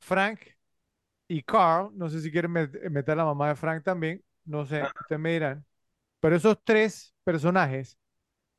Frank 0.00 0.40
y 1.28 1.42
Carl, 1.42 1.90
no 1.96 2.08
sé 2.10 2.20
si 2.20 2.30
quieren 2.32 2.52
met- 2.52 2.90
meter 2.90 3.14
a 3.14 3.16
la 3.18 3.24
mamá 3.24 3.48
de 3.50 3.56
Frank 3.56 3.84
también, 3.84 4.22
no 4.44 4.66
sé, 4.66 4.82
ustedes 5.00 5.20
me 5.20 5.32
dirán. 5.32 5.66
Pero 6.20 6.36
esos 6.36 6.58
tres 6.64 7.14
personajes, 7.24 7.98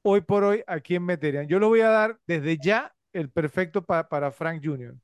hoy 0.04 0.22
por 0.22 0.44
hoy, 0.44 0.64
¿a 0.68 0.80
quién 0.82 1.04
meterían? 1.06 1.48
Yo 1.48 1.60
le 1.60 1.68
voy 1.68 1.82
a 1.82 1.90
dar 1.90 2.20
desde 2.28 2.58
ya 2.58 2.96
el 3.14 3.32
perfecto 3.32 3.84
pa- 3.84 4.10
para 4.10 4.32
Frank 4.32 4.62
Jr., 4.64 4.96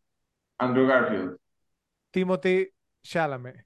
Andrew 0.59 0.87
Garfield. 0.87 1.37
Timothy 2.11 2.69
Chalamet. 3.03 3.65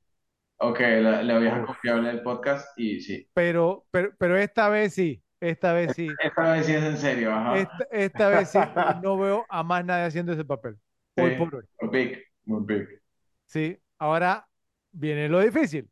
Ok, 0.60 0.80
la, 0.80 1.24
la 1.24 1.38
vieja 1.38 1.66
confiable 1.66 2.10
del 2.10 2.22
podcast 2.24 2.78
y 2.78 3.00
sí. 3.00 3.30
Pero, 3.34 3.86
pero, 3.92 4.12
pero 4.18 4.38
esta 4.38 4.70
vez 4.70 4.94
sí, 4.94 5.24
esta 5.40 5.74
vez 5.74 5.94
sí. 5.96 6.08
Esta 6.24 6.52
vez 6.54 6.66
sí 6.66 6.74
es 6.74 6.84
en 6.84 6.98
serio, 6.98 7.32
ajá. 7.32 7.58
Esta, 7.58 7.88
esta 7.92 8.30
vez 8.30 8.50
sí, 8.50 8.60
no 9.04 9.18
veo 9.18 9.46
a 9.50 9.64
más 9.64 9.86
nadie 9.86 10.06
haciendo 10.06 10.34
ese 10.34 10.46
papel. 10.46 10.78
Hoy 11.16 11.36
por 11.36 11.56
hoy. 11.56 11.64
muy 11.82 11.90
big, 11.90 12.24
muy 12.46 12.64
big. 12.64 12.88
Sí. 13.46 13.78
Ahora 14.00 14.48
viene 14.92 15.30
lo 15.30 15.40
difícil, 15.40 15.90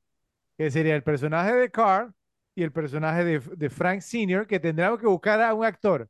que 0.58 0.70
sería 0.70 0.96
el 0.96 1.04
personaje 1.04 1.54
de 1.54 1.72
Carl 1.72 2.14
y 2.56 2.64
el 2.64 2.72
personaje 2.72 3.24
de, 3.24 3.40
de 3.40 3.70
Frank 3.70 4.02
Sr., 4.02 4.48
que 4.48 4.60
tendríamos 4.60 5.00
que 5.00 5.08
buscar 5.08 5.42
a 5.42 5.54
un 5.54 5.66
actor 5.66 6.10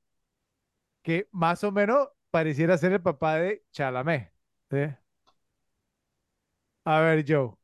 que 1.06 1.28
más 1.32 1.64
o 1.64 1.72
menos 1.72 2.10
pareciera 2.32 2.78
ser 2.78 2.94
el 2.94 3.02
papá 3.02 3.36
de 3.36 3.64
Chalamet. 3.72 4.32
¿sí? 4.72 4.78
A 6.86 7.00
ver, 7.02 7.24
Joe. 7.28 7.56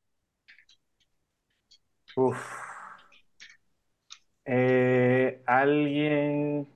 Uf. 2.15 2.71
Eh, 4.45 5.41
alguien. 5.45 6.67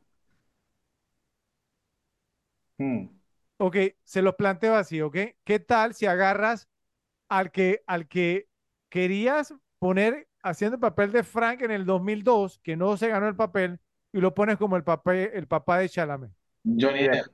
Hmm. 2.78 3.08
Ok, 3.58 3.78
se 4.04 4.22
los 4.22 4.36
planteo 4.36 4.76
así, 4.76 5.02
¿ok? 5.02 5.18
¿Qué 5.44 5.60
tal 5.60 5.94
si 5.94 6.06
agarras 6.06 6.68
al 7.30 7.52
que, 7.52 7.84
al 7.88 8.08
que 8.08 8.50
querías 8.90 9.54
poner 9.80 10.28
haciendo 10.44 10.76
el 10.76 10.82
papel 10.82 11.12
de 11.12 11.24
Frank 11.24 11.62
en 11.62 11.72
el 11.72 11.86
2002, 11.86 12.60
que 12.64 12.76
no 12.76 12.98
se 12.98 13.10
ganó 13.10 13.28
el 13.28 13.36
papel, 13.36 13.80
y 14.12 14.20
lo 14.20 14.34
pones 14.34 14.58
como 14.58 14.78
el 14.78 14.84
papel, 14.84 15.32
el 15.34 15.48
papá 15.48 15.80
de 15.80 15.90
Chalamet? 15.90 16.32
Johnny. 16.64 17.08
Depp. 17.08 17.28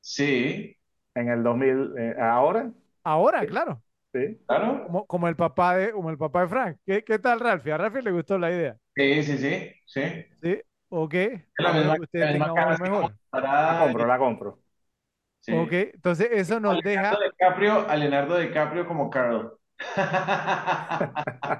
Sí, 0.00 0.76
En 1.14 1.28
el 1.28 1.42
2000, 1.42 1.92
eh, 1.98 2.16
ahora, 2.20 2.72
Ahora, 3.04 3.44
claro, 3.46 3.82
sí. 4.12 4.38
claro. 4.46 4.86
como, 4.86 5.06
como 5.06 5.28
el 5.28 5.36
papá 5.36 5.76
de, 5.76 5.92
como 5.92 6.10
el 6.10 6.18
papá 6.18 6.42
de 6.42 6.48
Frank. 6.48 6.78
¿Qué, 6.86 7.04
qué 7.04 7.18
tal, 7.18 7.40
Ralphie? 7.40 7.72
A 7.72 7.78
Ralphie 7.78 8.02
le 8.02 8.12
gustó 8.12 8.38
la 8.38 8.50
idea. 8.50 8.78
Sí, 8.94 9.22
sí, 9.24 9.38
sí, 9.38 9.72
sí. 9.86 10.00
¿Sí? 10.42 10.60
¿Ok? 10.88 11.14
la 11.58 11.72
misma- 11.72 11.96
que 11.96 12.02
ustedes 12.02 12.26
la 12.26 12.32
misma 12.32 12.52
cara 12.54 12.78
mejor. 12.78 13.16
parada. 13.30 13.72
La 13.74 13.78
compro, 13.84 14.06
la 14.06 14.18
compro. 14.18 14.62
Sí. 15.40 15.52
Ok, 15.54 15.72
entonces 15.72 16.28
eso 16.32 16.60
nos 16.60 16.74
A 16.74 16.80
deja 16.82 17.12
Leonardo 17.12 17.24
DiCaprio, 17.30 17.88
a 17.88 17.96
Leonardo 17.96 18.38
DiCaprio 18.38 18.86
como 18.86 19.10
Carl. 19.10 19.58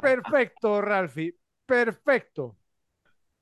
perfecto, 0.00 0.80
Ralphie. 0.80 1.34
Perfecto. 1.66 2.56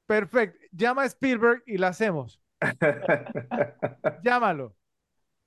Perfecto. 0.06 0.58
Llama 0.72 1.02
a 1.02 1.06
Spielberg 1.06 1.62
y 1.66 1.78
la 1.78 1.88
hacemos. 1.88 2.40
Llámalo. 4.22 4.74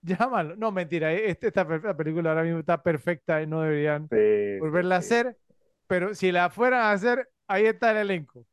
Llámalo. 0.19 0.55
No, 0.55 0.71
mentira. 0.71 1.13
eh, 1.13 1.29
este- 1.31 1.47
esta, 1.47 1.61
esta 1.75 1.95
película 1.95 2.29
ahora 2.29 2.43
mismo 2.43 2.59
está 2.59 2.81
perfecta 2.81 3.41
y 3.41 3.47
no 3.47 3.61
deberían 3.61 4.07
Sí, 4.09 4.59
volverla 4.59 4.95
a 4.95 4.99
hacer. 4.99 5.37
pero 5.87 6.13
si 6.15 6.31
la 6.31 6.49
fueran 6.49 6.81
a 6.81 6.91
hacer, 6.91 7.29
ahí 7.47 7.65
está 7.65 7.91
el 7.91 7.97
elenco. 7.97 8.45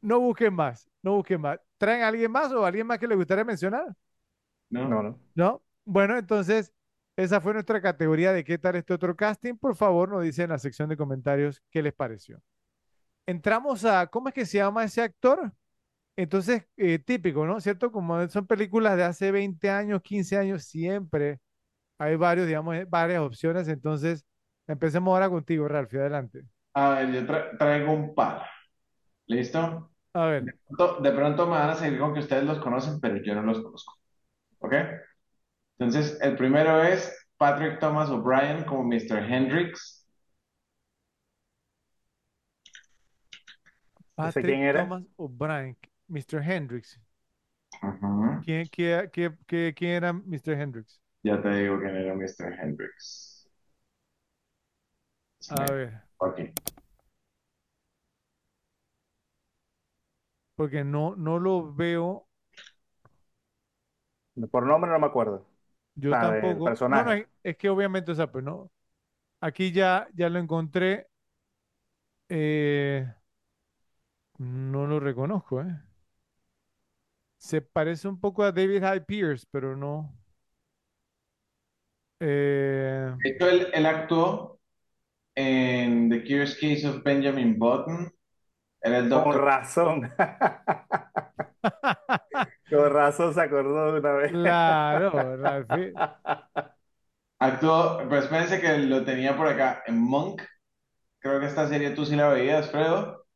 No 0.00 0.20
busquen 0.20 0.54
más, 0.54 0.88
no 1.02 1.14
busquen 1.16 1.40
más. 1.40 1.60
¿Traen 1.78 2.02
a 2.02 2.08
alguien 2.08 2.30
más 2.30 2.52
o 2.52 2.64
alguien 2.64 2.86
más 2.86 2.98
que 2.98 3.06
le 3.06 3.14
gustaría 3.14 3.44
mencionar? 3.44 3.86
¿no? 4.70 4.88
No, 4.88 5.02
no. 5.02 5.18
¿No? 5.34 5.62
Bueno, 5.84 6.16
entonces, 6.18 6.72
esa 7.16 7.40
fue 7.40 7.52
nuestra 7.52 7.80
categoría 7.82 8.32
de 8.32 8.44
qué 8.44 8.58
tal 8.58 8.76
este 8.76 8.94
otro 8.94 9.14
casting. 9.16 9.54
Por 9.56 9.76
favor, 9.76 10.08
nos 10.08 10.22
dicen 10.22 10.44
en 10.44 10.50
la 10.50 10.58
sección 10.58 10.88
de 10.88 10.96
comentarios 10.96 11.62
qué 11.70 11.82
les 11.82 11.92
pareció. 11.92 12.40
Entramos 13.26 13.84
a, 13.84 14.06
¿cómo 14.06 14.28
es 14.28 14.34
que 14.34 14.46
se 14.46 14.58
llama 14.58 14.84
ese 14.84 15.02
actor? 15.02 15.52
Entonces, 16.22 16.64
eh, 16.76 16.98
típico, 16.98 17.46
¿no? 17.46 17.60
¿Cierto? 17.60 17.90
Como 17.92 18.28
son 18.28 18.46
películas 18.46 18.96
de 18.96 19.04
hace 19.04 19.30
20 19.32 19.70
años, 19.70 20.02
15 20.02 20.36
años, 20.36 20.64
siempre 20.64 21.40
hay 21.98 22.16
varios, 22.16 22.46
digamos, 22.48 22.76
eh, 22.76 22.86
varias 22.88 23.20
opciones. 23.22 23.68
Entonces, 23.68 24.26
empecemos 24.68 25.12
ahora 25.12 25.30
contigo, 25.30 25.68
Ralphie, 25.68 26.00
adelante. 26.00 26.44
A 26.74 26.90
ver, 26.90 27.12
yo 27.12 27.20
tra- 27.26 27.56
traigo 27.58 27.92
un 27.92 28.14
par. 28.14 28.46
¿Listo? 29.26 29.92
A 30.14 30.26
ver, 30.26 30.46
De 30.46 30.54
pronto, 30.66 31.00
de 31.02 31.12
pronto 31.12 31.46
me 31.46 31.52
van 31.52 31.70
a 31.70 31.76
seguir 31.76 31.98
con 32.00 32.14
que 32.14 32.20
ustedes 32.20 32.44
los 32.44 32.60
conocen, 32.60 33.00
pero 33.00 33.18
yo 33.22 33.34
no 33.34 33.42
los 33.42 33.62
conozco. 33.62 33.94
¿Ok? 34.60 34.74
Entonces, 35.78 36.16
el 36.22 36.36
primero 36.36 36.80
es 36.84 37.12
Patrick 37.36 37.80
Thomas 37.80 38.08
O'Brien 38.10 38.62
como 38.64 38.84
Mr. 38.84 39.18
Hendrix. 39.32 40.06
Patrick 44.14 44.44
quién 44.44 44.62
era? 44.62 44.88
Thomas 44.88 45.02
O'Brien, 45.16 45.76
Mr. 46.10 46.42
Hendrix. 46.42 46.98
¿Quién, 48.42 48.68
qué- 48.70 49.08
qué- 49.12 49.34
qué- 49.46 49.74
quién 49.76 49.90
era 49.92 50.12
Mr. 50.12 50.52
Hendrix? 50.60 51.00
Ya 51.22 51.40
te 51.42 51.48
digo 51.50 51.78
quién 51.80 51.96
era 51.96 52.14
Mr. 52.14 52.52
Hendrix. 52.60 53.48
A 55.48 55.66
ver, 55.72 56.02
Ok. 56.18 56.40
porque 60.54 60.84
no, 60.84 61.16
no 61.16 61.38
lo 61.40 61.72
veo, 61.74 62.28
Por 64.50 64.66
nombre 64.66 64.90
no 64.90 64.98
me 64.98 65.06
acuerdo. 65.06 65.46
yo 65.94 66.16
Ah, 66.16 66.18
tampoco. 66.18 66.80
No, 66.86 67.02
no, 67.04 67.12
personaje. 67.12 67.12
es, 67.12 67.26
es 67.42 67.56
que 67.56 67.68
obviamente, 67.70 68.12
o 68.12 68.14
sea, 68.14 68.30
pues 68.30 68.44
no. 68.44 68.70
Aquí 69.40 69.72
ya, 69.72 70.08
ya 70.14 70.30
lo 70.30 70.38
encontré. 70.38 71.08
eh, 72.28 73.06
no 74.38 74.86
lo 74.88 74.98
reconozco, 74.98 75.60
¿eh? 75.62 75.80
Se 77.40 77.60
parece 77.60 78.06
un 78.06 78.20
poco 78.20 78.44
a 78.44 78.52
David 78.52 78.82
Hyde 78.84 79.00
Pierce, 79.00 79.44
pero 79.50 79.76
no. 79.76 80.16
Eh, 82.20 83.14
De 83.22 83.30
hecho, 83.30 83.48
él, 83.48 83.68
él 83.72 83.86
actuó 83.86 84.60
en 85.36 86.10
The 86.10 86.22
Curious 86.22 86.56
Case 86.56 86.86
of 86.88 87.02
Benjamin 87.04 87.58
Button. 87.58 88.12
Era 88.82 88.98
el 88.98 89.08
Con 89.12 89.32
doctor. 89.32 89.44
razón. 89.44 90.10
Con 92.68 92.90
razón 92.92 93.34
se 93.34 93.40
acordó 93.42 93.92
de 93.92 94.00
una 94.00 94.12
vez. 94.12 94.32
claro, 94.32 95.36
Ralphie. 95.36 96.00
Actuó, 97.40 97.98
pues 98.08 98.24
espérense 98.24 98.60
que 98.60 98.78
lo 98.78 99.04
tenía 99.04 99.36
por 99.36 99.48
acá 99.48 99.82
en 99.86 99.98
Monk. 99.98 100.42
Creo 101.20 101.40
que 101.40 101.46
esta 101.46 101.68
serie 101.68 101.90
tú 101.92 102.04
sí 102.06 102.16
la 102.16 102.28
veías, 102.30 102.70
Fredo. 102.70 103.26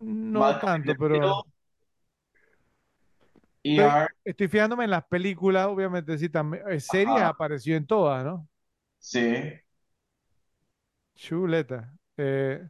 No 0.00 0.58
tanto, 0.58 0.96
pero 0.96 1.46
Estoy, 3.68 3.92
ER, 3.92 4.08
estoy 4.24 4.48
fijándome 4.48 4.84
en 4.84 4.90
las 4.90 5.04
películas, 5.06 5.66
obviamente 5.66 6.18
sí, 6.18 6.28
también. 6.28 6.62
eh, 6.68 6.80
Series 6.80 7.22
Ajá. 7.22 7.28
apareció 7.28 7.76
en 7.76 7.86
todas, 7.86 8.24
¿no? 8.24 8.48
sí. 8.98 9.60
Chuleta. 11.16 11.92
Eh, 12.16 12.68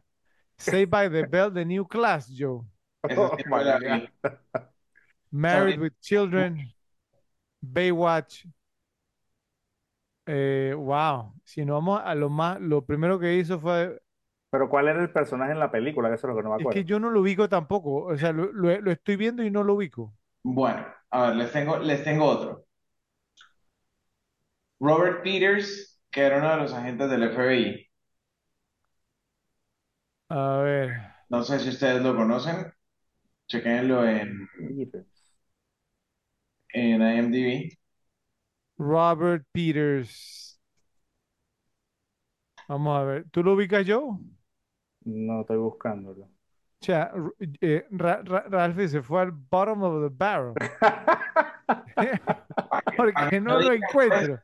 Saved 0.57 0.89
by 0.89 1.09
the 1.09 1.23
Bell, 1.23 1.51
The 1.53 1.65
New 1.65 1.85
Class, 1.87 2.29
Joe. 2.37 2.65
Oh. 3.09 3.37
Married 5.31 5.79
with 5.79 5.93
Children, 6.01 6.71
Baywatch. 7.63 8.45
Eh, 10.25 10.73
wow. 10.77 11.33
Si 11.43 11.65
no 11.65 11.73
vamos 11.75 12.01
a 12.03 12.15
lo 12.15 12.29
más, 12.29 12.59
lo 12.61 12.85
primero 12.85 13.19
que 13.19 13.35
hizo 13.37 13.59
fue, 13.59 14.01
Pero 14.49 14.69
¿cuál 14.69 14.87
era 14.87 15.01
el 15.01 15.11
personaje 15.11 15.51
en 15.51 15.59
la 15.59 15.71
película? 15.71 16.07
Que 16.09 16.15
eso 16.15 16.27
es 16.27 16.31
lo 16.31 16.37
que 16.37 16.43
no 16.43 16.49
me 16.51 16.55
es 16.55 16.67
acuerdo. 16.67 16.81
que 16.81 16.85
yo 16.85 16.97
no 16.99 17.09
lo 17.09 17.19
ubico 17.21 17.49
tampoco. 17.49 18.05
O 18.05 18.17
sea, 18.17 18.31
lo, 18.31 18.51
lo- 18.53 18.79
lo 18.81 18.91
estoy 18.91 19.15
viendo 19.17 19.43
y 19.43 19.51
no 19.51 19.63
lo 19.63 19.73
ubico. 19.75 20.13
Bueno, 20.43 20.85
a 21.11 21.21
ver, 21.27 21.35
les 21.37 21.51
tengo, 21.51 21.77
les 21.79 22.03
tengo 22.03 22.25
otro. 22.25 22.65
Robert 24.81 25.23
Peters, 25.23 25.69
que 26.11 26.21
era 26.25 26.39
uno 26.39 26.49
de 26.51 26.57
los 26.57 26.73
agentes 26.73 27.09
del 27.09 27.23
FBI. 27.23 27.87
A 30.29 30.61
ver, 30.63 31.11
No 31.35 31.37
sé 31.43 31.57
si 31.59 31.69
ustedes 31.69 32.01
lo 32.03 32.15
conocen. 32.15 32.71
Chequenlo 33.47 34.05
en, 34.07 34.49
en 36.73 37.01
IMDb. 37.01 37.77
Robert 38.77 39.45
Peters. 39.53 40.59
Vamos 42.67 42.97
a 42.97 43.03
ver. 43.03 43.29
¿Tú 43.31 43.43
lo 43.43 43.53
ubicas, 43.53 43.85
Joe? 43.87 44.17
No 45.05 45.41
estoy 45.41 45.57
buscándolo. 45.57 46.27
O 46.81 46.85
sea, 46.85 47.11
eh, 47.61 47.85
Ra- 47.91 48.21
Ra- 48.23 48.45
Ralphie 48.49 48.87
se 48.89 49.01
fue 49.03 49.21
al 49.21 49.31
bottom 49.31 49.83
of 49.83 50.03
the 50.03 50.09
barrel. 50.15 50.53
Porque 52.95 53.39
no 53.39 53.59
lo 53.59 53.71
encuentro. 53.73 54.39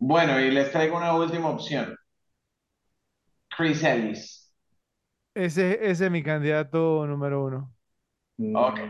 Bueno, 0.00 0.40
y 0.40 0.50
les 0.50 0.70
traigo 0.72 0.96
una 0.96 1.14
última 1.14 1.50
opción. 1.50 1.94
Chris 3.56 3.82
Ellis. 3.84 4.52
Ese, 5.34 5.90
ese 5.90 6.06
es 6.06 6.10
mi 6.12 6.22
candidato 6.22 7.06
número 7.06 7.44
uno. 7.44 7.72
Ok. 8.52 8.80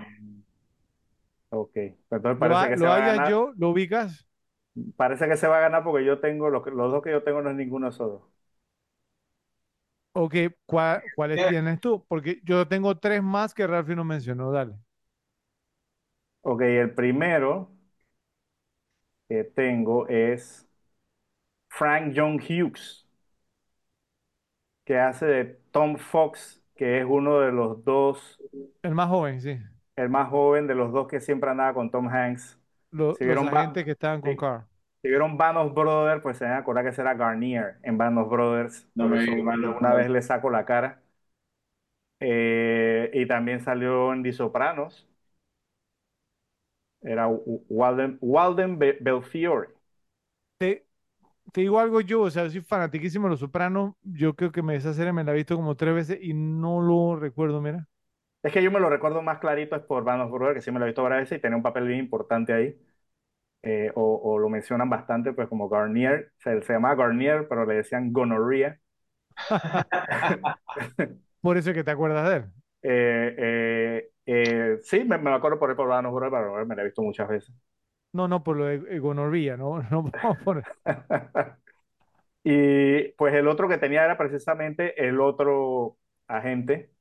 Ok. 1.51 1.77
Entonces 2.11 2.39
¿Lo, 2.39 2.39
parece 2.39 2.57
ha- 2.57 2.69
que 2.69 2.77
se 2.77 2.83
lo 2.83 2.89
va 2.89 2.95
a 2.97 2.99
haya 2.99 3.07
ganar. 3.13 3.31
yo? 3.31 3.53
¿Lo 3.57 3.71
ubicas? 3.71 4.27
Parece 4.97 5.29
que 5.29 5.37
se 5.37 5.49
va 5.49 5.59
a 5.59 5.61
ganar 5.61 5.83
porque 5.85 6.05
yo 6.05 6.21
tengo, 6.21 6.49
los, 6.51 6.63
que- 6.65 6.71
los 6.71 6.91
dos 6.93 7.03
que 7.03 7.11
yo 7.11 7.23
tengo 7.23 7.43
no 7.43 7.51
es 7.51 7.57
ninguno 7.57 7.87
de 7.87 7.91
esos 7.95 8.11
dos. 8.11 8.23
Ok, 10.13 10.35
¿cuál- 10.67 11.05
¿cuáles 11.15 11.45
tienes 11.45 11.81
tú? 11.81 12.05
Porque 12.09 12.41
yo 12.45 12.67
tengo 12.69 12.99
tres 12.99 13.23
más 13.23 13.55
que 13.55 13.67
Ralphie 13.67 13.97
no 13.97 14.05
mencionó. 14.05 14.51
Dale. 14.53 14.75
Ok, 16.43 16.61
el 16.63 16.95
primero 16.95 17.71
que 19.29 19.45
tengo 19.45 20.07
es 20.09 20.67
Frank 21.71 22.13
John 22.15 22.39
Hughes, 22.39 23.07
que 24.85 24.99
hace 24.99 25.27
de 25.27 25.45
Tom 25.73 25.97
Fox, 25.97 26.63
que 26.75 26.99
es 27.01 27.07
uno 27.09 27.41
de 27.41 27.53
los 27.53 27.85
dos, 27.85 28.41
El 28.83 28.95
más 28.95 29.09
joven, 29.09 29.41
sí. 29.41 29.59
el 29.97 30.09
más 30.11 30.29
joven 30.31 30.67
de 30.67 30.75
los 30.75 30.93
dos 30.93 31.07
que 31.09 31.21
siempre 31.21 31.51
andaba 31.51 31.75
con 31.75 31.91
Tom 31.91 32.09
Hanks. 32.09 32.59
Lo- 32.93 33.19
los 33.25 33.27
vieron 33.27 33.49
Ba- 33.51 33.65
agentes 33.65 33.85
que 33.85 33.91
estaban 33.93 34.21
con 34.21 34.37
sí. 34.37 34.37
Carr. 34.37 34.69
Si 35.03 35.09
vieron 35.09 35.37
Band 35.39 35.57
of 35.59 35.75
Brothers, 35.75 36.23
pues 36.23 36.37
se 36.39 36.45
van 36.45 36.55
a 36.55 36.59
acordar 36.59 36.85
que 36.85 36.93
será 36.93 37.15
Garnier 37.15 37.79
en 37.83 37.97
Band 37.99 38.19
of 38.19 38.29
Brothers. 38.31 38.87
No 38.95 39.09
Por 39.09 39.09
me 39.09 39.19
eso 39.19 39.33
una 39.81 39.95
vez 39.95 40.11
le 40.11 40.21
saco 40.23 40.51
la 40.51 40.65
cara. 40.67 41.03
Eh, 42.21 43.11
y 43.15 43.27
también 43.27 43.61
salió 43.61 44.13
en 44.13 44.23
The 44.23 44.33
Sopranos. 44.33 45.07
Era 47.03 47.27
Walden, 47.29 48.17
Walden 48.23 48.79
Be- 48.79 48.97
Belfiore. 49.03 49.75
Te, 50.59 50.87
te 51.53 51.63
digo 51.63 51.81
algo 51.81 52.01
yo, 52.03 52.23
o 52.23 52.31
sea, 52.31 52.51
soy 52.51 52.61
fanatiquísimo 52.63 53.27
de 53.27 53.31
Los 53.33 53.41
Sopranos. 53.41 53.95
Yo 54.05 54.35
creo 54.37 54.53
que 54.53 54.63
me, 54.63 54.77
esa 54.77 54.95
serie 54.95 55.13
me 55.15 55.25
la 55.25 55.33
he 55.33 55.37
visto 55.37 55.57
como 55.57 55.77
tres 55.77 55.95
veces 55.95 56.19
y 56.23 56.35
no 56.35 56.81
lo 56.83 57.17
recuerdo, 57.17 57.61
mira. 57.63 57.89
Es 58.43 58.53
que 58.53 58.63
yo 58.63 58.71
me 58.71 58.81
lo 58.81 58.91
recuerdo 58.91 59.23
más 59.23 59.39
clarito 59.39 59.77
es 59.77 59.83
por 59.83 60.05
Band 60.05 60.23
of 60.23 60.31
Brothers, 60.31 60.57
que 60.57 60.61
sí 60.63 60.71
me 60.71 60.79
lo 60.79 60.85
he 60.87 60.89
visto 60.89 61.03
varias 61.03 61.23
veces 61.23 61.39
y 61.39 61.41
tenía 61.43 61.57
un 61.57 61.63
papel 61.63 61.87
bien 61.87 62.01
importante 62.01 62.53
ahí. 62.53 62.79
Eh, 63.63 63.91
o, 63.95 64.21
o 64.23 64.39
lo 64.39 64.49
mencionan 64.49 64.89
bastante, 64.91 65.33
pues 65.33 65.49
como 65.49 65.69
Garnier. 65.69 66.33
Él 66.45 66.63
se 66.63 66.73
llamaba 66.75 66.95
Garnier, 66.97 67.47
pero 67.49 67.67
le 67.67 67.77
decían 67.77 68.13
gonorrhea. 68.13 68.79
Por 71.41 71.57
eso 71.59 71.71
es 71.71 71.77
que 71.77 71.85
te 71.85 71.91
acuerdas 71.91 72.29
de 72.29 72.37
él. 72.37 72.45
Eh, 72.83 74.11
eh, 74.27 74.79
sí, 74.83 75.05
me, 75.05 75.19
me 75.19 75.31
acuerdo 75.35 75.59
por 75.59 75.71
él 75.71 75.77
por 75.77 75.89
Band 75.89 76.07
of 76.07 76.15
Brothers, 76.15 76.33
pero 76.53 76.67
me 76.67 76.75
lo 76.77 76.83
he 76.83 76.85
visto 76.87 77.03
muchas 77.03 77.29
veces. 77.29 77.55
No, 78.13 78.27
no, 78.29 78.43
por 78.43 78.57
lo 78.57 78.65
de 78.67 78.99
gonorrea, 78.99 79.57
no, 79.57 79.83
no 79.91 80.05
por- 80.45 80.65
Y 82.45 83.11
pues 83.15 83.35
el 83.35 83.49
otro 83.49 83.69
que 83.69 83.79
tenía 83.79 84.05
era 84.05 84.19
precisamente 84.19 85.07
el 85.09 85.21
otro 85.21 85.99
agente, 86.29 86.93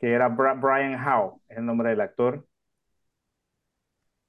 que 0.00 0.12
era 0.12 0.28
Brian 0.28 0.94
Howe, 1.06 1.40
es 1.48 1.58
el 1.58 1.66
nombre 1.66 1.90
del 1.90 2.00
actor. 2.00 2.46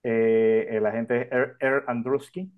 Eh, 0.04 0.68
el 0.72 0.86
agente 0.86 1.24
es 1.24 1.32
Er, 1.32 1.58
Er 1.60 1.84
Andruski. 1.88 2.51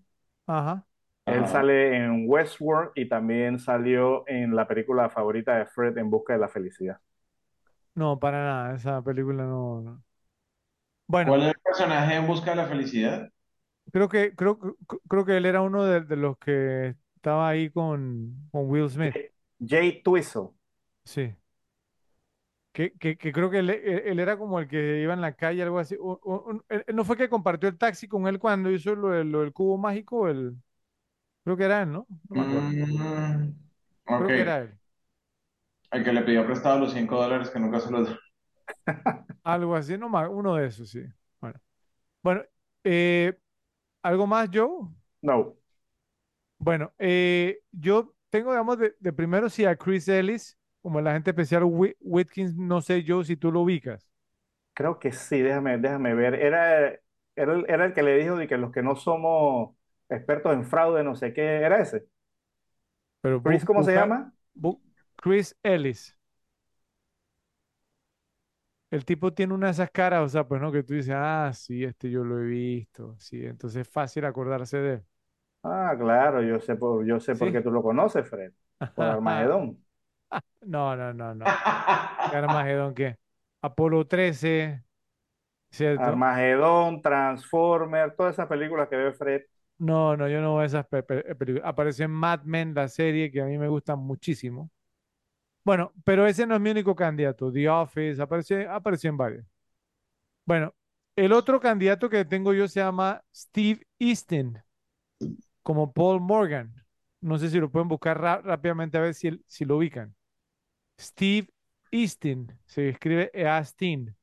Ajá. 0.47 0.85
Él 1.27 1.45
Ajá. 1.45 1.47
sale 1.47 1.95
en 1.97 2.23
Westworld 2.27 2.89
y 2.95 3.07
también 3.07 3.59
salió 3.59 4.27
en 4.27 4.55
la 4.55 4.67
película 4.67 5.07
favorita 5.11 5.55
de 5.55 5.67
Fred, 5.67 5.95
En 5.99 6.09
busca 6.09 6.33
de 6.33 6.39
la 6.39 6.49
felicidad. 6.49 6.99
No, 7.95 8.19
para 8.19 8.43
nada, 8.43 8.75
esa 8.75 9.01
película 9.01 9.43
no. 9.45 9.81
no. 9.81 10.03
Bueno, 11.07 11.33
¿Cuál 11.33 11.41
es 11.43 11.47
el 11.49 11.59
personaje 11.61 12.15
en 12.15 12.25
busca 12.27 12.51
de 12.51 12.55
la 12.57 12.67
felicidad? 12.67 13.29
creo 13.91 14.09
que, 14.09 14.35
creo, 14.35 14.57
creo- 14.59 14.77
creo 15.07 15.25
que 15.25 15.37
él 15.37 15.45
era 15.45 15.61
uno 15.61 15.83
de, 15.85 16.01
de 16.01 16.15
los 16.15 16.37
que 16.37 16.95
estaba 17.15 17.49
ahí 17.49 17.69
con, 17.71 18.47
con 18.51 18.69
Will 18.69 18.89
Smith. 18.89 19.15
Jay 19.59 20.01
Twizzle. 20.01 20.53
Sí. 21.05 21.35
Que, 22.75 22.91
que, 22.99 23.17
que 23.17 23.31
creo 23.31 23.49
que 23.49 23.59
él, 23.59 23.69
él- 23.69 24.03
él 24.05 24.19
era 24.19 24.37
como 24.37 24.59
el 24.59 24.67
que 24.67 25.01
iba 25.01 25.13
en 25.13 25.21
la 25.21 25.33
calle, 25.35 25.63
algo 25.63 25.79
así. 25.79 25.95
Un- 25.99 26.19
un- 26.23 26.41
un- 26.45 26.65
él- 26.69 26.83
él 26.87 26.95
¿no 26.95 27.05
fue 27.05 27.15
que 27.17 27.29
compartió 27.29 27.69
el 27.69 27.77
taxi 27.77 28.07
con 28.07 28.27
él 28.27 28.37
cuando 28.39 28.69
hizo 28.71 28.95
lo, 28.95 29.09
del 29.11 29.31
lo 29.31 29.41
del 29.41 29.53
cubo 29.53 29.77
mágico? 29.77 30.27
El, 30.27 30.57
creo 31.43 31.57
que 31.57 31.65
era 31.65 31.83
él, 31.83 31.91
¿no? 31.93 32.07
No 32.29 32.35
me 32.37 32.43
acuerdo. 32.43 32.75
Mm. 32.83 33.53
Creo 34.15 34.31
que 34.33 34.41
era 34.41 34.61
él. 34.61 34.79
El 35.89 36.03
que 36.03 36.13
le 36.13 36.21
pidió 36.21 36.45
prestado 36.45 36.77
los 36.81 36.93
5 36.93 37.15
dólares 37.19 37.49
que 37.49 37.59
nunca 37.59 37.79
se 37.79 37.89
los 37.89 38.07
dio. 38.07 38.19
Algo 39.43 39.75
así, 39.75 39.97
no 39.97 40.09
más, 40.09 40.27
uno 40.31 40.55
de 40.55 40.67
esos, 40.67 40.89
sí. 40.89 41.01
Bueno, 41.39 41.59
bueno 42.23 42.43
eh, 42.83 43.37
¿algo 44.03 44.27
más, 44.27 44.49
Joe? 44.53 44.89
No, 45.21 45.55
Bueno, 46.57 46.93
eh, 46.99 47.59
yo 47.71 48.15
tengo, 48.29 48.51
digamos, 48.51 48.77
de, 48.79 48.95
de 48.99 49.13
primero 49.13 49.49
sí 49.49 49.65
a 49.65 49.75
Chris 49.75 50.07
Ellis, 50.07 50.57
como 50.85 50.99
el 50.99 51.07
agente 51.07 51.31
especial 51.31 51.63
Whitkins, 51.65 52.55
no 52.55 52.79
sé, 52.81 53.03
Joe, 53.07 53.25
si 53.25 53.35
tú 53.37 53.51
lo 53.51 53.61
ubicas, 53.61 54.07
creo 54.73 54.99
que 54.99 55.11
sí, 55.11 55.41
déjame, 55.41 55.77
déjame 55.77 56.13
ver. 56.13 56.35
Era, 56.35 56.87
era, 57.35 57.53
el, 57.53 57.65
era 57.69 57.85
el 57.85 57.93
que 57.93 58.03
le 58.03 58.17
dijo 58.17 58.35
de 58.37 58.47
que 58.47 58.57
los 58.57 58.71
que 58.71 58.83
no 58.83 58.95
somos 58.95 59.75
expertos 60.09 60.53
en 60.53 60.65
fraude, 60.65 61.03
no 61.03 61.15
sé 61.15 61.33
qué, 61.33 61.41
era 61.61 61.79
ese. 61.81 62.05
pero 63.21 63.41
Chris, 63.43 63.63
bu- 63.65 63.65
¿cómo 63.65 63.83
se 63.83 63.93
llama? 63.93 64.33
bu- 64.55 64.81
Chris 65.17 65.55
Ellis. 65.63 66.15
El 68.91 69.05
tipo 69.05 69.31
tiene 69.33 69.53
una 69.53 69.67
de 69.67 69.73
esas 69.73 69.91
caras, 69.91 70.21
o 70.25 70.29
sea, 70.29 70.47
pues 70.47 70.61
no, 70.61 70.71
que 70.71 70.83
tú 70.83 70.93
dices, 70.93 71.13
ah, 71.15 71.51
sí, 71.53 71.83
este 71.83 72.09
yo 72.09 72.23
lo 72.23 72.39
he 72.41 72.45
visto, 72.45 73.15
sí, 73.19 73.43
entonces 73.45 73.81
es 73.81 73.89
fácil 73.89 74.25
acordarse 74.25 74.77
de 74.77 74.93
él. 74.95 75.03
Ah, 75.63 75.95
claro, 75.99 76.43
yo 76.43 76.59
sé 76.59 76.75
por, 76.75 77.05
yo 77.05 77.19
sé 77.19 77.35
por 77.35 77.51
qué 77.51 77.61
tú 77.61 77.71
lo 77.71 77.81
conoces, 77.81 78.29
Fred, 78.29 78.53
por 78.93 79.07
Armagedón. 79.09 79.83
No, 80.61 80.95
no, 80.95 81.13
no, 81.13 81.33
no. 81.35 81.59
¿Qué 82.29 82.35
Armagedón 82.37 82.95
qué? 82.95 83.17
Apolo 83.61 84.07
13, 84.07 84.83
¿cierto? 85.71 86.23
Armagedón, 86.23 87.01
Transformer, 87.01 88.15
todas 88.15 88.33
esas 88.35 88.47
películas 88.47 88.87
que 88.89 88.95
ve 88.97 89.13
Fred. 89.13 89.41
No, 89.77 90.15
no, 90.15 90.27
yo 90.29 90.39
no 90.41 90.55
veo 90.55 90.65
esas 90.65 90.87
pe- 90.87 91.03
pe- 91.03 91.35
películas. 91.35 91.67
Apareció 91.67 92.05
en 92.05 92.11
Mad 92.11 92.43
Men, 92.43 92.73
la 92.73 92.87
serie 92.87 93.29
que 93.31 93.41
a 93.41 93.45
mí 93.45 93.57
me 93.57 93.67
gusta 93.67 93.95
muchísimo. 93.95 94.69
Bueno, 95.65 95.93
pero 96.05 96.27
ese 96.27 96.47
no 96.47 96.55
es 96.55 96.61
mi 96.61 96.71
único 96.71 96.95
candidato. 96.95 97.51
The 97.51 97.69
Office, 97.69 98.21
apareció, 98.21 98.71
apareció 98.71 99.09
en 99.11 99.17
varios. 99.17 99.45
Bueno, 100.45 100.73
el 101.15 101.31
otro 101.33 101.59
candidato 101.59 102.09
que 102.09 102.25
tengo 102.25 102.53
yo 102.53 102.67
se 102.67 102.79
llama 102.79 103.23
Steve 103.33 103.85
Easton, 103.99 104.61
como 105.63 105.91
Paul 105.91 106.21
Morgan. 106.21 106.84
No 107.29 107.37
sé 107.37 107.49
si 107.49 107.59
lo 107.59 107.69
pueden 107.71 107.87
buscar 107.89 108.19
rápidamente 108.21 108.97
a 108.97 109.01
ver 109.01 109.13
si, 109.13 109.29
si 109.47 109.65
lo 109.65 109.77
ubican. 109.77 110.15
Steve 110.99 111.49
Easton, 111.91 112.57
se 112.65 112.89
escribe 112.89 113.31
Eastin. 113.33 114.15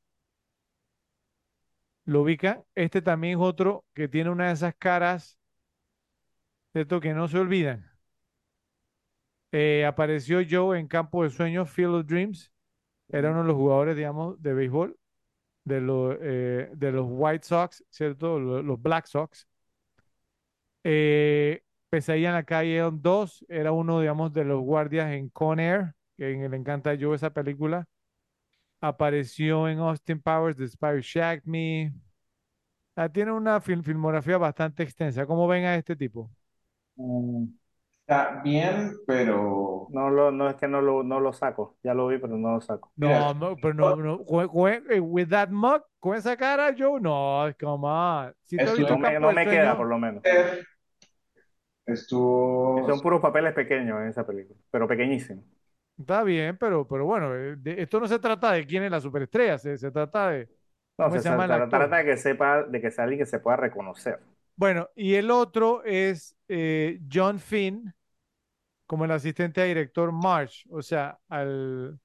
¿Lo 2.05 2.21
ubican? 2.21 2.63
Este 2.75 3.01
también 3.01 3.39
es 3.39 3.43
otro 3.45 3.85
que 3.93 4.07
tiene 4.07 4.29
una 4.29 4.47
de 4.47 4.53
esas 4.53 4.75
caras, 4.77 5.37
¿cierto? 6.73 6.99
Que 6.99 7.13
no 7.13 7.27
se 7.27 7.39
olvidan. 7.39 7.89
Eh, 9.51 9.85
apareció 9.85 10.39
Joe 10.49 10.79
en 10.79 10.87
Campo 10.87 11.23
de 11.23 11.29
Sueños, 11.29 11.69
Field 11.69 11.93
of 11.95 12.05
Dreams. 12.07 12.51
Era 13.09 13.31
uno 13.31 13.41
de 13.43 13.47
los 13.47 13.57
jugadores, 13.57 13.95
digamos, 13.97 14.41
de 14.41 14.53
béisbol 14.53 14.97
de, 15.65 15.81
los 15.81 16.17
eh, 16.21 16.69
de 16.75 16.91
los 16.93 17.07
White 17.09 17.45
Sox, 17.45 17.83
¿cierto? 17.91 18.39
Lo- 18.39 18.63
Los, 18.63 18.81
Black 18.81 19.07
Sox. 19.07 19.47
Eh, 20.83 21.62
Pesadilla 21.93 22.29
en 22.29 22.33
la 22.33 22.43
calle 22.43 22.81
2 22.91 23.45
era 23.49 23.71
uno, 23.71 23.99
digamos, 23.99 24.33
de 24.33 24.43
los 24.43 24.61
guardias 24.61 25.11
en 25.11 25.29
Con 25.29 25.59
Air, 25.59 25.93
que 26.17 26.25
le 26.49 26.57
encanta 26.57 26.89
a 26.89 26.97
Joe 26.99 27.15
esa 27.15 27.29
película. 27.31 27.85
Apareció 28.81 29.67
en 29.67 29.79
Austin 29.79 30.19
Powers, 30.21 30.57
The 30.57 30.67
Spy 30.69 30.87
Who 30.95 31.01
Shagged 31.01 31.43
Me. 31.45 31.93
Ah, 32.95 33.09
tiene 33.09 33.31
una 33.31 33.61
fil- 33.61 33.83
filmografía 33.83 34.39
bastante 34.39 34.81
extensa. 34.81 35.27
¿Cómo 35.27 35.47
ven 35.47 35.65
a 35.65 35.75
este 35.75 35.95
tipo? 35.95 36.31
Mm, 36.95 37.45
Está 38.01 38.41
bien, 38.43 38.97
pero... 39.07 39.87
No, 39.91 40.09
lo, 40.09 40.31
no 40.31 40.49
es 40.49 40.55
que 40.55 40.67
no 40.67 40.81
lo, 40.81 41.03
no 41.03 41.19
lo 41.19 41.31
saco, 41.31 41.77
ya 41.83 41.93
lo 41.93 42.07
vi, 42.07 42.17
pero 42.17 42.35
no 42.37 42.53
lo 42.55 42.61
saco. 42.61 42.91
Mira, 42.97 43.19
No, 43.19 43.33
no, 43.35 43.55
pero 43.55 43.73
no, 43.75 43.95
no, 43.95 44.25
con- 44.25 44.47
con- 44.49 44.83
eh, 44.91 44.99
with 44.99 45.29
that 45.29 45.49
mug, 45.49 45.83
con 45.99 46.15
esa 46.17 46.35
cara, 46.35 46.73
Joe, 46.77 46.99
no, 46.99 47.53
come 47.59 47.87
on. 47.87 48.33
Si 48.45 48.57
No 48.57 48.97
me, 48.97 49.11
Campo 49.13 49.19
no 49.21 49.27
de 49.29 49.33
me 49.35 49.45
queda, 49.45 49.77
por 49.77 49.87
lo 49.87 49.97
menos. 49.99 50.23
Estuvo... 51.85 52.85
Son 52.85 53.01
puros 53.01 53.21
papeles 53.21 53.53
pequeños 53.53 53.99
en 54.01 54.07
esa 54.09 54.25
película, 54.25 54.59
pero 54.71 54.87
pequeñísimos. 54.87 55.43
Está 55.97 56.23
bien, 56.23 56.57
pero, 56.57 56.87
pero 56.87 57.05
bueno, 57.05 57.35
eh, 57.35 57.55
de- 57.57 57.81
esto 57.81 57.99
no 57.99 58.07
se 58.07 58.19
trata 58.19 58.51
de 58.51 58.65
quién 58.65 58.83
es 58.83 58.91
la 58.91 58.99
superestrella, 58.99 59.57
se, 59.59 59.77
se 59.77 59.91
trata 59.91 60.29
de 60.29 60.49
No, 60.97 61.09
se, 61.11 61.21
se 61.21 61.29
llama 61.29 61.45
el 61.45 61.51
trata 61.69 61.97
de 61.97 62.05
que 62.05 62.17
sepa, 62.17 62.63
de 62.63 62.81
que 62.81 62.91
sea 62.91 63.03
alguien 63.03 63.19
que 63.19 63.25
se 63.27 63.39
pueda 63.39 63.57
reconocer. 63.57 64.19
Bueno, 64.55 64.89
y 64.95 65.15
el 65.15 65.31
otro 65.31 65.83
es 65.83 66.35
eh, 66.47 66.99
John 67.11 67.39
Finn, 67.39 67.93
como 68.87 69.05
el 69.05 69.11
asistente 69.11 69.61
a 69.61 69.65
director 69.65 70.11
March, 70.11 70.65
o 70.71 70.81
sea, 70.81 71.19
al, 71.29 71.99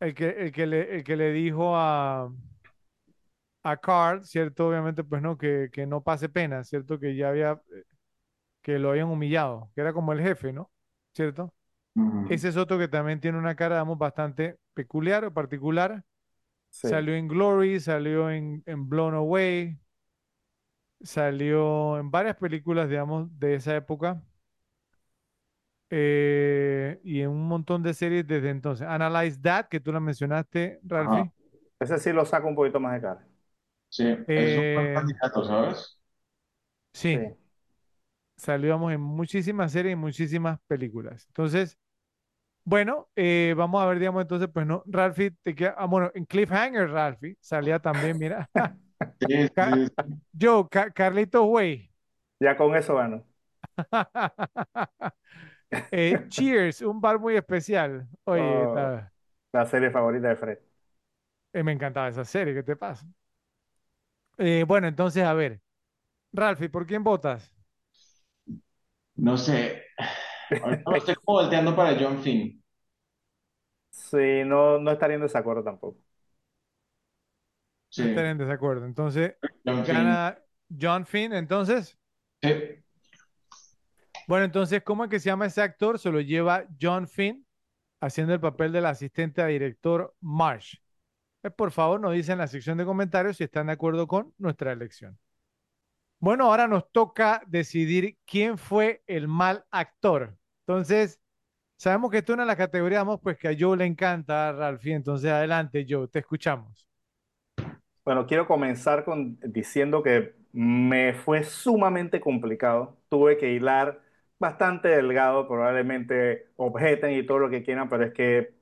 el 0.00 0.14
que, 0.14 0.28
el 0.30 0.52
que 0.52 0.66
le, 0.66 0.96
el 0.96 1.04
que 1.04 1.16
le 1.16 1.32
dijo 1.32 1.76
a, 1.76 2.30
a 3.62 3.76
Carl, 3.76 4.24
¿cierto? 4.24 4.68
Obviamente, 4.68 5.04
pues 5.04 5.22
no, 5.22 5.36
que, 5.38 5.68
que 5.72 5.86
no 5.86 6.02
pase 6.02 6.28
pena, 6.28 6.64
¿cierto? 6.64 6.98
Que 6.98 7.14
ya 7.16 7.28
había, 7.30 7.52
eh, 7.74 7.84
que 8.62 8.78
lo 8.78 8.90
habían 8.90 9.08
humillado, 9.08 9.70
que 9.74 9.80
era 9.82 9.92
como 9.92 10.12
el 10.12 10.20
jefe, 10.22 10.52
¿no? 10.52 10.70
¿Cierto? 11.14 11.54
Ese 12.28 12.48
es 12.48 12.56
otro 12.56 12.78
que 12.78 12.88
también 12.88 13.20
tiene 13.20 13.38
una 13.38 13.56
cara, 13.56 13.76
digamos, 13.76 13.98
bastante 13.98 14.58
peculiar 14.74 15.24
o 15.24 15.34
particular. 15.34 16.04
Sí. 16.70 16.88
Salió 16.88 17.14
en 17.16 17.28
Glory, 17.28 17.80
salió 17.80 18.30
en, 18.30 18.62
en 18.66 18.88
Blown 18.88 19.14
Away, 19.14 19.78
salió 21.02 21.98
en 21.98 22.10
varias 22.10 22.36
películas, 22.36 22.88
digamos, 22.88 23.28
de 23.38 23.54
esa 23.56 23.76
época 23.76 24.22
eh, 25.90 27.00
y 27.04 27.20
en 27.20 27.30
un 27.30 27.48
montón 27.48 27.82
de 27.82 27.94
series 27.94 28.26
desde 28.26 28.50
entonces. 28.50 28.86
Analyze 28.86 29.38
That, 29.40 29.66
que 29.68 29.80
tú 29.80 29.92
la 29.92 30.00
mencionaste, 30.00 30.80
Ralphie. 30.84 31.30
Ajá. 31.30 31.32
Ese 31.78 31.98
sí 31.98 32.12
lo 32.12 32.24
saco 32.26 32.48
un 32.48 32.54
poquito 32.54 32.80
más 32.80 32.94
de 32.94 33.00
cara. 33.00 33.26
Sí, 33.90 34.04
es 34.34 34.56
un 34.56 34.64
Eh, 34.66 34.70
buen 34.72 34.88
candidato, 34.92 35.44
¿sabes? 35.44 36.00
Sí, 36.92 37.10
Sí. 37.12 37.36
Salió, 38.40 38.72
vamos, 38.72 38.92
en 38.92 39.00
muchísimas 39.00 39.72
series 39.72 39.92
y 39.94 39.96
muchísimas 39.96 40.60
películas. 40.66 41.26
Entonces, 41.28 41.78
bueno, 42.64 43.08
eh, 43.16 43.54
vamos 43.56 43.82
a 43.82 43.86
ver, 43.86 43.98
digamos, 44.00 44.22
entonces, 44.22 44.48
pues 44.52 44.66
no, 44.66 44.82
Ralphie, 44.86 45.32
te 45.42 45.54
queda, 45.54 45.74
ah, 45.78 45.86
bueno, 45.86 46.10
en 46.14 46.26
Cliffhanger, 46.26 46.90
Ralphie, 46.90 47.36
salía 47.40 47.80
también, 47.80 48.18
mira, 48.18 48.50
Sí, 49.20 49.48
Ca- 49.54 49.82
sí, 49.88 49.88
yo, 50.32 50.68
Ca- 50.70 50.90
Carlitos 50.92 51.44
Way. 51.46 51.90
Ya 52.40 52.56
con 52.56 52.74
eso 52.76 52.94
gano. 52.96 53.24
Eh, 55.92 56.24
Cheers, 56.28 56.82
un 56.82 57.00
bar 57.00 57.18
muy 57.18 57.36
especial. 57.36 58.08
Oye, 58.24 58.64
Oh. 58.64 58.64
está- 58.64 59.12
La 59.52 59.66
serie 59.66 59.90
favorita 59.90 60.28
de 60.28 60.36
Fred. 60.36 60.58
eh, 61.52 61.62
me 61.62 61.72
encantaba 61.72 62.08
esa 62.08 62.24
serie, 62.24 62.54
¿qué 62.54 62.62
te 62.62 62.76
pasa? 62.76 63.06
Eh, 64.38 64.64
bueno, 64.66 64.88
entonces, 64.88 65.22
a 65.24 65.34
ver, 65.34 65.60
Ralphie, 66.32 66.68
¿por 66.70 66.86
quién 66.86 67.04
votas? 67.04 67.54
No 69.20 69.36
sé. 69.36 69.84
Ahorita 70.62 70.96
estoy 70.96 71.14
como 71.16 71.38
volteando 71.38 71.76
para 71.76 71.96
John 72.00 72.18
Finn. 72.22 72.62
Sí, 73.90 74.42
no, 74.44 74.78
no 74.80 74.90
estaría 74.90 75.16
en 75.16 75.22
desacuerdo 75.22 75.62
tampoco. 75.64 75.98
No 75.98 76.04
Sí, 77.88 78.02
estaré 78.04 78.30
en 78.30 78.38
desacuerdo. 78.38 78.84
Entonces, 78.86 79.34
John 79.64 79.84
Finn. 79.84 79.94
gana 79.94 80.38
John 80.80 81.06
Finn, 81.06 81.32
entonces. 81.32 81.98
Sí. 82.42 82.48
Bueno, 84.26 84.44
entonces, 84.44 84.82
¿cómo 84.84 85.04
es 85.04 85.10
que 85.10 85.18
se 85.20 85.26
llama 85.28 85.46
ese 85.46 85.60
actor? 85.62 85.98
Se 85.98 86.10
lo 86.10 86.20
lleva 86.20 86.64
John 86.80 87.08
Finn 87.08 87.46
haciendo 88.00 88.34
el 88.34 88.40
papel 88.40 88.72
del 88.72 88.86
asistente 88.86 89.42
a 89.42 89.46
director 89.46 90.14
Marsh. 90.20 90.76
Eh, 91.42 91.50
por 91.50 91.72
favor, 91.72 92.00
nos 92.00 92.14
dicen 92.14 92.34
en 92.34 92.38
la 92.40 92.46
sección 92.48 92.78
de 92.78 92.84
comentarios 92.84 93.36
si 93.38 93.44
están 93.44 93.66
de 93.68 93.72
acuerdo 93.74 94.06
con 94.06 94.34
nuestra 94.38 94.72
elección. 94.72 95.18
Bueno, 96.20 96.44
ahora 96.46 96.68
nos 96.68 96.90
toca 96.92 97.42
decidir 97.46 98.18
quién 98.26 98.58
fue 98.58 99.02
el 99.06 99.26
mal 99.28 99.64
actor. 99.70 100.36
Entonces, 100.66 101.20
sabemos 101.78 102.10
que 102.10 102.18
esto 102.18 102.32
es 102.32 102.34
una 102.34 102.44
de 102.44 102.48
las 102.48 102.56
categorías, 102.56 103.02
vamos, 103.02 103.20
pues 103.22 103.38
que 103.38 103.48
a 103.48 103.56
Joe 103.58 103.76
le 103.78 103.86
encanta, 103.86 104.52
Ralphie. 104.52 104.94
Entonces, 104.94 105.30
adelante, 105.30 105.86
Joe, 105.88 106.08
te 106.08 106.20
escuchamos. 106.20 106.88
Bueno, 108.04 108.26
quiero 108.26 108.46
comenzar 108.46 109.04
con, 109.04 109.38
diciendo 109.42 110.02
que 110.02 110.34
me 110.52 111.14
fue 111.14 111.44
sumamente 111.44 112.20
complicado. 112.20 112.98
Tuve 113.08 113.36
que 113.38 113.52
hilar 113.52 114.02
bastante 114.38 114.88
delgado, 114.88 115.46
probablemente 115.46 116.48
objeten 116.56 117.12
y 117.12 117.24
todo 117.26 117.38
lo 117.38 117.50
que 117.50 117.62
quieran, 117.62 117.88
pero 117.88 118.04
es 118.04 118.12
que 118.14 118.54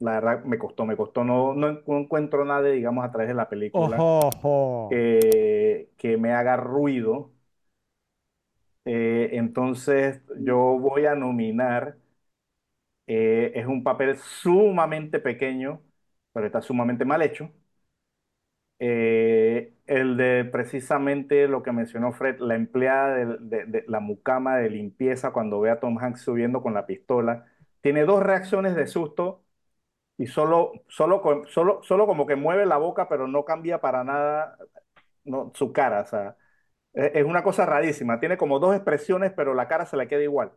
la 0.00 0.12
verdad 0.12 0.44
me 0.44 0.58
costó, 0.58 0.86
me 0.86 0.96
costó. 0.96 1.24
No, 1.24 1.54
no, 1.54 1.68
en- 1.68 1.82
no 1.86 1.98
encuentro 1.98 2.44
nadie, 2.44 2.72
digamos, 2.72 3.04
a 3.04 3.10
través 3.10 3.28
de 3.28 3.34
la 3.34 3.48
película 3.48 4.08
Ojo, 4.12 4.28
ojo. 4.42 4.52
que, 4.88 5.90
que 5.98 6.16
me 6.18 6.32
haga 6.34 6.56
ruido. 6.56 7.32
Eh, 8.84 9.30
entonces 9.34 10.20
yo 10.40 10.56
voy 10.56 11.06
a 11.06 11.14
nominar 11.14 11.98
Eh, 13.06 13.52
es 13.54 13.66
un 13.66 13.82
papel 13.82 14.18
sumamente 14.18 15.18
pequeño, 15.20 15.82
pero 16.32 16.46
está 16.46 16.60
sumamente 16.62 17.04
mal 17.04 17.22
hecho. 17.22 17.50
Eh, 18.80 19.74
el 19.86 20.16
de 20.16 20.44
precisamente 20.44 21.48
lo 21.48 21.62
que 21.64 21.72
mencionó 21.72 22.12
Fred, 22.12 22.38
la 22.40 22.54
empleada 22.54 23.14
de, 23.16 23.26
de- 23.40 23.64
de 23.66 23.84
la 23.88 23.98
mucama 24.00 24.56
de 24.58 24.70
limpieza 24.70 25.32
cuando 25.32 25.58
ve 25.60 25.70
a 25.70 25.80
Tom 25.80 25.98
Hanks 25.98 26.20
subiendo 26.22 26.62
con 26.62 26.74
la 26.74 26.86
pistola, 26.86 27.46
tiene 27.80 28.04
dos 28.04 28.22
reacciones 28.22 28.76
de 28.76 28.86
susto 28.86 29.42
y 30.18 30.26
solo, 30.28 30.72
solo, 30.88 31.22
con- 31.22 31.48
solo, 31.48 31.82
solo 31.84 32.06
como 32.08 32.26
que 32.26 32.36
mueve 32.36 32.66
la 32.66 32.78
boca, 32.78 33.08
pero 33.10 33.28
no 33.28 33.44
cambia 33.46 33.80
para 33.82 34.04
nada 34.04 34.58
no, 35.24 35.52
su 35.54 35.72
cara. 35.72 36.02
O 36.02 36.06
sea, 36.06 36.36
es, 36.94 37.12
es 37.16 37.24
una 37.24 37.42
cosa 37.44 37.66
rarísima. 37.66 38.20
Tiene 38.20 38.38
como 38.38 38.58
dos 38.60 38.74
expresiones, 38.76 39.32
pero 39.36 39.54
la 39.54 39.68
cara 39.68 39.86
se 39.86 39.96
le 39.98 40.08
queda 40.08 40.22
igual. 40.24 40.52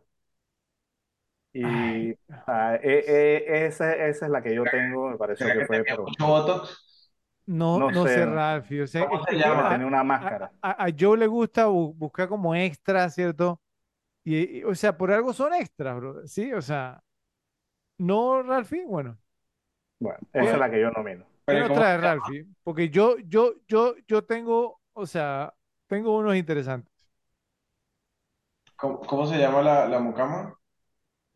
Ay, 1.62 2.08
Y 2.08 2.12
ah, 2.46 2.76
eh, 2.82 3.04
eh, 3.06 3.66
esa, 3.66 3.94
esa 3.94 4.26
es 4.26 4.32
la 4.32 4.42
que 4.42 4.54
yo 4.54 4.68
tengo, 4.70 5.10
me 5.10 5.18
pareció 5.18 5.50
¿Será 5.50 5.56
que 5.56 5.60
que 5.60 5.66
fue, 5.66 5.84
tenía 5.84 5.84
pero 5.84 6.06
mucho 6.06 6.26
Botox? 6.26 7.12
no, 7.46 7.84
no 7.90 7.90
no 7.90 8.06
sé. 8.06 8.24
Ralphie. 8.26 8.82
O 8.82 8.86
sea, 8.86 9.04
¿Cómo 9.06 9.24
se 9.24 9.36
llama? 9.36 9.68
Tenía 9.68 9.86
una 9.86 10.04
a- 10.20 10.28
máscara. 10.28 10.52
a- 10.62 10.86
a 10.86 10.90
Joe 10.98 11.18
le 11.18 11.26
gusta 11.26 11.68
bu- 11.68 11.94
buscar 11.96 12.28
como 12.28 12.54
extra, 12.54 13.08
¿cierto? 13.10 13.60
Y, 14.24 14.60
y, 14.60 14.64
o 14.64 14.74
sea, 14.76 14.96
por 14.98 15.12
algo 15.12 15.32
son 15.34 15.54
extras, 15.54 15.96
bro. 15.96 16.26
Sí, 16.28 16.52
o 16.54 16.62
sea, 16.62 17.02
no, 17.98 18.42
Ralphie, 18.44 18.86
bueno. 18.86 19.18
Bueno, 20.02 20.18
esa 20.32 20.54
es 20.56 20.58
¿Qué, 20.58 20.60
la 20.60 20.70
que 20.70 20.80
yo 20.80 20.90
nomino. 20.90 21.24
qué 21.48 21.54
Pero 21.54 21.64
nos 21.64 21.72
¿cómo 21.72 21.72
trae 21.72 21.98
se 22.00 22.00
llama? 22.02 22.14
Ralphie? 22.16 22.46
Porque 22.64 22.90
yo, 22.90 23.18
yo, 23.20 23.54
yo, 23.68 23.96
yo 24.08 24.24
tengo, 24.24 24.80
o 24.94 25.06
sea, 25.06 25.54
tengo 25.88 26.16
unos 26.18 26.36
interesantes. 26.36 26.92
¿Cómo, 28.76 29.00
cómo 29.00 29.26
se 29.26 29.38
llama 29.38 29.62
la, 29.62 29.86
la 29.88 29.98
mucama? 30.00 30.58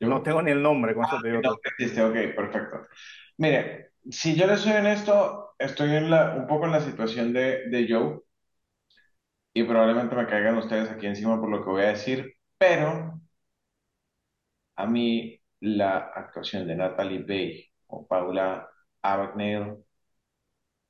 No 0.01 0.23
¿Yo? 0.25 0.25
tengo 0.25 0.43
ni 0.43 0.51
el 0.53 0.63
nombre, 0.63 0.95
con 0.95 1.05
eso 1.05 1.21
te 1.21 1.29
digo 1.29 1.43
No 1.43 1.57
existe, 1.65 2.03
ok, 2.03 2.35
perfecto. 2.37 2.87
Mire, 3.39 3.93
si 4.11 4.35
yo 4.37 4.47
le 4.47 4.57
soy 4.57 4.73
honesto, 4.73 5.55
estoy 5.59 5.95
en 5.97 6.11
la, 6.11 6.35
un 6.37 6.47
poco 6.47 6.67
en 6.67 6.73
la 6.73 6.81
situación 6.81 7.33
de, 7.33 7.69
de 7.69 7.87
Joe 7.89 8.21
y 9.55 9.65
probablemente 9.65 10.15
me 10.17 10.27
caigan 10.27 10.57
ustedes 10.59 10.91
aquí 10.91 11.07
encima 11.07 11.41
por 11.41 11.51
lo 11.51 11.63
que 11.65 11.71
voy 11.71 11.83
a 11.83 11.89
decir, 11.89 12.35
pero 12.59 13.21
a 14.77 14.87
mí 14.87 15.39
la 15.61 15.99
actuación 16.15 16.67
de 16.67 16.77
Natalie 16.77 17.23
Bay 17.25 17.65
o 17.89 18.07
Paula 18.07 18.69
Abagnale 19.03 19.79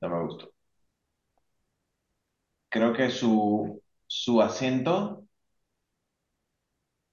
no 0.01 0.09
me 0.09 0.23
gustó. 0.24 0.52
Creo 2.68 2.93
que 2.93 3.10
su, 3.10 3.82
su 4.06 4.40
acento, 4.43 5.27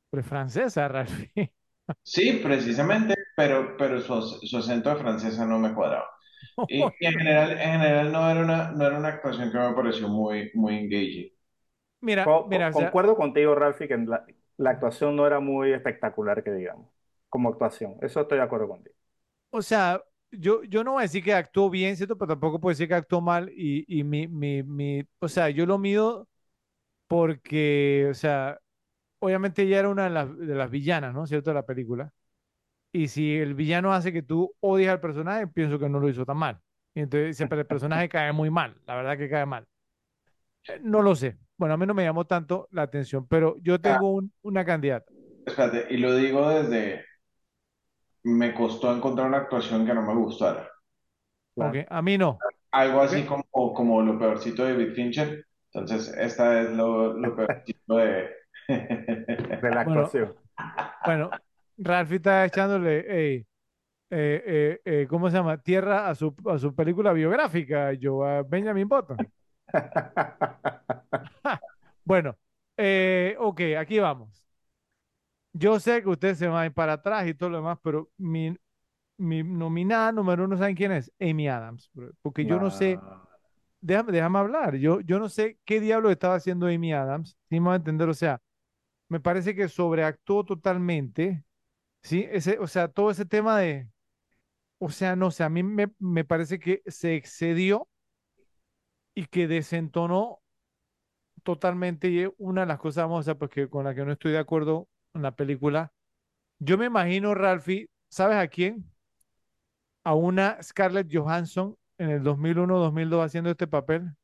Pero 0.10 0.22
es 0.22 0.28
francesa, 0.28 0.88
Ralphie. 0.88 1.54
sí, 2.04 2.40
precisamente, 2.44 3.16
pero, 3.36 3.76
pero 3.78 4.00
su, 4.02 4.22
su 4.46 4.58
acento 4.58 4.90
de 4.90 4.96
francesa 4.98 5.46
no 5.46 5.60
me 5.60 5.74
cuadraba. 5.74 6.08
Y, 6.68 6.82
y 7.00 7.08
en 7.08 7.14
general, 7.20 7.52
en 7.54 7.72
general 7.82 8.12
no 8.12 8.30
era 8.32 8.42
una, 8.42 8.72
no 8.72 8.86
era 8.88 8.98
una 8.98 9.10
actuación 9.10 9.52
que 9.52 9.58
me 9.60 9.74
pareció 9.74 10.08
muy, 10.10 10.52
muy 10.56 10.78
engaging. 10.78 11.30
Mira, 12.02 12.26
Co- 12.26 12.48
mira, 12.48 12.70
co- 12.70 12.72
o 12.72 12.74
sea, 12.74 12.92
concuerdo 12.92 13.16
contigo, 13.18 13.56
Ralphie, 13.56 13.88
que 13.88 13.98
la, 13.98 14.26
la 14.58 14.72
actuación 14.72 15.16
no 15.16 15.28
era 15.28 15.40
muy 15.40 15.74
espectacular, 15.74 16.44
que 16.44 16.52
digamos, 16.54 16.90
como 17.30 17.50
actuación. 17.50 17.98
Eso 18.02 18.22
estoy 18.22 18.38
de 18.40 18.44
acuerdo 18.46 18.68
contigo. 18.70 18.96
O 19.54 19.62
sea, 19.64 20.04
yo, 20.32 20.64
yo 20.66 20.84
no 20.84 20.94
voy 20.94 21.02
a 21.02 21.04
decir 21.04 21.24
que 21.24 21.34
actuó 21.34 21.70
bien, 21.72 21.98
¿cierto? 21.98 22.18
Pero 22.18 22.30
tampoco 22.30 22.60
puedo 22.62 22.74
decir 22.74 22.88
que 22.88 22.96
actuó 22.96 23.22
mal. 23.22 23.52
Y, 23.56 23.86
y 24.00 24.04
mi, 24.04 24.28
mi, 24.28 24.64
mi, 24.64 25.04
o 25.20 25.28
sea, 25.30 25.50
yo 25.52 25.66
lo 25.68 25.80
mido 25.80 26.28
porque, 27.08 28.08
o 28.12 28.14
sea, 28.16 28.60
obviamente 29.20 29.64
ella 29.64 29.80
era 29.80 29.90
una 29.90 30.06
de 30.06 30.12
las, 30.12 30.38
de 30.38 30.56
las 30.56 30.72
villanas, 30.72 31.14
¿no? 31.16 31.28
¿Cierto? 31.28 31.52
De 31.52 31.56
la 31.56 31.66
película. 31.66 32.14
Y 32.94 33.10
si 33.10 33.38
el 33.38 33.56
villano 33.56 33.94
hace 33.94 34.14
que 34.14 34.24
tú 34.24 34.56
odies 34.62 34.90
al 34.90 35.02
personaje, 35.02 35.48
pienso 35.48 35.80
que 35.80 35.90
no 35.90 36.00
lo 36.00 36.10
hizo 36.10 36.26
tan 36.26 36.38
mal. 36.38 36.62
Y 36.96 37.02
entonces 37.02 37.38
siempre 37.38 37.60
el 37.60 37.68
personaje 37.68 38.10
cae 38.10 38.34
muy 38.34 38.50
mal, 38.52 38.76
la 38.88 38.96
verdad 38.96 39.18
que 39.18 39.30
cae 39.30 39.46
mal. 39.48 39.68
Eh, 40.68 40.80
No 40.84 41.02
lo 41.02 41.16
sé. 41.16 41.38
Bueno, 41.58 41.76
a 41.76 41.78
mí 41.78 41.86
no 41.86 41.94
me 41.94 42.04
llamó 42.04 42.26
tanto 42.26 42.68
la 42.72 42.84
atención, 42.84 43.28
pero 43.28 43.56
yo 43.62 43.80
Ah, 43.84 44.00
tengo 44.00 44.12
un- 44.14 44.34
una 44.42 44.66
candidata. 44.66 45.12
espérate, 45.46 45.88
y 45.94 45.98
lo 45.98 46.16
digo 46.16 46.50
desde, 46.50 47.06
me 48.24 48.54
costó 48.54 48.94
encontrar 48.96 49.28
una 49.28 49.38
actuación 49.40 49.86
que 49.86 49.94
no 49.94 50.02
me 50.04 50.16
gustara. 50.16 50.70
Ok, 51.58 51.76
Claro. 51.76 51.84
a 51.90 52.02
mí 52.02 52.18
no. 52.18 52.46
Algo 52.72 53.02
así 53.02 53.26
como, 53.26 53.74
como 53.76 54.02
lo 54.02 54.20
peorcito 54.20 54.66
de 54.66 54.74
David 54.74 54.94
Fincher. 54.96 55.46
Entonces, 55.74 56.16
esta 56.18 56.62
es 56.62 56.72
lo, 56.72 57.14
lo 57.14 57.36
peorcito 57.36 57.98
de... 57.98 58.30
De 59.62 59.72
la 59.72 59.82
Bueno, 59.82 59.82
actuación. 59.82 60.36
bueno, 61.04 61.38
Ralphie 61.78 62.18
está 62.18 62.46
echándole, 62.46 63.00
ey, 63.08 63.48
eh, 64.12 64.44
eh, 64.46 64.82
eh, 64.86 65.08
¿cómo 65.10 65.30
se 65.30 65.38
llama? 65.38 65.62
Tierra 65.62 66.10
a 66.10 66.16
su, 66.16 66.36
a 66.48 66.60
su 66.60 66.76
película 66.76 67.14
biográfica, 67.14 67.94
yo, 67.94 68.24
a 68.26 68.44
Benjamin 68.44 68.88
Button. 68.90 69.24
Bueno, 72.04 72.38
eh, 72.78 73.36
ok, 73.40 73.62
aquí 73.80 74.00
vamos. 74.00 74.43
Yo 75.54 75.80
sé 75.80 76.02
que 76.02 76.10
ustedes 76.10 76.38
se 76.40 76.48
van 76.48 76.64
a 76.64 76.66
ir 76.66 76.74
para 76.74 76.94
atrás 76.94 77.28
y 77.28 77.34
todo 77.36 77.50
lo 77.50 77.58
demás, 77.58 77.78
pero 77.84 78.10
mi, 78.18 78.56
mi 79.18 79.44
nominada 79.44 80.12
número 80.12 80.46
uno, 80.46 80.58
¿saben 80.58 80.76
quién 80.76 80.92
es? 80.94 81.12
Amy 81.20 81.48
Adams, 81.50 81.90
bro. 81.94 82.12
Porque 82.22 82.46
yo 82.46 82.60
no 82.60 82.72
sé, 82.72 83.04
No. 83.04 83.28
déjame, 83.82 84.12
déjame 84.14 84.40
hablar, 84.40 84.76
yo, 84.78 85.02
yo 85.02 85.20
no 85.20 85.30
sé 85.30 85.60
qué 85.66 85.80
diablo 85.82 86.12
estaba 86.12 86.36
haciendo 86.36 86.68
Amy 86.68 86.94
Adams, 86.94 87.38
si 87.50 87.60
me 87.60 87.72
a 87.72 87.76
entender, 87.76 88.10
o 88.10 88.14
sea, 88.14 88.42
me 89.10 89.20
parece 89.22 89.56
que 89.56 89.70
sobreactuó 89.70 90.46
totalmente, 90.46 91.46
¿sí? 92.04 92.28
Ese, 92.32 92.60
o 92.60 92.68
sea, 92.68 92.88
todo 92.90 93.12
ese 93.12 93.26
tema 93.26 93.60
de, 93.60 93.90
o 94.80 94.90
sea, 94.92 95.16
no 95.16 95.32
sé, 95.32 95.44
a 95.44 95.50
mí 95.50 95.64
me, 95.64 95.92
me 96.00 96.26
parece 96.26 96.60
que 96.60 96.84
se 96.88 97.16
excedió 97.16 97.90
y 99.16 99.26
que 99.28 99.48
desentonó 99.48 100.42
totalmente 101.44 102.10
y 102.10 102.26
una 102.38 102.62
de 102.62 102.68
las 102.68 102.80
cosas, 102.80 103.04
vamos 103.06 103.28
a, 103.28 103.36
pues, 103.38 103.52
que 103.52 103.70
con 103.70 103.84
la 103.86 103.94
que 103.96 104.06
no 104.06 104.12
estoy 104.14 104.32
de 104.32 104.40
acuerdo 104.40 104.88
en 105.14 105.22
la 105.24 105.36
película. 105.36 105.92
Yo 106.60 106.78
me 106.78 106.86
imagino, 106.88 107.36
Ralphie, 107.36 107.90
¿sabes 108.10 108.38
a 108.38 108.48
quién? 108.48 108.92
A 110.06 110.14
una 110.16 110.62
Scarlett 110.64 111.10
Johansson 111.12 111.76
en 111.98 112.10
el 112.10 112.24
2001-2002 112.24 113.22
haciendo 113.26 113.50
este 113.52 113.68
papel 113.68 114.16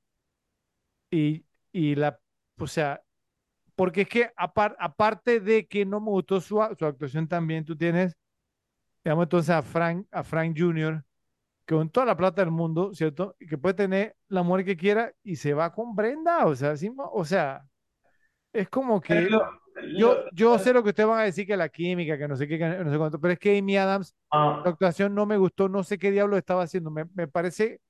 y, 1.11 1.45
y 1.72 1.95
la, 1.95 2.20
o 2.60 2.68
sea, 2.68 3.02
porque 3.76 4.03
es 4.03 4.10
que 4.10 4.32
apar- 4.38 4.76
aparte 4.80 5.40
de 5.40 5.68
que 5.68 5.86
no 5.86 5.99
me 6.02 6.10
gustó 6.11 6.41
su, 6.41 6.57
su 6.80 6.86
actuación 6.86 7.28
también, 7.28 7.66
tú 7.66 7.78
tienes, 7.78 8.18
digamos 9.03 9.26
entonces 9.26 9.52
a 9.52 9.61
Frank, 9.64 10.07
a 10.11 10.24
Frank 10.24 10.56
Jr., 10.57 11.06
que 11.66 11.76
con 11.76 11.90
toda 11.91 12.06
la 12.07 12.18
plata 12.18 12.44
del 12.44 12.52
mundo, 12.52 12.94
¿cierto? 12.95 13.36
Que 13.40 13.57
puede 13.57 13.76
tener 13.76 14.18
la 14.30 14.44
mujer 14.44 14.66
que 14.66 14.78
quiera 14.78 15.14
y 15.24 15.38
se 15.38 15.53
va 15.53 15.74
con 15.74 15.95
Brenda, 15.95 16.45
o 16.48 16.56
sea, 16.56 16.76
o 17.14 17.26
sea, 17.26 17.68
es 18.53 18.69
como 18.69 19.01
que 19.01 19.30
Lo- 19.30 19.39
yo, 19.95 20.15
lo- 20.15 20.30
yo 20.31 20.59
sé 20.59 20.73
lo 20.73 20.84
que 20.84 20.89
ustedes 20.89 21.09
van 21.09 21.19
a 21.19 21.23
decir 21.23 21.47
que 21.47 21.57
la 21.57 21.69
química, 21.69 22.17
que 22.17 22.27
no 22.27 22.35
sé 22.35 22.47
qué, 22.47 22.57
que 22.57 22.67
no 22.84 22.91
sé 22.91 22.97
cuánto, 22.97 23.19
pero 23.19 23.34
es 23.34 23.39
que 23.39 23.57
Amy 23.57 23.77
Adams, 23.77 24.15
ah, 24.31 24.63
la 24.63 24.71
actuación 24.71 25.15
no 25.15 25.26
me 25.26 25.38
gustó, 25.38 25.69
no 25.69 25.84
sé 25.84 25.97
qué 25.97 26.11
diablo 26.11 26.38
estaba 26.38 26.63
haciendo, 26.63 26.91
me, 26.91 27.05
me 27.15 27.27
parece 27.27 27.81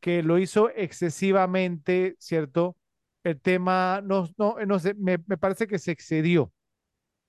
que 0.00 0.22
lo 0.22 0.38
hizo 0.38 0.70
excesivamente, 0.70 2.16
¿cierto? 2.18 2.76
El 3.24 3.40
tema, 3.40 4.00
no, 4.04 4.28
no, 4.38 4.56
no 4.66 4.78
sé, 4.78 4.94
me, 4.94 5.18
me 5.26 5.38
parece 5.38 5.66
que 5.66 5.78
se 5.78 5.92
excedió, 5.92 6.52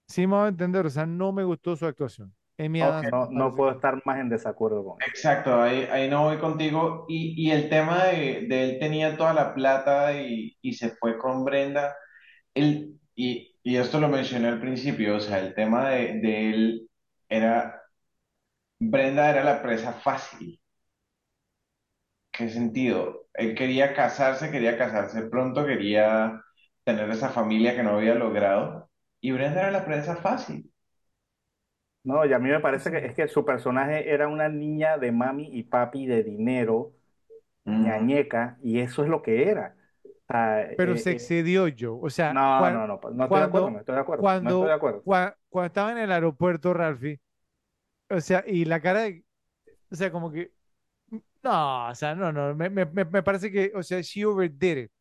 ¿sí 0.08 0.28
me 0.28 0.36
va 0.38 0.46
a 0.46 0.50
entender? 0.50 0.86
O 0.86 0.90
sea, 0.90 1.06
no 1.06 1.32
me 1.34 1.44
gustó 1.44 1.76
su 1.76 1.86
actuación. 1.88 2.34
Amy 2.60 2.82
Adams 2.82 3.10
No, 3.12 3.30
no 3.32 3.56
puedo 3.56 3.72
estar 3.72 4.02
más 4.06 4.20
en 4.20 4.30
desacuerdo 4.30 4.84
con 4.84 4.98
eso. 5.02 5.12
exacto, 5.12 5.62
ahí, 5.62 5.88
ahí 5.92 6.10
no 6.10 6.24
voy 6.26 6.38
contigo. 6.38 7.06
Y, 7.08 7.34
y 7.48 7.52
el 7.52 7.70
tema 7.70 8.06
de, 8.06 8.46
de 8.48 8.64
él 8.64 8.80
tenía 8.80 9.18
toda 9.18 9.34
la 9.34 9.54
plata 9.54 10.14
y, 10.22 10.58
y 10.62 10.74
se 10.74 10.92
fue 10.92 11.18
con 11.18 11.44
Brenda. 11.46 11.96
Él, 12.54 13.00
y, 13.16 13.56
y 13.64 13.78
esto 13.78 14.00
lo 14.00 14.08
mencioné 14.10 14.48
al 14.50 14.60
principio, 14.62 15.16
o 15.18 15.20
sea, 15.20 15.40
el 15.40 15.54
tema 15.56 15.90
de, 15.90 16.20
de 16.22 16.50
él 16.50 16.90
era, 17.30 17.82
Brenda 18.94 19.30
era 19.30 19.46
la 19.46 19.62
presa 19.64 19.94
fácil. 19.94 20.60
¿Qué 22.32 22.50
sentido? 22.50 23.28
Él 23.34 23.56
quería 23.56 23.94
casarse, 23.94 24.52
quería 24.52 24.78
casarse 24.78 25.24
pronto, 25.24 25.66
quería 25.66 26.42
tener 26.84 27.10
esa 27.10 27.30
familia 27.30 27.76
que 27.76 27.84
no 27.84 27.92
había 27.98 28.16
logrado. 28.16 28.90
Y 29.22 29.32
Brenda 29.32 29.62
era 29.62 29.72
la 29.72 29.86
presa 29.86 30.16
fácil. 30.18 30.72
No, 32.04 32.26
y 32.26 32.34
a 32.34 32.40
mí 32.40 32.50
me 32.50 32.60
parece 32.60 32.90
que 32.92 32.98
es 33.06 33.14
que 33.16 33.28
su 33.28 33.46
personaje 33.46 34.12
era 34.12 34.28
una 34.28 34.50
niña 34.50 34.98
de 34.98 35.12
mami 35.12 35.50
y 35.52 35.64
papi 35.64 36.08
de 36.08 36.24
dinero, 36.24 36.94
Mm. 37.66 38.22
ñañeca, 38.26 38.60
y 38.64 38.80
eso 38.82 39.04
es 39.04 39.10
lo 39.10 39.22
que 39.24 39.50
era. 39.50 39.78
Ah, 40.34 40.62
pero 40.76 40.96
eh, 40.96 40.98
se 40.98 41.12
eh, 41.12 41.12
excedió 41.12 41.68
yo. 41.68 41.98
O 42.00 42.10
sea, 42.10 42.34
no, 42.34 42.42
cuan- 42.54 42.74
no, 42.74 42.88
no, 42.88 43.00
no 43.14 43.24
estoy 43.26 43.40
de 43.42 43.46
acuerdo, 43.46 43.72
no 43.72 43.80
cuando, 43.80 43.80
estoy 43.80 43.96
de 43.96 44.02
acuerdo, 44.02 44.34
no 44.40 44.50
estoy 44.52 44.68
de 44.68 44.74
cuando, 44.74 44.76
acuerdo. 44.76 45.06
cua- 45.06 45.36
cuando 45.50 45.68
estaba 45.68 45.92
en 45.92 45.98
el 46.00 46.12
aeropuerto, 46.12 46.74
Ralphie, 46.74 47.20
o 48.10 48.22
sea, 48.22 48.44
y 48.48 48.66
la 48.66 48.82
cara 48.82 49.02
de, 49.04 49.26
o 49.92 49.96
sea, 49.96 50.12
como 50.12 50.32
que, 50.32 50.54
no, 51.44 51.90
o 51.90 51.96
sea, 51.96 52.16
no, 52.16 52.32
no, 52.32 52.56
me, 52.56 52.70
me, 52.70 52.86
parece 53.24 53.52
que, 53.52 53.72
o 53.76 53.84
sea, 53.84 54.02
she 54.02 54.26
overdid 54.26 54.78
it. 54.78 54.92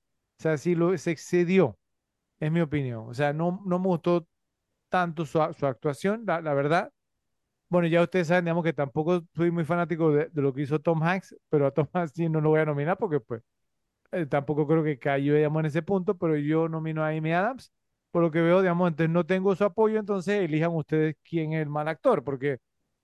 O 0.40 0.42
sea, 0.42 0.56
sí 0.58 0.74
lo, 0.74 0.96
se 0.98 1.10
excedió, 1.12 1.78
es 2.40 2.52
mi 2.52 2.60
opinión. 2.60 3.06
O 3.08 3.14
sea, 3.14 3.32
no, 3.32 3.62
no 3.66 3.78
me 3.80 3.88
gustó 3.88 4.26
tanto 4.90 5.26
su, 5.26 5.38
su 5.58 5.66
actuación, 5.66 6.24
la, 6.26 6.40
la 6.42 6.54
verdad. 6.54 6.92
Bueno, 7.68 7.88
ya 7.88 8.02
ustedes 8.02 8.28
saben, 8.28 8.44
digamos 8.46 8.64
que 8.64 8.72
tampoco 8.72 9.22
soy 9.34 9.50
muy 9.50 9.64
fanático 9.64 10.10
de, 10.12 10.28
de 10.30 10.42
lo 10.42 10.52
que 10.52 10.62
hizo 10.62 10.80
Tom 10.80 11.02
Hanks, 11.02 11.36
pero 11.48 11.66
a 11.66 11.70
Tom 11.72 11.86
Hanks 11.92 12.12
sí 12.14 12.28
no 12.28 12.40
lo 12.40 12.50
voy 12.50 12.60
a 12.60 12.64
nominar 12.66 12.98
porque 12.98 13.20
pues 13.20 13.42
eh, 14.12 14.26
tampoco 14.26 14.66
creo 14.66 14.82
que 14.84 14.98
cayó, 14.98 15.34
digamos, 15.34 15.60
en 15.60 15.66
ese 15.66 15.82
punto, 15.82 16.16
pero 16.16 16.36
yo 16.36 16.68
nomino 16.68 17.04
a 17.04 17.08
Amy 17.10 17.32
Adams, 17.32 17.72
por 18.10 18.22
lo 18.22 18.30
que 18.30 18.40
veo, 18.40 18.60
digamos, 18.60 18.88
entonces 18.88 19.10
no 19.12 19.24
tengo 19.26 19.54
su 19.56 19.64
apoyo, 19.64 19.98
entonces 19.98 20.40
elijan 20.42 20.74
ustedes 20.74 21.16
quién 21.22 21.52
es 21.52 21.62
el 21.62 21.68
mal 21.68 21.88
actor, 21.88 22.24
porque 22.24 22.58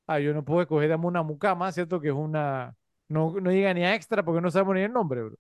ah, 0.07 0.19
yo 0.21 0.35
no 0.35 0.45
puedo 0.45 0.63
escoger, 0.63 0.89
digamos, 0.89 1.09
una 1.09 1.23
mucama, 1.23 1.73
¿cierto? 1.73 2.01
Que 2.01 2.09
es 2.09 2.15
una, 2.15 2.75
no, 3.09 3.33
no 3.41 3.51
llega 3.53 3.75
ni 3.75 3.85
a 3.85 3.95
extra 3.95 4.25
porque 4.25 4.41
no 4.41 4.51
sabemos 4.51 4.75
ni 4.77 4.83
el 4.83 4.93
nombre, 4.93 5.23
bro. 5.23 5.37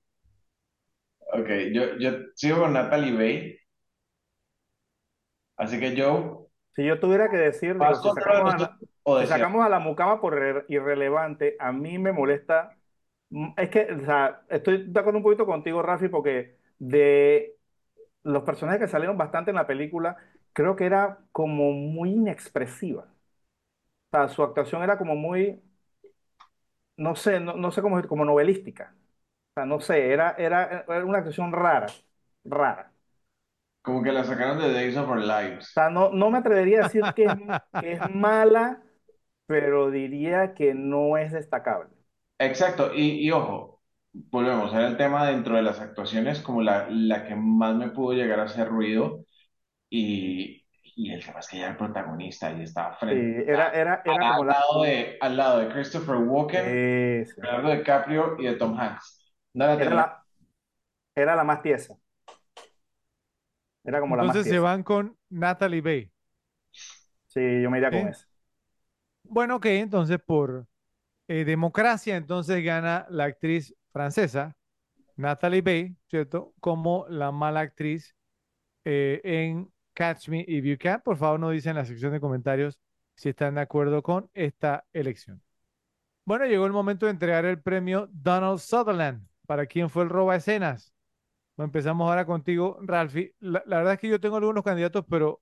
Ok, 1.32 1.48
yo, 1.72 1.96
yo 1.98 2.10
sigo 2.34 2.60
con 2.60 2.72
Natalie 2.72 3.12
Bay. 3.16 3.58
Así 5.56 5.78
que 5.80 5.94
Joe, 5.96 6.46
Si 6.74 6.84
yo 6.84 7.00
tuviera 7.00 7.30
que 7.30 7.36
decir, 7.38 7.78
digo, 7.78 7.94
¿vas 7.94 8.00
si 8.00 8.10
contra 8.10 8.12
sacamos 8.12 8.52
a, 8.54 8.58
nosotros 8.58 8.70
la- 8.70 8.78
o 9.04 9.18
si 9.18 9.26
deseas? 9.26 9.48
sacamos 9.48 9.64
a 9.64 9.68
la 9.68 9.78
mucama 9.78 10.20
por 10.20 10.34
irre- 10.34 10.64
irrelevante, 10.68 11.56
a 11.58 11.72
mí 11.72 11.98
me 11.98 12.12
molesta. 12.12 12.76
Mm, 13.30 13.48
Es 13.56 13.70
que, 13.70 13.80
o 13.92 14.04
sea, 14.04 14.42
estoy 14.48 14.84
de 14.90 15.00
acuerdo 15.00 15.18
un 15.18 15.22
poquito 15.24 15.46
contigo, 15.46 15.82
Rafi, 15.82 16.08
porque 16.08 16.58
de 16.78 17.56
los 18.24 18.44
personajes 18.44 18.80
que 18.82 18.88
salieron 18.88 19.18
bastante 19.18 19.50
en 19.50 19.56
la 19.56 19.66
película, 19.66 20.16
creo 20.52 20.76
que 20.76 20.86
era 20.86 21.20
como 21.32 21.72
muy 21.72 22.12
inexpresiva. 22.12 23.08
O 24.12 24.16
sea, 24.16 24.28
su 24.28 24.42
actuación 24.42 24.82
era 24.82 24.98
como 24.98 25.14
muy, 25.16 25.62
no 26.96 27.14
sé, 27.16 27.40
no, 27.40 27.54
no 27.56 27.70
sé 27.70 27.82
cómo, 27.82 28.02
como 28.08 28.24
novelística. 28.24 28.94
O 29.52 29.54
sea, 29.54 29.66
no 29.66 29.80
sé, 29.80 30.12
era, 30.12 30.32
era, 30.38 30.84
era 30.88 31.04
una 31.06 31.18
actuación 31.18 31.52
rara, 31.52 32.02
rara. 32.44 32.92
Como 33.80 34.02
que 34.02 34.12
la 34.12 34.22
sacaron 34.24 34.58
de 34.58 34.70
Days 34.70 34.98
of 34.98 35.08
Our 35.08 35.22
O 35.22 35.24
Lives. 35.24 35.72
sea, 35.74 35.90
no, 35.90 36.10
no 36.10 36.30
me 36.30 36.38
atrevería 36.38 36.78
a 36.80 36.82
decir 36.82 37.12
que 37.14 37.26
es, 37.26 37.34
que 37.78 37.92
es 37.92 38.04
mala, 38.06 38.82
pero 39.46 39.90
diría 39.90 40.54
que 40.54 40.74
no 40.74 41.18
es 41.18 41.32
destacable. 41.32 41.90
Exacto, 42.38 42.92
y, 42.94 43.26
y 43.26 43.30
ojo, 43.30 43.82
volvemos, 44.12 44.72
era 44.74 44.88
el 44.88 44.96
tema 44.98 45.26
dentro 45.26 45.56
de 45.56 45.62
las 45.62 45.80
actuaciones 45.80 46.40
como 46.40 46.60
la, 46.62 46.86
la 46.90 47.24
que 47.26 47.34
más 47.34 47.74
me 47.76 47.88
pudo 47.90 48.12
llegar 48.12 48.40
a 48.40 48.44
hacer 48.44 48.68
ruido 48.68 49.24
y, 49.90 50.64
y 50.96 51.12
el 51.12 51.24
tema 51.24 51.40
es 51.40 51.48
que 51.48 51.58
era 51.60 51.70
el 51.70 51.76
protagonista 51.78 52.52
y 52.52 52.62
estaba 52.62 52.96
Sí, 53.08 53.14
frente 53.14 53.46
era, 53.46 53.70
era, 53.70 54.02
era 54.04 54.26
como 54.26 54.44
al 54.44 54.44
la... 54.44 54.56
lado 54.60 54.82
de, 54.82 55.16
al 55.20 55.36
lado 55.36 55.58
de 55.60 55.68
Christopher 55.72 56.16
Walken, 56.16 56.80
Sí, 56.80 57.24
sí. 57.26 57.42
Leonardo 57.42 57.70
DiCaprio 57.76 58.36
y 58.40 58.46
de 58.46 58.54
Tom 58.56 58.78
Hanks. 58.78 59.34
No 59.54 59.66
la 59.66 59.80
Era 59.84 59.90
tenía. 59.90 59.98
la, 59.98 60.26
era 61.16 61.36
la 61.36 61.44
más 61.44 61.62
tiesa. 61.62 61.98
Era 63.84 64.00
como 64.00 64.16
la 64.16 64.24
más 64.24 64.38
Entonces 64.38 64.48
se 64.48 64.58
tiesa. 64.58 64.58
van 64.58 64.82
con 64.82 65.16
Natalie 65.28 65.80
Bay. 65.80 66.12
Sí, 67.26 67.40
yo 67.62 67.70
me 67.70 67.78
iría 67.78 67.92
con 67.92 68.06
¿sí? 68.06 68.08
eso. 68.08 68.26
Bueno, 69.24 69.56
ok, 69.56 69.66
entonces 69.66 70.18
por 70.24 70.66
eh, 71.28 71.44
democracia, 71.44 72.16
entonces 72.16 72.64
gana 72.64 73.06
la 73.10 73.24
actriz 73.24 73.74
francesa, 73.92 74.56
Natalie 75.16 75.62
Bay, 75.62 75.96
¿cierto? 76.08 76.54
Como 76.60 77.06
la 77.08 77.32
mala 77.32 77.60
actriz 77.60 78.14
eh, 78.84 79.20
en 79.24 79.72
Catch 79.94 80.28
Me 80.28 80.44
If 80.46 80.64
You 80.64 80.76
Can. 80.78 81.02
Por 81.02 81.16
favor, 81.16 81.40
nos 81.40 81.52
dicen 81.52 81.70
en 81.70 81.76
la 81.76 81.84
sección 81.84 82.12
de 82.12 82.20
comentarios 82.20 82.78
si 83.14 83.30
están 83.30 83.54
de 83.54 83.62
acuerdo 83.62 84.02
con 84.02 84.30
esta 84.34 84.84
elección. 84.92 85.42
Bueno, 86.24 86.44
llegó 86.46 86.66
el 86.66 86.72
momento 86.72 87.06
de 87.06 87.12
entregar 87.12 87.44
el 87.44 87.60
premio 87.62 88.08
Donald 88.12 88.58
Sutherland. 88.58 89.26
¿Para 89.46 89.66
quién 89.66 89.88
fue 89.88 90.02
el 90.04 90.10
roba 90.10 90.36
escenas? 90.36 90.92
Empezamos 91.56 92.08
ahora 92.08 92.26
contigo, 92.26 92.78
Ralphie. 92.82 93.34
La, 93.38 93.62
la 93.66 93.78
verdad 93.78 93.94
es 93.94 94.00
que 94.00 94.08
yo 94.08 94.20
tengo 94.20 94.36
algunos 94.36 94.64
candidatos, 94.64 95.04
pero 95.08 95.40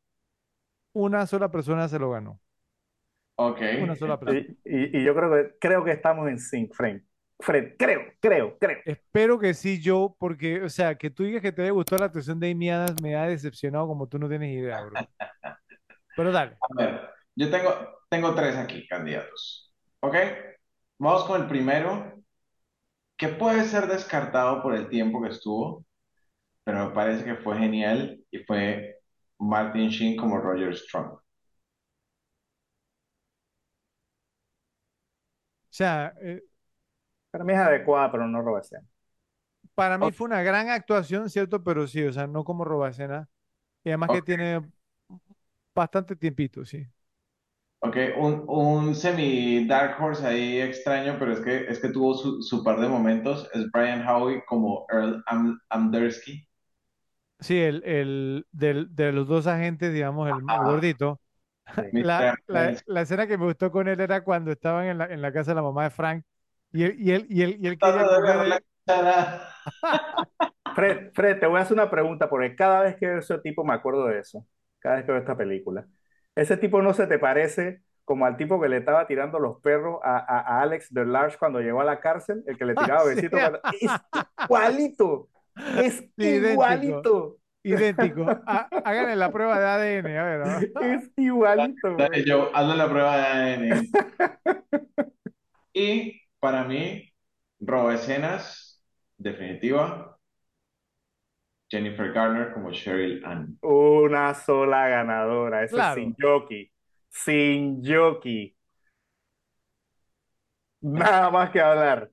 una 0.93 1.27
sola 1.27 1.51
persona 1.51 1.89
se 1.89 1.99
lo 1.99 2.11
ganó. 2.11 2.41
Ok. 3.37 3.61
Una 3.83 3.97
sola 3.97 4.19
persona. 4.19 4.41
Y, 4.65 4.77
y- 4.77 4.99
y 4.99 5.05
yo 5.05 5.15
creo 5.15 5.31
que, 5.31 5.55
creo 5.61 5.85
que 5.85 5.93
estamos 5.93 6.29
en 6.29 6.39
sync, 6.39 6.73
Frank. 6.75 7.03
Fred, 7.41 7.75
creo, 7.77 8.01
creo, 8.21 8.57
creo. 8.59 8.79
Espero 8.85 9.39
que 9.39 9.55
sí, 9.55 9.81
yo, 9.83 10.17
porque, 10.19 10.63
o 10.63 10.69
sea, 10.69 10.95
que 10.95 11.11
tú 11.11 11.25
digas 11.25 11.43
que 11.43 11.51
te 11.51 11.63
haya 11.63 11.73
gustado 11.73 11.99
la 12.01 12.07
actuación 12.07 12.39
de 12.39 12.53
Amy 12.53 12.71
Adams 12.71 13.03
me 13.03 13.17
ha 13.17 13.27
decepcionado 13.27 13.89
como 13.89 14.07
tú 14.07 14.19
no 14.19 14.29
tienes 14.29 14.55
idea, 14.55 14.83
bro. 14.83 14.93
Pero 16.17 16.31
dale. 16.31 16.57
A 16.61 16.75
ver, 16.83 17.11
yo 17.35 17.51
tengo, 17.51 17.71
tengo 18.09 18.35
tres 18.35 18.55
aquí 18.57 18.87
candidatos. 18.87 19.75
¿Ok? 20.01 20.15
Vamos 20.99 21.25
con 21.25 21.43
el 21.43 21.49
primero, 21.49 22.23
que 23.17 23.29
puede 23.29 23.65
ser 23.65 23.89
descartado 23.89 24.63
por 24.63 24.75
el 24.75 24.89
tiempo 24.89 25.21
que 25.23 25.31
estuvo, 25.31 25.85
pero 26.65 26.89
me 26.89 26.95
parece 26.95 27.25
que 27.25 27.35
fue 27.37 27.59
genial 27.59 28.21
y 28.31 28.39
fue 28.45 28.97
Martin 29.39 29.89
Sheen 29.89 30.17
como 30.17 30.39
Roger 30.39 30.75
Strong. 30.77 31.19
Sea, 35.75 36.15
eh, 36.23 36.43
Para 37.31 37.45
mí 37.45 37.53
es 37.53 37.59
adecuada, 37.59 38.11
pero 38.11 38.27
no 38.27 38.41
roba 38.43 38.61
escena. 38.61 38.87
para 39.75 39.99
mí 39.99 40.13
fue 40.13 40.27
una 40.27 40.43
gran 40.43 40.69
actuación, 40.71 41.31
¿cierto? 41.31 41.63
Pero 41.65 41.87
sí, 41.87 42.03
o 42.05 42.13
sea, 42.13 42.27
no 42.27 42.45
como 42.45 42.65
Robacena. 42.65 43.29
Y 43.85 43.91
además 43.91 44.11
que 44.11 44.23
tiene 44.23 44.63
bastante 45.75 46.17
tiempito, 46.17 46.65
sí. 46.65 46.85
Ok, 47.87 47.97
un, 48.19 48.45
un 48.49 48.95
semi 48.97 49.65
Dark 49.69 50.01
Horse 50.03 50.27
ahí 50.27 50.61
extraño, 50.61 51.17
pero 51.19 51.33
es 51.35 51.41
que, 51.41 51.67
es 51.69 51.79
que 51.81 51.91
tuvo 51.91 52.15
su, 52.15 52.43
su 52.43 52.65
par 52.65 52.81
de 52.81 52.89
momentos. 52.89 53.49
Es 53.53 53.71
Brian 53.71 54.07
Howie 54.09 54.43
como 54.47 54.87
Earl 54.91 55.23
Am 55.27 55.61
Amdersky. 55.69 56.49
Sí, 57.41 57.59
el, 57.59 57.83
el 57.85 58.47
del- 58.53 58.95
de 58.95 59.13
los 59.13 59.27
dos 59.29 59.47
agentes, 59.47 59.93
digamos, 59.93 60.29
el, 60.31 60.53
el 60.53 60.65
gordito. 60.65 61.21
Sí. 61.75 61.83
La, 62.03 62.37
la, 62.47 62.77
la 62.87 63.01
escena 63.03 63.27
que 63.27 63.39
me 63.39 63.47
gustó 63.47 63.71
con 63.71 63.89
él 63.89 63.99
era 64.01 64.23
cuando 64.23 64.53
estaban 64.53 64.87
en 64.87 64.99
la, 64.99 65.07
en 65.07 65.23
la 65.23 65.33
casa 65.33 65.53
de 65.53 65.55
la 65.57 65.63
mamá 65.63 65.85
de 65.85 65.91
Frank 65.91 66.25
y 66.73 66.85
él, 66.85 66.97
y 66.99 67.11
él, 67.13 67.27
y 67.31 67.43
él, 67.43 67.57
y 67.61 67.67
él 67.69 67.79
quería 67.79 68.07
coger 68.07 68.39
de- 68.49 68.65
Fred, 70.75 71.11
Fred, 71.15 71.39
te 71.41 71.47
voy 71.47 71.59
a 71.59 71.63
hacer 71.63 71.75
una 71.75 71.91
pregunta, 71.91 72.29
porque 72.29 72.57
cada 72.57 72.83
vez 72.83 72.97
que 72.97 73.07
veo 73.07 73.19
ese 73.19 73.39
tipo 73.39 73.65
me 73.65 73.75
acuerdo 73.75 74.07
de 74.07 74.19
eso. 74.19 74.45
Cada 74.81 74.97
vez 74.97 75.05
que 75.05 75.13
veo 75.13 75.21
esta 75.21 75.37
película. 75.37 75.87
¿Ese 76.35 76.57
tipo 76.57 76.83
no 76.83 76.93
se 76.95 77.07
te 77.07 77.19
parece 77.19 77.83
como 78.05 78.27
al 78.27 78.37
tipo 78.37 78.61
que 78.61 78.69
le 78.69 78.79
estaba 78.79 79.07
tirando 79.07 79.39
los 79.39 79.61
perros 79.63 80.01
a, 80.03 80.17
a- 80.19 80.59
a 80.59 80.63
Alex 80.63 80.93
de 80.93 81.07
Large 81.07 81.39
cuando 81.39 81.61
llegó 81.61 81.81
a 81.81 81.85
la 81.85 82.01
cárcel? 82.01 82.43
El 82.47 82.59
que 82.59 82.65
le 82.67 82.75
tiraba 82.75 83.03
Ah, 83.03 83.05
sí. 83.09 83.15
besitos. 83.15 83.41
cuando- 83.41 83.61
Es 83.81 83.91
igualito. 84.45 85.29
Es 85.79 86.05
idéntico. 86.17 86.51
igualito. 86.53 86.91
idéntico. 86.93 87.39
Ha- 88.47 88.69
háganle 88.85 89.17
la 89.17 89.33
prueba 89.33 89.59
de 89.59 89.67
ADN, 89.67 90.19
a 90.19 90.25
ver. 90.25 90.41
¿no? 90.41 90.81
Es 90.83 91.11
igualito. 91.17 91.97
Dale. 91.97 92.25
Joe, 92.27 92.51
hazle 92.53 92.77
la 92.77 92.89
prueba 92.91 93.17
de 93.17 93.23
ADN. 93.25 93.89
Y 95.73 96.21
para 96.39 96.65
mí, 96.65 97.13
roba 97.61 97.95
escenas, 97.95 98.83
definitiva, 99.17 100.19
Jennifer 101.71 102.13
Garner 102.13 102.53
como 102.53 102.71
Cheryl 102.73 103.25
Ann. 103.25 103.59
Una 103.63 104.35
sola 104.35 104.89
ganadora. 104.89 105.65
Eso 105.65 105.77
Claro. 105.77 106.01
es 106.01 106.05
sin 106.05 106.17
jockey. 106.21 106.71
Sin 107.11 107.83
jockey. 107.85 108.57
Nada 110.83 111.31
más 111.31 111.51
que 111.51 111.61
hablar. 111.61 112.11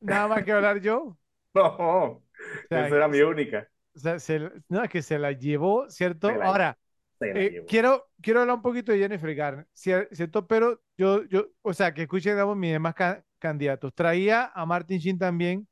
Nada 0.00 0.28
más 0.28 0.44
que 0.44 0.52
hablar 0.52 0.80
yo. 0.80 1.16
No, 1.54 1.64
O 1.68 2.22
sea, 2.68 2.86
esa 2.86 2.96
era 2.96 3.08
mi 3.08 3.20
única. 3.20 3.68
O 3.94 3.98
sea, 3.98 4.18
se- 4.18 4.50
no, 4.68 4.82
es 4.82 4.90
que 4.90 5.02
se 5.02 5.18
la 5.18 5.32
llevó, 5.32 5.88
¿cierto? 5.90 6.28
Se 6.28 6.38
la 6.38 6.46
Ahora, 6.46 6.78
eh, 7.20 7.50
llevó. 7.52 7.66
quiero, 7.68 8.08
quiero 8.20 8.40
hablar 8.40 8.56
un 8.56 8.62
poquito 8.62 8.92
de 8.92 8.98
Jennifer 8.98 9.34
Garner, 9.34 9.66
cier- 9.74 10.08
¿cierto? 10.12 10.46
Pero 10.46 10.82
yo, 10.96 11.24
yo, 11.24 11.46
o 11.62 11.72
sea, 11.74 11.94
que 11.94 12.02
escuchen, 12.02 12.34
digamos, 12.34 12.56
mis 12.56 12.72
demás 12.72 12.94
ca- 12.94 13.24
candidatos. 13.38 13.94
Traía 13.94 14.50
a 14.54 14.66
Martin 14.66 14.98
Sheen 14.98 15.18
también, 15.18 15.68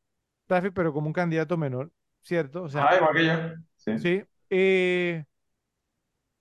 Rafi, 0.49 0.71
pero 0.71 0.93
como 0.93 1.07
un 1.09 1.13
candidato 1.13 1.57
menor, 1.57 1.93
¿cierto? 2.23 2.63
O 2.65 2.69
sea, 2.69 2.87
Ah, 2.89 2.97
igual 2.97 3.15
que 3.17 3.27
yo. 3.27 3.33
Sí. 3.77 3.99
sí. 3.99 4.25
Eh, 4.51 5.25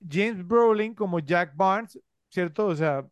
James 0.07 0.43
Brolin 0.47 0.93
como 0.95 1.19
Jack 1.19 1.55
Barnes, 1.55 1.99
¿cierto? 2.29 2.67
O 2.67 2.75
sea, 2.75 3.05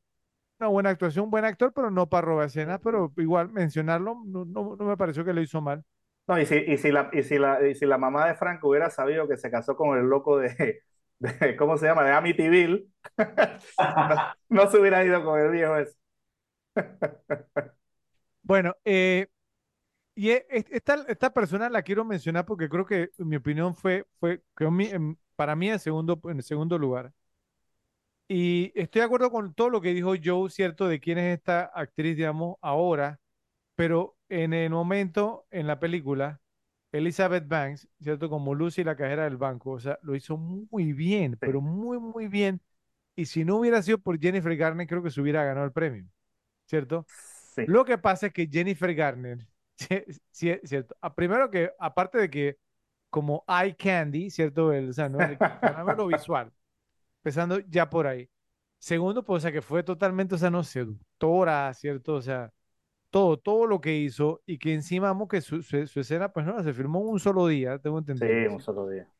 una 0.59 0.69
buena 0.69 0.89
actuación, 0.91 1.29
buen 1.31 1.45
actor, 1.45 1.73
pero 1.73 1.91
no 1.91 2.09
para 2.09 2.27
robar 2.27 2.47
escenas, 2.47 2.79
pero 2.83 3.13
igual 3.17 3.51
mencionarlo 3.51 4.23
no, 4.25 4.45
no, 4.45 4.75
no 4.77 4.85
me 4.85 4.97
pareció 4.97 5.25
que 5.25 5.33
lo 5.33 5.41
hizo 5.41 5.61
mal. 5.61 5.83
No, 6.29 6.39
y 6.39 6.47
si, 6.47 6.55
y 6.57 6.77
si 6.77 6.91
la, 6.91 7.11
y 7.13 7.23
si 7.23 7.39
la, 7.39 7.67
y 7.67 7.75
si 7.75 7.87
la 7.87 7.99
mamá 7.99 8.27
de 8.27 8.35
Frank 8.35 8.63
hubiera 8.63 8.91
sabido 8.91 9.27
que 9.29 9.37
se 9.37 9.51
casó 9.51 9.77
con 9.77 9.97
el 9.99 10.05
loco 10.05 10.39
de, 10.39 10.83
de- 11.19 11.57
¿cómo 11.57 11.77
se 11.77 11.87
llama? 11.87 12.05
De 12.05 12.13
Amityville, 12.13 12.87
no, 13.95 14.15
no 14.49 14.71
se 14.71 14.79
hubiera 14.79 15.03
ido 15.05 15.23
con 15.25 15.39
el 15.39 15.51
viejo 15.51 15.77
ese. 15.77 15.97
Bueno, 18.41 18.75
eh, 18.85 19.27
y 20.15 20.31
e- 20.31 20.47
es- 20.49 20.65
esta, 20.71 21.05
esta 21.09 21.33
persona 21.33 21.69
la 21.69 21.83
quiero 21.83 22.05
mencionar 22.05 22.45
porque 22.45 22.69
creo 22.69 22.85
que 22.85 23.11
mi 23.19 23.37
opinión 23.37 23.75
fue, 23.75 24.07
fue 24.19 24.41
mi- 24.71 24.87
en- 24.89 25.19
para 25.37 25.55
mí 25.57 25.69
en 25.69 25.79
segundo, 25.79 26.19
en 26.25 26.43
segundo 26.43 26.77
lugar. 26.79 27.13
Y 28.27 28.71
estoy 28.79 28.99
de 29.01 29.05
acuerdo 29.05 29.31
con 29.31 29.53
todo 29.53 29.69
lo 29.69 29.81
que 29.81 29.93
dijo 29.93 30.13
Joe, 30.23 30.49
¿cierto? 30.51 30.87
De 30.87 30.99
quién 30.99 31.17
es 31.17 31.37
esta 31.37 31.63
actriz, 31.73 32.15
digamos, 32.15 32.57
ahora, 32.61 33.19
pero 33.79 34.17
en 34.27 34.53
el 34.53 34.71
momento, 34.71 35.47
en 35.51 35.65
la 35.65 35.79
película, 35.79 36.41
Elizabeth 36.91 37.47
Banks, 37.47 37.87
¿cierto? 38.01 38.29
Como 38.29 38.53
Lucy, 38.53 38.83
la 38.83 38.97
cajera 38.97 39.23
del 39.23 39.37
banco, 39.37 39.71
o 39.71 39.79
sea, 39.79 39.97
lo 40.01 40.15
hizo 40.17 40.35
muy 40.35 40.91
bien, 40.91 41.37
pero 41.39 41.61
muy, 41.61 41.97
muy 41.97 42.27
bien. 42.27 42.59
y 43.15 43.25
si 43.25 43.45
no 43.45 43.57
hubiera 43.57 43.81
sido 43.81 43.99
por 43.99 44.19
Jennifer 44.19 44.57
Garner, 44.57 44.87
creo 44.87 45.03
que 45.03 45.11
se 45.11 45.21
hubiera 45.21 45.45
ganado 45.45 45.65
el 45.65 45.71
premio, 45.71 46.05
¿cierto? 46.67 47.07
Sí. 47.55 47.63
Lo 47.67 47.85
que 47.85 47.97
pasa 47.97 48.27
es 48.27 48.33
que 48.33 48.47
Jennifer 48.51 48.93
Garner, 48.95 49.47
cierto, 50.31 50.95
a- 51.01 51.15
primero 51.15 51.49
que, 51.51 51.71
aparte 51.79 52.17
de 52.17 52.29
que 52.29 52.57
como 53.09 53.45
eye 53.47 53.75
candy, 53.77 54.29
¿cierto? 54.31 54.73
El, 54.73 54.89
o 54.89 54.93
sea, 54.93 55.09
¿no? 55.09 55.19
El 55.21 55.37
fenómeno 55.37 56.07
visual, 56.07 56.51
empezando 57.19 57.59
ya 57.61 57.89
por 57.89 58.07
ahí. 58.07 58.29
Segundo, 58.79 59.23
pues, 59.23 59.39
o 59.39 59.41
sea, 59.43 59.51
que 59.51 59.61
fue 59.61 59.83
totalmente, 59.83 60.35
o 60.35 60.37
sea, 60.37 60.49
no, 60.49 60.63
seductora, 60.63 61.73
¿cierto? 61.73 62.15
O 62.15 62.21
sea, 62.21 62.51
todo, 63.09 63.37
todo 63.37 63.67
lo 63.67 63.81
que 63.81 63.97
hizo 63.97 64.41
y 64.45 64.57
que 64.59 64.73
encima, 64.73 65.07
vamos, 65.09 65.27
que 65.29 65.41
su, 65.41 65.61
su, 65.63 65.87
su 65.87 65.99
escena, 66.01 66.31
pues, 66.33 66.45
no, 66.45 66.61
se 66.63 66.73
filmó 66.73 66.99
un 67.01 67.19
solo 67.19 67.47
día, 67.47 67.79
tengo 67.79 67.99
Sí, 68.13 68.25
entendido. 68.27 68.47
un 68.47 68.59
solo 68.59 68.87
día. 68.89 69.11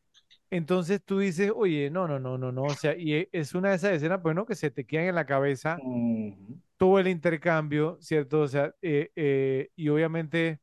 Entonces 0.52 1.04
tú 1.04 1.20
dices, 1.20 1.52
oye, 1.56 1.90
no, 1.92 2.08
no, 2.08 2.20
no, 2.20 2.38
no, 2.38 2.52
no, 2.52 2.68
o 2.68 2.76
sea, 2.76 2.96
y 2.98 3.28
es 3.32 3.54
una 3.54 3.70
de 3.70 3.76
esas 3.76 3.92
escenas, 3.94 4.20
pues, 4.22 4.36
¿no? 4.36 4.46
Que 4.46 4.56
se 4.56 4.72
te 4.72 4.86
quedan 4.86 5.06
en 5.08 5.16
la 5.16 5.26
cabeza 5.26 5.84
Ujú. 5.84 6.60
todo 6.78 7.00
el 7.00 7.08
intercambio, 7.08 7.98
¿cierto? 8.02 8.42
O 8.42 8.48
sea, 8.48 8.74
eh, 8.82 9.12
eh, 9.16 9.70
y 9.76 9.90
obviamente, 9.90 10.62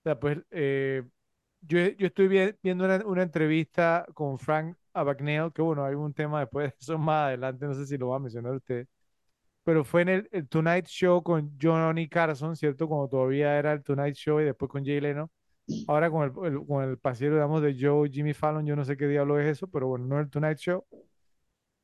o 0.00 0.02
sea, 0.04 0.18
pues, 0.20 0.38
eh, 0.50 1.04
yo, 1.62 1.78
yo 1.98 2.08
estoy 2.08 2.28
vi- 2.28 2.54
viendo 2.62 2.84
una, 2.86 2.98
una 3.06 3.22
entrevista 3.24 4.06
con 4.14 4.38
Frank 4.38 4.76
Abagnale, 4.94 5.52
que 5.52 5.62
bueno, 5.62 5.84
hay 5.84 5.94
un 5.96 6.14
tema 6.14 6.40
después 6.40 6.70
de 6.72 6.76
eso 6.80 6.98
más 6.98 7.28
adelante, 7.28 7.66
no 7.66 7.74
sé 7.74 7.86
si 7.86 7.98
lo 7.98 8.08
va 8.10 8.16
a 8.16 8.20
mencionar 8.20 8.54
usted, 8.54 8.86
pero 9.64 9.84
fue 9.84 10.02
en 10.02 10.08
el, 10.10 10.28
el 10.32 10.48
Tonight 10.48 10.86
Show 10.86 11.22
con 11.22 11.56
Johnny 11.60 12.08
Carson, 12.08 12.56
¿cierto? 12.56 12.88
Cuando 12.88 13.08
todavía 13.08 13.58
era 13.58 13.72
el 13.72 13.82
Tonight 13.84 14.14
Show 14.16 14.40
y 14.40 14.44
después 14.44 14.70
con 14.70 14.84
Jay 14.84 15.00
Leno. 15.00 15.30
Ahora 15.86 16.10
con 16.10 16.24
el, 16.24 16.54
el- 16.54 16.66
con 16.66 16.84
el 16.84 16.98
pasero, 16.98 17.34
digamos, 17.36 17.62
de 17.62 17.76
Joe, 17.80 18.10
Jimmy 18.10 18.34
Fallon, 18.34 18.66
yo 18.66 18.76
no 18.76 18.84
sé 18.84 18.96
qué 18.96 19.08
diablo 19.08 19.38
es 19.40 19.46
eso, 19.48 19.68
pero 19.68 19.88
bueno, 19.88 20.06
no 20.06 20.20
el 20.20 20.30
Tonight 20.30 20.58
Show. 20.58 20.84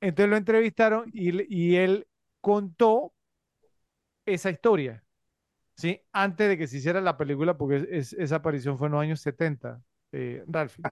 Entonces 0.01 0.31
lo 0.31 0.37
entrevistaron 0.37 1.11
y, 1.13 1.31
y 1.55 1.77
él 1.77 2.07
contó 2.41 3.13
esa 4.27 4.51
historia, 4.51 5.05
¿sí? 5.77 6.01
Antes 6.13 6.49
de 6.49 6.59
que 6.59 6.67
se 6.69 6.79
hiciera 6.79 7.01
la 7.01 7.17
película, 7.17 7.57
porque 7.59 7.77
es- 7.79 7.89
es- 7.91 8.15
esa 8.15 8.37
aparición 8.37 8.79
fue 8.79 8.89
en 8.89 8.93
los 8.95 9.03
años 9.03 9.21
70, 9.23 9.83
eh, 10.13 10.45
Ralphie. 10.49 10.85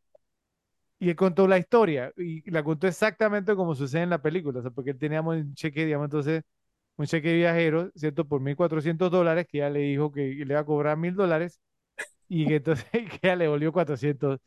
Y 1.00 1.10
él 1.10 1.16
contó 1.16 1.46
la 1.46 1.58
historia 1.58 2.12
y 2.16 2.48
la 2.50 2.64
contó 2.64 2.86
exactamente 2.88 3.54
como 3.54 3.74
sucede 3.74 4.02
en 4.02 4.10
la 4.10 4.20
película, 4.22 4.58
o 4.60 4.62
sea, 4.62 4.70
porque 4.72 4.90
él 4.90 4.98
teníamos 4.98 5.36
un 5.36 5.54
cheque, 5.54 5.84
digamos, 5.86 6.06
entonces, 6.06 6.42
un 6.98 7.06
cheque 7.06 7.34
viajero, 7.34 7.92
¿cierto? 7.96 8.28
Por 8.28 8.42
1.400 8.42 9.10
dólares, 9.12 9.48
que 9.50 9.58
ella 9.60 9.70
le 9.70 9.80
dijo 9.80 10.12
que 10.12 10.22
le 10.22 10.54
iba 10.54 10.60
a 10.60 10.66
cobrar 10.66 10.98
1.000 10.98 11.16
dólares 11.16 11.60
y 12.28 12.46
que 12.46 12.56
entonces 12.56 12.86
que 12.92 13.20
ella 13.22 13.36
le 13.36 13.48
volvió 13.48 13.72
400. 13.72 14.40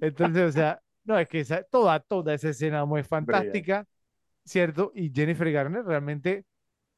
Entonces, 0.00 0.42
o 0.50 0.52
sea, 0.52 0.82
no, 1.04 1.18
es 1.18 1.28
que 1.28 1.40
esa- 1.40 1.62
toda, 1.64 2.00
toda 2.00 2.34
esa 2.34 2.50
escena 2.50 2.84
muy 2.84 3.02
fantástica, 3.02 3.86
¿cierto? 4.44 4.92
Y 4.94 5.12
Jennifer 5.14 5.50
Garner 5.52 5.84
realmente, 5.84 6.46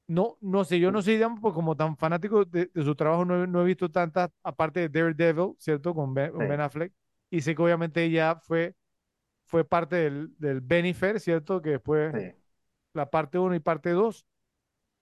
no, 0.08 0.38
no 0.40 0.64
sé, 0.64 0.80
yo 0.80 0.92
no 0.92 1.02
soy, 1.02 1.20
pues, 1.40 1.54
como 1.54 1.76
tan 1.76 1.96
fanático 1.96 2.44
de, 2.44 2.66
de 2.74 2.84
su 2.84 2.94
trabajo, 2.96 3.24
no, 3.24 3.46
no 3.46 3.62
he 3.62 3.66
visto 3.66 3.90
tantas, 3.90 4.30
aparte 4.42 4.88
de 4.88 4.90
Daredevil, 4.90 5.54
¿cierto? 5.58 5.94
Con 5.94 6.14
Ben, 6.14 6.32
con 6.32 6.40
Sí. 6.40 6.44
Ben 6.48 6.60
Affleck, 6.60 6.92
y 7.30 7.40
sé 7.42 7.54
que 7.54 7.62
obviamente 7.62 8.04
ella 8.04 8.36
fue, 8.36 8.74
fue 9.46 9.64
parte 9.64 9.96
del, 9.96 10.34
del 10.38 10.60
Benifer, 10.60 11.20
¿cierto? 11.20 11.62
Que 11.62 11.70
después 11.72 12.14
Sí. 12.14 12.18
la 12.92 13.10
parte 13.10 13.38
1 13.38 13.54
y 13.54 13.60
parte 13.60 13.90
2, 13.90 14.26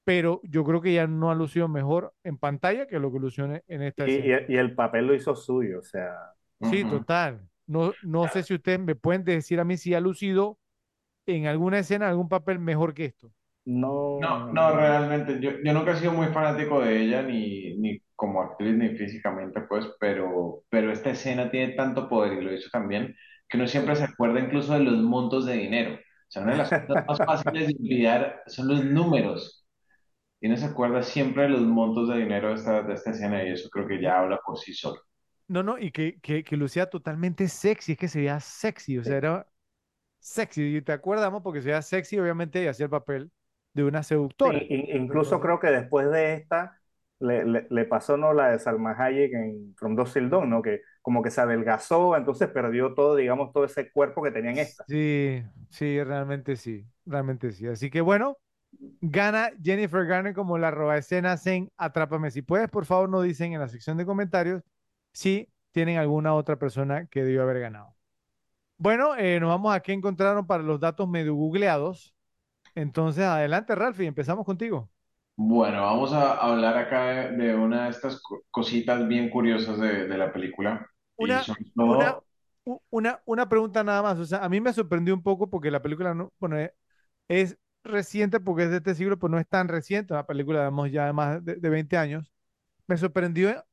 pero 0.08 0.40
yo 0.44 0.64
creo 0.64 0.80
que 0.80 0.90
ella 0.92 1.06
no 1.06 1.30
ha 1.30 1.34
lucido 1.34 1.68
mejor 1.68 2.14
en 2.24 2.38
pantalla 2.38 2.86
que 2.86 2.98
lo 2.98 3.12
que 3.12 3.18
lució 3.20 3.44
en, 3.46 3.82
esta 3.82 4.04
Y, 4.04 4.04
escena. 4.06 4.40
y- 4.48 4.56
el 4.56 4.74
papel 4.74 5.06
lo 5.06 5.14
hizo 5.14 5.34
suyo, 5.36 5.80
o 5.80 5.82
sea, 5.82 6.14
Sí, 6.62 6.84
Ujú. 6.84 6.84
total. 6.84 7.48
No, 7.66 7.96
no 8.00 8.28
sé 8.28 8.42
si 8.42 8.54
ustedes 8.54 8.80
me 8.80 8.94
pueden 8.94 9.24
decir 9.24 9.60
a 9.60 9.64
mí 9.64 9.76
si 9.76 9.94
ha 9.94 10.00
lucido 10.00 10.58
en 11.26 11.46
alguna 11.46 11.80
escena 11.80 12.08
algún 12.08 12.28
papel 12.30 12.58
mejor 12.60 12.94
que 12.94 13.06
esto. 13.06 13.32
no. 13.64 14.36
No, 14.50 14.52
no, 14.52 14.76
realmente, 14.76 15.38
yo, 15.40 15.52
yo 15.64 15.72
nunca 15.72 15.92
he 15.92 15.96
sido 15.96 16.12
muy 16.12 16.26
fanático 16.28 16.80
de 16.80 17.02
ella, 17.02 17.22
ni, 17.22 17.76
ni 17.78 18.00
como 18.16 18.42
actriz, 18.42 18.74
ni 18.76 18.90
físicamente, 18.96 19.60
pues, 19.62 19.86
pero, 20.00 20.64
pero 20.68 20.90
esta 20.92 21.10
escena 21.10 21.50
tiene 21.50 21.74
tanto 21.74 22.08
poder 22.08 22.32
y 22.34 22.42
lo 22.44 22.52
hizo 22.52 22.68
también, 22.70 23.14
que 23.48 23.56
uno 23.56 23.68
siempre 23.68 23.94
se 23.96 24.04
acuerda 24.04 24.40
incluso 24.40 24.74
de 24.74 24.80
los 24.80 24.98
montos 24.98 25.46
de 25.46 25.54
dinero. 25.54 25.94
O 25.94 25.98
sea, 26.30 26.42
una 26.42 26.52
de 26.52 26.58
las 26.58 26.72
cosas 26.72 26.98
más 27.08 27.20
fáciles 27.24 27.68
de 27.68 27.74
olvidar 27.80 28.42
son 28.48 28.68
los 28.68 28.84
números. 28.84 29.67
Y 30.40 30.46
uno 30.48 30.56
se 30.56 30.66
acuerda 30.66 31.02
siempre 31.02 31.44
de 31.44 31.48
los 31.50 31.62
montos 31.62 32.08
de 32.08 32.18
dinero 32.18 32.48
de 32.48 32.54
esta, 32.56 32.82
de 32.82 32.94
esta 32.94 33.10
escena 33.10 33.44
y 33.44 33.52
eso 33.52 33.68
creo 33.70 33.86
que 33.88 34.00
ya 34.02 34.20
habla 34.20 34.38
por 34.44 34.58
sí 34.58 34.72
solo. 34.74 35.00
No, 35.48 35.62
no, 35.62 35.78
y 35.78 35.90
que, 35.92 36.20
que, 36.20 36.44
que 36.44 36.56
lucía 36.56 36.90
totalmente 36.90 37.48
sexy, 37.48 37.92
es 37.92 37.98
que 37.98 38.08
se 38.08 38.18
veía 38.18 38.38
sexy, 38.40 38.98
o 38.98 39.04
sea, 39.04 39.16
era 39.16 39.48
sexy, 40.20 40.76
y 40.78 40.82
te 40.82 40.92
acuerdas, 40.92 41.32
¿no? 41.32 41.42
Porque 41.42 41.60
se 41.62 41.68
veía 41.68 41.82
sexy, 41.82 42.18
obviamente, 42.18 42.62
y 42.62 42.68
hacía 42.68 42.84
el 42.86 42.90
papel 42.90 43.32
de 43.74 43.84
una 43.84 44.02
seductora. 44.04 44.66
Sí, 44.66 44.66
in- 44.70 44.96
incluso 45.02 45.40
creo 45.40 45.58
que 45.58 45.66
después 45.68 46.10
de 46.10 46.34
esta 46.34 46.80
le, 47.18 47.44
le- 47.44 47.66
le 47.70 47.84
pasó 47.86 48.16
no 48.16 48.32
la 48.32 48.50
de 48.50 48.58
Salma 48.60 48.92
Hayek 48.96 49.32
en 49.34 49.74
From 49.76 49.96
Dusk 49.96 50.14
Till 50.14 50.30
Dawn, 50.30 50.48
¿no? 50.50 50.62
Que 50.62 50.82
como 51.02 51.22
que 51.22 51.30
se 51.30 51.40
adelgazó, 51.40 52.16
entonces 52.16 52.48
perdió 52.48 52.94
todo, 52.94 53.16
digamos, 53.16 53.52
todo 53.52 53.64
ese 53.64 53.90
cuerpo 53.90 54.22
que 54.22 54.30
tenía 54.30 54.52
en 54.52 54.58
esta. 54.60 54.86
Sí, 54.86 55.42
sí, 55.70 56.02
realmente 56.02 56.56
sí, 56.56 56.86
realmente 57.04 57.52
sí. 57.52 57.66
Así 57.66 57.90
que 57.90 58.00
bueno, 58.00 58.38
gana 59.00 59.50
Jennifer 59.62 60.06
Garner 60.06 60.34
como 60.34 60.58
la 60.58 60.70
roba 60.70 60.96
escenas 60.98 61.46
en 61.46 61.70
Atrápame. 61.76 62.30
Si 62.30 62.42
puedes, 62.42 62.68
por 62.70 62.84
favor, 62.86 63.08
nos 63.08 63.24
dicen 63.24 63.52
en 63.52 63.60
la 63.60 63.68
sección 63.68 63.96
de 63.96 64.06
comentarios 64.06 64.62
si 65.12 65.48
tienen 65.72 65.98
alguna 65.98 66.34
otra 66.34 66.58
persona 66.58 67.06
que 67.06 67.24
debió 67.24 67.42
haber 67.42 67.60
ganado. 67.60 67.96
Bueno, 68.78 69.16
eh, 69.16 69.40
nos 69.40 69.50
vamos 69.50 69.74
a 69.74 69.80
qué 69.80 69.92
encontraron 69.92 70.46
para 70.46 70.62
los 70.62 70.80
datos 70.80 71.08
medio 71.08 71.34
googleados. 71.34 72.14
Entonces, 72.74 73.24
adelante, 73.24 73.74
Ralphie, 73.74 74.06
empezamos 74.08 74.46
contigo. 74.46 74.90
Bueno, 75.36 75.82
vamos 75.82 76.12
a 76.12 76.34
hablar 76.38 76.76
acá 76.76 77.04
de, 77.30 77.36
de 77.36 77.54
una 77.54 77.84
de 77.84 77.90
estas 77.90 78.20
co- 78.20 78.42
cositas 78.50 79.06
bien 79.06 79.30
curiosas 79.30 79.78
de, 79.78 80.06
de 80.08 80.18
la 80.18 80.32
película. 80.32 80.84
Y 81.18 81.38
Una, 81.38 81.48
una, 81.84 82.16
una, 82.90 83.20
una 83.24 83.48
pregunta 83.48 83.82
nada 83.84 84.02
más. 84.02 84.18
O 84.18 84.24
sea, 84.26 84.38
a 84.44 84.48
mí 84.48 84.60
me 84.60 84.72
sorprendió 84.72 85.14
un 85.14 85.22
poco 85.22 85.48
porque 85.50 85.70
la 85.70 85.82
película 85.82 86.14
no, 86.14 86.32
bueno, 86.38 86.56
es, 86.58 86.72
es 87.28 87.58
reciente 87.88 88.40
porque 88.40 88.64
es 88.64 88.70
de 88.70 88.78
este 88.78 88.94
siglo, 88.94 89.18
pero 89.18 89.30
no 89.30 89.38
es 89.40 89.48
tan 89.48 89.68
reciente. 89.68 90.14
Una 90.14 90.26
película, 90.26 90.60
digamos, 90.60 90.90
ya 90.92 91.06
de 91.06 91.12
más 91.12 91.44
de, 91.44 91.56
de 91.56 91.70
20 91.70 91.96
años. 91.96 92.32
Me 92.88 92.96
sorprendió, 92.98 93.64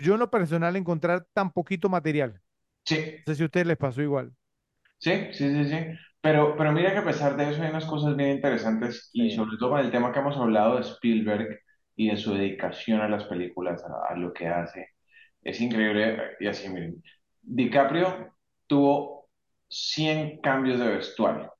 yo 0.00 0.14
en 0.14 0.20
lo 0.20 0.30
personal, 0.30 0.76
encontrar 0.76 1.26
tan 1.34 1.52
poquito 1.52 1.88
material. 1.90 2.42
sí, 2.84 2.96
No 3.26 3.32
sé 3.34 3.36
si 3.38 3.42
a 3.44 3.46
ustedes 3.46 3.66
les 3.68 3.78
pasó 3.78 4.02
igual. 4.02 4.34
Sí, 4.98 5.12
sí, 5.32 5.50
sí, 5.52 5.64
sí. 5.70 5.76
Pero, 6.20 6.56
pero 6.56 6.72
mira 6.72 6.92
que 6.92 6.98
a 6.98 7.04
pesar 7.04 7.36
de 7.36 7.50
eso 7.50 7.62
hay 7.62 7.68
unas 7.70 7.84
cosas 7.84 8.16
bien 8.16 8.30
interesantes 8.30 9.10
y 9.12 9.30
Sí. 9.30 9.34
sobre 9.34 9.56
todo 9.58 9.70
con 9.70 9.80
el 9.80 9.90
tema 9.90 10.12
que 10.12 10.20
hemos 10.20 10.36
hablado 10.38 10.76
de 10.76 10.80
Spielberg 10.82 11.60
y 11.96 12.10
de 12.10 12.16
su 12.16 12.32
dedicación 12.34 13.00
a 13.00 13.08
las 13.08 13.24
películas, 13.24 13.82
a, 13.84 14.12
a 14.14 14.16
lo 14.16 14.32
que 14.32 14.48
hace. 14.48 14.88
Es 15.42 15.60
increíble. 15.62 16.18
Y 16.40 16.48
así, 16.48 16.68
miren, 16.70 17.02
DiCaprio 17.42 18.34
tuvo 18.68 19.30
100 19.68 20.40
cambios 20.42 20.80
de 20.80 20.88
vestuario. 20.88 21.53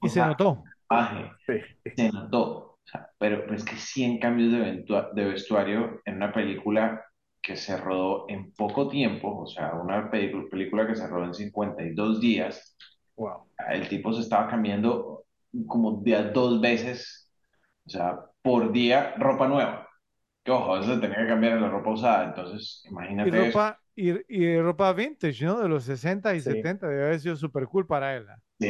Y 0.00 0.06
O 0.06 0.08
se 0.08 0.14
sea, 0.14 0.26
notó. 0.26 0.64
Sí. 1.46 1.54
se 1.96 2.10
notó. 2.12 2.42
O 2.42 2.78
sea, 2.84 3.10
pero, 3.18 3.42
pero 3.44 3.54
es 3.56 3.64
que 3.64 3.76
100 3.76 4.18
cambios 4.18 4.52
de, 4.52 4.84
de 5.14 5.24
vestuario 5.24 6.00
en 6.04 6.16
una 6.16 6.32
película 6.32 7.04
que 7.42 7.56
se 7.56 7.76
rodó 7.76 8.26
en 8.28 8.52
poco 8.52 8.88
tiempo, 8.88 9.40
o 9.42 9.46
sea, 9.46 9.74
una 9.74 10.10
película 10.10 10.86
que 10.86 10.94
se 10.96 11.06
rodó 11.06 11.24
en 11.26 11.34
52 11.34 12.20
días. 12.20 12.76
Wow. 13.16 13.48
El 13.70 13.88
tipo 13.88 14.12
se 14.12 14.20
estaba 14.22 14.48
cambiando 14.48 15.24
como 15.66 16.00
de 16.02 16.16
a 16.16 16.22
dos 16.30 16.60
veces, 16.60 17.30
o 17.86 17.90
sea, 17.90 18.18
por 18.42 18.72
día 18.72 19.14
ropa 19.18 19.48
nueva. 19.48 19.88
Que 20.44 20.52
ojo, 20.52 20.78
eso 20.78 20.94
se 20.94 21.00
tenía 21.00 21.18
que 21.18 21.28
cambiar 21.28 21.54
en 21.54 21.62
la 21.62 21.70
ropa 21.70 21.90
usada. 21.90 22.24
Entonces, 22.26 22.82
Y 22.84 22.90
imagínate 22.90 23.48
eso. 23.48 23.62
ropa, 23.62 23.80
y, 23.94 24.12
y 24.28 24.60
ropa 24.60 24.92
vintage, 24.92 25.44
¿no? 25.44 25.60
De 25.60 25.68
los 25.68 25.84
60 25.84 26.34
y 26.34 26.40
Sí. 26.40 26.42
70, 26.42 26.88
debe 26.88 27.04
haber 27.06 27.20
sido 27.20 27.36
súper 27.36 27.66
cool 27.66 27.86
para 27.86 28.16
él. 28.16 28.26
¿Ah? 28.60 28.66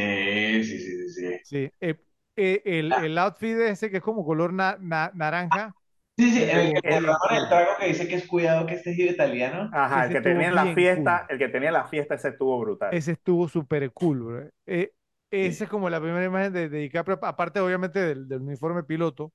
Sí, 0.63 0.65
sí, 0.65 0.79
sí, 0.81 1.09
sí, 1.11 1.39
sí. 1.43 1.73
Eh, 1.81 1.97
eh, 2.37 2.63
el, 2.65 2.95
el 2.95 3.19
outfit 3.19 3.57
ese 3.59 3.91
que 3.91 3.99
es 3.99 4.03
como 4.03 4.25
color 4.25 4.53
na- 4.53 4.77
na- 4.81 5.11
naranja, 5.15 5.77
Sí, 6.19 6.31
sí, 6.33 6.43
el, 6.43 6.73
que 6.83 6.83
el 6.83 7.07
cool. 7.29 7.49
trago 7.49 7.77
que 7.79 7.87
dice 7.87 8.09
que 8.09 8.17
es 8.17 8.27
cuidado 8.27 8.67
que 8.67 8.75
este 8.75 8.93
giro 8.95 9.13
italiano. 9.13 9.69
Ajá, 9.71 10.05
el 10.07 10.11
que 10.13 10.21
tenía 10.21 10.49
en 10.49 10.55
la 10.57 10.67
fiesta, 10.75 11.25
cool. 11.25 11.29
el 11.29 11.39
que 11.39 11.49
tenía 11.49 11.69
en 11.69 11.75
la 11.75 11.87
fiesta, 11.89 12.15
ese 12.17 12.29
estuvo 12.31 12.59
brutal. 12.61 13.01
Ese 13.01 13.13
estuvo 13.13 13.49
súper 13.49 13.93
cool, 13.93 14.23
bro. 14.23 14.51
Eh, 14.67 14.93
esa 15.31 15.65
Sí. 15.65 15.65
es 15.65 15.71
como 15.71 15.91
la 15.91 16.01
primera 16.01 16.25
imagen 16.25 16.53
de, 16.53 16.69
de 16.69 16.79
DiCaprio, 16.79 17.19
aparte 17.23 17.61
obviamente 17.61 17.99
del, 18.01 18.29
del 18.29 18.41
uniforme 18.43 18.83
piloto, 18.85 19.33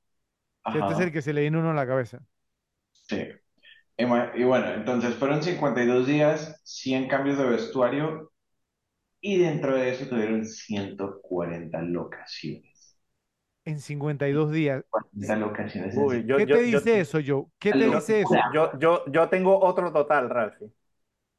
que 0.70 0.80
este 0.80 0.94
es 0.94 1.00
Ajá, 1.00 1.02
el 1.02 1.12
que 1.14 1.22
se 1.24 1.34
le 1.34 1.42
viene 1.44 1.60
uno 1.60 1.72
a 1.72 1.76
la 1.76 1.88
cabeza. 1.88 2.22
sí. 2.92 3.16
Y 3.98 4.44
bueno, 4.46 4.74
entonces 4.76 5.16
fueron 5.16 5.44
52 5.44 6.08
días, 6.08 6.62
100 6.66 7.08
cambios 7.10 7.38
de 7.40 7.46
vestuario 7.46 8.33
y 9.24 9.40
dentro 9.40 9.76
de 9.76 9.92
eso 9.92 10.08
tuvieron 10.08 10.46
140 10.46 11.82
locaciones. 11.82 12.98
En 13.66 13.80
52 13.80 14.52
días. 14.52 14.84
40 14.90 15.36
locaciones 15.36 15.98
en 15.98 16.08
Uy, 16.08 16.26
yo, 16.26 16.40
¿Qué 16.40 16.46
yo, 16.46 16.56
te 16.56 16.62
yo, 16.72 16.80
dice 16.80 17.00
eso, 17.00 17.20
Joe? 17.26 17.46
¿Qué 17.60 17.74
te 17.74 17.88
dice 17.90 18.22
eso? 18.22 18.44
yo, 18.54 18.78
yo, 18.80 19.04
yo 19.08 19.30
tengo 19.30 19.60
otro 19.60 19.92
total, 19.94 20.30
Ralphie. 20.30 20.72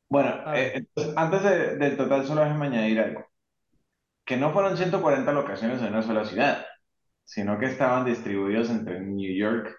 Bueno, 0.09 0.31
eh, 0.55 0.73
entonces, 0.77 1.15
antes 1.17 1.43
de- 1.43 1.77
del 1.77 1.97
total 1.97 2.27
solo 2.27 2.43
déjame 2.43 2.67
añadir 2.67 3.01
algo. 3.01 3.27
que 4.25 4.37
no 4.37 4.53
fueron 4.53 4.77
140 4.77 5.33
locaciones 5.33 5.81
en 5.83 5.89
una 5.89 6.03
sola 6.03 6.25
ciudad, 6.25 6.65
sino 7.25 7.59
que 7.59 7.67
estaban 7.67 8.05
distribuidos 8.05 8.71
entre 8.71 9.01
New 9.01 9.35
York 9.37 9.77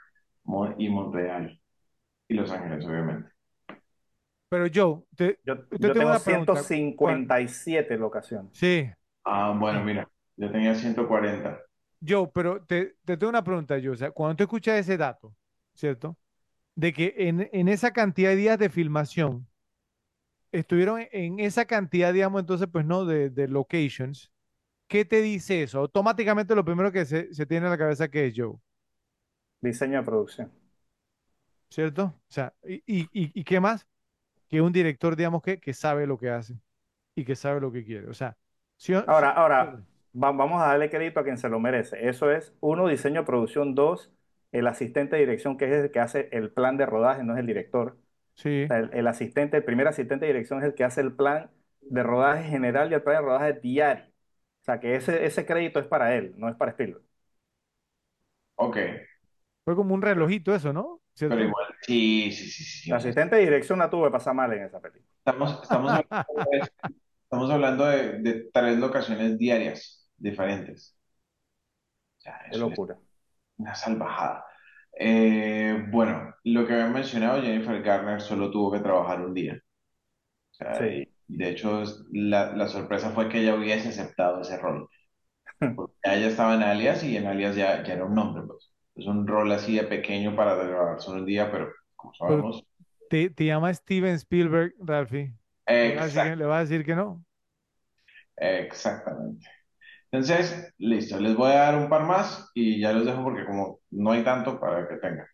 y 0.77 0.89
Montreal 0.89 1.59
y 2.29 2.35
Los 2.35 2.51
Ángeles, 2.51 2.85
obviamente. 2.85 3.29
Pero 4.49 4.65
Joe, 4.73 5.03
te, 5.15 5.39
Yo, 5.45 5.57
te 5.59 5.63
yo 5.69 5.79
tengo 5.79 5.93
tengo 5.93 6.09
una 6.09 6.19
pregunta. 6.19 6.53
¿Cuál- 6.53 6.65
157 6.65 7.97
locaciones. 7.97 8.51
Sí, 8.53 8.89
Ah, 9.23 9.55
bueno, 9.59 9.83
mira, 9.83 10.07
yo 10.37 10.51
tenía 10.51 10.75
140. 10.75 11.59
Joe, 12.07 12.29
pero 12.33 12.63
te, 12.63 12.95
te 13.05 13.17
tengo 13.17 13.29
una 13.29 13.43
pregunta, 13.43 13.75
Joe. 13.75 13.89
O 13.91 13.95
sea, 13.95 14.11
cuando 14.11 14.35
tú 14.37 14.43
escuchas 14.43 14.79
ese 14.79 14.97
dato, 14.97 15.35
¿cierto? 15.73 16.17
De 16.75 16.93
que 16.93 17.13
en, 17.17 17.49
en 17.53 17.67
esa 17.69 17.91
cantidad 17.93 18.29
de 18.31 18.35
días 18.37 18.59
de 18.59 18.69
filmación 18.69 19.47
estuvieron 20.51 21.01
en, 21.11 21.39
esa 21.39 21.65
cantidad, 21.65 22.13
digamos, 22.13 22.41
entonces, 22.41 22.67
pues 22.71 22.85
no, 22.85 23.05
de, 23.05 23.29
de 23.29 23.47
locations, 23.47 24.31
¿qué 24.87 25.05
te 25.05 25.21
dice 25.21 25.63
eso? 25.63 25.79
Automáticamente 25.79 26.55
lo 26.55 26.65
primero 26.65 26.91
que 26.91 27.05
se, 27.05 27.33
se 27.33 27.45
tiene 27.45 27.67
en 27.67 27.71
la 27.71 27.77
cabeza 27.77 28.09
que 28.09 28.27
es 28.27 28.33
Joe, 28.37 28.55
Diseño 29.61 29.97
de 29.99 30.05
producción. 30.05 30.49
¿cierto? 31.69 32.05
O 32.05 32.31
sea, 32.31 32.53
¿y, 32.63 32.75
y, 32.85 33.01
y- 33.13 33.31
y 33.39 33.43
qué 33.43 33.59
más? 33.59 33.87
Que 34.49 34.61
un 34.61 34.71
director, 34.73 35.15
digamos, 35.15 35.41
que, 35.43 35.59
que 35.59 35.73
sabe 35.73 36.07
lo 36.07 36.17
que 36.17 36.29
hace 36.29 36.59
y 37.15 37.25
que 37.25 37.35
sabe 37.35 37.61
lo 37.61 37.71
que 37.73 37.85
quiere. 37.85 38.09
O 38.09 38.15
sea, 38.15 38.37
si, 38.77 38.93
Ahora, 39.05 39.31
si- 39.31 39.31
ahora, 39.31 39.83
va- 40.15 40.31
vamos 40.31 40.61
a 40.61 40.67
darle 40.67 40.89
crédito 40.89 41.19
a 41.19 41.23
quien 41.23 41.37
se 41.37 41.49
lo 41.49 41.59
merece. 41.59 42.07
Eso 42.09 42.31
es, 42.31 42.53
uno, 42.59 42.87
diseño 42.87 43.21
de 43.21 43.25
producción, 43.25 43.75
dos, 43.75 44.11
el 44.51 44.67
asistente 44.67 45.15
de 45.15 45.21
dirección, 45.21 45.57
que 45.57 45.65
es 45.65 45.71
el 45.85 45.91
que 45.91 45.99
hace 45.99 46.29
el 46.31 46.51
plan 46.51 46.77
de 46.77 46.85
rodaje, 46.85 47.23
no 47.23 47.33
es 47.33 47.39
el 47.39 47.45
director. 47.47 47.97
sí, 48.35 48.65
O 48.65 48.67
sea, 48.67 48.79
el, 48.79 48.91
el 48.93 49.07
asistente, 49.07 49.57
el 49.57 49.65
primer 49.65 49.87
asistente 49.87 50.25
de 50.25 50.33
dirección 50.33 50.59
es 50.61 50.65
el 50.67 50.75
que 50.75 50.83
hace 50.85 51.01
el 51.01 51.13
plan 51.15 51.51
de 51.89 52.03
rodaje 52.03 52.45
general 52.49 52.91
y 52.91 52.95
el 52.95 53.03
plan 53.03 53.17
de 53.17 53.23
rodaje 53.23 53.53
diario. 53.55 54.05
O 54.61 54.65
sea, 54.65 54.79
que 54.81 54.95
ese, 54.95 55.25
ese 55.25 55.45
crédito 55.45 55.79
es 55.79 55.87
para 55.87 56.15
él, 56.15 56.33
no 56.37 56.49
es 56.49 56.55
para 56.57 56.71
Spielberg. 56.71 57.03
Ok, 58.55 58.77
fue 59.65 59.75
como 59.77 59.95
un 59.95 60.03
relojito 60.03 60.55
eso, 60.55 60.73
¿no? 60.73 61.01
¿Cierto? 61.15 61.37
pero 61.37 61.43
igual, 61.43 61.65
sí, 61.81 62.31
sí, 62.31 62.49
sí, 62.49 62.63
sí. 62.63 62.91
El 62.91 62.97
asistente 62.97 63.35
de 63.35 63.41
dirección 63.43 63.79
la 63.79 63.89
tuve 63.89 64.07
que 64.07 64.11
pasar 64.11 64.33
mal 64.35 64.51
en 64.53 64.63
esa 64.63 64.79
película. 64.79 65.05
Estamos, 65.19 65.61
estamos 65.63 65.91
hablando 65.91 66.49
de, 66.51 66.69
estamos 67.23 67.51
hablando 67.51 67.85
de, 67.85 68.19
de 68.21 68.51
tres 68.53 68.77
locaciones 68.79 69.37
diarias 69.37 70.09
diferentes. 70.17 70.97
O 72.19 72.21
sea, 72.21 72.39
Qué 72.49 72.57
locura. 72.57 72.99
una 73.57 73.75
salvajada. 73.75 74.45
Eh, 74.97 75.85
bueno, 75.91 76.33
lo 76.43 76.65
que 76.65 76.73
había 76.73 76.87
mencionado, 76.87 77.41
Jennifer 77.41 77.81
Garner 77.81 78.21
solo 78.21 78.51
tuvo 78.51 78.71
que 78.71 78.79
trabajar 78.79 79.21
un 79.21 79.33
día. 79.33 79.55
O 80.51 80.55
sea, 80.55 80.79
Sí. 80.79 81.09
y 81.27 81.37
de 81.37 81.49
hecho, 81.51 81.83
la, 82.11 82.53
la 82.55 82.67
sorpresa 82.69 83.11
fue 83.11 83.29
que 83.29 83.41
ella 83.41 83.55
hubiese 83.55 83.89
aceptado 83.89 84.41
ese 84.41 84.57
rol. 84.59 84.89
Porque 85.75 85.95
ya 86.05 86.15
ella 86.15 86.27
estaba 86.29 86.55
en 86.55 86.63
Alias 86.63 87.03
y 87.05 87.17
en 87.17 87.27
Alias 87.27 87.55
ya, 87.57 87.83
ya 87.83 87.95
era 87.95 88.05
un 88.05 88.15
nombre, 88.15 88.43
pues. 88.47 88.73
Es 88.95 89.05
un 89.07 89.27
rol 89.27 89.51
así 89.51 89.75
de 89.77 89.83
pequeño 89.83 90.35
para 90.35 90.55
grabar 90.55 90.99
solo 91.01 91.19
un 91.19 91.25
día, 91.25 91.51
pero 91.51 91.71
como 91.95 92.13
sabemos, 92.15 92.65
Te, 93.09 93.29
te 93.29 93.45
llama 93.45 93.73
Steven 93.73 94.15
Spielberg, 94.15 94.73
Ralphie. 94.79 95.33
¿Le 95.81 95.93
vas 95.93 96.03
a 96.03 96.05
decir 96.07 96.21
que, 96.23 96.35
exact- 96.35 96.35
le 96.35 96.45
vas 96.45 96.57
a 96.57 96.61
decir 96.69 96.85
que 96.85 96.95
no? 96.95 97.23
exactamente. 98.37 99.47
Entonces, 100.11 100.73
listo, 100.79 101.19
les 101.19 101.35
voy 101.35 101.51
a 101.51 101.55
dar 101.57 101.75
un 101.77 101.89
par 101.89 102.03
más 102.05 102.51
y 102.55 102.79
ya 102.81 102.93
los 102.93 103.05
dejo 103.05 103.23
porque 103.23 103.45
como 103.45 103.81
no 103.91 104.11
hay 104.11 104.23
tanto 104.23 104.59
para 104.59 104.87
que 104.87 104.97
tengan. 104.97 105.27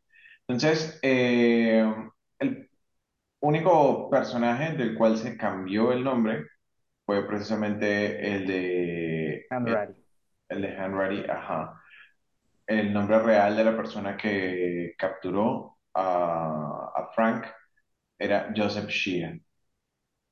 Entonces, 0.47 0.99
eh, 1.03 1.85
el 2.39 2.69
único 3.41 4.09
personaje 4.11 4.73
del 4.77 4.95
cual 4.97 5.17
se 5.17 5.37
cambió 5.37 5.93
el 5.93 6.03
nombre 6.03 6.47
fue 7.05 7.27
precisamente 7.27 8.35
el 8.35 8.47
de 8.47 9.45
And 9.51 9.67
el, 9.67 9.95
el 10.49 10.61
de 10.63 10.69
Henry, 10.69 11.25
ajá. 11.29 11.80
El 12.65 12.91
nombre 12.93 13.19
real 13.19 13.55
de 13.55 13.63
la 13.63 13.75
persona 13.77 14.17
que 14.17 14.93
capturó 14.97 15.77
a, 15.93 16.91
a 16.95 17.11
Frank 17.15 17.45
era 18.19 18.53
Joseph 18.55 18.89
Sheehan. 18.89 19.43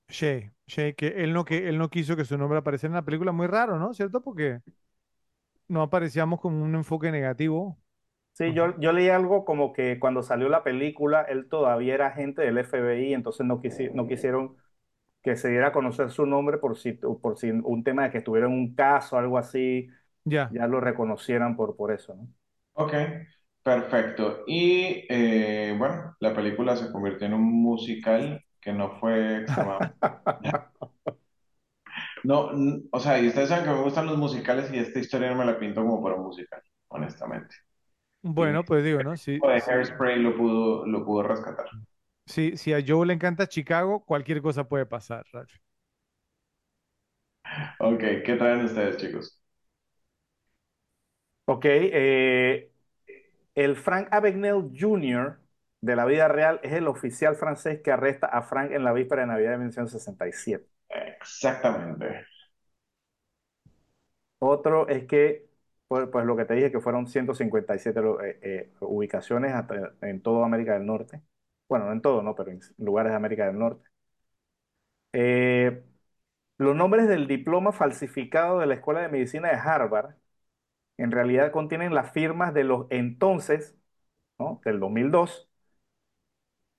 Shay, 0.09 0.51
Shay, 0.67 0.93
que 0.95 1.07
él 1.23 1.33
no, 1.33 1.45
que 1.45 1.67
él 1.69 1.77
no 1.77 1.89
quiso 1.89 2.15
que 2.15 2.25
su 2.25 2.37
nombre 2.37 2.59
apareciera 2.59 2.91
en 2.91 2.95
la 2.95 3.05
película. 3.05 3.31
Muy 3.31 3.47
raro, 3.47 3.77
¿no? 3.79 3.93
¿Cierto? 3.93 4.21
Porque 4.21 4.61
no 5.69 5.81
aparecíamos 5.81 6.41
como 6.41 6.61
un 6.63 6.75
enfoque 6.75 7.11
negativo. 7.11 7.77
Sí, 8.33 8.53
yo, 8.53 8.79
yo 8.79 8.93
leí 8.93 9.09
algo 9.09 9.43
como 9.43 9.73
que 9.73 9.99
cuando 9.99 10.23
salió 10.23 10.47
la 10.47 10.63
película, 10.63 11.23
él 11.23 11.49
todavía 11.49 11.93
era 11.93 12.07
agente 12.07 12.41
del 12.41 12.57
FBI, 12.57 13.13
entonces 13.13 13.45
no, 13.45 13.61
quisi- 13.61 13.91
no 13.93 14.07
quisieron 14.07 14.55
que 15.23 15.35
se 15.37 15.49
diera 15.49 15.69
a 15.69 15.71
conocer 15.73 16.11
su 16.11 16.25
nombre 16.25 16.57
por 16.59 16.77
si, 16.77 16.93
por 16.93 17.37
si 17.37 17.51
un 17.51 17.83
tema 17.83 18.03
de 18.05 18.11
que 18.11 18.19
estuviera 18.19 18.47
en 18.47 18.53
un 18.53 18.75
caso, 18.75 19.17
algo 19.17 19.37
así, 19.37 19.89
Ya. 20.25 20.51
ya 20.51 20.67
lo 20.67 20.79
reconocieran 20.81 21.55
por, 21.55 21.75
por 21.75 21.91
eso, 21.91 22.15
¿no? 22.15 22.27
Ok, 22.73 22.93
perfecto. 23.63 24.43
Y 24.47 25.05
eh, 25.09 25.75
bueno, 25.77 26.15
la 26.19 26.33
película 26.33 26.75
se 26.75 26.91
convirtió 26.91 27.27
en 27.27 27.33
un 27.33 27.43
musical 27.43 28.43
que 28.61 28.73
no 28.73 28.99
fue. 28.99 29.45
No, 32.23 32.51
o 32.91 32.99
sea, 32.99 33.19
y 33.19 33.27
ustedes 33.27 33.49
saben 33.49 33.65
que 33.65 33.71
me 33.71 33.81
gustan 33.81 34.05
los 34.07 34.17
musicales 34.17 34.71
y 34.73 34.77
esta 34.79 34.99
historia 34.99 35.29
no 35.29 35.35
me 35.37 35.45
la 35.45 35.57
pinto 35.59 35.81
como 35.81 36.01
para 36.03 36.15
un 36.15 36.23
musical, 36.23 36.61
honestamente. 36.89 37.55
Bueno, 38.21 38.65
pues 38.65 38.83
digo, 38.83 39.03
¿no? 39.03 39.17
Si, 39.17 39.41
de 39.41 39.61
Hairspray 39.67 40.19
lo 40.19 40.35
pudo, 40.37 40.85
lo 40.85 41.03
pudo 41.05 41.23
rescatar. 41.23 41.67
si, 42.25 42.55
si 42.57 42.73
a 42.73 42.81
Joe 42.85 43.05
le 43.07 43.13
encanta 43.13 43.47
Chicago, 43.47 44.05
cualquier 44.05 44.41
cosa 44.41 44.67
puede 44.67 44.85
pasar, 44.85 45.25
Ralphie. 45.33 45.59
Ok, 47.79 47.99
¿qué 48.25 48.35
traen 48.37 48.65
ustedes, 48.65 48.97
chicos? 48.97 49.38
Ok, 51.51 51.65
eh, 51.67 52.71
el 53.55 53.75
Frank 53.77 54.09
Abagnale 54.11 54.69
Jr. 54.79 55.39
de 55.81 55.95
la 55.95 56.05
vida 56.05 56.27
real 56.27 56.59
es 56.63 56.73
el 56.73 56.87
oficial 56.87 57.35
francés 57.35 57.81
que 57.83 57.91
arresta 57.91 58.27
a 58.27 58.43
Frank 58.43 58.71
en 58.71 58.83
la 58.83 58.93
víspera 58.93 59.23
de 59.23 59.27
Navidad 59.29 59.51
de 59.53 59.57
1967. 59.59 60.67
Exactamente. 60.89 62.27
Otro 64.39 64.87
es 64.87 65.05
que, 65.05 65.49
pues, 65.87 66.07
pues 66.11 66.25
lo 66.25 66.35
que 66.37 66.45
te 66.45 66.53
dije, 66.53 66.71
que 66.71 66.79
fueron 66.79 67.07
157 67.07 68.01
lo- 68.01 68.21
eh, 68.23 68.39
eh, 68.41 68.71
ubicaciones 68.81 69.53
hasta- 69.53 69.93
en 70.01 70.21
toda 70.21 70.45
América 70.45 70.73
del 70.73 70.85
Norte. 70.85 71.21
Bueno, 71.67 71.85
no 71.85 71.91
en 71.93 72.01
todo, 72.01 72.21
no, 72.23 72.35
pero 72.35 72.51
en 72.51 72.59
lugares 72.77 73.11
de 73.11 73.15
América 73.17 73.45
del 73.47 73.59
Norte. 73.59 73.89
Eh, 75.13 75.83
los 76.57 76.75
nombres 76.75 77.07
del 77.07 77.27
diploma 77.27 77.71
falsificado 77.73 78.59
de 78.59 78.67
la 78.67 78.75
Escuela 78.75 79.01
de 79.01 79.09
Medicina 79.09 79.49
de 79.49 79.55
Harvard 79.57 80.15
en 81.03 81.11
realidad 81.11 81.51
contienen 81.51 81.93
las 81.95 82.11
firmas 82.11 82.53
de 82.53 82.63
los 82.63 82.87
entonces, 82.89 83.77
¿no? 84.39 84.61
Del 84.65 84.79
2002, 84.79 85.49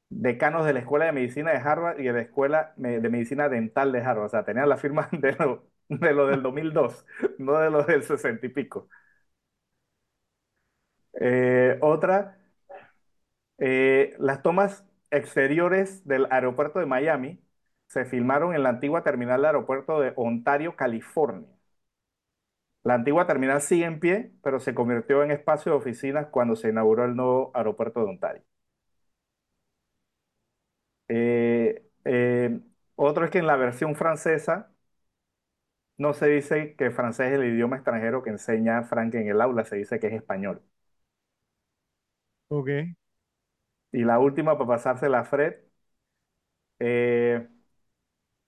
decanos 0.08 0.66
de 0.66 0.72
la 0.72 0.80
Escuela 0.80 1.06
de 1.06 1.12
Medicina 1.12 1.52
de 1.52 1.58
Harvard 1.58 2.00
y 2.00 2.04
de 2.04 2.12
la 2.12 2.20
Escuela 2.22 2.72
de 2.76 3.00
Medicina 3.08 3.48
Dental 3.48 3.92
de 3.92 4.00
Harvard. 4.00 4.26
O 4.26 4.28
sea, 4.28 4.44
tenían 4.44 4.68
las 4.68 4.80
firmas 4.80 5.08
de 5.12 5.32
lo, 5.32 5.64
de 5.88 6.12
lo 6.14 6.26
del 6.26 6.42
2002, 6.42 7.06
no 7.38 7.58
de 7.58 7.70
lo 7.70 7.82
del 7.84 8.02
60 8.04 8.46
y 8.46 8.48
pico. 8.50 8.88
Eh, 11.20 11.78
otra, 11.82 12.36
eh, 13.58 14.14
las 14.18 14.42
tomas 14.42 14.84
exteriores 15.10 16.06
del 16.06 16.26
aeropuerto 16.30 16.78
de 16.78 16.86
Miami 16.86 17.40
se 17.88 18.04
filmaron 18.04 18.54
en 18.54 18.62
la 18.62 18.70
antigua 18.70 19.02
terminal 19.02 19.38
del 19.40 19.46
aeropuerto 19.46 20.00
de 20.00 20.12
Ontario, 20.16 20.76
California. 20.76 21.48
La 22.82 22.92
antigua 22.94 23.26
terminal 23.26 23.62
sigue 23.62 23.86
en 23.86 24.00
pie, 24.00 24.32
pero 24.42 24.60
se 24.60 24.74
convirtió 24.74 25.22
en 25.22 25.30
espacio 25.30 25.72
de 25.72 25.78
oficinas 25.78 26.26
cuando 26.26 26.56
se 26.56 26.68
inauguró 26.68 27.06
el 27.06 27.16
nuevo 27.16 27.50
aeropuerto 27.54 28.00
de 28.00 28.10
Ontario. 28.10 28.42
Eh, 31.08 31.84
eh, 32.04 32.60
otro 32.96 33.24
es 33.24 33.30
que 33.30 33.38
en 33.38 33.46
la 33.46 33.56
versión 33.56 33.96
francesa 33.96 34.72
no 35.98 36.14
se 36.14 36.26
dice 36.26 36.74
que 36.76 36.90
francés 36.90 37.28
es 37.28 37.34
el 37.38 37.44
idioma 37.44 37.76
extranjero 37.76 38.22
que 38.24 38.30
enseña 38.30 38.82
Frank 38.84 39.14
en 39.14 39.28
el 39.28 39.40
aula, 39.40 39.64
se 39.64 39.76
dice 39.76 40.00
que 40.00 40.08
es 40.08 40.14
español. 40.14 40.62
Ok. 42.48 42.70
Y 43.92 44.02
la 44.04 44.18
última, 44.18 44.54
para 44.58 44.66
pasársela 44.68 45.20
a 45.20 45.24
Fred, 45.24 45.54
eh, 46.78 47.46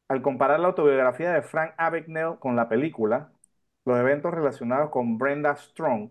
al 0.09 0.23
comparar 0.23 0.61
la 0.61 0.69
autobiografía 0.69 1.33
de 1.33 1.43
Frank 1.43 1.75
Abagnale 1.77 2.39
con 2.39 2.55
la 2.57 2.69
película, 2.69 3.32
los 3.85 3.99
eventos 3.99 4.33
relacionados 4.35 4.91
con 4.91 5.19
Brenda 5.19 5.55
Strong 5.57 6.11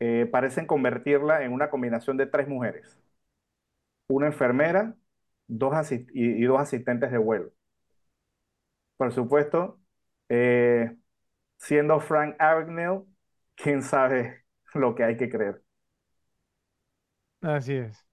eh, 0.00 0.26
parecen 0.30 0.66
convertirla 0.66 1.42
en 1.44 1.52
una 1.52 1.70
combinación 1.70 2.16
de 2.16 2.26
tres 2.26 2.48
mujeres, 2.48 2.98
una 4.08 4.26
enfermera 4.26 4.96
dos 5.46 5.72
asis- 5.74 6.06
y, 6.12 6.42
y 6.42 6.44
dos 6.44 6.60
asistentes 6.60 7.10
de 7.10 7.18
vuelo. 7.18 7.52
Por 8.96 9.12
supuesto, 9.12 9.80
eh, 10.28 10.96
siendo 11.58 12.00
Frank 12.00 12.36
Abagnale, 12.40 13.04
quién 13.56 13.82
sabe 13.82 14.44
lo 14.74 14.94
que 14.94 15.04
hay 15.04 15.16
que 15.16 15.30
creer. 15.30 15.62
Así 17.42 17.74
es. 17.74 18.04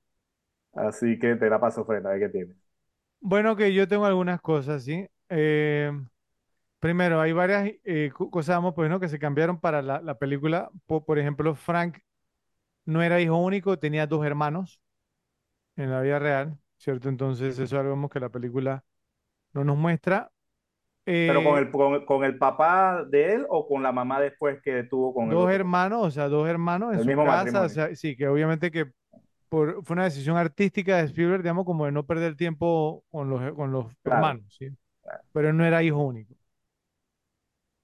Así 0.73 1.17
que 1.19 1.35
te 1.37 1.49
la 1.49 1.59
paso, 1.59 1.83
Fred, 1.85 2.05
a 2.05 2.09
ver 2.11 2.19
qué 2.19 2.29
tienes. 2.29 2.57
Bueno, 3.19 3.55
que 3.55 3.73
yo 3.73 3.87
tengo 3.87 4.05
algunas 4.05 4.39
cosas, 4.41 4.83
¿sí? 4.83 5.07
Eh, 5.29 5.91
primero, 6.85 7.21
hay 7.21 7.33
varias 7.33 7.71
eh, 7.83 8.11
cosas, 8.31 8.61
pues, 8.75 8.89
¿no? 8.89 8.99
que 8.99 9.09
se 9.09 9.19
cambiaron 9.19 9.59
para 9.59 9.81
la, 9.81 10.01
la 10.01 10.17
película. 10.19 10.69
Po- 10.85 11.05
Por, 11.05 11.19
ejemplo, 11.19 11.55
Frank 11.55 11.99
no 12.85 13.03
era 13.03 13.21
hijo 13.21 13.37
único, 13.37 13.79
tenía 13.79 14.07
dos 14.07 14.25
hermanos 14.25 14.81
en 15.77 15.91
la 15.91 16.01
vida 16.01 16.19
real, 16.19 16.59
¿cierto? 16.77 17.09
Entonces, 17.09 17.53
eso 17.59 17.63
es 17.65 17.73
algo 17.73 18.09
que 18.09 18.19
la 18.19 18.29
película 18.29 18.85
no 19.53 19.63
nos 19.65 19.77
muestra. 19.77 20.31
Pero 21.25 21.43
con 21.43 21.57
Eh, 21.57 21.59
el, 21.59 21.71
con, 21.71 22.05
con 22.05 22.23
el 22.23 22.37
papá 22.37 23.03
de 23.07 23.33
él 23.33 23.45
o 23.49 23.67
con 23.67 23.83
la 23.83 23.91
mamá 23.91 24.19
después 24.21 24.59
que 24.63 24.83
tuvo 24.83 25.13
con 25.13 25.31
el 25.31 25.39
dos 25.39 25.49
otro. 25.49 25.51
hermanos, 25.51 26.07
o 26.07 26.11
sea, 26.11 26.27
dos 26.29 26.47
hermanos 26.47 26.93
en 26.93 26.99
El 26.99 27.01
su 27.01 27.15
mismo 27.15 27.27
casa, 27.27 27.61
o 27.63 27.69
sea, 27.69 27.95
sí, 27.95 28.15
que 28.15 28.27
obviamente 28.27 28.71
que 28.71 28.91
por, 29.49 29.83
fue 29.85 29.95
una 29.95 30.05
decisión 30.05 30.37
artística 30.37 30.97
de 30.97 31.05
Spielberg, 31.05 31.43
digamos, 31.43 31.65
como 31.65 31.85
de 31.85 31.91
no 31.93 32.05
perder 32.05 32.35
tiempo 32.37 33.05
con 33.11 33.29
los, 33.29 33.53
con 33.55 33.71
los 33.71 33.87
Claro. 34.03 34.05
hermanos, 34.05 34.55
¿sí? 34.59 34.69
Pero 35.33 35.49
él 35.49 35.57
no 35.57 35.65
era 35.65 35.83
hijo 35.83 35.99
único. 35.99 36.35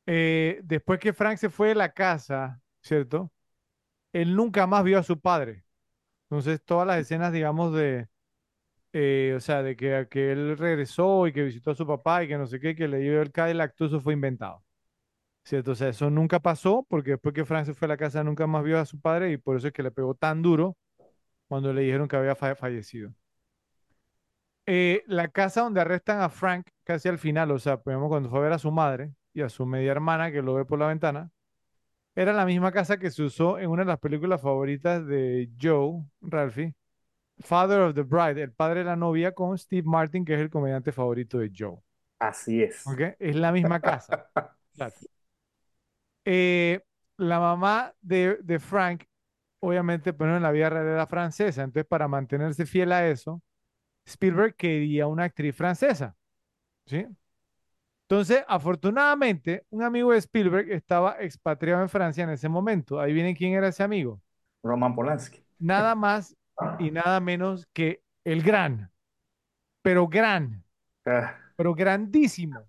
Eh, 0.05 0.59
después 0.63 0.99
que 0.99 1.13
Frank 1.13 1.37
se 1.37 1.49
fue 1.49 1.69
de 1.69 1.75
la 1.75 1.93
casa, 1.93 2.61
¿cierto? 2.81 3.31
Él 4.13 4.35
nunca 4.35 4.67
más 4.67 4.83
vio 4.83 4.99
a 4.99 5.03
su 5.03 5.19
padre. 5.21 5.65
Entonces, 6.29 6.63
todas 6.65 6.87
las 6.87 6.99
escenas, 6.99 7.33
digamos, 7.33 7.73
de, 7.75 8.07
eh, 8.93 9.33
o 9.37 9.39
sea, 9.41 9.63
de 9.63 9.75
que, 9.75 10.07
que 10.09 10.31
él 10.33 10.57
regresó 10.57 11.27
y 11.27 11.33
que 11.33 11.43
visitó 11.43 11.71
a 11.71 11.75
su 11.75 11.87
papá 11.87 12.23
y 12.23 12.27
que 12.29 12.37
no 12.37 12.47
sé 12.47 12.59
qué, 12.59 12.75
que 12.75 12.87
le 12.87 12.99
dio 12.99 13.21
el 13.21 13.31
Cadillac, 13.31 13.75
todo 13.75 13.87
eso 13.89 14.01
fue 14.01 14.13
inventado. 14.13 14.63
¿Cierto? 15.45 15.71
O 15.71 15.75
sea, 15.75 15.89
eso 15.89 16.09
nunca 16.09 16.39
pasó 16.41 16.85
porque 16.89 17.11
después 17.11 17.33
que 17.35 17.45
Frank 17.45 17.65
se 17.65 17.73
fue 17.73 17.87
a 17.87 17.89
la 17.89 17.97
casa 17.97 18.23
nunca 18.23 18.47
más 18.47 18.63
vio 18.63 18.79
a 18.79 18.85
su 18.85 18.99
padre 19.01 19.31
y 19.31 19.37
por 19.37 19.57
eso 19.57 19.67
es 19.67 19.73
que 19.73 19.83
le 19.83 19.91
pegó 19.91 20.15
tan 20.15 20.41
duro 20.41 20.77
cuando 21.47 21.73
le 21.73 21.81
dijeron 21.83 22.07
que 22.07 22.17
había 22.17 22.35
fa- 22.35 22.55
fallecido. 22.55 23.13
Eh, 24.65 25.03
la 25.07 25.27
casa 25.29 25.61
donde 25.61 25.81
arrestan 25.81 26.21
a 26.21 26.29
Frank 26.29 26.67
casi 26.83 27.09
al 27.09 27.17
final, 27.19 27.51
o 27.51 27.59
sea, 27.59 27.77
cuando 27.77 28.29
fue 28.29 28.39
a 28.39 28.41
ver 28.43 28.53
a 28.53 28.59
su 28.59 28.71
madre 28.71 29.11
y 29.33 29.41
a 29.41 29.49
su 29.49 29.65
media 29.65 29.91
hermana 29.91 30.31
que 30.31 30.41
lo 30.41 30.55
ve 30.55 30.65
por 30.65 30.79
la 30.79 30.87
ventana, 30.87 31.31
era 32.15 32.33
la 32.33 32.45
misma 32.45 32.71
casa 32.71 32.97
que 32.97 33.09
se 33.11 33.23
usó 33.23 33.57
en 33.57 33.69
una 33.69 33.83
de 33.83 33.87
las 33.87 33.99
películas 33.99 34.41
favoritas 34.41 35.05
de 35.07 35.49
Joe, 35.61 36.03
Ralphie, 36.21 36.73
Father 37.39 37.81
of 37.81 37.95
the 37.95 38.03
Bride, 38.03 38.41
el 38.41 38.51
padre 38.51 38.79
de 38.79 38.85
la 38.85 38.95
novia 38.95 39.33
con 39.33 39.57
Steve 39.57 39.83
Martin, 39.85 40.25
que 40.25 40.35
es 40.35 40.41
el 40.41 40.49
comediante 40.49 40.91
favorito 40.91 41.39
de 41.39 41.51
Joe. 41.57 41.77
Así 42.19 42.61
es. 42.61 42.83
Es 43.19 43.35
la 43.35 43.51
misma 43.51 43.79
casa. 43.79 44.29
Claro. 44.73 44.95
Eh, 46.23 46.79
la 47.17 47.39
mamá 47.39 47.93
de, 48.01 48.37
de 48.41 48.57
Frank, 48.57 49.03
obviamente, 49.59 50.13
pero 50.13 50.37
en 50.37 50.43
la 50.43 50.51
vida 50.51 50.69
real 50.69 50.87
era 50.87 51.05
francesa, 51.07 51.63
entonces 51.63 51.85
para 51.85 52.07
mantenerse 52.07 52.65
fiel 52.65 52.93
a 52.93 53.07
eso, 53.07 53.41
Spielberg 54.05 54.55
quería 54.55 55.07
una 55.07 55.25
actriz 55.25 55.55
francesa, 55.55 56.15
¿sí? 56.85 57.05
Entonces, 58.11 58.43
afortunadamente, 58.45 59.63
un 59.69 59.83
amigo 59.83 60.11
de 60.11 60.17
Spielberg 60.17 60.69
estaba 60.69 61.15
expatriado 61.21 61.81
en 61.81 61.87
Francia 61.87 62.25
en 62.25 62.31
ese 62.31 62.49
momento. 62.49 62.99
Ahí 62.99 63.13
viene 63.13 63.33
quién 63.33 63.53
era 63.53 63.69
ese 63.69 63.83
amigo. 63.83 64.19
Roman 64.61 64.93
Polanski. 64.93 65.41
Nada 65.59 65.95
más 65.95 66.35
y 66.77 66.91
nada 66.91 67.21
menos 67.21 67.65
que 67.71 68.03
el 68.25 68.43
gran, 68.43 68.91
pero 69.81 70.09
gran, 70.09 70.61
Ah, 71.05 71.37
pero 71.55 71.73
grandísimo, 71.73 72.59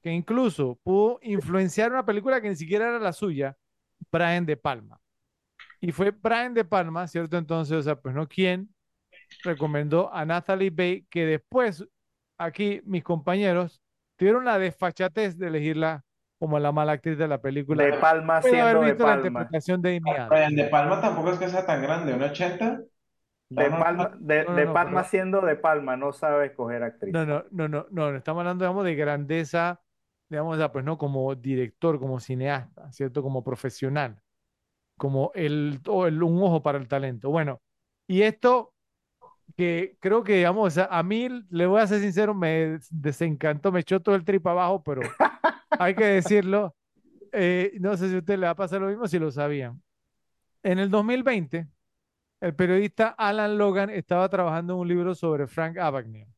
que 0.00 0.10
incluso 0.10 0.78
pudo 0.82 1.18
influenciar 1.20 1.92
una 1.92 2.06
película 2.06 2.40
que 2.40 2.48
ni 2.48 2.56
siquiera 2.56 2.88
era 2.88 2.98
la 2.98 3.12
suya, 3.12 3.58
Brian 4.10 4.46
De 4.46 4.56
Palma. 4.56 4.98
Y 5.82 5.92
fue 5.92 6.12
Brian 6.12 6.54
De 6.54 6.64
Palma, 6.64 7.06
¿cierto? 7.08 7.36
Entonces, 7.36 7.76
o 7.76 7.82
sea, 7.82 8.00
pues 8.00 8.14
no 8.14 8.26
quién 8.26 8.74
recomendó 9.44 10.10
a 10.10 10.24
Natalie 10.24 10.70
Bay, 10.70 11.06
que 11.10 11.26
después 11.26 11.86
aquí 12.38 12.80
mis 12.86 13.04
compañeros 13.04 13.82
tuvieron 14.18 14.44
la 14.44 14.58
desfachatez 14.58 15.38
de 15.38 15.46
elegirla 15.48 16.04
como 16.38 16.58
la 16.58 16.70
mala 16.72 16.92
actriz 16.92 17.16
de 17.16 17.26
la 17.28 17.40
película. 17.40 17.82
De 17.84 17.94
Palma 17.94 18.40
Puede 18.40 18.60
haber 18.60 18.72
siendo 18.74 18.84
de 18.86 18.92
visto 18.92 19.06
la 19.06 19.12
Palma. 19.14 19.26
interpretación 19.28 19.82
de 19.82 19.96
Amy 19.96 20.10
Adams. 20.10 20.28
Brian 20.30 20.56
De 20.56 20.64
Palma 20.64 21.00
tampoco 21.00 21.32
es 21.32 21.38
que 21.38 21.48
sea 21.48 21.64
tan 21.66 21.82
grande, 21.82 22.12
un 22.14 22.22
80. 22.22 22.82
De 23.50 23.70
No, 23.70 23.78
Palma, 23.78 24.12
de, 24.20 24.44
no, 24.44 24.50
no, 24.50 24.56
de 24.56 24.66
no, 24.66 24.72
Palma 24.74 25.00
pero- 25.00 25.08
siendo 25.08 25.40
de 25.40 25.56
Palma, 25.56 25.96
no 25.96 26.12
sabe 26.12 26.46
escoger 26.46 26.82
actriz. 26.82 27.12
No, 27.14 27.24
no, 27.24 27.44
no, 27.50 27.66
no, 27.68 27.86
no, 27.90 28.14
estamos 28.16 28.40
hablando, 28.42 28.64
digamos, 28.64 28.84
de 28.84 28.94
grandeza, 28.94 29.80
digamos, 30.28 30.58
sea, 30.58 30.70
pues 30.70 30.84
no 30.84 30.98
como 30.98 31.34
director, 31.34 31.98
como 31.98 32.20
cineasta, 32.20 32.92
¿cierto? 32.92 33.22
Como 33.22 33.42
profesional, 33.42 34.20
como 34.98 35.32
el, 35.34 35.80
o 35.88 36.06
el- 36.06 36.22
un 36.22 36.42
ojo 36.42 36.62
para 36.62 36.78
el 36.78 36.88
talento. 36.88 37.30
Bueno, 37.30 37.60
y 38.06 38.22
esto 38.22 38.74
que 39.58 39.96
creo 39.98 40.22
que, 40.22 40.36
digamos, 40.36 40.78
a 40.78 41.02
mí, 41.02 41.28
le 41.50 41.66
voy 41.66 41.80
a 41.80 41.86
ser 41.88 42.00
sincero, 42.00 42.32
me 42.32 42.78
desencantó, 42.90 43.72
me 43.72 43.80
echó 43.80 44.00
todo 44.00 44.14
el 44.14 44.24
trip 44.24 44.46
abajo, 44.46 44.84
pero 44.84 45.00
hay 45.70 45.96
que 45.96 46.04
decirlo. 46.04 46.76
eh, 47.32 47.72
no 47.80 47.96
sé 47.96 48.08
si 48.08 48.14
a 48.14 48.18
usted 48.18 48.38
le 48.38 48.46
va 48.46 48.52
a 48.52 48.54
pasar 48.54 48.80
lo 48.80 48.86
mismo, 48.86 49.08
si 49.08 49.18
lo 49.18 49.32
sabían. 49.32 49.82
En 50.62 50.78
el 50.78 50.90
2020, 50.90 51.66
el 52.40 52.54
periodista 52.54 53.08
Alan 53.18 53.58
Logan 53.58 53.90
estaba 53.90 54.28
trabajando 54.28 54.74
en 54.74 54.78
un 54.78 54.86
libro 54.88 55.16
sobre 55.16 55.48
Frank 55.48 55.76
Abagnale. 55.76 56.28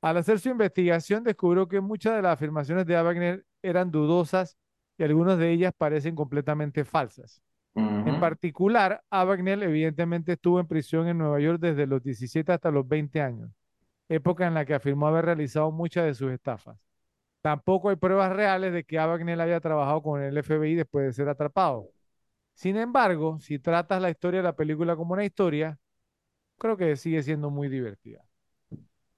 Al 0.00 0.18
hacer 0.18 0.38
su 0.38 0.48
investigación, 0.48 1.24
descubrió 1.24 1.66
que 1.66 1.80
muchas 1.80 2.14
de 2.14 2.22
las 2.22 2.34
afirmaciones 2.34 2.86
de 2.86 2.96
Abagnale 2.96 3.42
eran 3.60 3.90
dudosas 3.90 4.56
y 4.96 5.02
algunas 5.02 5.36
de 5.36 5.50
ellas 5.50 5.72
parecen 5.76 6.14
completamente 6.14 6.84
falsas. 6.84 7.42
En 7.74 8.20
particular, 8.20 9.02
Abagnale 9.10 9.64
evidentemente 9.64 10.32
estuvo 10.32 10.60
en 10.60 10.66
prisión 10.66 11.08
en 11.08 11.18
Nueva 11.18 11.40
York 11.40 11.58
desde 11.60 11.86
los 11.86 12.02
17 12.02 12.52
hasta 12.52 12.70
los 12.70 12.86
20 12.86 13.20
años, 13.20 13.50
época 14.08 14.46
en 14.46 14.54
la 14.54 14.64
que 14.66 14.74
afirmó 14.74 15.06
haber 15.08 15.24
realizado 15.24 15.70
muchas 15.70 16.04
de 16.04 16.14
sus 16.14 16.32
estafas. 16.32 16.78
Tampoco 17.40 17.90
hay 17.90 17.96
pruebas 17.96 18.32
reales 18.32 18.72
de 18.72 18.84
que 18.84 18.98
Abagnale 18.98 19.42
haya 19.42 19.60
trabajado 19.60 20.02
con 20.02 20.22
el 20.22 20.36
FBI 20.38 20.74
después 20.76 21.06
de 21.06 21.12
ser 21.12 21.28
atrapado. 21.28 21.88
Sin 22.54 22.76
embargo, 22.76 23.38
si 23.40 23.58
tratas 23.58 24.00
la 24.02 24.10
historia 24.10 24.40
de 24.40 24.44
la 24.44 24.56
película 24.56 24.94
como 24.96 25.14
una 25.14 25.24
historia, 25.24 25.78
creo 26.58 26.76
que 26.76 26.96
sigue 26.96 27.22
siendo 27.22 27.50
muy 27.50 27.68
divertida. 27.68 28.24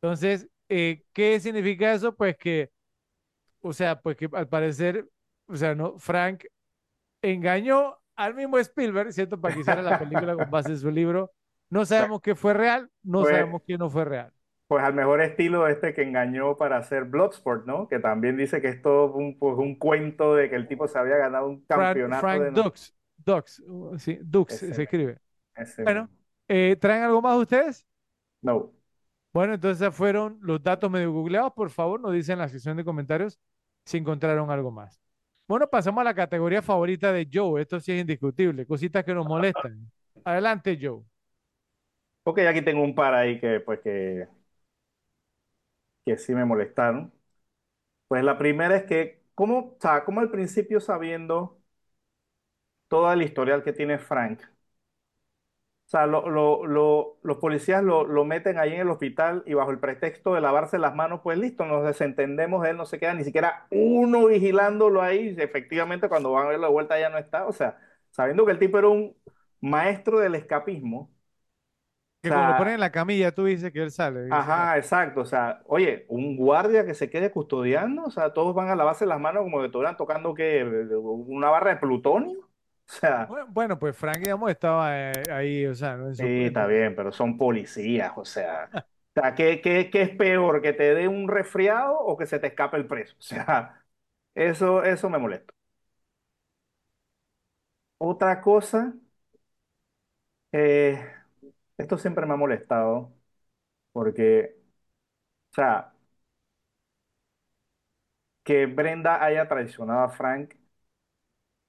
Entonces, 0.00 0.48
eh, 0.68 1.04
¿qué 1.12 1.40
significa 1.40 1.92
eso? 1.92 2.14
Pues 2.16 2.36
que, 2.36 2.70
o 3.60 3.72
sea, 3.72 4.00
pues 4.00 4.16
que 4.16 4.28
al 4.32 4.48
parecer, 4.48 5.08
o 5.46 5.56
sea, 5.56 5.74
no, 5.74 5.98
Frank 5.98 6.44
engañó 7.22 7.98
al 8.16 8.34
mismo 8.34 8.58
Spielberg, 8.58 9.12
¿cierto? 9.12 9.40
Para 9.40 9.54
que 9.54 9.60
hiciera 9.60 9.82
la 9.82 9.98
película 9.98 10.34
con 10.36 10.50
base 10.50 10.70
en 10.70 10.78
su 10.78 10.90
libro. 10.90 11.30
No 11.70 11.84
sabemos 11.84 12.20
qué 12.20 12.34
fue 12.34 12.54
real, 12.54 12.90
no 13.02 13.22
Pues- 13.22 13.32
sabemos 13.34 13.62
qué 13.66 13.78
no 13.78 13.90
fue 13.90 14.04
real. 14.04 14.32
Pues 14.66 14.82
al 14.82 14.94
mejor 14.94 15.20
estilo 15.20 15.68
este 15.68 15.92
que 15.92 16.02
engañó 16.02 16.56
para 16.56 16.78
hacer 16.78 17.04
Bloodsport, 17.04 17.66
¿no? 17.66 17.86
Que 17.86 17.98
también 17.98 18.36
dice 18.38 18.62
que 18.62 18.68
es 18.68 18.80
todo 18.80 19.12
un, 19.12 19.38
pues, 19.38 19.56
un 19.58 19.78
cuento 19.78 20.34
de 20.34 20.48
que 20.48 20.56
el 20.56 20.66
tipo 20.68 20.88
se 20.88 20.98
había 20.98 21.16
ganado 21.16 21.48
un 21.48 21.64
Frank, 21.66 21.80
campeonato 21.80 22.20
Frank 22.20 22.42
de... 22.42 22.50
no- 22.50 22.62
Dux, 22.62 22.96
Dux, 23.16 23.60
uh, 23.66 23.98
sí, 23.98 24.18
Dux 24.22 24.54
Ese. 24.54 24.72
se 24.74 24.82
escribe. 24.84 25.18
Ese- 25.54 25.82
Bueno, 25.82 26.08
eh, 26.48 26.76
¿traen 26.80 27.02
algo 27.02 27.20
más 27.20 27.36
ustedes? 27.36 27.86
no. 28.42 28.72
Bueno, 29.34 29.54
entonces 29.54 29.92
fueron 29.92 30.38
los 30.42 30.62
datos 30.62 30.88
medio 30.88 31.10
googleados. 31.12 31.52
Por 31.54 31.68
favor, 31.68 32.00
nos 32.00 32.12
dicen 32.12 32.34
en 32.34 32.38
la 32.38 32.48
sección 32.48 32.76
de 32.76 32.84
comentarios 32.84 33.40
si 33.84 33.98
encontraron 33.98 34.48
algo 34.48 34.70
más. 34.70 35.00
Bueno, 35.46 35.68
pasamos 35.68 36.00
a 36.00 36.04
la 36.04 36.14
categoría 36.14 36.62
favorita 36.62 37.12
de 37.12 37.28
Joe. 37.32 37.60
Esto 37.62 37.78
sí 37.80 37.92
es 37.92 38.00
indiscutible. 38.00 38.66
Cositas 38.66 39.04
que 39.04 39.14
nos 39.14 39.26
molestan. 39.26 39.90
Adelante, 40.24 40.78
Joe. 40.80 41.02
Ok, 42.24 42.38
aquí 42.40 42.62
tengo 42.62 42.82
un 42.82 42.94
par 42.94 43.14
ahí 43.14 43.38
que, 43.40 43.60
pues, 43.60 43.80
que, 43.80 44.26
que 46.04 46.16
sí 46.18 46.34
me 46.34 46.44
molestaron. 46.44 47.12
Pues 48.08 48.24
la 48.24 48.38
primera 48.38 48.76
es 48.76 48.84
que, 48.84 49.22
¿cómo, 49.34 49.58
o 49.60 49.78
sea, 49.80 50.04
cómo 50.04 50.20
al 50.20 50.30
principio 50.32 50.80
sabiendo 50.80 51.60
todo 52.88 53.12
el 53.12 53.20
historial 53.22 53.62
que 53.62 53.74
tiene 53.74 53.98
Frank? 53.98 54.40
O 55.86 55.90
sea, 55.90 56.06
lo- 56.06 56.28
lo- 56.30 56.66
lo- 56.66 57.18
los 57.22 57.36
policías 57.38 57.82
lo, 57.84 58.06
meten 58.24 58.58
ahí 58.58 58.72
en 58.74 58.80
el 58.80 58.90
hospital 58.90 59.42
y 59.46 59.54
bajo 59.54 59.70
el 59.70 59.78
pretexto 59.78 60.34
de 60.34 60.40
lavarse 60.40 60.78
las 60.78 60.94
manos, 60.94 61.20
pues 61.22 61.38
listo, 61.38 61.66
nos 61.66 61.84
desentendemos 61.84 62.62
de 62.62 62.70
él, 62.70 62.76
no 62.78 62.86
se 62.86 62.98
queda 62.98 63.14
ni 63.14 63.22
siquiera 63.24 63.66
uno 63.70 64.26
vigilándolo 64.26 65.02
ahí. 65.02 65.34
y 65.38 65.40
Efectivamente, 65.42 66.08
cuando 66.08 66.32
van 66.32 66.46
a 66.46 66.48
ver 66.50 66.58
la 66.60 66.68
vuelta 66.68 66.98
ya 66.98 67.10
no 67.10 67.18
está. 67.18 67.46
O 67.46 67.52
sea, 67.52 67.78
sabiendo 68.10 68.46
que 68.46 68.52
el 68.52 68.58
tipo 68.58 68.78
era 68.78 68.88
un 68.88 69.14
maestro 69.60 70.18
del 70.20 70.34
escapismo. 70.34 71.10
Que 72.22 72.30
O 72.30 72.32
sea, 72.32 72.36
cuando 72.36 72.48
lo 72.48 72.56
ponen 72.56 72.74
en 72.74 72.80
la 72.80 72.90
camilla, 72.92 73.32
tú 73.34 73.44
dices 73.44 73.72
que 73.72 73.82
él 73.82 73.90
sale. 73.92 74.20
Ajá, 74.28 74.76
exacto. 74.78 75.20
O 75.20 75.24
sea, 75.24 75.62
oye, 75.66 76.06
un 76.08 76.36
guardia 76.36 76.84
que 76.84 76.94
se 76.94 77.08
quede 77.10 77.30
custodiando, 77.30 78.04
o 78.04 78.10
sea, 78.10 78.32
todos 78.32 78.54
van 78.54 78.68
a 78.68 78.74
lavarse 78.76 79.06
las 79.06 79.20
manos 79.20 79.44
como 79.44 79.60
que 79.60 79.66
estuvieran 79.66 79.96
tocando 79.96 80.34
que 80.34 80.64
una 80.64 81.50
barra 81.50 81.70
de 81.70 81.76
plutonio. 81.80 82.48
O 82.90 82.92
sea, 83.00 83.20
Bueno, 83.26 83.46
bueno, 83.50 83.78
pues 83.78 83.96
Frank, 83.96 84.18
digamos, 84.18 84.50
estaba 84.50 84.96
eh, 85.12 85.12
ahí, 85.32 85.66
o 85.66 85.74
sea, 85.74 85.96
¿no? 85.96 86.08
en 86.08 86.16
su- 86.16 86.30
sí, 86.30 86.44
está 86.46 86.66
bien, 86.66 86.94
pero 86.94 87.12
son 87.12 87.36
policías, 87.38 88.12
o 88.16 88.24
sea, 88.24 88.70
o 89.16 89.20
sea, 89.20 89.34
¿qué, 89.34 89.60
qué, 89.60 89.90
qué 89.90 90.02
es 90.02 90.10
peor, 90.16 90.62
que 90.62 90.72
te 90.72 90.94
dé 90.94 91.08
un 91.08 91.28
resfriado 91.28 91.98
o 91.98 92.16
que 92.16 92.26
se 92.26 92.38
te 92.38 92.48
escape 92.48 92.76
el 92.76 92.86
preso? 92.86 93.16
O 93.18 93.22
sea, 93.22 93.84
eso, 94.34 94.82
eso 94.84 95.10
me 95.10 95.18
molesta. 95.18 95.54
Otra 97.98 98.40
cosa, 98.40 98.94
eh, 100.52 101.00
esto 101.76 101.98
siempre 101.98 102.26
me 102.26 102.34
ha 102.34 102.36
molestado, 102.36 103.12
porque, 103.92 104.56
o 105.52 105.54
sea, 105.54 105.94
que 108.42 108.66
Brenda 108.66 109.22
haya 109.24 109.48
traicionado 109.48 110.00
a 110.04 110.08
Frank 110.08 110.54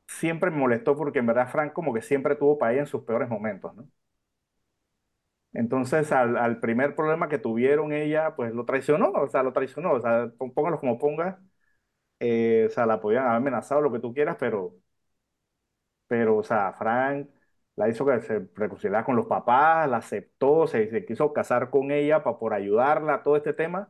siempre 0.08 0.52
me 0.52 0.58
molestó 0.58 0.96
porque 0.98 1.20
en 1.20 1.28
verdad 1.28 1.50
Frank 1.52 1.74
como 1.74 1.94
que 1.94 2.02
siempre 2.02 2.36
tuvo 2.36 2.58
para 2.58 2.74
ella 2.74 2.82
en 2.82 2.88
sus 2.88 3.04
peores 3.04 3.30
momentos, 3.30 3.76
¿no? 3.76 3.90
Entonces, 5.54 6.12
al, 6.12 6.36
al 6.38 6.60
primer 6.60 6.96
problema 6.96 7.30
que 7.30 7.38
tuvieron 7.38 7.94
ella, 7.94 8.36
pues 8.36 8.54
lo 8.54 8.66
traicionó, 8.66 9.12
o 9.12 9.28
sea, 9.30 9.42
lo 9.44 9.54
traicionó, 9.54 9.94
o 9.94 10.02
sea, 10.02 10.30
pó- 10.38 10.54
póngalo 10.54 10.80
como 10.80 10.98
ponga, 11.00 11.42
eh, 12.20 12.66
o 12.70 12.72
sea, 12.74 12.86
la 12.88 13.02
podían 13.02 13.26
haber 13.26 13.38
amenazado, 13.38 13.82
lo 13.82 13.92
que 13.92 14.00
tú 14.00 14.14
quieras, 14.14 14.38
pero, 14.40 14.76
pero, 16.08 16.38
o 16.38 16.44
sea, 16.44 16.74
Frank 16.74 17.30
la 17.76 17.90
hizo 17.90 18.06
que 18.06 18.22
se 18.22 18.48
reconciliara 18.56 19.04
con 19.06 19.16
los 19.16 19.28
papás, 19.28 19.90
la 19.90 19.98
aceptó, 19.98 20.68
se, 20.68 20.90
se 20.90 21.06
quiso 21.06 21.34
casar 21.34 21.70
con 21.70 21.92
ella 21.92 22.24
para 22.24 22.38
por 22.40 22.54
ayudarla 22.54 23.16
a 23.16 23.24
todo 23.24 23.36
este 23.38 23.54
tema, 23.54 23.90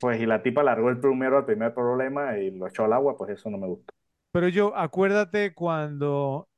pues 0.00 0.20
y 0.20 0.26
la 0.26 0.42
tipa 0.42 0.62
largó 0.64 0.88
el 0.90 0.98
primero 1.00 1.36
al 1.38 1.44
primer 1.46 1.72
problema 1.74 2.36
y 2.38 2.50
lo 2.50 2.66
echó 2.66 2.84
al 2.84 2.92
agua, 2.92 3.16
pues 3.16 3.30
eso 3.30 3.50
no 3.50 3.58
me 3.58 3.66
gustó. 3.68 3.92
Pero 4.32 4.48
yo, 4.48 4.76
acuérdate 4.76 5.54
cuando 5.54 6.48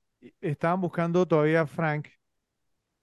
estaban 0.40 0.80
buscando 0.80 1.26
todavía 1.26 1.62
a 1.62 1.66
Frank 1.66 2.08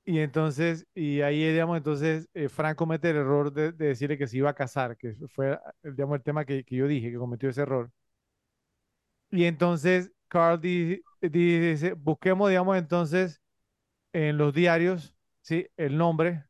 y 0.05 0.19
entonces, 0.19 0.87
y 0.95 1.21
ahí, 1.21 1.37
digamos, 1.51 1.77
entonces 1.77 2.27
eh, 2.33 2.49
Frank 2.49 2.75
comete 2.77 3.09
el 3.11 3.17
error 3.17 3.53
de, 3.53 3.71
de 3.73 3.87
decirle 3.87 4.17
que 4.17 4.27
se 4.27 4.37
iba 4.37 4.49
a 4.49 4.53
casar, 4.55 4.97
que 4.97 5.13
fue, 5.29 5.59
digamos, 5.83 6.17
el 6.17 6.23
tema 6.23 6.45
que, 6.45 6.63
que 6.63 6.75
yo 6.75 6.87
dije, 6.87 7.11
que 7.11 7.17
cometió 7.17 7.49
ese 7.49 7.61
error. 7.61 7.91
Y 9.31 9.45
entonces 9.45 10.11
Carl 10.27 10.59
di- 10.61 11.01
di- 11.21 11.59
dice, 11.59 11.93
busquemos, 11.93 12.49
digamos, 12.49 12.77
entonces 12.77 13.41
en 14.13 14.37
los 14.37 14.53
diarios, 14.53 15.15
¿sí? 15.41 15.67
El 15.77 15.97
nombre. 15.97 16.45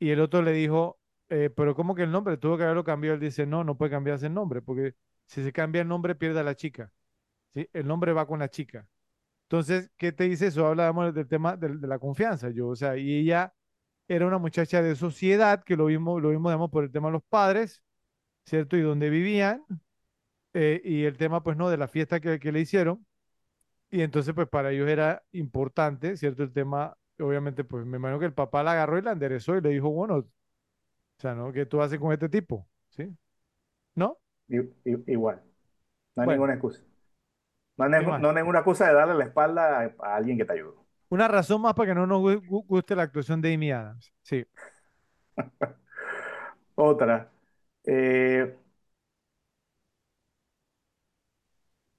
Y 0.00 0.10
el 0.10 0.20
otro 0.20 0.42
le 0.42 0.52
dijo, 0.52 0.98
eh, 1.30 1.50
pero 1.56 1.74
¿cómo 1.76 1.94
que 1.94 2.04
el 2.04 2.12
nombre? 2.12 2.36
Tuvo 2.38 2.56
que 2.58 2.64
haberlo 2.64 2.84
cambiado. 2.84 3.14
Él 3.16 3.20
dice, 3.22 3.46
no, 3.46 3.64
no 3.64 3.76
puede 3.78 3.90
cambiarse 3.92 4.26
el 4.28 4.34
nombre, 4.34 4.62
porque 4.62 4.94
si 5.26 5.44
se 5.44 5.52
cambia 5.52 5.82
el 5.82 5.88
nombre 5.88 6.14
pierde 6.16 6.40
a 6.40 6.44
la 6.44 6.56
chica, 6.56 6.92
¿sí? 7.54 7.68
El 7.72 7.86
nombre 7.86 8.12
va 8.12 8.26
con 8.26 8.38
la 8.40 8.48
chica. 8.48 8.86
Entonces, 9.44 9.90
¿qué 9.98 10.12
te 10.12 10.24
dice 10.24 10.48
eso? 10.48 10.66
Hablábamos 10.66 11.14
del 11.14 11.28
tema 11.28 11.56
de, 11.56 11.70
la 11.86 11.98
confianza, 11.98 12.50
yo, 12.50 12.68
o 12.68 12.76
sea, 12.76 12.96
y 12.98 13.20
ella 13.20 13.54
era 14.08 14.26
una 14.26 14.38
muchacha 14.38 14.82
de 14.82 14.96
sociedad, 14.96 15.64
que 15.64 15.76
lo 15.76 15.86
vimos, 15.86 16.22
lo 16.22 16.30
vimos, 16.30 16.50
digamos, 16.52 16.70
por 16.70 16.84
el 16.84 16.92
tema 16.92 17.08
de 17.08 17.14
los 17.14 17.24
padres, 17.24 17.82
¿cierto? 18.46 18.76
Y 18.76 18.82
donde 18.82 19.10
vivían, 19.10 19.64
eh, 20.54 20.80
y 20.84 21.04
el 21.04 21.16
tema, 21.16 21.42
pues, 21.42 21.56
¿no? 21.56 21.70
De 21.70 21.76
la 21.76 21.88
fiesta 21.88 22.20
que, 22.20 22.38
que 22.38 22.52
le 22.52 22.60
hicieron. 22.60 23.06
Y 23.90 24.02
entonces, 24.02 24.34
pues 24.34 24.48
para 24.48 24.72
ellos 24.72 24.88
era 24.88 25.22
importante, 25.32 26.16
¿cierto? 26.16 26.42
El 26.44 26.52
tema, 26.52 26.96
obviamente, 27.20 27.64
pues 27.64 27.86
me 27.86 27.98
imagino 27.98 28.18
que 28.20 28.26
el 28.26 28.34
papá 28.34 28.62
la 28.62 28.72
agarró 28.72 28.98
y 28.98 29.02
la 29.02 29.12
enderezó 29.12 29.56
y 29.56 29.62
le 29.62 29.70
dijo, 29.70 29.90
bueno, 29.90 30.16
o 30.18 30.26
sea, 31.18 31.34
¿no? 31.34 31.52
¿Qué 31.52 31.66
tú 31.66 31.82
haces 31.82 31.98
con 32.00 32.12
este 32.12 32.28
tipo? 32.28 32.68
¿Sí? 32.90 33.08
¿No? 33.94 34.18
I- 34.48 34.60
i- 34.84 35.04
igual, 35.12 35.42
no 36.16 36.22
hay 36.22 36.26
Bueno, 36.26 36.30
ninguna 36.30 36.54
excusa. 36.54 36.82
No 37.78 38.28
hay 38.28 38.34
ninguna 38.34 38.58
excusa 38.60 38.88
de 38.88 38.94
darle 38.94 39.14
la 39.14 39.24
espalda 39.24 39.80
a, 39.80 39.94
a 40.06 40.16
alguien 40.16 40.36
que 40.38 40.44
te 40.44 40.52
ayudó. 40.54 40.86
Una 41.10 41.28
razón 41.28 41.62
más 41.62 41.74
para 41.74 41.88
que 41.90 41.94
no 41.94 42.06
nos 42.06 42.20
gu- 42.22 42.42
gu- 42.46 42.64
guste 42.66 42.94
la 42.96 43.02
actuación 43.04 43.40
de 43.40 43.54
Amy 43.54 43.70
Adams. 43.72 44.12
Sí. 44.22 44.44
Otra. 46.76 47.30
eh, 47.84 48.56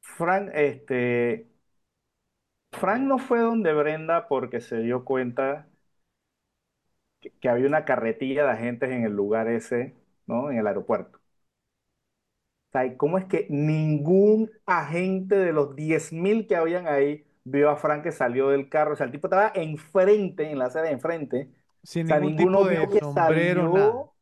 Frank, 0.01 0.51
este, 0.53 1.47
Frank 2.71 3.01
no 3.03 3.19
fue 3.19 3.41
donde 3.41 3.73
Brenda 3.73 4.27
porque 4.27 4.59
se 4.59 4.77
dio 4.79 5.05
cuenta 5.05 5.67
que, 7.21 7.31
que 7.31 7.49
había 7.49 7.67
una 7.67 7.85
carretilla 7.85 8.43
de 8.45 8.51
agentes 8.51 8.91
en 8.91 9.03
el 9.05 9.13
lugar 9.13 9.47
ese, 9.47 9.95
¿no? 10.27 10.51
En 10.51 10.57
el 10.57 10.67
aeropuerto. 10.67 11.18
O 12.69 12.71
sea, 12.71 12.85
¿y 12.85 12.97
¿cómo 12.97 13.17
es 13.17 13.25
que 13.25 13.47
ningún 13.49 14.51
agente 14.65 15.35
de 15.35 15.53
los 15.53 15.75
10.000 15.75 16.47
que 16.47 16.55
habían 16.55 16.87
ahí 16.87 17.25
vio 17.43 17.69
a 17.71 17.77
Frank 17.77 18.03
que 18.03 18.11
salió 18.11 18.49
del 18.49 18.69
carro? 18.69 18.93
O 18.93 18.95
sea, 18.95 19.05
el 19.07 19.11
tipo 19.11 19.27
estaba 19.27 19.51
enfrente, 19.55 20.51
en 20.51 20.59
la 20.59 20.65
acera 20.65 20.85
de 20.87 20.91
enfrente. 20.93 21.49
Sin 21.83 22.05
O 22.05 22.07
sea, 22.07 22.19
ningún 22.19 22.33
ninguno 22.35 22.63
tipo 22.63 22.65
de 22.65 22.77
vio 22.77 22.89
que 22.89 22.99
sombrero, 22.99 23.67
salió, 23.71 23.73
nada. 23.73 24.03
o 24.03 24.13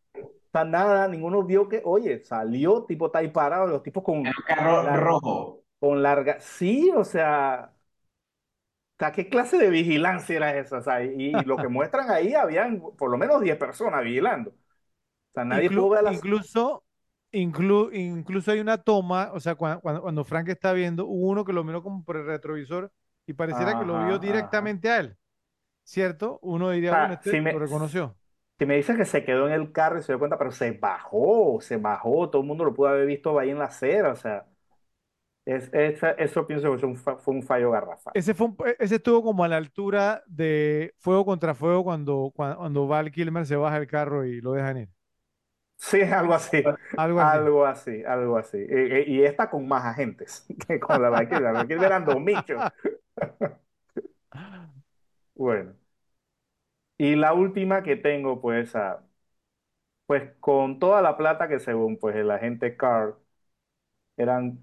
sea, 0.54 0.64
nada, 0.66 1.08
ninguno 1.08 1.44
vio 1.44 1.70
que, 1.70 1.82
oye, 1.86 2.24
salió, 2.24 2.86
tipo 2.86 3.08
está 3.08 3.20
ahí 3.20 3.30
parado, 3.30 3.68
los 3.68 3.84
tipos 3.84 4.04
con, 4.04 4.36
El 4.38 4.44
carro 4.46 4.84
rojo. 4.96 5.64
con 5.80 6.02
larga, 6.04 6.40
sí, 6.40 6.92
o 6.96 7.04
sea, 7.04 7.74
o 8.96 9.00
sea, 9.00 9.12
¿qué 9.12 9.30
clase 9.30 9.58
de 9.58 9.70
vigilancia 9.70 10.36
era 10.38 10.58
esa? 10.58 10.78
O 10.80 10.82
sea, 10.82 11.04
y, 11.04 11.10
y 11.12 11.44
lo 11.46 11.60
que 11.60 11.68
muestran 11.68 12.10
ahí, 12.10 12.34
habían 12.34 12.82
por 12.98 13.10
lo 13.12 13.18
menos 13.18 13.42
10 13.42 13.58
personas 13.58 14.04
vigilando. 14.04 14.52
O 14.52 14.56
sea, 15.36 15.46
nadie 15.46 15.72
pudo 15.72 15.90
Inclu- 15.90 15.92
ver 15.92 16.04
las... 16.04 16.26
incluso, 16.26 16.84
inclu- 17.44 17.90
incluso 17.94 18.52
hay 18.52 18.60
una 18.60 18.78
toma, 18.78 19.32
o 19.34 19.40
sea, 19.40 19.56
cuando, 19.56 20.02
cuando, 20.02 20.24
Frank 20.26 20.50
está 20.50 20.74
viendo, 20.74 21.06
hubo 21.06 21.30
uno 21.30 21.46
que 21.46 21.54
lo 21.54 21.64
miró 21.64 21.84
como 21.84 22.04
por 22.04 22.18
el 22.18 22.26
retrovisor 22.26 22.92
y 23.26 23.34
pareciera 23.34 23.76
que 23.76 23.86
lo 23.86 23.98
vio 23.98 24.20
ajá. 24.20 24.20
directamente 24.20 24.90
a 24.90 25.00
él, 25.00 25.18
¿cierto? 25.84 26.40
Uno 26.44 26.72
O 26.72 26.72
diría, 26.72 26.94
bueno, 26.94 27.14
sea, 27.14 27.22
este 27.22 27.32
si 27.32 27.42
me, 27.42 27.52
lo 27.52 27.60
reconoció. 27.60 28.18
si 28.60 28.66
me 28.66 28.78
dices 28.78 28.98
que 28.98 29.06
se 29.06 29.26
quedó 29.26 29.48
en 29.48 29.54
el 29.54 29.72
carro 29.72 30.00
y 30.00 30.04
se 30.04 30.14
dio 30.14 30.20
cuenta, 30.20 30.38
pero 30.38 30.52
se 30.52 30.72
bajó, 30.72 31.60
se 31.62 31.78
bajó, 31.78 32.30
todo 32.30 32.42
el 32.42 32.48
mundo 32.48 32.66
lo 32.66 32.74
pudo 32.74 32.90
haber 32.90 33.08
visto 33.08 33.38
ahí 33.40 33.50
en 33.52 33.60
la 33.60 33.66
acera, 33.66 34.12
o 34.14 34.16
sea, 34.16 34.48
es, 35.46 35.70
eso 35.74 36.48
pienso 36.48 36.72
que 36.74 36.96
fue 36.98 37.34
un, 37.36 37.44
fallo 37.44 37.72
garrafal. 37.72 38.14
Ese, 38.14 38.34
fue 38.34 38.48
un- 38.48 38.58
ese 38.80 38.96
estuvo 38.96 39.22
como 39.24 39.44
a 39.44 39.48
la 39.48 39.58
altura 39.58 40.24
de 40.28 40.94
fuego 40.98 41.26
contra 41.26 41.54
fuego 41.54 41.84
cuando, 41.84 42.32
cuando, 42.36 42.58
cuando 42.58 42.88
Val 42.88 43.12
Kilmer 43.12 43.46
se 43.46 43.56
baja 43.56 43.80
del 43.80 43.88
carro 43.88 44.26
y 44.26 44.42
lo 44.42 44.54
dejan 44.54 44.78
ir. 44.78 44.90
Sí, 45.78 46.02
algo 46.02 46.34
así, 46.34 46.76
Algo 46.96 47.22
así. 47.22 47.38
algo 47.38 47.66
así, 47.66 48.04
algo 48.04 48.38
así. 48.38 48.58
Y, 48.58 49.14
y- 49.16 49.18
y 49.22 49.24
esta 49.26 49.50
con 49.50 49.68
más 49.68 49.86
agentes 49.86 50.46
que 50.68 50.80
con 50.80 51.02
la 51.02 51.10
Valkyrie. 51.10 51.44
La 51.44 51.52
Valkyrie 51.54 51.86
eran 51.86 52.06
dos 52.06 52.20
michos. 52.20 52.66
Bueno, 55.36 55.78
y 56.98 57.16
la 57.16 57.34
última 57.34 57.82
que 57.84 57.96
tengo, 57.96 58.42
pues, 58.42 58.76
ah, 58.76 59.04
pues 60.06 60.32
con 60.40 60.80
toda 60.80 61.02
la 61.02 61.18
plata 61.18 61.48
que 61.48 61.60
según 61.60 61.98
pues 62.00 62.16
el 62.16 62.32
agente 62.32 62.78
Carr 62.78 63.18
eran 64.18 64.60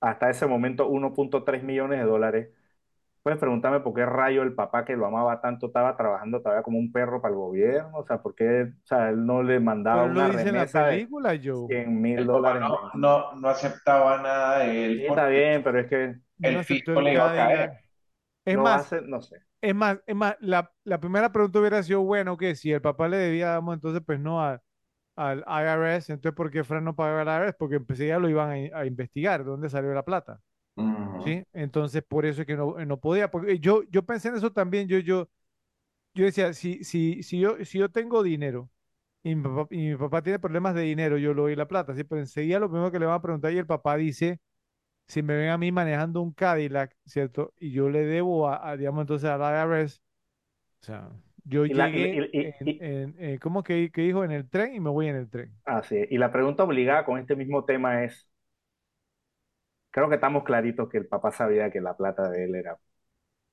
hasta 0.00 0.30
ese 0.30 0.46
momento 0.46 0.88
1.3 0.88 1.62
millones 1.62 2.00
de 2.00 2.06
dólares. 2.06 2.48
Puedes 3.26 3.40
preguntarme 3.40 3.80
por 3.80 3.92
qué 3.92 4.06
rayo 4.06 4.42
el 4.44 4.54
papá 4.54 4.84
que 4.84 4.94
lo 4.96 5.04
amaba 5.04 5.40
tanto 5.40 5.66
estaba 5.66 5.96
trabajando 5.96 6.40
todavía 6.40 6.62
como 6.62 6.78
un 6.78 6.92
perro 6.92 7.20
para 7.20 7.32
el 7.34 7.38
gobierno, 7.40 7.98
o 7.98 8.06
sea, 8.06 8.22
por 8.22 8.36
qué, 8.36 8.62
o 8.62 8.86
sea, 8.86 9.08
él 9.10 9.26
no 9.26 9.42
le 9.42 9.58
mandaba 9.58 10.02
Pero 10.02 10.14
lo 10.14 10.20
una 10.20 10.28
dice 10.30 10.48
en 10.48 10.54
la 10.58 10.64
remesa 10.64 10.86
de 10.86 10.92
película, 10.92 11.36
Joe. 11.42 11.66
100 11.66 12.00
mil 12.00 12.24
dólares 12.26 12.62
no, 12.62 12.78
no, 12.94 13.34
no 13.34 13.48
aceptaba 13.48 14.22
nada 14.22 14.60
de 14.60 14.84
él 14.86 15.00
Sí, 15.00 15.06
está 15.06 15.26
bien, 15.26 15.64
pero 15.64 15.80
es 15.80 15.88
que 15.88 16.14
No 16.38 16.48
el 16.48 16.64
fisco 16.64 17.00
le 17.00 17.14
iba 17.14 17.26
a 17.26 17.34
caer. 17.34 17.70
Es 18.44 18.56
no 18.56 18.62
más, 18.62 18.82
hace, 18.82 19.00
no 19.02 19.20
sé. 19.22 19.36
es 19.62 19.74
más, 19.74 19.98
es 20.06 20.16
más, 20.16 20.36
la, 20.40 20.72
la 20.84 21.00
primera 21.00 21.32
pregunta 21.32 21.60
hubiera 21.60 21.82
sido, 21.82 22.02
bueno, 22.02 22.36
que 22.36 22.54
si 22.56 22.72
el 22.72 22.82
papá 22.82 23.08
le 23.08 23.16
debía, 23.18 23.50
vamos, 23.54 23.74
entonces 23.76 24.02
pues 24.06 24.20
no 24.20 24.42
a- 24.42 24.62
al 25.16 25.40
IRS, 25.48 26.12
entonces 26.12 26.36
¿por 26.36 26.50
qué 26.50 26.64
Fran 26.64 26.84
no 26.84 26.96
pagaba 26.96 27.22
al 27.22 27.28
IRS? 27.42 27.56
Porque 27.58 27.76
empecé 27.76 28.08
ya 28.08 28.18
lo 28.20 28.28
iban 28.30 28.50
a, 28.74 28.80
a 28.80 28.86
investigar, 28.86 29.44
¿de 29.44 29.50
dónde 29.50 29.70
salió 29.70 29.92
la 29.94 30.04
plata? 30.04 30.40
¿Sí? 31.18 31.44
Entonces 31.52 32.02
por 32.06 32.26
eso 32.26 32.42
es 32.42 32.46
que 32.46 32.56
no, 32.56 32.74
no 32.86 33.00
podía, 33.00 33.30
porque 33.30 33.58
yo, 33.58 33.82
yo 33.90 34.04
pensé 34.04 34.28
en 34.28 34.36
eso 34.36 34.52
también, 34.52 34.86
yo, 34.88 34.98
yo, 34.98 35.28
yo 36.14 36.24
decía, 36.26 36.52
si, 36.54 36.84
si, 36.84 37.22
si 37.22 37.40
yo, 37.40 37.64
si 37.64 37.78
yo 37.78 37.90
tengo 37.90 38.22
dinero 38.22 38.70
y 39.22 39.34
mi 39.36 39.42
papá, 39.44 39.68
y 39.74 39.78
mi 39.90 39.96
papá 39.96 40.22
tiene 40.22 40.38
problemas 40.40 40.74
de 40.74 40.82
dinero, 40.82 41.18
yo 41.18 41.34
le 41.34 41.42
doy 41.42 41.56
la 41.56 41.68
plata, 41.68 41.94
¿sí? 41.94 42.04
Pero 42.04 42.20
enseguida 42.22 42.60
lo 42.60 42.70
primero 42.70 42.92
que 42.92 42.98
le 43.00 43.06
van 43.06 43.16
a 43.16 43.22
preguntar 43.22 43.52
y 43.52 43.58
el 43.58 43.66
papá 43.66 43.96
dice, 43.96 44.40
si 45.08 45.22
me 45.22 45.36
ven 45.36 45.50
a 45.50 45.58
mí 45.58 45.72
manejando 45.72 46.22
un 46.22 46.32
Cadillac, 46.32 46.96
¿cierto? 47.06 47.54
Y 47.58 47.72
yo 47.72 47.90
le 47.90 48.06
debo 48.06 48.48
a, 48.48 48.70
a, 48.70 48.76
digamos, 48.76 49.02
entonces 49.02 49.30
al 49.30 49.40
IRS, 49.42 50.00
o 50.82 50.84
sea, 50.86 51.10
yo 51.44 51.66
Y 51.68 51.74
la, 51.74 51.90
y, 51.94 52.02
llegué 52.02 52.10
y- 52.12 52.40
y- 52.40 52.54
en, 52.60 52.72
y- 52.72 52.84
en, 52.84 53.16
eh, 53.20 53.38
¿cómo 53.40 53.62
que, 53.64 53.90
que 53.92 54.02
dijo? 54.02 54.24
En 54.24 54.32
el 54.32 54.48
tren 54.50 54.74
y 54.74 54.80
me 54.80 54.90
voy 54.90 55.08
en 55.08 55.16
el 55.16 55.30
tren. 55.30 55.54
ah, 55.64 55.82
sí. 55.82 55.96
Y 56.10 56.18
la 56.18 56.32
pregunta 56.32 56.64
obligada 56.64 57.04
con 57.04 57.18
este 57.18 57.36
mismo 57.36 57.64
tema 57.64 58.04
es, 58.04 58.28
creo 59.96 60.08
que 60.10 60.16
estamos 60.16 60.44
claritos 60.44 60.88
que 60.90 60.98
el 60.98 61.06
papá 61.08 61.32
sabía 61.32 61.70
que 61.72 61.80
la 61.80 61.96
plata 61.96 62.30
de 62.30 62.44
él 62.44 62.54
era 62.56 62.78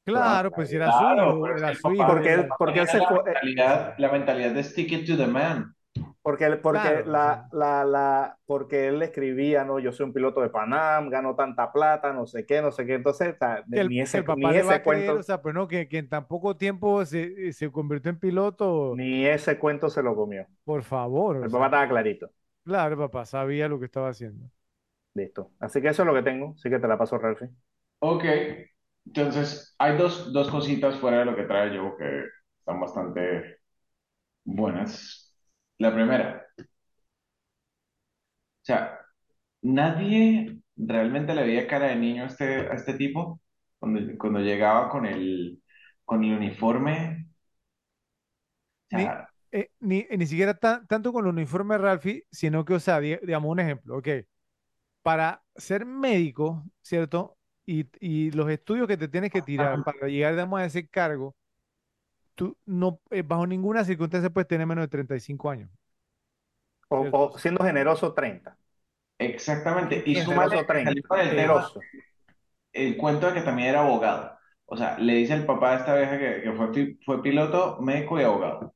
Claro, 0.06 0.52
pues 0.52 0.70
si 0.70 0.76
era 0.76 0.92
su 0.92 0.98
Claro, 1.00 1.30
hijo, 1.32 1.42
pero 1.44 1.56
es 1.56 1.62
era. 1.64 1.74
Porque 2.08 2.34
él- 2.34 2.40
era- 2.42 2.56
porque 2.58 2.80
él 2.82 2.88
tenía 2.88 2.92
se 2.92 2.98
la 3.00 3.08
fue- 3.08 3.24
mentalidad, 3.24 3.96
la 3.98 4.12
mentalidad 4.12 4.52
de 4.54 4.64
stick 4.64 4.92
it 4.92 5.08
to 5.08 5.18
the 5.18 5.28
man. 5.28 5.76
Porque, 6.22 6.46
él- 6.46 6.60
porque, 6.60 6.80
Claro, 6.80 7.12
la, 7.12 7.48
o 7.52 7.58
la, 7.58 7.84
la, 7.86 8.38
porque 8.46 8.88
él 8.88 9.02
escribía, 9.02 9.64
¿no? 9.66 9.80
Yo 9.80 9.92
soy 9.94 10.06
un 10.06 10.14
piloto 10.14 10.42
de 10.42 10.50
Panam, 10.50 11.10
gano 11.10 11.36
tanta 11.36 11.72
plata, 11.72 12.14
no 12.14 12.26
sé 12.28 12.46
qué, 12.46 12.62
no 12.62 12.72
sé 12.72 12.86
qué. 12.86 12.96
Entonces, 12.96 13.36
o 13.36 13.38
sea, 13.38 13.64
que 13.70 13.80
el, 13.82 13.90
ni 13.90 14.02
ese, 14.02 14.18
el 14.20 14.26
papá 14.26 14.50
ni 14.50 14.54
va 14.54 14.60
ese 14.60 14.74
a 14.76 14.84
creer, 14.84 14.84
cuento, 14.86 15.20
o 15.20 15.24
sea, 15.24 15.42
pues 15.42 15.54
no, 15.56 15.68
que, 15.68 15.88
que 15.88 15.98
en 16.00 16.10
tan 16.10 16.28
poco 16.28 16.56
tiempo 16.58 17.06
se, 17.06 17.52
se 17.54 17.72
convirtió 17.72 18.10
en 18.12 18.20
piloto, 18.20 18.96
ni 18.96 19.26
ese 19.26 19.58
cuento 19.60 19.90
se 19.90 20.02
lo 20.04 20.16
comió. 20.16 20.46
por 20.66 20.84
favor. 20.84 21.38
El 21.38 21.50
sea, 21.50 21.50
papá 21.50 21.66
estaba 21.66 21.88
clarito. 21.90 22.30
claro, 22.64 22.94
el 22.96 23.00
papá 23.00 23.26
sabía 23.26 23.68
lo 23.68 23.80
que 23.80 23.86
estaba 23.86 24.10
haciendo. 24.10 24.50
Listo. 25.16 25.52
Así 25.60 25.82
que 25.82 25.90
eso 25.90 26.04
es 26.04 26.08
lo 26.08 26.14
que 26.14 26.22
tengo. 26.24 26.54
Así 26.58 26.70
que 26.70 26.80
te 26.80 26.88
la 26.88 26.98
paso, 26.98 27.18
Ralphie. 27.18 27.50
Ok, 28.00 28.26
entonces 29.06 29.76
hay 29.78 29.98
dos, 29.98 30.34
dos 30.34 30.50
cositas 30.50 30.98
fuera 31.00 31.20
de 31.20 31.26
lo 31.26 31.36
que 31.36 31.44
trae 31.44 31.74
yo 31.74 31.96
que 31.98 32.26
están 32.60 32.80
bastante 32.82 33.58
buenas. 34.46 35.34
La 35.80 35.94
primera, 35.94 36.48
o 36.60 36.64
sea, 38.62 39.00
nadie 39.62 40.60
realmente 40.78 41.36
le 41.36 41.44
veía 41.46 41.68
cara 41.68 41.88
de 41.88 41.96
niño 41.98 42.24
a 42.26 42.28
este, 42.28 42.46
a 42.70 42.74
este 42.76 42.94
tipo 42.96 43.42
cuando, 43.80 44.02
cuando 44.20 44.40
llegaba 44.42 44.90
con 44.90 45.06
el, 45.06 45.62
con 46.06 46.24
el 46.24 46.34
uniforme. 46.38 47.28
O 48.88 48.90
Ni, 48.92 49.10
sea, 49.10 49.30
eh, 49.52 49.70
ni, 49.80 50.06
ni 50.18 50.26
siquiera 50.28 50.54
tan- 50.60 50.86
tanto 50.88 51.12
con 51.14 51.26
el 51.26 51.32
uniforme 51.34 51.78
Ralphie, 51.78 52.26
sino 52.32 52.64
que, 52.66 52.76
o 52.76 52.80
sea, 52.80 53.00
di- 53.00 53.18
digamos 53.24 53.52
un 53.52 53.60
ejemplo, 53.60 53.98
ok, 53.98 54.08
para 55.04 55.44
ser 55.58 55.86
médico, 55.86 56.66
¿cierto? 56.84 57.38
Y, 57.68 57.88
y 58.02 58.32
los 58.32 58.50
estudios 58.52 58.88
que 58.90 58.98
te 58.98 59.10
tienes 59.10 59.32
que 59.32 59.44
tirar 59.44 59.82
para 59.84 60.08
llegar, 60.10 60.34
digamos, 60.34 60.62
a 60.62 60.66
ese 60.66 60.88
cargo, 60.90 61.36
tú 62.36 62.58
no, 62.66 63.02
eh, 63.12 63.24
bajo 63.24 63.48
ninguna 63.48 63.84
circunstancia 63.86 64.30
puedes 64.30 64.48
tener 64.48 64.68
menos 64.68 64.84
de 64.84 64.88
35 64.90 65.50
años, 65.50 65.70
O, 66.90 67.38
siendo 67.38 67.64
generoso, 67.64 68.14
30. 68.14 68.58
exactamente. 69.18 70.04
Y 70.06 70.16
Generoso, 70.16 70.66
que 70.68 70.68
30. 70.68 70.84
salió 70.84 71.04
con 71.08 71.20
el 71.20 71.36
tema, 71.36 71.70
Generoso. 71.70 71.90
el 72.74 72.98
cuento 72.98 73.28
de 73.28 73.34
que 73.36 73.42
también 73.42 73.70
era 73.70 73.82
abogado. 73.82 74.38
O 74.66 74.78
sea, 74.78 74.98
le 75.00 75.14
dice 75.16 75.34
el 75.34 75.46
papá 75.46 75.74
a 75.74 75.80
esta 75.80 75.96
vieja 75.96 76.18
que, 76.20 76.42
que 76.44 76.54
fue, 76.54 76.72
pi- 76.72 77.00
fue 77.06 77.22
piloto, 77.24 77.78
médico 77.82 78.20
y 78.20 78.24
abogado. 78.24 78.74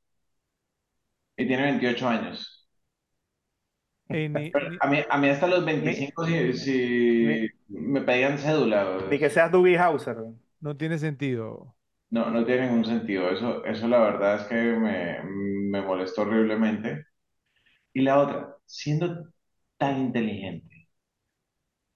Y 1.37 1.47
tiene 1.47 1.63
28 1.63 2.07
años. 2.07 2.56
Eh, 4.09 4.29
a 4.81 4.87
mí, 4.87 4.97
a 5.09 5.17
mí 5.17 5.29
hasta 5.29 5.47
los 5.47 5.65
Ni, 5.81 5.93
25 5.93 6.25
si, 6.53 7.49
me 7.69 8.01
pedían 8.01 8.37
cédula. 8.37 8.99
ni 9.09 9.17
que 9.19 9.29
seas 9.29 9.51
Doogie 9.51 9.77
Howser. 9.79 10.17
no 10.59 10.77
tiene 10.77 10.97
sentido. 10.99 11.75
No, 12.09 12.29
no 12.31 12.45
tiene 12.45 12.67
ningún 12.67 12.85
sentido. 12.85 13.29
Eso, 13.29 13.63
eso 13.65 13.87
la 13.87 13.99
verdad 13.99 14.35
es 14.41 14.47
que 14.47 14.55
me, 14.55 15.21
me 15.23 15.81
molestó 15.81 16.21
horriblemente. 16.23 17.05
Y 17.93 18.01
la 18.03 18.19
otra, 18.19 18.57
siendo 18.65 19.29
tan 19.77 19.99
inteligente, 19.99 20.89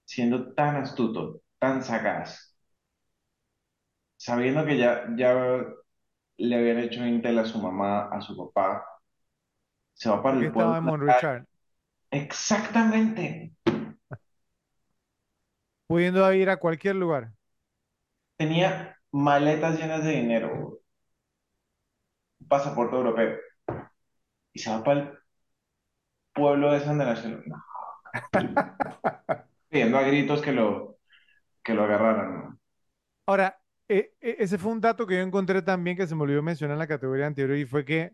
siendo 0.05 0.53
tan 0.53 0.75
astuto, 0.75 1.41
tan 1.59 1.83
sagaz, 1.83 2.55
sabiendo 4.17 4.65
que 4.65 4.77
ya, 4.77 5.05
ya 5.17 5.33
le 6.37 6.55
habían 6.57 6.79
hecho 6.79 7.05
Intel 7.05 7.39
a 7.39 7.45
su 7.45 7.59
mamá, 7.59 8.09
a 8.11 8.21
su 8.21 8.35
papá, 8.37 8.85
se 9.93 10.09
va 10.09 10.21
para 10.21 10.37
el 10.39 10.51
pueblo. 10.51 10.75
estaba 10.75 10.77
en 10.77 10.83
Monrichard, 10.83 11.45
Exactamente. 12.19 13.51
pudiendo 15.87 16.31
ir 16.33 16.49
a 16.49 16.57
cualquier 16.57 16.95
lugar. 16.95 17.33
Tenía 18.35 18.97
maletas 19.13 19.79
llenas 19.79 20.03
de 20.03 20.11
dinero, 20.11 20.81
un 22.41 22.47
pasaporte 22.47 22.95
europeo, 22.95 23.37
y 24.53 24.59
se 24.59 24.69
va 24.71 24.83
para 24.83 24.99
el 25.01 25.09
pueblo 26.33 26.71
de 26.73 26.81
San 26.81 26.97
Nación, 26.97 27.43
no, 27.45 27.63
pidiendo 29.69 29.97
a 29.97 30.03
gritos 30.03 30.41
que 30.41 30.51
lo, 30.51 30.97
que 31.63 31.73
lo 31.75 31.83
agarraran, 31.85 32.35
¿no? 32.35 32.59
Ahora, 33.25 33.59
eh, 33.87 34.13
eh, 34.21 34.35
ese 34.39 34.57
fue 34.57 34.71
un 34.71 34.81
dato 34.81 35.05
que 35.07 35.15
yo 35.15 35.21
encontré 35.21 35.61
también 35.61 35.97
que 35.97 36.07
se 36.07 36.15
me 36.15 36.23
olvidó 36.23 36.41
mencionar 36.43 36.75
en 36.75 36.79
la 36.79 36.87
categoría 36.87 37.27
anterior 37.27 37.57
y 37.57 37.65
fue 37.65 37.85
que 37.85 38.13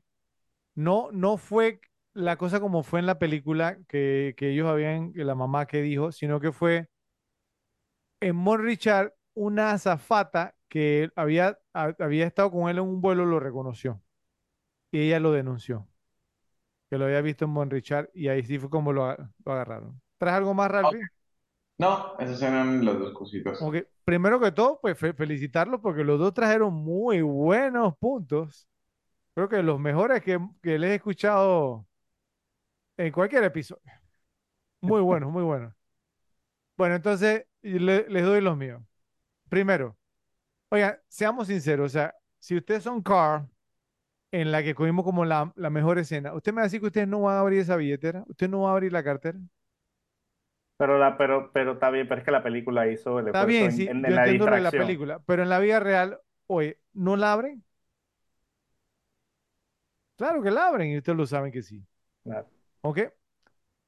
no, 0.75 1.09
no 1.11 1.37
fue 1.37 1.81
la 2.17 2.37
cosa 2.37 2.59
como 2.59 2.83
fue 2.83 2.99
en 2.99 3.05
la 3.07 3.19
película 3.19 3.77
que, 3.87 4.35
que 4.37 4.51
ellos 4.51 4.67
habían, 4.67 5.13
que 5.13 5.23
la 5.25 5.35
mamá 5.35 5.65
que 5.67 5.81
dijo, 5.81 6.11
sino 6.11 6.39
que 6.39 6.51
fue 6.51 6.87
en 8.21 8.35
Mont 8.35 8.61
Richard 8.63 9.13
una 9.33 9.71
azafata 9.71 10.55
que 10.69 11.09
había, 11.15 11.59
ha- 11.73 11.95
había 11.99 12.25
estado 12.27 12.51
con 12.51 12.69
él 12.69 12.77
en 12.77 12.83
un 12.83 13.01
vuelo 13.01 13.25
lo 13.25 13.39
reconoció 13.39 14.01
y 14.91 15.01
ella 15.01 15.19
lo 15.19 15.31
denunció, 15.33 15.87
que 16.89 16.97
lo 16.97 17.05
había 17.05 17.21
visto 17.21 17.45
en 17.45 17.51
Mont 17.51 17.71
Richard 17.71 18.09
y 18.13 18.27
ahí 18.29 18.43
sí 18.43 18.57
fue 18.59 18.69
como 18.69 18.93
lo, 18.93 19.05
agarraron. 19.45 20.01
¿Traes 20.17 20.37
algo 20.37 20.53
más, 20.53 20.71
Ralphie? 20.71 21.09
No, 21.79 22.15
esas 22.19 22.41
eran 22.43 22.85
las 22.85 22.99
dos 22.99 23.13
cositas. 23.13 23.73
Primero 24.05 24.39
que 24.39 24.51
todo, 24.51 24.79
pues 24.81 24.97
fe- 24.97 25.13
felicitarlos 25.13 25.81
porque 25.81 26.03
los 26.03 26.19
dos 26.19 26.33
trajeron 26.33 26.73
muy 26.73 27.21
buenos 27.21 27.95
puntos. 27.97 28.67
Creo 29.35 29.49
que 29.49 29.63
los 29.63 29.79
mejores 29.79 30.23
que, 30.23 30.39
que 30.63 30.79
les 30.79 30.91
he 30.91 30.95
escuchado 30.97 31.86
en 32.97 33.11
cualquier 33.11 33.43
episodio. 33.43 33.83
Muy 34.81 35.01
buenos, 35.01 35.31
muy 35.31 35.43
buenos. 35.43 35.73
Bueno, 36.77 36.95
entonces 36.95 37.45
le- 37.61 38.07
les 38.09 38.23
doy 38.25 38.41
los 38.41 38.57
míos. 38.57 38.81
Primero, 39.49 39.97
oigan, 40.69 40.99
seamos 41.09 41.47
sinceros, 41.47 41.87
o 41.87 41.89
sea, 41.93 42.15
si 42.39 42.57
ustedes 42.57 42.83
son 42.83 43.01
Carl, 43.03 43.47
en 44.31 44.51
la 44.51 44.63
que 44.63 44.75
cogimos 44.75 45.05
como 45.05 45.25
la, 45.25 45.53
la 45.57 45.69
mejor 45.71 45.99
escena, 45.99 46.33
¿usted 46.35 46.53
me 46.53 46.57
va 46.57 46.63
a 46.63 46.65
decir 46.65 46.81
que 46.81 46.87
ustedes 46.87 47.07
no 47.09 47.21
van 47.23 47.37
a 47.37 47.41
abrir 47.41 47.61
esa 47.61 47.77
billetera? 47.77 48.25
¿Usted 48.29 48.49
no 48.49 48.61
va 48.63 48.71
a 48.71 48.73
abrir 48.73 48.93
la 48.93 49.03
cartera? 49.03 49.39
Pero, 50.77 50.97
la, 50.99 51.17
pero, 51.17 51.51
pero 51.53 51.73
está 51.73 51.89
bien, 51.91 52.07
pero 52.07 52.19
es 52.19 52.25
que 52.25 52.31
la 52.31 52.43
película 52.43 52.87
hizo 52.87 53.19
el 53.19 53.27
Está 53.27 53.29
esfuerzo 53.29 53.45
bien, 53.45 53.71
en, 53.71 53.73
sí, 53.73 53.87
en- 53.87 54.05
yo 54.05 54.13
en 54.13 54.15
la 54.15 54.25
entiendo 54.25 54.47
lo 54.47 54.55
de 54.55 54.61
la 54.61 54.73
distracción. 54.73 54.75
película, 54.75 55.19
pero 55.25 55.43
en 55.43 55.49
la 55.49 55.59
vida 55.59 55.79
real, 55.79 56.19
oye, 56.47 56.79
¿no 56.93 57.15
la 57.17 57.33
abren? 57.33 57.63
Claro 60.15 60.41
que 60.43 60.51
la 60.51 60.67
abren 60.67 60.91
y 60.91 60.97
ustedes 60.97 61.17
lo 61.17 61.25
saben 61.25 61.51
que 61.51 61.61
sí. 61.63 61.83
Claro. 62.23 62.56
¿Ok? 62.81 62.99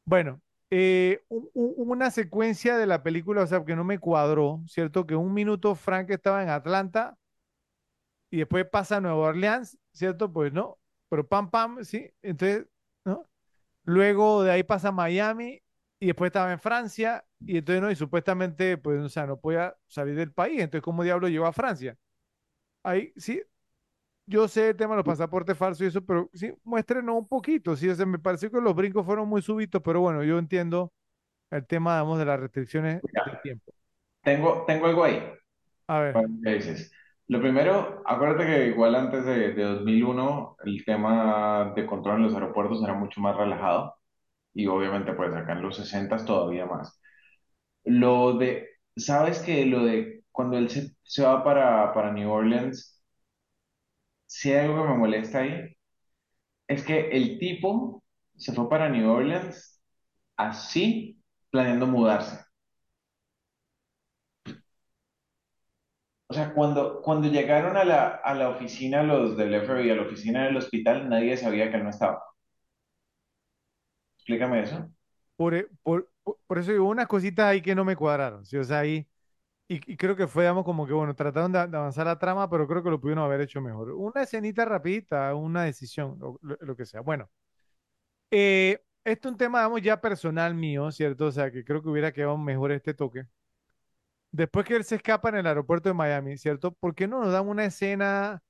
Bueno, 0.05 0.41
eh, 0.71 1.23
un- 1.29 1.49
un- 1.53 1.73
una 1.91 2.11
secuencia 2.11 2.77
de 2.77 2.87
la 2.87 3.03
película, 3.03 3.43
o 3.43 3.47
sea, 3.47 3.63
que 3.65 3.75
no 3.75 3.83
me 3.83 3.99
cuadró, 3.99 4.63
¿cierto? 4.67 5.05
Que 5.07 5.15
un 5.15 5.33
minuto 5.33 5.75
Frank 5.75 6.09
estaba 6.11 6.43
en 6.43 6.49
Atlanta 6.49 7.17
y 8.29 8.37
después 8.39 8.65
pasa 8.69 8.97
a 8.97 9.01
Nueva 9.01 9.17
Orleans, 9.29 9.77
¿cierto? 9.93 10.31
Pues 10.31 10.53
no, 10.53 10.77
pero 11.09 11.27
pam, 11.27 11.49
pam, 11.49 11.83
sí. 11.83 12.09
Entonces, 12.21 12.67
¿no? 13.05 13.27
Luego 13.85 14.43
de 14.43 14.51
ahí 14.51 14.63
pasa 14.63 14.89
a 14.89 14.91
Miami 14.93 15.61
y 15.99 16.07
después 16.07 16.29
estaba 16.29 16.51
en 16.53 16.59
Francia 16.59 17.25
y 17.45 17.57
entonces, 17.59 17.81
¿no? 17.83 17.91
Y 17.91 17.95
supuestamente, 17.97 18.77
pues, 18.77 19.01
o 19.01 19.09
sea, 19.09 19.27
no 19.27 19.39
podía 19.39 19.75
salir 19.87 20.15
del 20.15 20.33
país. 20.33 20.61
Entonces, 20.61 20.83
¿cómo 20.83 21.03
diablo 21.03 21.29
llegó 21.29 21.47
a 21.47 21.53
Francia? 21.53 21.97
Ahí, 22.83 23.13
sí, 23.17 23.41
yo 24.29 24.47
sé 24.47 24.69
el 24.69 24.77
tema 24.77 24.93
de 24.93 24.97
los 24.97 25.05
pasaportes 25.05 25.57
falsos 25.57 25.81
y 25.81 25.85
eso, 25.87 26.05
pero 26.05 26.29
sí, 26.33 26.53
muéstrenos 26.63 27.15
un 27.15 27.27
poquito, 27.27 27.75
sí, 27.75 27.89
o 27.89 27.95
sea, 27.95 28.05
me 28.05 28.19
pareció 28.19 28.51
que 28.51 28.61
los 28.61 28.75
brincos 28.75 29.05
fueron 29.05 29.27
muy 29.27 29.41
súbitos, 29.41 29.81
pero 29.83 30.01
bueno, 30.01 30.23
yo 30.23 30.37
entiendo 30.37 30.93
el 31.51 31.65
tema, 31.67 31.95
digamos, 31.95 32.19
de 32.19 32.25
las 32.25 32.39
restricciones 32.39 33.03
de 33.25 33.37
tiempo. 33.43 33.73
Tengo, 34.23 34.65
tengo 34.67 34.87
algo 34.87 35.03
ahí. 35.03 35.23
A 35.87 35.99
ver, 35.99 36.15
dices. 36.41 36.91
Lo 37.27 37.41
primero, 37.41 38.01
acuérdate 38.05 38.45
que 38.45 38.67
igual 38.67 38.95
antes 38.95 39.23
de, 39.25 39.53
de 39.53 39.63
2001 39.63 40.57
el 40.65 40.83
tema 40.83 41.73
de 41.75 41.85
control 41.85 42.17
en 42.17 42.23
los 42.23 42.33
aeropuertos 42.33 42.83
era 42.83 42.93
mucho 42.93 43.21
más 43.21 43.35
relajado 43.37 43.95
y 44.53 44.67
obviamente 44.67 45.13
pues 45.13 45.33
acá 45.33 45.53
en 45.53 45.61
los 45.61 45.77
60 45.77 46.17
todavía 46.25 46.65
más. 46.65 46.99
Lo 47.85 48.33
de, 48.37 48.69
¿sabes 48.97 49.39
que 49.41 49.65
Lo 49.65 49.85
de 49.85 50.23
cuando 50.31 50.57
él 50.57 50.69
se, 50.69 50.95
se 51.03 51.23
va 51.23 51.43
para, 51.43 51.93
para 51.93 52.13
New 52.13 52.31
Orleans, 52.31 52.98
si 54.29 54.51
hay 54.53 54.65
algo 54.67 54.83
que 54.83 54.89
me 54.91 54.97
molesta 54.97 55.39
ahí, 55.39 55.75
es 56.67 56.83
que 56.85 57.09
el 57.11 57.39
tipo 57.39 58.03
se 58.37 58.53
fue 58.53 58.69
para 58.69 58.89
New 58.89 59.09
Orleans 59.11 59.81
así, 60.37 61.21
planeando 61.51 61.87
mudarse. 61.87 62.39
O 66.27 66.33
sea, 66.33 66.53
cuando, 66.53 67.01
cuando 67.01 67.27
llegaron 67.27 67.75
a 67.77 67.83
la, 67.83 68.07
a 68.07 68.33
la 68.33 68.49
oficina 68.49 69.03
los 69.03 69.35
del 69.37 69.53
FBI, 69.55 69.89
a 69.91 69.95
la 69.95 70.01
oficina 70.03 70.45
del 70.45 70.57
hospital, 70.57 71.09
nadie 71.09 71.35
sabía 71.37 71.69
que 71.69 71.77
él 71.77 71.83
no 71.83 71.89
estaba. 71.89 72.23
Explícame 74.17 74.61
eso. 74.61 74.89
por, 75.35 75.69
por, 75.83 76.11
por 76.47 76.57
eso 76.59 76.71
digo, 76.71 76.87
unas 76.87 77.07
cositas 77.07 77.45
ahí 77.47 77.61
que 77.61 77.75
no 77.75 77.85
me 77.85 77.95
cuadraron, 77.95 78.45
sí, 78.45 78.57
o 78.57 78.63
sea, 78.63 78.79
ahí, 78.79 79.07
y, 79.71 79.97
creo 79.97 80.15
que 80.15 80.27
fue, 80.27 80.43
digamos, 80.43 80.65
como 80.65 80.87
que, 80.87 80.93
bueno, 80.93 81.15
trataron 81.15 81.51
de, 81.51 81.59
avanzar 81.59 82.07
la 82.07 82.17
trama, 82.17 82.49
pero 82.49 82.67
creo 82.67 82.83
que 82.83 82.89
lo 82.89 82.99
pudieron 82.99 83.23
haber 83.23 83.41
hecho 83.41 83.61
mejor. 83.61 83.91
Una 83.91 84.23
escenita 84.23 84.65
rapidita, 84.65 85.35
una 85.35 85.63
decisión, 85.63 86.17
lo, 86.41 86.75
que 86.75 86.85
sea. 86.87 87.01
Bueno, 87.01 87.29
eh, 88.31 88.81
esto 89.03 89.27
es 89.29 89.31
un 89.33 89.37
tema, 89.37 89.59
digamos, 89.59 89.81
ya 89.81 90.01
personal 90.01 90.55
mío, 90.55 90.91
¿cierto? 90.91 91.27
O 91.27 91.31
sea, 91.31 91.51
que 91.51 91.63
creo 91.63 91.81
que 91.83 91.89
hubiera 91.89 92.11
quedado 92.11 92.37
mejor 92.37 92.71
este 92.71 92.93
toque. 92.95 93.25
Después 94.31 94.65
que 94.65 94.75
él 94.75 94.83
se 94.83 94.95
escapa 94.95 95.29
en 95.29 95.35
el 95.37 95.47
aeropuerto 95.47 95.89
de 95.89 95.93
Miami, 95.95 96.37
¿cierto? 96.37 96.71
¿Por 96.73 96.93
qué 96.95 97.07
no 97.07 97.19
nos 97.21 97.31
dan 97.31 97.47
una 97.47 97.65
escena 97.65 98.41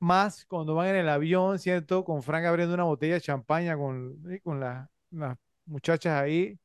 más 0.00 0.44
cuando 0.46 0.74
van 0.74 0.88
en 0.88 0.96
el 0.96 1.08
avión, 1.08 1.58
¿cierto? 1.58 2.04
Con 2.04 2.22
Frank 2.22 2.46
abriendo 2.46 2.74
una 2.74 2.84
botella 2.84 3.14
de 3.14 3.20
champaña 3.22 3.76
con, 3.76 4.22
con 4.44 4.60
la- 4.60 4.90
las 5.10 5.38
muchachas 5.66 6.14
ahí, 6.22 6.58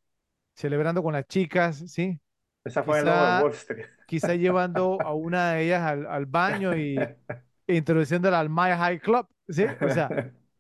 celebrando 0.56 1.04
con 1.04 1.14
las 1.14 1.28
chicas, 1.28 1.84
¿sí? 1.92 2.22
Esa 2.66 2.84
fue 2.84 3.00
en 3.00 3.08
el 3.08 3.14
Quizá, 3.14 3.38
Wall 3.38 3.52
Street. 3.54 3.88
quizá 4.06 4.36
llevando 4.36 5.02
a 5.04 5.14
una 5.14 5.54
de 5.54 5.66
ellas 5.66 5.82
al, 5.84 6.06
al 6.08 6.26
baño 6.26 6.76
y 6.76 7.12
introduciéndola 7.68 8.40
al 8.40 8.50
Maya 8.50 8.78
High 8.78 9.00
Club, 9.02 9.28
¿sí? 9.50 9.66
O 9.80 9.90
sea, 9.90 10.14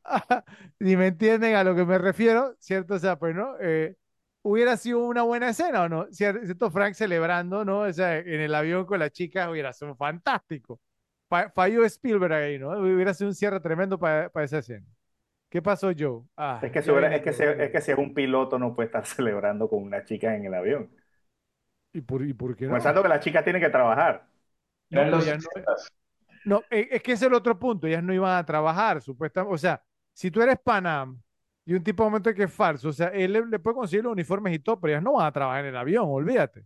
si 0.80 0.98
me 0.98 1.08
entienden 1.08 1.56
a 1.56 1.64
lo 1.64 1.76
que 1.76 1.86
me 1.86 1.98
refiero, 1.98 2.56
¿cierto? 2.60 2.96
O 2.96 3.00
sea, 3.00 3.18
pues, 3.20 3.36
¿no? 3.36 3.56
Eh, 3.60 3.96
hubiera 4.44 4.78
sido 4.78 5.00
una 5.06 5.24
buena 5.24 5.50
escena, 5.50 5.84
¿o 5.84 5.90
no? 5.90 6.08
Cier- 6.10 6.44
¿Cierto? 6.46 6.72
Frank 6.72 6.94
celebrando, 6.96 7.66
¿no? 7.66 7.82
O 7.82 7.94
sea, 7.94 8.18
en 8.20 8.42
el 8.42 8.56
avión 8.56 8.86
con 8.86 9.00
las 9.00 9.12
chicas 9.12 9.50
hubiera 9.50 9.74
sido 9.74 9.96
fantástico. 9.96 10.80
Fa- 11.30 11.50
falló 11.52 11.84
Spielberg 11.86 12.34
ahí, 12.34 12.60
¿no? 12.60 12.72
Hubiera 12.80 13.14
sido 13.14 13.30
un 13.30 13.36
cierre 13.36 13.60
tremendo 13.60 14.00
para 14.00 14.32
esa 14.44 14.60
escena. 14.60 14.86
¿Qué 15.50 15.62
pasó, 15.62 15.92
Joe? 15.98 16.24
Ah, 16.38 16.60
Es 16.62 16.72
que, 16.72 16.82
viene 17.02 17.18
es, 17.18 17.22
que 17.22 17.32
ya 17.34 17.46
es 17.52 17.72
que 17.72 17.82
si 17.82 17.92
es 17.92 17.98
un 17.98 18.14
piloto 18.14 18.58
no 18.60 18.76
puede 18.76 18.88
estar 18.88 19.06
celebrando 19.06 19.70
con 19.70 19.84
una 19.84 20.04
chica 20.06 20.36
en 20.36 20.46
el 20.46 20.54
avión. 20.54 20.90
¿Y 21.94 22.02
por, 22.02 22.24
y 22.26 22.34
por 22.34 22.56
qué 22.56 22.68
no? 22.68 22.82
Comenzando 22.82 23.02
que 23.04 23.08
la 23.10 23.20
chica 23.22 23.44
tiene 23.44 23.60
que 23.60 23.70
trabajar. 23.70 24.28
No, 24.90 25.02
Eran 25.02 25.12
pero 25.12 25.20
los 25.20 25.26
ya 25.26 25.38
no, 25.38 25.50
60s. 25.50 25.94
no, 26.44 26.66
e- 26.70 26.88
es 26.92 27.04
que 27.04 27.14
ese 27.14 27.26
es 27.26 27.30
el 27.32 27.36
otro 27.36 27.58
punto. 27.60 27.88
Ellas 27.88 28.04
no 28.04 28.14
iban 28.14 28.38
a 28.38 28.46
trabajar, 28.46 29.02
supuestamente. 29.02 29.54
O 29.56 29.58
sea, 29.58 29.84
si 30.14 30.32
tú 30.32 30.42
eres 30.42 30.58
Panam 30.64 31.22
y 31.66 31.74
un 31.74 31.84
tipo 31.84 32.04
de 32.04 32.10
momento 32.10 32.34
que 32.34 32.44
es 32.44 32.54
falso, 32.54 32.90
o 32.90 32.94
sea, 32.94 33.08
él 33.10 33.34
le, 33.34 33.46
le 33.48 33.60
puede 33.60 33.76
conseguir 33.78 34.04
los 34.04 34.14
uniformes 34.14 34.54
y 34.56 34.60
todo, 34.60 34.80
pero 34.80 34.94
ellas 34.94 35.04
no 35.04 35.14
van 35.14 35.28
a 35.28 35.32
trabajar 35.32 35.62
en 35.66 35.68
el 35.72 35.78
avión, 35.78 36.06
olvídate. 36.10 36.62
O 36.62 36.66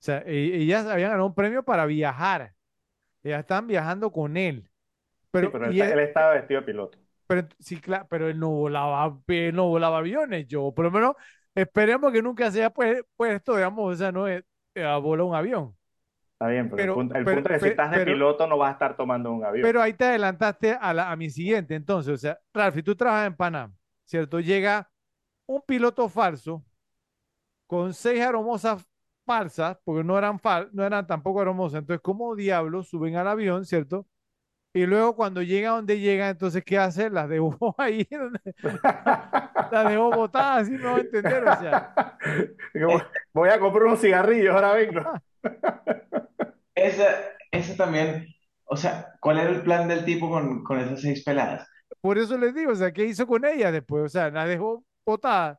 sea, 0.00 0.18
e- 0.26 0.56
ellas 0.62 0.86
habían 0.86 1.10
ganado 1.10 1.26
un 1.28 1.34
premio 1.34 1.64
para 1.64 1.86
viajar. 1.86 2.54
Ellas 3.22 3.40
estaban 3.40 3.66
viajando 3.68 4.12
con 4.12 4.36
él. 4.36 4.70
Sí, 5.40 5.46
Pero, 5.46 5.48
pero 5.48 5.66
él, 5.66 5.76
él- 5.80 5.92
él 5.92 5.98
estaba 6.00 6.32
vestido 6.34 6.60
de 6.60 6.66
piloto. 6.66 6.98
pero 7.26 7.46
sí, 7.58 7.80
claro, 7.80 8.06
pero 8.08 8.28
él 8.28 8.38
no 8.38 8.50
volaba, 8.50 9.18
él 9.28 9.54
no 9.54 9.68
volaba 9.68 9.98
aviones, 9.98 10.46
yo. 10.48 10.72
Por 10.74 10.86
lo 10.86 10.90
menos 10.90 11.14
esperemos 11.62 12.12
que 12.12 12.22
nunca 12.22 12.50
se 12.50 12.58
haya 12.60 12.70
pues- 12.70 13.02
puesto, 13.16 13.56
digamos, 13.56 13.94
o 13.94 13.96
sea, 13.96 14.12
no 14.12 14.26
es 14.26 14.44
eh, 14.74 14.84
a 14.84 14.96
volar 14.98 15.26
un 15.26 15.34
avión. 15.34 15.74
Está 16.32 16.46
bien, 16.48 16.70
pero, 16.70 16.76
Pero- 16.76 16.92
el 16.92 16.96
punto, 16.98 17.14
el 17.16 17.24
pero- 17.24 17.36
punto 17.36 17.50
es 17.52 17.58
que 17.58 17.64
si 17.64 17.70
estás 17.70 17.90
de 17.90 18.04
piloto 18.04 18.46
no 18.46 18.56
vas 18.58 18.68
a 18.70 18.72
estar 18.72 18.96
tomando 18.96 19.32
un 19.32 19.44
avión. 19.44 19.62
Pero 19.62 19.82
ahí 19.82 19.92
te 19.92 20.04
adelantaste 20.04 20.72
a, 20.80 20.94
la, 20.94 21.10
a 21.10 21.16
mi 21.16 21.30
siguiente, 21.30 21.74
entonces, 21.74 22.14
o 22.14 22.16
sea, 22.16 22.38
Ralfi, 22.54 22.82
tú 22.82 22.94
trabajas 22.94 23.26
en 23.26 23.34
Panam, 23.36 23.74
¿cierto? 24.04 24.38
Llega 24.38 24.88
un 25.46 25.62
piloto 25.66 26.08
falso 26.08 26.64
con 27.66 27.92
seis 27.92 28.20
aromosas 28.22 28.86
falsas, 29.26 29.76
porque 29.84 30.04
no 30.04 30.16
eran, 30.16 30.38
fal- 30.38 30.70
no 30.72 30.84
eran 30.84 31.06
tampoco 31.06 31.40
aromosas, 31.40 31.80
entonces, 31.80 32.00
¿cómo 32.02 32.34
diablos 32.34 32.88
suben 32.88 33.16
al 33.16 33.28
avión, 33.28 33.64
¿cierto? 33.66 34.06
Y 34.74 34.86
luego 34.86 35.16
cuando 35.16 35.42
llega 35.42 35.70
donde 35.70 35.98
llega, 35.98 36.28
entonces, 36.28 36.62
¿qué 36.64 36.78
hace? 36.78 37.10
Las 37.10 37.28
dejó 37.28 37.74
ahí, 37.78 38.06
donde- 38.10 38.40
las 39.72 39.88
dejó 39.88 40.10
botadas, 40.10 40.62
así 40.68 40.76
a 40.84 40.96
entender, 40.98 41.44
o 41.48 41.56
sea. 41.58 41.94
Voy 43.34 43.48
a 43.48 43.58
comprar 43.58 43.84
unos 43.84 44.00
cigarrillos, 44.00 44.54
ahora 44.54 44.72
vengo. 44.74 45.02
Esa, 46.74 47.06
esa 47.50 47.76
también, 47.76 48.26
o 48.64 48.76
sea, 48.76 49.08
¿cuál 49.20 49.38
era 49.38 49.50
el 49.50 49.62
plan 49.62 49.88
del 49.88 50.04
tipo 50.04 50.30
con, 50.30 50.62
con 50.62 50.78
esas 50.78 51.00
seis 51.00 51.24
peladas? 51.24 51.68
Por 52.00 52.18
eso 52.18 52.38
les 52.38 52.54
digo, 52.54 52.70
o 52.70 52.76
sea, 52.76 52.92
¿qué 52.92 53.04
hizo 53.04 53.26
con 53.26 53.44
ella 53.44 53.72
después? 53.72 54.04
O 54.04 54.08
sea, 54.08 54.30
la 54.30 54.46
dejó 54.46 54.84
botada, 55.04 55.58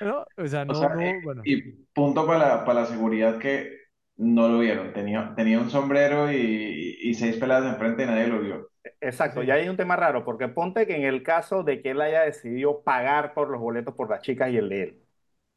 ¿no? 0.00 0.26
O 0.36 0.46
sea, 0.48 0.62
O 0.62 0.64
no, 0.64 0.74
sea, 0.74 0.88
no, 0.88 1.00
y, 1.00 1.22
bueno. 1.22 1.42
y 1.44 1.62
punto 1.94 2.26
para 2.26 2.38
la, 2.40 2.64
para 2.64 2.80
la 2.80 2.86
seguridad 2.86 3.38
que 3.38 3.76
no 4.18 4.48
lo 4.48 4.58
vieron. 4.60 4.92
Tenía, 4.92 5.34
tenía 5.36 5.60
un 5.60 5.70
sombrero 5.70 6.30
y, 6.32 6.98
y 7.02 7.14
seis 7.14 7.36
peladas 7.36 7.72
enfrente 7.74 8.04
y 8.04 8.06
nadie 8.06 8.28
lo 8.28 8.40
vio. 8.40 8.70
Exacto, 9.00 9.40
Sí. 9.40 9.46
ya 9.46 9.54
hay 9.54 9.68
un 9.68 9.76
tema 9.76 9.96
raro, 9.96 10.24
porque 10.24 10.48
ponte 10.48 10.86
que 10.86 10.96
en 10.96 11.02
el 11.04 11.22
caso 11.22 11.62
de 11.62 11.82
que 11.82 11.90
él 11.90 12.00
haya 12.00 12.22
decidido 12.22 12.82
pagar 12.82 13.34
por 13.34 13.50
los 13.50 13.60
boletos 13.60 13.94
por 13.94 14.08
las 14.10 14.22
chicas 14.22 14.50
y 14.50 14.56
el 14.56 14.68
de 14.68 14.82
él, 14.82 15.02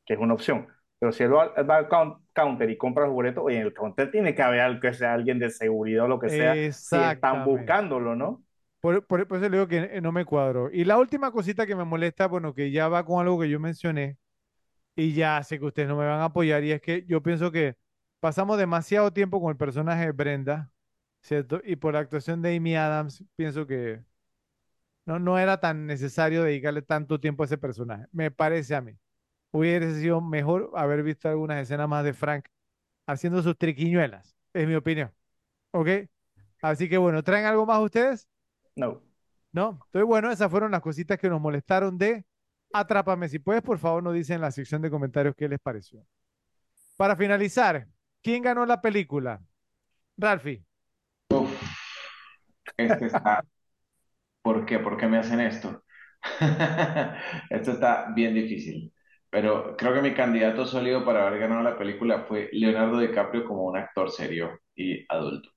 que 0.06 0.16
es 0.16 0.20
una 0.22 0.36
opción. 0.36 0.68
Pero 1.00 1.12
si 1.14 1.24
él 1.24 1.34
va, 1.36 1.48
va 1.64 1.78
al 1.78 1.90
count- 1.90 2.22
counter 2.34 2.70
y 2.70 2.78
compra 2.78 3.06
los 3.06 3.14
boletos, 3.16 3.44
oye, 3.46 3.58
en 3.58 3.64
el 3.68 3.74
counter 3.74 4.12
tiene 4.12 4.36
que 4.36 4.44
haber 4.44 4.80
que 4.82 4.94
sea 4.94 5.14
alguien 5.14 5.40
de 5.40 5.50
seguridad 5.52 6.06
o 6.06 6.08
lo 6.10 6.20
que 6.20 6.30
sea, 6.30 6.64
si 6.80 7.04
están 7.04 7.44
buscándolo, 7.44 8.16
¿no? 8.16 8.44
Por, 8.80 9.06
por- 9.06 9.28
por 9.28 9.38
eso 9.38 9.50
le 9.50 9.58
digo 9.58 9.68
que 9.68 9.78
eh, 9.98 10.02
no 10.02 10.12
me 10.12 10.26
cuadró. 10.26 10.72
Y 10.72 10.86
la 10.86 10.98
última 10.98 11.32
cosita 11.32 11.68
que 11.68 11.76
me 11.76 11.86
molesta, 11.86 12.28
bueno, 12.28 12.54
que 12.54 12.72
ya 12.72 12.88
va 12.88 13.06
con 13.06 13.22
algo 13.22 13.40
que 13.40 13.50
yo 13.50 13.60
mencioné, 13.60 14.18
y 14.96 15.14
ya 15.14 15.44
sé 15.44 15.60
que 15.60 15.66
ustedes 15.66 15.90
no 15.90 15.98
me 15.98 16.06
van 16.06 16.22
a 16.22 16.26
apoyar, 16.26 16.64
y 16.64 16.72
es 16.74 16.82
que 16.82 17.06
yo 17.08 17.24
pienso 17.24 17.52
que 17.52 17.76
pasamos 18.22 18.57
demasiado 18.57 19.11
tiempo 19.11 19.41
con 19.41 19.52
el 19.52 19.57
personaje 19.57 20.06
de 20.06 20.11
Brenda, 20.14 20.72
¿cierto? 21.22 21.60
Y 21.65 21.76
por 21.76 21.93
la 21.93 21.99
actuación 21.99 22.41
de 22.41 22.56
Amy 22.56 22.76
Adams, 22.77 23.26
pienso 23.35 23.68
que 23.68 24.02
no, 25.06 25.19
no 25.19 25.38
era 25.39 25.60
tan 25.60 25.88
necesario 25.88 26.43
dedicarle 26.43 26.84
tanto 26.84 27.19
tiempo 27.19 27.43
a 27.43 27.48
ese 27.48 27.57
personaje, 27.57 28.06
me 28.14 28.31
parece 28.31 28.76
a 28.76 28.81
mí. 28.81 28.98
Hubiera 29.52 29.91
sido 29.93 30.22
mejor 30.22 30.72
haber 30.76 31.03
visto 31.03 31.27
algunas 31.27 31.61
escenas 31.61 31.89
más 31.89 32.06
de 32.06 32.14
Frank 32.14 32.45
haciendo 33.07 33.41
sus 33.41 33.57
triquiñuelas, 33.57 34.38
es 34.53 34.68
mi 34.68 34.76
opinión. 34.76 35.11
¿Ok? 35.72 35.89
Así 36.61 36.88
que 36.88 36.98
bueno, 36.98 37.23
¿traen 37.23 37.45
algo 37.45 37.65
más 37.65 37.81
ustedes? 37.81 38.30
No. 38.76 39.02
¿No? 39.52 39.80
Entonces, 39.88 40.06
bueno, 40.06 40.31
esas 40.31 40.49
fueron 40.49 40.72
las 40.72 40.81
cositas 40.81 41.18
que 41.18 41.27
nos 41.27 41.41
molestaron 41.41 41.98
de 41.98 42.26
Atrápame. 42.72 43.27
Si 43.27 43.39
puedes, 43.39 43.61
por 43.61 43.80
favor, 43.80 44.02
nos 44.02 44.14
dicen 44.14 44.35
en 44.35 44.41
la 44.41 44.52
sección 44.52 44.81
de 44.81 44.89
comentarios 44.89 45.35
qué 45.35 45.49
les 45.49 45.60
pareció. 45.60 46.06
Para 46.95 47.15
finalizar, 47.15 47.88
¿quién 48.23 48.41
ganó 48.43 48.65
la 48.65 48.81
película? 48.81 49.41
Ralphie. 50.18 50.65
Uf, 51.30 51.52
este 52.77 53.06
está. 53.07 53.43
¿Por 54.41 54.65
qué? 54.65 54.80
¿Por 54.80 54.98
qué 54.98 55.07
me 55.07 55.18
hacen 55.19 55.39
esto? 55.41 55.84
Esto 57.49 57.72
está 57.72 58.11
bien 58.15 58.34
difícil. 58.34 58.93
Pero 59.30 59.76
creo 59.77 59.93
que 59.93 60.02
mi 60.02 60.14
candidato 60.14 60.65
sólido 60.65 61.06
para 61.06 61.27
haber 61.27 61.39
ganado 61.39 61.64
la 61.64 61.77
película 61.77 62.26
fue 62.27 62.49
Leonardo 62.52 62.99
DiCaprio 62.99 63.45
como 63.45 63.65
un 63.65 63.77
actor 63.77 64.11
serio 64.11 64.60
y 64.76 65.06
adulto. 65.10 65.49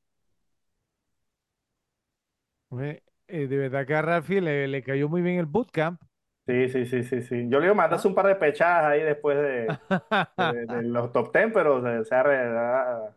Eh, 3.28 3.47
de 3.49 3.57
verdad 3.57 3.86
que 3.86 3.95
a 3.95 4.03
Ralphie 4.03 4.41
le, 4.41 4.69
le 4.69 4.82
cayó 4.82 5.09
muy 5.09 5.23
bien 5.23 5.39
el 5.39 5.47
bootcamp. 5.47 6.01
Sí, 6.47 6.69
sí, 6.69 6.85
sí, 6.87 7.03
sí, 7.05 7.23
sí. 7.23 7.47
Yo 7.49 7.59
le 7.59 7.73
mandar 7.75 7.99
¿Ah? 7.99 8.05
un 8.05 8.15
par 8.15 8.27
de 8.27 8.35
pechadas 8.37 8.85
ahí 8.85 9.01
después 9.03 9.37
de, 9.39 9.81
de- 10.37 10.66
de 10.66 10.83
los 10.85 11.12
top 11.12 11.33
ten, 11.33 11.53
pero 11.53 11.83
se, 11.83 12.05
se 12.05 12.15
ha, 12.15 12.23
re- 12.25 12.59
ha- 12.59 13.16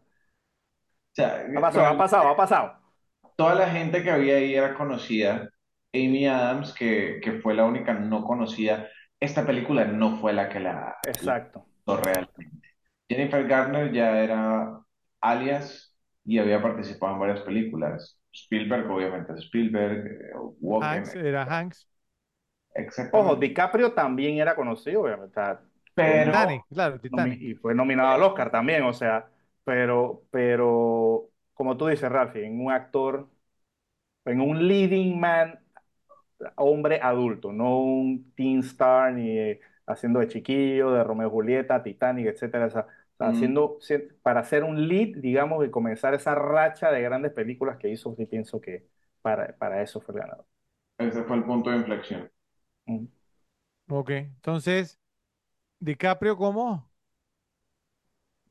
O 1.11 1.15
sea, 1.15 1.45
ha 1.55 1.61
pasado, 1.61 1.87
ha 1.87 1.97
pasado, 1.97 2.29
ha 2.29 2.35
pasado. 2.37 2.73
toda 3.35 3.55
la 3.55 3.69
gente 3.69 4.03
que 4.03 4.11
había 4.11 4.37
ahí 4.37 4.53
era 4.55 4.73
conocida. 4.75 5.49
Amy 5.93 6.27
Adams, 6.27 6.73
que, 6.73 7.19
que 7.23 7.33
fue 7.41 7.53
la 7.55 7.65
única 7.65 7.93
no 7.93 8.23
conocida. 8.23 8.89
Esta 9.19 9.45
película 9.45 9.85
no 9.85 10.17
fue 10.19 10.33
la 10.33 10.49
que 10.49 10.59
la, 10.59 10.95
la 11.19 11.33
Exacto. 11.41 11.67
hizo 11.87 11.97
realmente. 12.01 12.51
Jennifer 13.09 13.47
Garner 13.47 13.91
ya 13.93 14.19
era 14.23 14.79
alias 15.21 15.95
y 16.25 16.39
había 16.39 16.61
participado 16.61 17.13
en 17.13 17.19
varias 17.19 17.41
películas. 17.41 18.19
Spielberg, 18.33 18.89
obviamente, 18.91 19.33
Spielberg, 19.39 20.07
eh, 20.07 20.31
Walken, 20.61 21.05
Hanks, 21.05 21.15
era 21.15 21.45
Hanks. 21.45 21.87
Ojo. 23.11 23.35
DiCaprio 23.35 23.93
también 23.93 24.37
era 24.37 24.55
conocido, 24.55 25.01
obviamente. 25.03 25.39
o 25.39 25.43
sea, 25.43 25.61
Pero 25.93 26.19
Titanic, 26.19 26.65
claro, 26.69 26.99
Titanic. 26.99 27.41
y 27.41 27.55
fue 27.55 27.75
nominado 27.75 28.09
al 28.15 28.23
Oscar 28.23 28.51
también, 28.51 28.83
o 28.83 28.93
sea, 28.93 29.29
pero, 29.63 30.23
pero, 30.31 31.29
como 31.53 31.77
tú 31.77 31.87
dices, 31.87 32.11
Rafi, 32.11 32.41
en 32.43 32.61
un 32.61 32.71
actor, 32.71 33.29
en 34.25 34.41
un 34.41 34.67
leading 34.67 35.19
man, 35.19 35.59
hombre 36.55 36.99
adulto, 37.01 37.51
no 37.53 37.79
un 37.81 38.31
teen 38.35 38.59
star 38.59 39.13
ni 39.13 39.37
eh, 39.37 39.59
haciendo 39.85 40.19
de 40.19 40.27
chiquillo, 40.27 40.91
de 40.91 41.03
Romeo 41.03 41.27
y 41.27 41.31
Julieta, 41.31 41.83
Titanic, 41.83 42.27
etcétera, 42.27 42.67
o 42.67 42.69
sea, 42.69 42.81
o 42.81 43.17
sea, 43.17 43.29
Mm. 43.29 43.29
haciendo, 43.29 43.77
si- 43.81 43.97
para 44.21 44.43
ser 44.43 44.63
un 44.63 44.87
lead, 44.87 45.17
digamos, 45.17 45.65
y 45.65 45.71
comenzar 45.71 46.13
esa 46.13 46.35
racha 46.35 46.91
de 46.91 47.01
grandes 47.01 47.33
películas 47.33 47.77
que 47.77 47.89
hizo, 47.89 48.15
sí 48.15 48.25
pienso 48.25 48.61
que 48.61 48.87
para, 49.21 49.55
para 49.57 49.81
eso 49.81 49.99
fue 50.01 50.15
el 50.15 50.21
ganador. 50.21 50.45
ese 50.99 51.23
fue 51.23 51.37
el 51.37 51.43
punto 51.43 51.71
de 51.71 51.77
inflexión. 51.77 52.29
Mm. 52.87 53.07
Ok, 53.89 54.09
entonces, 54.11 54.97
DiCaprio 55.79 56.37
como, 56.37 56.91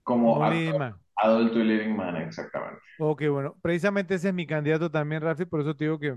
Como 0.04 0.42
actor 0.42 0.46
leading 0.46 0.78
man. 0.78 1.00
adulto 1.16 1.58
y 1.58 1.64
leading 1.64 1.94
man, 1.96 2.16
exactamente. 2.16 2.80
Ok, 2.98 3.24
bueno, 3.30 3.58
precisamente 3.60 4.14
ese 4.14 4.28
es 4.28 4.34
mi 4.34 4.46
candidato 4.46 4.90
también, 4.90 5.20
Ralphie, 5.20 5.44
por 5.46 5.60
eso 5.60 5.76
te 5.76 5.84
digo 5.84 5.98
que 5.98 6.16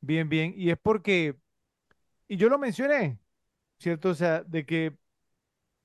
bien, 0.00 0.28
bien. 0.28 0.54
Y 0.56 0.70
es 0.70 0.78
porque, 0.82 1.36
y 2.28 2.36
yo 2.38 2.48
lo 2.50 2.58
mencioné, 2.58 3.18
¿cierto? 3.78 4.10
O 4.10 4.14
sea, 4.14 4.42
de 4.44 4.66
que 4.66 4.96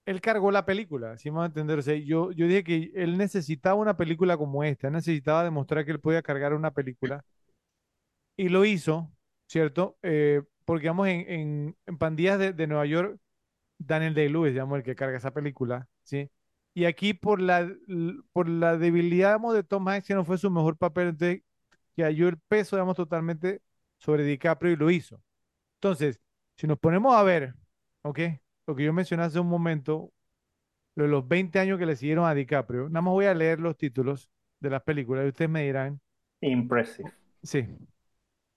él 0.06 0.22
cargó 0.22 0.52
la 0.52 0.65
película, 0.65 1.18
si 1.18 1.32
me 1.32 1.38
van 1.38 1.45
a 1.45 1.48
entender. 1.48 1.80
O 1.80 1.82
sea, 1.84 1.95
yo, 1.95 2.32
yo 2.34 2.48
dije 2.48 2.64
que 2.64 2.91
él 2.95 3.18
necesitaba 3.18 3.76
una 3.76 3.98
película 3.98 4.38
como 4.38 4.64
esta, 4.64 4.90
necesitaba 4.91 5.44
demostrar 5.45 5.86
que 5.86 5.91
él 5.91 6.02
podía 6.02 6.23
cargar 6.23 6.53
una 6.53 6.72
película. 6.72 7.23
Y 8.38 8.49
lo 8.49 8.65
hizo, 8.65 9.11
¿cierto? 9.48 9.98
Eh, 10.03 10.41
porque, 10.65 10.83
digamos, 10.83 11.07
en, 11.07 11.21
en, 11.29 11.77
en 11.85 11.97
Pandillas 11.97 12.39
de, 12.39 12.53
de 12.53 12.67
Nueva 12.67 12.85
York, 12.85 13.19
Daniel 13.77 14.13
Day-Lewis, 14.15 14.53
digamos, 14.53 14.77
el 14.79 14.83
que 14.83 14.95
carga 14.95 15.17
esa 15.17 15.33
película, 15.33 15.87
¿sí? 16.03 16.29
Y 16.73 16.85
aquí 16.85 17.13
por 17.13 17.41
la, 17.41 17.69
por 18.33 18.49
la 18.49 18.77
debilidad, 18.77 19.29
digamos, 19.29 19.53
de 19.55 19.63
Tom 19.63 19.87
Hanks, 19.87 20.07
que 20.07 20.15
no 20.15 20.25
fue 20.25 20.37
su 20.37 20.51
mejor 20.51 20.77
papel, 20.77 21.09
entonces 21.09 21.43
que 21.95 22.03
halló 22.03 22.27
el 22.29 22.37
peso, 22.39 22.75
digamos, 22.75 22.95
totalmente 22.97 23.61
sobre 23.99 24.23
DiCaprio 24.25 24.73
y 24.73 24.75
lo 24.77 24.89
hizo. 24.91 25.21
Entonces, 25.77 26.19
si 26.57 26.67
nos 26.67 26.79
ponemos 26.79 27.15
a 27.15 27.23
ver, 27.23 27.55
¿ok? 28.03 28.19
Lo 28.67 28.75
que 28.75 28.83
yo 28.85 28.93
mencioné 28.93 29.23
hace 29.23 29.39
un 29.39 29.47
momento, 29.49 30.13
lo 30.95 31.05
de 31.05 31.09
los 31.09 31.27
20 31.27 31.59
años 31.59 31.79
que 31.79 31.85
le 31.85 31.95
siguieron 31.95 32.25
a 32.25 32.33
DiCaprio, 32.33 32.89
nada 32.89 33.01
más 33.03 33.13
voy 33.13 33.25
a 33.25 33.33
leer 33.33 33.59
los 33.59 33.77
títulos 33.77 34.29
de 34.59 34.69
las 34.69 34.83
películas 34.83 35.25
y 35.25 35.29
ustedes 35.29 35.51
me 35.51 35.63
dirán, 35.65 36.01
Impressive. 36.41 37.11
sí. 37.43 37.65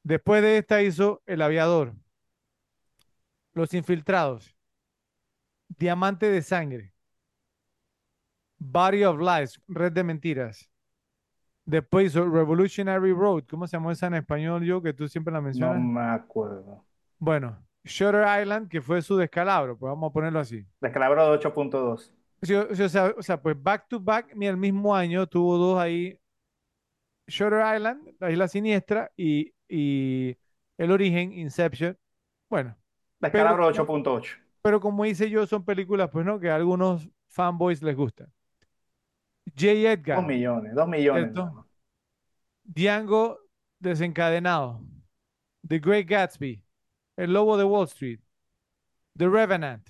Después 0.03 0.43
de 0.43 0.59
esta 0.59 0.83
hizo 0.83 1.23
El 1.27 1.43
Aviador, 1.43 1.95
Los 3.53 3.75
Infiltrados, 3.75 4.57
Diamante 5.69 6.31
de 6.31 6.43
Sangre, 6.43 6.95
Body 8.59 9.05
of 9.05 9.19
Lies, 9.21 9.61
Red 9.69 9.93
de 9.93 10.05
Mentiras. 10.05 10.71
Después 11.65 12.07
hizo 12.07 12.29
Revolutionary 12.29 13.13
Road, 13.13 13.45
¿cómo 13.49 13.67
se 13.67 13.77
llama 13.77 13.93
esa 13.93 14.07
en 14.07 14.15
español 14.15 14.65
yo 14.65 14.81
que 14.81 14.95
tú 14.95 15.07
siempre 15.07 15.33
la 15.33 15.41
No 15.41 15.45
mencionas? 15.45 15.83
me 15.83 16.01
acuerdo. 16.01 16.85
Bueno, 17.19 17.59
Shutter 17.85 18.25
Island, 18.41 18.69
que 18.69 18.81
fue 18.81 19.03
su 19.03 19.17
descalabro, 19.17 19.77
pues 19.77 19.91
vamos 19.91 20.11
a 20.11 20.13
ponerlo 20.13 20.41
así. 20.41 20.65
Descalabro 20.81 21.31
de 21.31 21.39
8.2. 21.39 22.13
Sí, 22.43 22.55
o, 22.55 22.89
sea, 22.89 23.15
o 23.17 23.23
sea, 23.23 23.43
pues 23.43 23.61
back 23.61 23.89
to 23.89 24.01
back, 24.01 24.33
ni 24.35 24.47
el 24.47 24.57
mismo 24.57 24.95
año 24.95 25.27
tuvo 25.27 25.59
dos 25.59 25.79
ahí, 25.79 26.19
Shutter 27.27 27.63
Island, 27.77 28.15
La 28.21 28.31
Isla 28.31 28.49
Siniestra 28.49 29.11
y, 29.17 29.53
y 29.69 30.37
El 30.77 30.91
Origen, 30.91 31.33
Inception. 31.33 31.97
Bueno, 32.49 32.77
de 33.21 33.31
8.8. 33.31 34.37
pero 34.63 34.81
como 34.81 35.05
hice 35.05 35.29
yo, 35.29 35.47
son 35.47 35.65
películas, 35.65 36.09
pues 36.11 36.25
no, 36.25 36.39
que 36.39 36.51
a 36.51 36.57
algunos 36.57 37.09
fanboys 37.29 37.83
les 37.83 37.97
gusta. 37.97 38.29
J. 39.57 39.73
Dos 39.73 39.85
Edgar, 39.85 40.27
millones, 40.27 40.75
dos 40.75 40.89
millones. 40.89 41.33
¿cierto? 41.33 41.53
más. 41.53 41.67
Django 42.65 43.39
desencadenado, 43.79 44.83
The 45.67 45.79
Great 45.79 46.07
Gatsby, 46.07 46.63
El 47.17 47.33
Lobo 47.33 47.57
de 47.57 47.65
Wall 47.65 47.87
Street, 47.87 48.21
The 49.17 49.29
Revenant, 49.29 49.89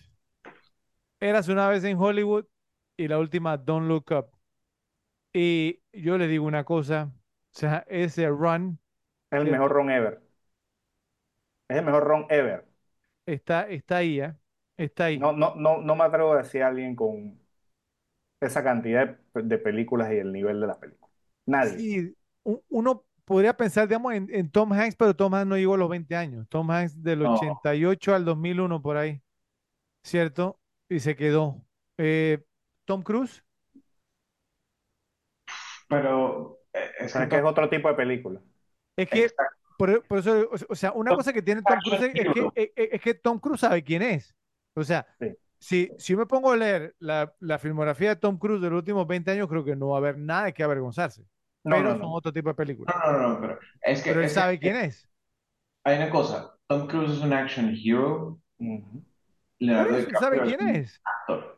Eras 1.21 1.49
una 1.49 1.69
vez 1.69 1.83
en 1.83 1.99
Hollywood 1.99 2.47
y 2.97 3.09
la 3.09 3.19
última 3.19 3.57
Don't 3.57 3.89
Look 3.89 4.07
Up. 4.13 4.31
Y 5.33 5.81
yo 5.93 6.17
le 6.17 6.29
digo 6.29 6.47
una 6.47 6.65
cosa, 6.65 7.13
o 7.13 7.59
sea, 7.59 7.85
ese 7.89 8.29
run 8.29 8.79
Es 9.31 9.41
el 9.41 9.47
mejor 9.49 9.73
ron 9.73 9.91
ever. 9.91 10.21
Es 11.69 11.79
el 11.79 11.85
mejor 11.87 12.05
ron 12.05 12.27
ever. 12.31 12.67
está, 13.27 13.69
está 13.69 13.99
ahí, 13.99 14.21
¿eh? 14.21 14.35
Está 14.77 15.05
ahí. 15.07 15.25
No, 15.25 15.33
no, 15.33 15.55
no, 15.57 15.79
no 15.83 15.97
me 15.97 16.05
atrevo 16.05 16.33
a 16.33 16.39
decir 16.43 16.63
a 16.63 16.69
alguien 16.69 16.95
con 16.97 17.41
esa 18.41 18.63
cantidad 18.65 19.19
de, 19.35 19.43
de 19.43 19.59
películas 19.59 20.13
y 20.13 20.17
el 20.19 20.33
nivel 20.33 20.61
de 20.61 20.67
las 20.67 20.79
películas. 20.79 21.11
Nadie. 21.47 21.83
Sí, 21.83 22.15
u- 22.45 22.63
uno 22.69 23.05
podría 23.25 23.57
pensar, 23.57 23.89
digamos, 23.89 24.15
en, 24.15 24.29
en 24.33 24.51
Tom 24.51 24.73
Hanks, 24.73 24.97
pero 24.97 25.15
Tom 25.17 25.35
Hanks 25.35 25.47
no 25.49 25.57
llegó 25.57 25.75
a 25.75 25.77
los 25.79 25.89
20 25.89 26.17
años. 26.17 26.47
Tom 26.49 26.71
Hanks 26.71 27.03
del 27.03 27.23
No. 27.23 27.35
88 27.35 28.15
al 28.15 28.25
2001 28.25 28.81
por 28.83 28.97
ahí, 28.97 29.23
¿cierto? 30.05 30.61
Y 30.89 31.01
se 31.01 31.17
quedó. 31.17 31.65
Eh, 31.99 32.45
Tom 32.87 33.03
Cruise, 33.03 33.45
Pero 35.89 36.61
eh, 36.73 36.91
es 37.01 37.13
Pero 37.13 37.25
que 37.25 37.25
es 37.25 37.31
que 37.31 37.39
es 37.39 37.45
otro 37.45 37.69
tipo 37.69 37.89
de 37.89 37.95
película. 37.95 38.41
Es 38.99 39.09
que, 39.11 39.33
por, 39.77 40.07
por 40.07 40.19
eso, 40.19 40.49
o 40.69 40.75
sea, 40.77 40.93
una 40.93 41.15
cosa 41.15 41.33
que 41.33 41.43
tiene 41.43 41.63
Tom 41.63 41.81
Cruise 41.83 42.03
es 42.03 42.13
que, 42.13 42.35
es, 42.77 43.01
que 43.03 43.15
Tom 43.15 43.39
Cruise 43.39 43.61
sabe 43.61 43.85
quién 43.85 44.03
es. 44.03 44.35
O 44.75 44.85
sea, 44.85 45.07
Sí. 45.21 45.37
si, 45.61 45.91
si 45.99 46.13
yo 46.15 46.19
me 46.19 46.27
pongo 46.27 46.53
a 46.53 46.57
leer 46.57 46.95
la, 46.99 47.35
la 47.41 47.59
filmografía 47.59 48.11
de 48.11 48.17
Tom 48.17 48.39
Cruise 48.39 48.61
de 48.63 48.71
los 48.71 48.79
últimos 48.79 49.07
20 49.07 49.31
años, 49.33 49.49
creo 49.49 49.65
que 49.65 49.77
no 49.77 49.89
va 49.91 49.97
a 49.97 49.99
haber 50.01 50.19
nada 50.19 50.47
de 50.47 50.55
que 50.55 50.63
avergonzarse. 50.65 51.25
No, 51.65 51.77
pero 51.77 51.83
no, 51.83 51.99
son 51.99 52.11
no. 52.11 52.13
otro 52.13 52.33
tipo 52.33 52.49
de 52.51 52.55
películas. 52.57 52.97
No, 53.05 53.13
no, 53.13 53.29
no, 53.31 53.41
pero 53.41 53.59
es 53.83 54.03
que, 54.03 54.11
Pero 54.11 54.21
él 54.21 54.27
es 54.27 54.35
que 54.35 54.35
sabe 54.35 54.59
quién 54.59 54.77
es. 54.77 55.09
hay 55.85 55.97
una 55.97 56.11
cosa. 56.11 56.55
Tom 56.69 56.87
Cruise 56.87 57.13
es 57.13 57.21
un 57.21 57.33
action 57.33 57.75
hero. 57.75 58.41
Leonardo 59.61 59.99
sabe 60.19 60.41
quién 60.43 60.61
es. 60.69 61.03
actor. 61.05 61.58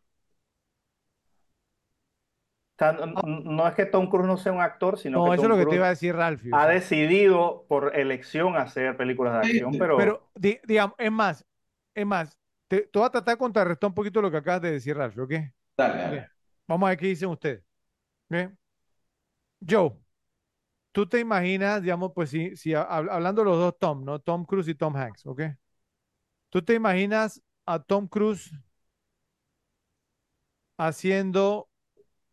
Sea, 2.81 2.93
no, 2.95 3.69
es 3.69 3.75
que 3.77 3.87
Tom 3.87 4.09
Cruise 4.11 4.27
no 4.29 4.39
sea 4.39 4.53
un 4.53 4.63
actor, 4.63 4.99
sino 4.99 5.23
No, 5.23 5.25
que 5.25 5.35
eso 5.35 5.47
es 5.47 5.51
lo 5.51 5.57
que 5.59 5.67
te 5.67 5.77
iba 5.77 5.87
a 5.87 5.91
decir 5.91 6.15
Ralphie. 6.17 6.61
ha 6.61 6.67
decidido 6.69 7.67
por 7.69 7.97
elección 7.97 8.57
hacer 8.57 8.97
películas 8.97 9.35
de 9.35 9.41
acción, 9.41 9.77
pero, 9.79 9.97
Pero, 9.97 10.31
di- 10.35 10.59
digamos, 10.65 10.95
es 10.99 11.13
más, 11.13 11.45
es 11.95 12.07
más, 12.07 12.39
te, 12.69 12.83
te 12.83 12.99
voy 12.99 13.07
a 13.07 13.11
tratar 13.11 13.35
de 13.35 13.39
contrarrestar 13.39 13.89
un 13.89 13.95
poquito 13.95 14.23
lo 14.23 14.31
que 14.31 14.37
acabas 14.39 14.63
de 14.63 14.73
decir, 14.73 14.97
Ralphie, 14.97 15.23
¿ok? 15.23 15.33
Dale, 15.77 15.99
dale. 15.99 16.21
Ok. 16.23 16.31
Vamos 16.67 16.87
a 16.87 16.91
ver 16.91 16.99
qué 16.99 17.07
dicen 17.09 17.29
ustedes. 17.31 17.63
¿ok? 18.31 18.53
Joe, 19.67 19.97
tú 20.93 21.07
te 21.09 21.21
imaginas, 21.21 21.83
digamos, 21.83 22.13
pues 22.15 22.31
si, 22.31 22.57
si 22.57 22.73
hab- 22.73 23.11
hablando 23.11 23.43
de 23.43 23.47
los 23.51 23.59
dos 23.59 23.79
Tom, 23.79 24.05
¿no? 24.05 24.21
Tom 24.21 24.45
Cruise 24.45 24.69
y 24.69 24.75
Tom 24.75 24.97
Hanks, 24.97 25.27
¿ok? 25.27 25.43
¿Tú 26.51 26.63
te 26.63 26.75
imaginas 26.75 27.43
a 27.67 27.79
Tom 27.83 28.07
Cruise 28.09 28.53
haciendo 30.79 31.70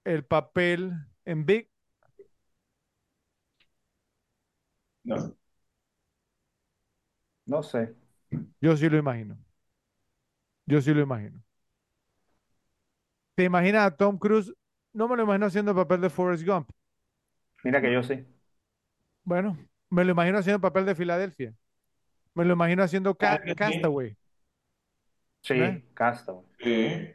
el 0.07 0.25
papel 0.25 0.93
en 1.25 1.45
Big? 1.45 1.69
No. 5.03 5.35
no 7.45 7.63
sé. 7.63 7.95
Yo 8.61 8.75
sí 8.77 8.89
lo 8.89 8.97
imagino. 8.97 9.37
Yo 10.65 10.81
sí 10.81 10.93
lo 10.93 11.01
imagino. 11.01 11.43
¿Te 13.35 13.43
imaginas 13.45 13.85
a 13.85 13.95
Tom 13.95 14.17
Cruise? 14.17 14.53
No 14.93 15.07
me 15.07 15.15
lo 15.15 15.23
imagino 15.23 15.45
haciendo 15.45 15.71
el 15.71 15.77
papel 15.77 16.01
de 16.01 16.09
Forrest 16.09 16.45
Gump. 16.45 16.69
Mira 17.63 17.81
que 17.81 17.91
yo 17.93 18.03
sí. 18.03 18.25
Bueno, 19.23 19.57
me 19.89 20.03
lo 20.05 20.11
imagino 20.11 20.37
haciendo 20.39 20.57
el 20.57 20.61
papel 20.61 20.85
de 20.85 20.95
Filadelfia. 20.95 21.53
Me 22.35 22.45
lo 22.45 22.53
imagino 22.53 22.83
haciendo 22.83 23.15
Ca- 23.17 23.41
sí. 23.45 23.53
Castaway. 23.57 24.17
Sí, 25.41 25.55
¿Eh? 25.55 25.81
Castaway. 25.95 26.45
Sí. 26.59 27.13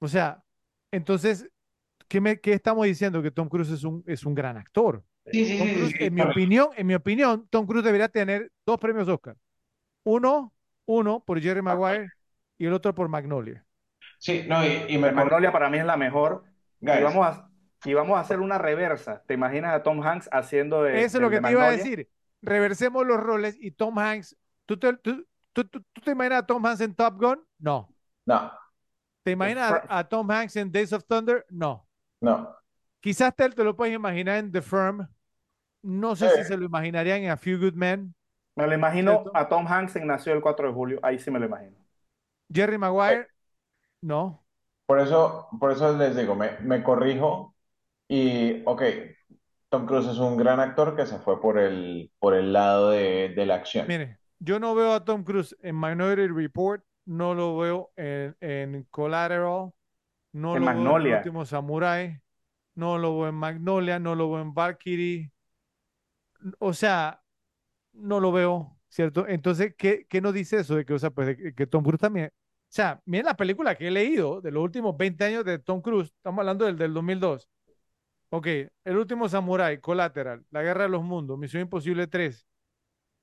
O 0.00 0.08
sea, 0.08 0.42
entonces, 0.90 1.48
¿qué, 2.08 2.20
me, 2.20 2.40
qué 2.40 2.52
estamos 2.52 2.84
diciendo? 2.86 3.22
Que 3.22 3.30
Tom 3.30 3.48
Cruise 3.48 3.70
es 3.70 3.84
un, 3.84 4.02
es 4.06 4.24
un 4.24 4.34
gran 4.34 4.56
actor. 4.56 5.04
Sí, 5.26 5.44
sí, 5.46 5.58
Tom 5.58 5.66
sí, 5.68 5.74
Cruise, 5.74 5.90
sí, 5.92 5.98
sí. 5.98 6.04
en 6.04 6.14
mi 6.14 6.20
opinión, 6.22 6.68
en 6.76 6.86
mi 6.86 6.94
opinión, 6.94 7.46
Tom 7.50 7.66
Cruise 7.66 7.84
debería 7.84 8.08
tener 8.08 8.50
dos 8.66 8.78
premios 8.78 9.08
Oscar. 9.08 9.36
Uno, 10.04 10.52
uno 10.86 11.24
por 11.24 11.40
Jerry 11.40 11.62
Maguire 11.62 12.08
y 12.58 12.66
el 12.66 12.72
otro 12.72 12.94
por 12.94 13.08
Magnolia. 13.08 13.64
Sí, 14.18 14.44
no, 14.46 14.64
y, 14.66 14.84
y 14.88 14.98
me 14.98 15.08
La 15.08 15.12
Magnolia 15.12 15.52
para 15.52 15.70
mí 15.70 15.78
es 15.78 15.84
la 15.84 15.96
mejor. 15.96 16.44
Guys, 16.80 17.00
Y 17.00 17.02
vamos 17.02 17.26
a, 17.26 17.50
y 17.84 17.94
vamos 17.94 18.16
a 18.16 18.20
hacer 18.20 18.40
una 18.40 18.58
reversa. 18.58 19.22
¿Te 19.26 19.34
imaginas 19.34 19.74
a 19.74 19.82
Tom 19.82 20.02
Hanks 20.02 20.28
haciendo 20.32 20.82
de, 20.82 21.02
Eso 21.04 21.18
es 21.18 21.22
lo 21.22 21.30
que 21.30 21.40
te 21.40 21.50
iba 21.50 21.64
a 21.66 21.70
decir. 21.70 22.08
Reversemos 22.42 23.06
los 23.06 23.18
roles 23.18 23.56
y 23.58 23.70
Tom 23.70 23.98
Hanks. 23.98 24.36
¿Tú 24.66 24.78
te, 24.78 24.94
tú, 24.98 25.26
tú- 25.52 25.64
tú- 25.64 25.82
tú 25.92 26.00
te 26.02 26.10
imaginas 26.12 26.42
a 26.42 26.46
Tom 26.46 26.64
Hanks 26.64 26.80
en 26.82 26.94
Top 26.94 27.18
Gun? 27.18 27.40
No. 27.58 27.88
No, 28.26 28.50
¿Te 29.22 29.30
imaginas 29.30 29.82
a 29.88 30.04
Tom 30.04 30.30
Hanks 30.30 30.56
en 30.56 30.70
Days 30.70 30.92
of 30.92 31.04
Thunder? 31.06 31.44
No. 31.48 31.86
No. 32.24 32.56
Quizás 33.00 33.34
te, 33.36 33.48
te 33.50 33.64
lo 33.64 33.76
puedes 33.76 33.94
imaginar 33.94 34.38
en 34.38 34.50
The 34.52 34.62
Firm. 34.62 35.08
No 35.82 36.16
sé 36.16 36.30
Sí. 36.30 36.36
si 36.36 36.44
se 36.44 36.56
lo 36.56 36.66
imaginarían 36.66 37.22
en 37.24 37.30
A 37.30 37.36
Few 37.36 37.58
Good 37.58 37.74
Men. 37.74 38.14
Me 38.56 38.66
lo 38.66 38.74
imagino 38.74 39.30
a 39.34 39.48
Tom 39.48 39.64
Hanks 39.68 39.94
en 39.96 40.08
Nació 40.08 40.32
el 40.32 40.40
4 40.40 40.66
de 40.68 40.74
julio. 40.74 40.98
Ahí 41.04 41.18
sí 41.20 41.30
me 41.30 41.38
lo 41.38 41.46
imagino. 41.46 41.76
Jerry 42.48 42.78
Maguire, 42.78 43.28
no. 44.02 44.44
Por 44.86 45.00
eso, 45.00 45.48
por 45.58 45.72
eso 45.72 45.96
les 45.96 46.14
digo, 46.16 46.34
me, 46.34 46.58
me 46.60 46.82
corrijo 46.82 47.54
y, 48.08 48.62
ok, 48.66 48.82
Tom 49.70 49.86
Cruise 49.86 50.08
es 50.08 50.18
un 50.18 50.36
gran 50.36 50.60
actor 50.60 50.94
que 50.96 51.06
se 51.06 51.18
fue 51.18 51.40
por 51.40 51.58
el, 51.58 52.12
por 52.18 52.34
el 52.34 52.52
lado 52.52 52.90
de, 52.90 53.30
de 53.34 53.46
la 53.46 53.56
acción. 53.56 53.86
Mire, 53.86 54.18
yo 54.38 54.58
no 54.60 54.74
veo 54.74 54.92
a 54.94 55.04
Tom 55.04 55.24
Cruise 55.24 55.56
en 55.62 55.78
Minority 55.78 56.28
Report, 56.32 56.84
no 57.06 57.34
lo 57.34 57.56
veo 57.58 57.92
en, 57.96 58.36
en 58.40 58.84
Collateral, 58.90 59.72
no 60.34 60.58
lo 60.58 60.66
veo 60.66 60.96
en 60.98 61.06
El. 61.06 61.14
Último 61.14 61.44
Samurai, 61.46 62.20
no 62.74 62.98
lo 62.98 63.18
veo 63.18 63.28
en 63.28 63.34
Magnolia, 63.36 63.98
no 63.98 64.14
lo 64.14 64.30
veo 64.30 64.42
en 64.42 64.52
Valkyrie. 64.52 65.32
O 66.58 66.74
sea, 66.74 67.22
no 67.92 68.20
lo 68.20 68.32
veo, 68.32 68.78
¿cierto? 68.88 69.26
Entonces, 69.28 69.74
¿qué, 69.78 70.06
qué 70.08 70.20
nos 70.20 70.34
dice 70.34 70.58
eso 70.58 70.74
de 70.76 70.84
que, 70.84 70.92
o 70.92 70.98
sea, 70.98 71.10
pues, 71.10 71.28
de 71.28 71.54
que 71.54 71.66
Tom 71.66 71.84
Cruise 71.84 72.00
también? 72.00 72.26
O 72.26 72.30
sea, 72.68 73.00
miren 73.06 73.26
la 73.26 73.36
película 73.36 73.76
que 73.76 73.88
he 73.88 73.90
leído 73.90 74.40
de 74.40 74.50
los 74.50 74.62
últimos 74.62 74.96
20 74.96 75.24
años 75.24 75.44
de 75.44 75.58
Tom 75.60 75.80
Cruise, 75.80 76.12
estamos 76.16 76.40
hablando 76.40 76.64
del, 76.64 76.76
del 76.76 76.92
2002. 76.92 77.48
Ok, 78.30 78.46
El 78.84 78.96
Último 78.96 79.28
Samurai, 79.28 79.80
Collateral, 79.80 80.44
La 80.50 80.62
Guerra 80.62 80.84
de 80.84 80.88
los 80.88 81.04
Mundos, 81.04 81.38
Misión 81.38 81.62
Imposible 81.62 82.08
3, 82.08 82.44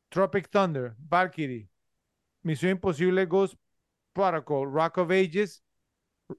Tropic 0.09 0.49
Thunder, 0.49 0.95
Valkyrie, 0.97 1.69
Misión 2.43 2.71
Imposible 2.71 3.25
Ghost 3.25 3.55
Protocol, 4.13 4.71
Rock 4.71 4.99
of 4.99 5.11
Ages, 5.11 5.63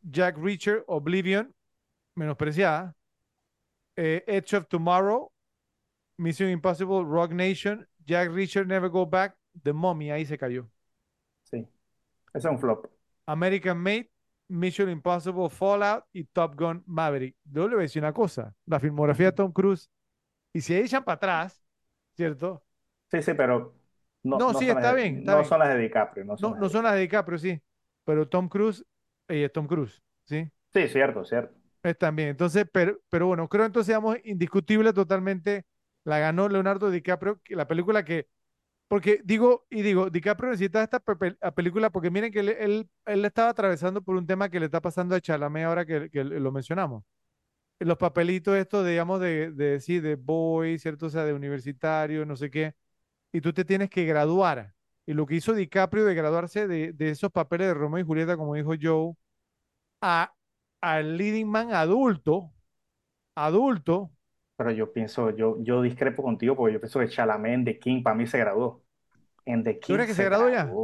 Jack 0.02 0.36
Reacher, 0.38 0.84
Oblivion, 0.88 1.54
menospreciada, 2.16 2.94
eh, 3.96 4.22
Edge 4.26 4.54
of 4.54 4.66
Tomorrow, 4.68 5.30
Mission 6.18 6.50
Impossible, 6.50 7.04
Rock 7.04 7.32
Nation, 7.32 7.86
Jack 8.06 8.30
Reacher, 8.30 8.66
Never 8.66 8.90
Go 8.90 9.06
Back, 9.06 9.36
The 9.64 9.72
Mummy, 9.72 10.10
ahí 10.10 10.26
se 10.26 10.38
cayó. 10.38 10.70
Sí. 11.44 11.68
Es 12.34 12.44
un 12.46 12.58
flop. 12.60 12.86
American 13.26 13.78
Made, 13.78 14.10
Mission 14.48 14.88
Impossible, 14.88 15.48
Fallout 15.48 16.04
y 16.12 16.24
Top 16.24 16.54
Gun 16.56 16.82
Maverick. 16.86 17.36
Yo 17.44 17.68
le 17.68 17.74
voy 17.76 17.82
a 17.82 17.86
decir 17.86 18.02
una 18.02 18.12
cosa, 18.12 18.54
la 18.66 18.80
filmografía 18.80 19.26
de 19.26 19.32
Tom 19.32 19.52
Cruise, 19.52 19.88
y 20.52 20.60
si 20.62 20.76
echan 20.76 21.04
para 21.04 21.16
atrás, 21.16 21.64
¿cierto? 22.16 22.64
Sí, 23.10 23.22
sí, 23.22 23.34
pero 23.34 23.74
no, 24.22 24.38
No, 24.38 24.52
no 24.52 24.58
sí, 24.58 24.66
son 24.66 24.78
está 24.78 24.92
bien, 24.94 25.18
está 25.18 25.32
no 25.34 25.40
bien. 25.42 25.48
son 25.48 25.58
las 25.60 25.68
de 25.74 25.78
DiCaprio. 25.78 26.24
No 26.24 26.36
son 26.36 26.50
No, 26.50 26.54
las 26.54 26.60
no 26.60 26.68
de- 26.68 26.70
son 26.70 26.84
las 26.84 26.94
de 26.94 27.00
DiCaprio, 27.00 27.38
sí, 27.38 27.62
pero 28.04 28.28
Tom 28.28 28.48
Cruise, 28.48 28.84
es 29.28 29.52
Tom 29.52 29.66
Cruise, 29.66 30.02
¿sí? 30.26 30.50
Sí, 30.74 30.88
cierto, 30.88 31.24
cierto. 31.24 31.54
Es 31.82 31.98
también. 31.98 32.28
Entonces, 32.30 32.66
pero, 32.72 33.00
pero 33.10 33.26
bueno, 33.26 33.48
creo 33.48 33.64
entonces, 33.66 33.88
digamos, 33.88 34.16
indiscutible 34.24 34.92
totalmente, 34.92 35.64
la 36.04 36.18
ganó 36.20 36.48
Leonardo 36.48 36.90
DiCaprio, 36.90 37.40
que 37.42 37.56
la 37.56 37.66
película 37.66 38.04
que, 38.04 38.28
porque 38.88 39.20
digo, 39.24 39.66
y 39.70 39.82
digo, 39.82 40.10
DiCaprio 40.10 40.50
necesita 40.52 40.82
esta 40.84 41.00
pe- 41.00 41.36
la 41.40 41.54
película 41.54 41.90
porque 41.90 42.10
miren 42.10 42.32
que 42.32 42.40
él, 42.40 42.50
él, 42.50 42.90
él 43.06 43.24
estaba 43.24 43.50
atravesando 43.50 44.02
por 44.02 44.16
un 44.16 44.26
tema 44.26 44.50
que 44.50 44.60
le 44.60 44.66
está 44.66 44.80
pasando 44.82 45.14
a 45.16 45.20
Chalamet 45.22 45.64
ahora 45.66 45.86
que, 45.86 46.10
que 46.10 46.24
lo 46.24 46.52
mencionamos. 46.52 47.04
Los 47.80 47.98
papelitos 47.98 48.56
estos, 48.56 48.86
digamos, 48.86 49.20
de, 49.20 49.50
de, 49.52 49.80
sí, 49.80 50.00
de 50.00 50.16
boy, 50.16 50.78
¿cierto? 50.78 51.06
O 51.06 51.10
sea, 51.10 51.24
de 51.24 51.34
universitario, 51.34 52.26
no 52.26 52.36
sé 52.36 52.50
qué. 52.50 52.74
Y 53.32 53.40
tú 53.42 53.52
te 53.54 53.64
tienes 53.64 53.90
que 53.90 54.04
graduar, 54.06 54.74
y 55.06 55.14
lo 55.14 55.26
que 55.26 55.36
hizo 55.36 55.54
DiCaprio 55.54 56.04
de 56.04 56.14
graduarse 56.14 56.68
de, 56.68 56.92
de 56.92 57.10
esos 57.10 57.30
papeles 57.32 57.68
de 57.68 57.74
Romeo 57.74 58.00
y 58.02 58.06
Julieta, 58.06 58.36
como 58.36 58.54
dijo 58.54 58.72
Joe, 58.80 59.14
a, 60.02 60.34
al 60.82 61.16
leading 61.18 61.48
man 61.48 61.72
adulto, 61.74 62.52
adulto, 63.36 64.12
Pero 64.56 64.70
yo 64.70 64.92
pienso, 64.92 65.30
yo, 65.30 65.56
yo 65.62 65.82
discrepo 65.82 66.22
contigo 66.22 66.56
porque 66.56 66.74
yo 66.74 66.80
pienso 66.80 67.00
que 67.00 67.08
Chalamet 67.08 67.54
en 67.54 67.64
The 67.64 67.78
King 67.78 68.02
para 68.02 68.16
mí 68.16 68.26
se 68.26 68.38
graduó. 68.38 68.84
En 69.46 69.64
The 69.64 69.80
¿Tú 69.86 69.94
King 69.94 69.94
crees 69.94 70.08
que 70.08 70.14
se 70.14 70.24
graduó 70.24 70.48
ya? 70.48 70.78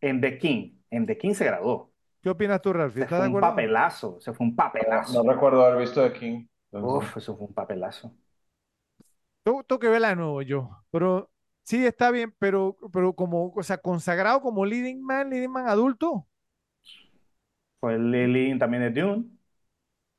En 0.00 0.20
The 0.20 0.38
King, 0.38 0.78
en 0.90 1.06
The 1.06 1.18
King 1.18 1.34
se 1.34 1.44
graduó. 1.46 1.92
¿qué 2.22 2.30
opinas 2.30 2.60
tú, 2.60 2.72
Ralph? 2.72 2.96
Se 2.98 3.06
¿Estás 3.06 3.08
fue 3.08 3.22
de 3.22 3.26
un 3.26 3.38
acuerdo? 3.38 3.40
papelazo, 3.40 4.20
se 4.20 4.32
fue 4.32 4.46
un 4.46 4.56
No, 4.88 4.96
papelazo. 4.96 5.22
no 5.24 5.32
recuerdo 5.32 5.64
haber 5.64 5.80
visto 5.80 6.02
The 6.02 6.12
King. 6.18 6.46
entonces- 6.72 7.08
Uf, 7.08 7.16
eso 7.16 7.36
fue 7.36 7.46
un 7.48 7.54
papelazo. 7.54 8.14
Tengo, 9.42 9.62
tengo 9.64 9.78
que 9.80 9.88
verla 9.88 10.08
de 10.08 10.16
nuevo 10.16 10.42
yo, 10.42 10.70
pero 10.90 11.30
sí 11.64 11.84
está 11.86 12.10
bien, 12.10 12.34
pero, 12.38 12.76
pero 12.92 13.14
como, 13.14 13.52
o 13.54 13.62
sea, 13.62 13.78
consagrado 13.78 14.40
como 14.42 14.66
leading 14.66 15.02
man, 15.02 15.30
leading 15.30 15.50
man 15.52 15.68
adulto, 15.68 16.28
Fue 17.80 17.94
el 17.94 18.10
Lily 18.10 18.58
también 18.58 18.82
de 18.92 19.00
Dune. 19.00 19.30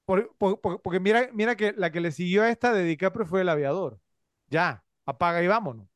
por- 0.06 0.36
por- 0.38 0.60
por- 0.62 0.82
porque 0.82 1.00
mira, 1.00 1.30
mira 1.34 1.56
que 1.56 1.74
la 1.74 1.92
que 1.92 2.02
le 2.02 2.12
siguió 2.12 2.44
a 2.44 2.50
esta 2.50 2.74
de 2.74 2.84
DiCaprio 2.84 3.26
fue 3.26 3.42
El 3.42 3.50
Aviador. 3.50 4.00
Ya, 4.48 4.84
apaga 5.06 5.42
y 5.44 5.48
vámonos. 5.48 5.88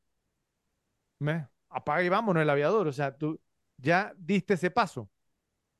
¿Me? 1.18 1.48
Apaga 1.68 2.02
y 2.02 2.08
vámonos 2.08 2.42
el 2.42 2.50
aviador, 2.50 2.88
o 2.88 2.92
sea, 2.92 3.16
tú 3.16 3.40
ya 3.76 4.12
diste 4.16 4.54
ese 4.54 4.70
paso, 4.70 5.08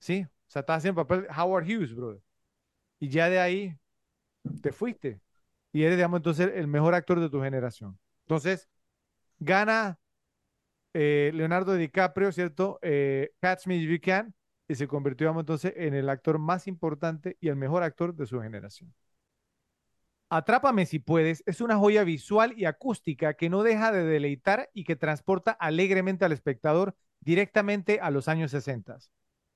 ¿sí? 0.00 0.22
O 0.48 0.50
sea, 0.50 0.60
estás 0.60 0.78
haciendo 0.78 1.06
papel 1.06 1.26
Howard 1.36 1.64
Hughes, 1.66 1.94
brother. 1.94 2.22
Y 3.00 3.08
ya 3.10 3.30
de 3.30 3.40
ahí 3.40 3.78
te 4.62 4.72
fuiste. 4.72 5.20
Y 5.72 5.84
eres, 5.84 5.96
digamos, 5.98 6.18
entonces 6.18 6.52
el 6.54 6.68
mejor 6.68 6.94
actor 6.94 7.20
de 7.20 7.30
tu 7.30 7.42
generación. 7.42 7.98
Entonces, 8.26 8.68
gana 9.40 9.98
eh, 10.94 11.32
Leonardo 11.34 11.74
DiCaprio, 11.74 12.30
¿cierto? 12.32 12.78
Eh, 12.82 13.32
Catch 13.40 13.66
Me 13.66 13.76
If 13.76 13.90
You 13.90 13.98
Can, 14.00 14.34
y 14.68 14.76
se 14.76 14.86
convirtió, 14.86 15.36
entonces 15.38 15.72
en 15.76 15.94
el 15.94 16.08
actor 16.08 16.38
más 16.38 16.68
importante 16.68 17.36
y 17.40 17.48
el 17.48 17.56
mejor 17.56 17.82
actor 17.82 18.14
de 18.14 18.26
su 18.26 18.40
generación. 18.40 18.94
Atrápame 20.28 20.86
si 20.86 21.00
puedes 21.00 21.42
es 21.44 21.60
una 21.60 21.76
joya 21.76 22.04
visual 22.04 22.54
y 22.56 22.64
acústica 22.64 23.34
que 23.34 23.50
no 23.50 23.64
deja 23.64 23.90
de 23.90 24.04
deleitar 24.04 24.70
y 24.72 24.84
que 24.84 24.94
transporta 24.94 25.50
alegremente 25.50 26.24
al 26.24 26.30
espectador 26.30 26.94
directamente 27.18 27.98
a 28.00 28.10
los 28.10 28.28
años 28.28 28.52
60. 28.52 28.98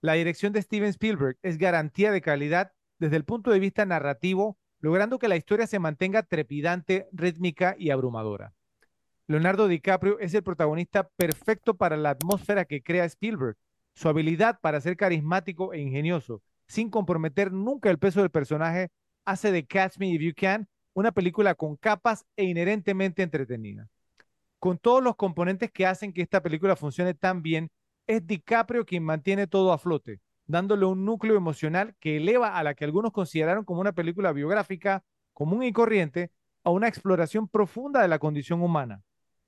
La 0.00 0.14
dirección 0.14 0.52
de 0.52 0.62
Steven 0.62 0.88
Spielberg 0.88 1.38
es 1.42 1.58
garantía 1.58 2.10
de 2.10 2.20
calidad 2.20 2.72
desde 2.98 3.16
el 3.16 3.24
punto 3.24 3.52
de 3.52 3.60
vista 3.60 3.86
narrativo, 3.86 4.58
logrando 4.80 5.20
que 5.20 5.28
la 5.28 5.36
historia 5.36 5.68
se 5.68 5.78
mantenga 5.78 6.24
trepidante, 6.24 7.08
rítmica 7.12 7.76
y 7.78 7.90
abrumadora. 7.90 8.52
Leonardo 9.26 9.68
DiCaprio 9.68 10.18
es 10.18 10.34
el 10.34 10.42
protagonista 10.42 11.08
perfecto 11.16 11.74
para 11.74 11.96
la 11.96 12.10
atmósfera 12.10 12.66
que 12.66 12.82
crea 12.82 13.06
Spielberg. 13.06 13.56
Su 13.94 14.10
habilidad 14.10 14.60
para 14.60 14.82
ser 14.82 14.98
carismático 14.98 15.72
e 15.72 15.80
ingenioso, 15.80 16.42
sin 16.66 16.90
comprometer 16.90 17.50
nunca 17.50 17.88
el 17.88 17.98
peso 17.98 18.20
del 18.20 18.30
personaje, 18.30 18.90
hace 19.24 19.50
de 19.50 19.64
Catch 19.64 19.96
Me 19.96 20.08
If 20.08 20.20
You 20.20 20.32
Can 20.36 20.68
una 20.92 21.10
película 21.10 21.54
con 21.54 21.76
capas 21.76 22.26
e 22.36 22.44
inherentemente 22.44 23.22
entretenida. 23.22 23.88
Con 24.58 24.76
todos 24.76 25.02
los 25.02 25.16
componentes 25.16 25.70
que 25.70 25.86
hacen 25.86 26.12
que 26.12 26.20
esta 26.20 26.42
película 26.42 26.76
funcione 26.76 27.14
tan 27.14 27.40
bien, 27.40 27.70
es 28.06 28.26
DiCaprio 28.26 28.84
quien 28.84 29.04
mantiene 29.04 29.46
todo 29.46 29.72
a 29.72 29.78
flote, 29.78 30.20
dándole 30.46 30.84
un 30.84 31.06
núcleo 31.06 31.34
emocional 31.34 31.94
que 31.98 32.18
eleva 32.18 32.58
a 32.58 32.62
la 32.62 32.74
que 32.74 32.84
algunos 32.84 33.12
consideraron 33.12 33.64
como 33.64 33.80
una 33.80 33.92
película 33.92 34.32
biográfica 34.32 35.02
común 35.32 35.62
y 35.62 35.72
corriente 35.72 36.30
a 36.62 36.70
una 36.70 36.88
exploración 36.88 37.48
profunda 37.48 38.02
de 38.02 38.08
la 38.08 38.18
condición 38.18 38.62
humana, 38.62 39.02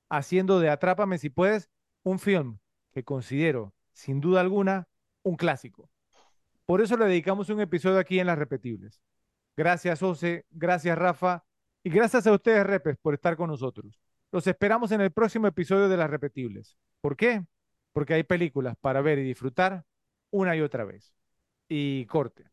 haciendo 0.09 0.59
de 0.59 0.69
Atrápame 0.69 1.17
si 1.17 1.29
puedes 1.29 1.69
un 2.03 2.19
film 2.19 2.59
que 2.93 3.03
considero, 3.03 3.73
sin 3.93 4.21
duda 4.21 4.41
alguna, 4.41 4.87
un 5.23 5.35
clásico. 5.35 5.89
Por 6.65 6.81
eso 6.81 6.97
le 6.97 7.05
dedicamos 7.05 7.49
un 7.49 7.61
episodio 7.61 7.99
aquí 7.99 8.19
en 8.19 8.27
Las 8.27 8.37
Repetibles. 8.37 9.01
Gracias, 9.55 10.03
Ose, 10.03 10.45
gracias, 10.51 10.97
Rafa, 10.97 11.43
y 11.83 11.89
gracias 11.89 12.27
a 12.27 12.33
ustedes, 12.33 12.65
Repes, 12.65 12.97
por 13.01 13.13
estar 13.13 13.37
con 13.37 13.49
nosotros. 13.49 13.99
Los 14.31 14.45
esperamos 14.47 14.91
en 14.91 15.01
el 15.01 15.11
próximo 15.11 15.47
episodio 15.47 15.87
de 15.87 15.97
Las 15.97 16.09
Repetibles. 16.09 16.77
¿Por 17.01 17.15
qué? 17.15 17.43
Porque 17.93 18.13
hay 18.13 18.23
películas 18.23 18.75
para 18.81 19.01
ver 19.01 19.19
y 19.19 19.23
disfrutar 19.23 19.85
una 20.29 20.55
y 20.55 20.61
otra 20.61 20.83
vez. 20.83 21.13
Y 21.69 22.05
corte. 22.07 22.45